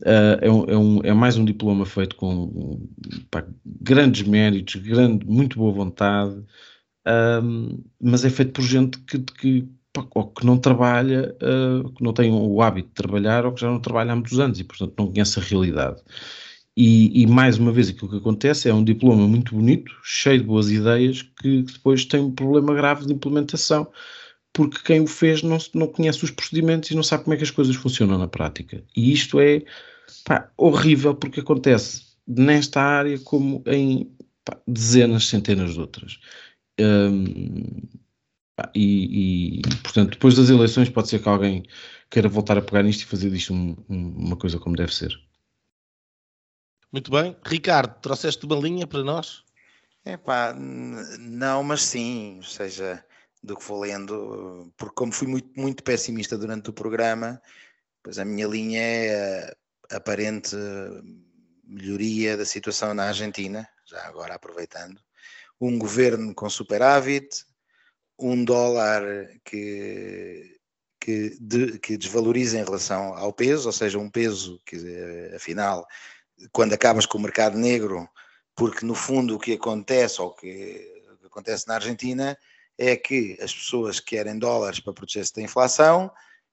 uh, 0.00 0.38
é, 0.40 0.50
um, 0.50 0.64
é, 0.64 0.76
um, 0.76 1.00
é, 1.04 1.12
mais 1.14 1.36
um 1.36 1.44
diploma 1.44 1.86
feito 1.86 2.16
com 2.16 2.88
pá, 3.30 3.46
grandes 3.64 4.26
méritos, 4.26 4.76
grande, 4.82 5.24
muito 5.24 5.56
boa 5.58 5.72
vontade, 5.72 6.42
um, 7.44 7.80
mas 8.00 8.24
é 8.24 8.30
feito 8.30 8.52
por 8.52 8.62
gente 8.62 8.98
que, 9.00 9.18
que 9.20 9.68
ou 10.14 10.26
que 10.28 10.44
não 10.44 10.58
trabalha, 10.58 11.36
uh, 11.42 11.90
que 11.92 12.02
não 12.02 12.12
tem 12.12 12.32
o 12.32 12.60
hábito 12.62 12.88
de 12.88 12.94
trabalhar 12.94 13.46
ou 13.46 13.52
que 13.52 13.60
já 13.60 13.68
não 13.68 13.80
trabalha 13.80 14.12
há 14.12 14.16
muitos 14.16 14.38
anos 14.38 14.58
e, 14.58 14.64
portanto, 14.64 14.94
não 14.98 15.12
conhece 15.12 15.38
a 15.38 15.42
realidade. 15.42 16.02
E, 16.76 17.22
e, 17.22 17.26
mais 17.26 17.56
uma 17.56 17.72
vez 17.72 17.88
aquilo 17.88 18.10
que 18.10 18.18
acontece 18.18 18.68
é 18.68 18.74
um 18.74 18.84
diploma 18.84 19.26
muito 19.26 19.54
bonito, 19.54 19.90
cheio 20.02 20.40
de 20.40 20.44
boas 20.44 20.70
ideias, 20.70 21.22
que 21.22 21.62
depois 21.62 22.04
tem 22.04 22.20
um 22.20 22.30
problema 22.30 22.74
grave 22.74 23.06
de 23.06 23.14
implementação, 23.14 23.90
porque 24.52 24.78
quem 24.84 25.00
o 25.00 25.06
fez 25.06 25.42
não, 25.42 25.56
não 25.74 25.86
conhece 25.86 26.22
os 26.22 26.30
procedimentos 26.30 26.90
e 26.90 26.94
não 26.94 27.02
sabe 27.02 27.24
como 27.24 27.34
é 27.34 27.36
que 27.38 27.44
as 27.44 27.50
coisas 27.50 27.74
funcionam 27.76 28.18
na 28.18 28.28
prática. 28.28 28.84
E 28.94 29.10
isto 29.10 29.40
é 29.40 29.62
pá, 30.24 30.50
horrível 30.56 31.14
porque 31.14 31.40
acontece 31.40 32.02
nesta 32.26 32.82
área 32.82 33.18
como 33.20 33.62
em 33.66 34.10
pá, 34.44 34.58
dezenas, 34.66 35.28
centenas 35.28 35.74
de 35.74 35.80
outras. 35.80 36.18
Um, 36.78 37.64
e, 38.74 39.58
e, 39.58 39.62
portanto, 39.82 40.12
depois 40.12 40.34
das 40.34 40.48
eleições, 40.48 40.88
pode 40.88 41.08
ser 41.08 41.22
que 41.22 41.28
alguém 41.28 41.64
queira 42.10 42.28
voltar 42.28 42.56
a 42.56 42.62
pegar 42.62 42.82
nisto 42.82 43.02
e 43.02 43.06
fazer 43.06 43.30
disto 43.30 43.52
um, 43.52 43.76
um, 43.88 44.08
uma 44.26 44.36
coisa 44.36 44.58
como 44.58 44.76
deve 44.76 44.94
ser. 44.94 45.12
Muito 46.90 47.10
bem. 47.10 47.36
Ricardo, 47.44 48.00
trouxeste 48.00 48.46
uma 48.46 48.56
linha 48.56 48.86
para 48.86 49.02
nós? 49.02 49.44
É 50.04 50.16
pá, 50.16 50.54
não, 50.54 51.62
mas 51.64 51.82
sim, 51.82 52.36
ou 52.36 52.44
seja, 52.44 53.04
do 53.42 53.56
que 53.56 53.64
vou 53.64 53.80
lendo, 53.80 54.72
porque 54.76 54.94
como 54.94 55.12
fui 55.12 55.26
muito, 55.26 55.60
muito 55.60 55.82
pessimista 55.82 56.38
durante 56.38 56.70
o 56.70 56.72
programa, 56.72 57.42
pois 58.02 58.18
a 58.18 58.24
minha 58.24 58.46
linha 58.46 58.80
é 58.80 59.56
aparente 59.90 60.56
melhoria 61.64 62.36
da 62.36 62.44
situação 62.44 62.94
na 62.94 63.08
Argentina, 63.08 63.68
já 63.84 64.06
agora 64.06 64.34
aproveitando, 64.34 65.00
um 65.60 65.78
governo 65.78 66.34
com 66.34 66.48
superávit, 66.48 67.44
um 68.18 68.44
dólar 68.44 69.02
que, 69.44 70.58
que, 71.00 71.36
de, 71.40 71.78
que 71.78 71.96
desvaloriza 71.96 72.58
em 72.58 72.64
relação 72.64 73.14
ao 73.14 73.32
peso, 73.32 73.68
ou 73.68 73.72
seja, 73.72 73.98
um 73.98 74.10
peso 74.10 74.60
que, 74.64 74.76
afinal, 75.34 75.86
quando 76.52 76.72
acabas 76.72 77.06
com 77.06 77.18
o 77.18 77.22
mercado 77.22 77.58
negro, 77.58 78.08
porque 78.54 78.84
no 78.84 78.94
fundo 78.94 79.36
o 79.36 79.38
que 79.38 79.52
acontece, 79.52 80.20
ou 80.20 80.32
que, 80.32 81.04
o 81.14 81.18
que 81.18 81.26
acontece 81.26 81.68
na 81.68 81.74
Argentina, 81.74 82.36
é 82.78 82.96
que 82.96 83.38
as 83.40 83.54
pessoas 83.54 84.00
querem 84.00 84.38
dólares 84.38 84.80
para 84.80 84.92
proteger-se 84.92 85.34
da 85.34 85.42
inflação 85.42 86.10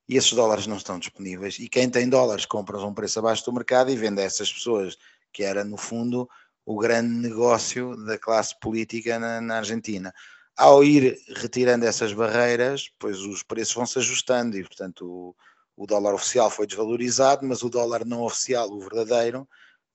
e 0.08 0.16
esses 0.16 0.32
dólares 0.32 0.66
não 0.66 0.76
estão 0.76 0.98
disponíveis. 0.98 1.58
E 1.58 1.68
quem 1.68 1.88
tem 1.88 2.08
dólares 2.08 2.44
compra 2.46 2.76
a 2.78 2.86
um 2.86 2.94
preço 2.94 3.18
abaixo 3.18 3.44
do 3.44 3.52
mercado 3.52 3.90
e 3.90 3.96
vende 3.96 4.20
a 4.20 4.24
essas 4.24 4.52
pessoas, 4.52 4.96
que 5.32 5.42
era 5.42 5.64
no 5.64 5.76
fundo 5.76 6.28
o 6.66 6.78
grande 6.78 7.14
negócio 7.14 7.96
da 8.04 8.18
classe 8.18 8.58
política 8.58 9.18
na, 9.18 9.40
na 9.40 9.56
Argentina. 9.58 10.12
Ao 10.56 10.84
ir 10.84 11.18
retirando 11.28 11.84
essas 11.84 12.12
barreiras, 12.12 12.90
pois 12.98 13.18
os 13.18 13.42
preços 13.42 13.74
vão 13.74 13.86
se 13.86 13.98
ajustando 13.98 14.56
e, 14.56 14.62
portanto, 14.62 15.04
o, 15.04 15.36
o 15.76 15.86
dólar 15.86 16.14
oficial 16.14 16.50
foi 16.50 16.66
desvalorizado, 16.66 17.44
mas 17.46 17.62
o 17.62 17.68
dólar 17.68 18.04
não 18.04 18.22
oficial, 18.22 18.70
o 18.70 18.80
verdadeiro, 18.80 19.48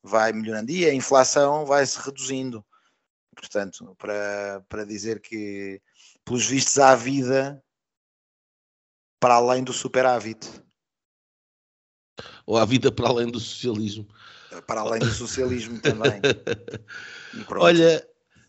vai 0.04 0.32
melhorando 0.34 0.72
e 0.72 0.86
a 0.86 0.94
inflação 0.94 1.66
vai 1.66 1.86
se 1.86 2.00
reduzindo. 2.00 2.66
Portanto, 3.36 3.96
para, 3.98 4.64
para 4.68 4.86
dizer 4.86 5.22
que, 5.22 5.82
pelos 6.26 6.46
vistos, 6.46 6.78
há 6.78 6.96
vida 6.96 7.64
para 9.20 9.36
além 9.36 9.64
do 9.64 9.74
superávit. 9.74 10.50
Ou 12.46 12.58
há 12.58 12.66
vida 12.66 12.92
para 12.92 13.08
além 13.08 13.32
do 13.32 13.40
socialismo. 13.40 14.08
Para 14.66 14.82
além 14.82 15.00
do 15.00 15.12
socialismo 15.12 15.80
também. 15.80 16.22
Olha, 17.58 18.06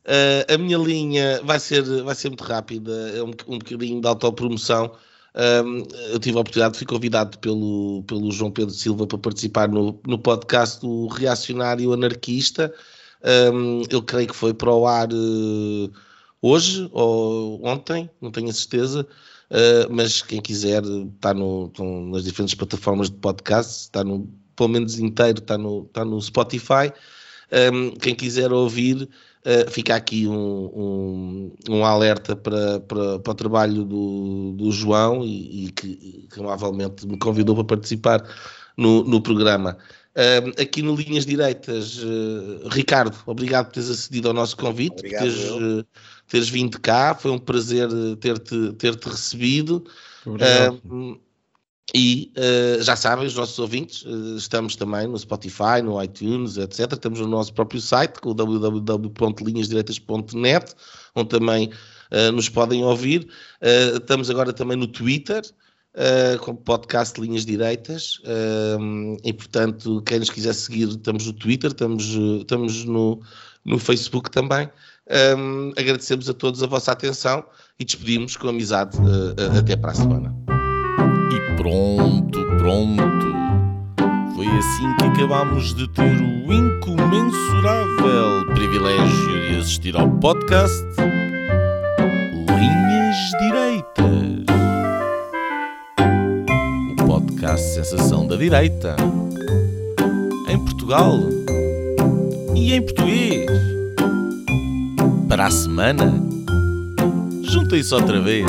uh, 0.06 0.54
a 0.54 0.58
minha 0.58 0.78
linha 0.78 1.40
vai 1.42 1.58
ser, 1.58 1.82
vai 2.02 2.14
ser 2.14 2.28
muito 2.28 2.44
rápida, 2.44 2.92
é 3.16 3.22
um, 3.22 3.32
um 3.48 3.58
bocadinho 3.58 4.00
de 4.00 4.06
autopromoção. 4.06 4.92
Um, 5.34 5.84
eu 6.12 6.18
tive 6.18 6.36
a 6.36 6.40
oportunidade, 6.40 6.76
fui 6.76 6.86
convidado 6.86 7.38
pelo, 7.38 8.02
pelo 8.06 8.32
João 8.32 8.50
Pedro 8.50 8.74
Silva 8.74 9.06
para 9.06 9.18
participar 9.18 9.68
no, 9.68 10.00
no 10.06 10.18
podcast 10.18 10.80
do 10.80 11.06
Reacionário 11.06 11.92
Anarquista. 11.92 12.72
Um, 13.52 13.82
ele 13.82 14.02
creio 14.02 14.28
que 14.28 14.34
foi 14.34 14.52
para 14.52 14.72
o 14.72 14.86
ar 14.86 15.08
uh, 15.12 15.92
hoje 16.42 16.88
ou 16.92 17.64
ontem, 17.64 18.10
não 18.20 18.30
tenho 18.30 18.48
a 18.48 18.52
certeza. 18.52 19.06
Uh, 19.50 19.90
mas 19.90 20.22
quem 20.22 20.40
quiser 20.40 20.82
está 20.84 21.34
no, 21.34 21.72
nas 22.10 22.24
diferentes 22.24 22.54
plataformas 22.54 23.10
de 23.10 23.16
podcast, 23.16 23.82
está 23.82 24.04
no, 24.04 24.28
pelo 24.54 24.68
menos 24.68 24.98
inteiro, 24.98 25.38
está 25.38 25.58
no, 25.58 25.84
está 25.84 26.04
no 26.04 26.20
Spotify. 26.20 26.92
Um, 27.72 27.90
quem 27.92 28.14
quiser 28.14 28.52
ouvir, 28.52 29.08
uh, 29.44 29.70
fica 29.70 29.94
aqui 29.94 30.26
um, 30.26 30.34
um, 30.74 31.52
um 31.68 31.84
alerta 31.84 32.36
para, 32.36 32.80
para, 32.80 33.18
para, 33.18 33.32
o 33.32 33.34
trabalho 33.34 33.84
do, 33.84 34.52
do 34.52 34.70
João 34.72 35.24
e, 35.24 35.66
e 35.66 35.72
que, 35.72 36.28
que 36.32 36.40
amavelmente 36.40 37.06
me 37.06 37.18
convidou 37.18 37.54
para 37.54 37.64
participar 37.64 38.22
no, 38.76 39.04
no 39.04 39.20
programa. 39.20 39.76
Uh, 40.10 40.60
aqui 40.60 40.82
no 40.82 40.96
Linhas 40.96 41.24
Direitas, 41.24 42.02
uh, 42.02 42.68
Ricardo, 42.68 43.16
obrigado 43.26 43.66
por 43.66 43.74
teres 43.74 43.90
acedido 43.90 44.28
ao 44.28 44.34
nosso 44.34 44.56
convite, 44.56 44.98
obrigado, 44.98 45.22
por 45.22 45.32
teres, 45.32 45.50
uh, 45.50 45.86
teres 46.26 46.48
vindo 46.48 46.80
cá, 46.80 47.14
foi 47.14 47.30
um 47.30 47.38
prazer 47.38 47.88
ter-te 48.20 48.72
ter 48.72 48.96
-te 48.96 49.08
recebido. 49.08 49.84
E 51.94 52.32
já 52.80 52.94
sabem, 52.94 53.26
os 53.26 53.34
nossos 53.34 53.58
ouvintes, 53.58 54.04
estamos 54.36 54.76
também 54.76 55.08
no 55.08 55.18
Spotify, 55.18 55.82
no 55.82 56.00
iTunes, 56.00 56.56
etc. 56.56 56.92
Estamos 56.92 57.18
no 57.18 57.26
nosso 57.26 57.52
próprio 57.52 57.80
site, 57.80 58.20
com 58.20 58.30
o 58.30 58.34
www.linhasdireitas.net, 58.34 60.72
onde 61.16 61.28
também 61.28 61.72
nos 62.32 62.48
podem 62.48 62.84
ouvir. 62.84 63.28
estamos 63.60 64.30
agora 64.30 64.52
também 64.52 64.76
no 64.76 64.86
Twitter, 64.86 65.42
uh, 65.94 66.38
com 66.40 66.54
podcast 66.54 67.20
Linhas 67.20 67.44
Direitas. 67.44 68.20
Uh, 68.20 69.16
e, 69.24 69.32
portanto, 69.32 70.02
quem 70.02 70.18
nos 70.18 70.30
quiser 70.30 70.54
seguir, 70.54 70.88
estamos 70.88 71.26
no 71.26 71.32
Twitter, 71.32 71.70
estamos, 71.70 72.04
estamos 72.04 72.84
no, 72.84 73.20
no 73.64 73.78
Facebook 73.78 74.30
também. 74.30 74.68
Agradecemos 75.76 76.30
a 76.30 76.34
todos 76.34 76.62
a 76.62 76.68
vossa 76.68 76.92
atenção 76.92 77.44
e 77.78 77.84
despedimos 77.84 78.36
com 78.36 78.48
amizade 78.48 78.96
uh, 78.98 79.58
até 79.58 79.76
para 79.76 79.90
a 79.90 79.94
semana. 79.94 80.59
Pronto, 81.56 82.46
pronto. 82.58 83.26
Foi 84.34 84.46
assim 84.46 84.96
que 84.98 85.04
acabámos 85.04 85.74
de 85.74 85.88
ter 85.88 86.16
o 86.46 86.52
incomensurável 86.52 88.46
privilégio 88.54 89.48
de 89.48 89.58
assistir 89.58 89.96
ao 89.96 90.08
podcast 90.08 90.84
Linhas 92.48 93.16
Direitas 93.40 94.00
a 97.50 97.56
sensação 97.56 98.28
da 98.28 98.36
direita. 98.36 98.94
Em 100.48 100.58
Portugal. 100.58 101.18
E 102.54 102.74
em 102.74 102.82
português. 102.82 103.50
Para 105.28 105.46
a 105.46 105.50
semana. 105.50 106.12
Juntem-se 107.42 107.92
outra 107.92 108.20
vez. 108.20 108.46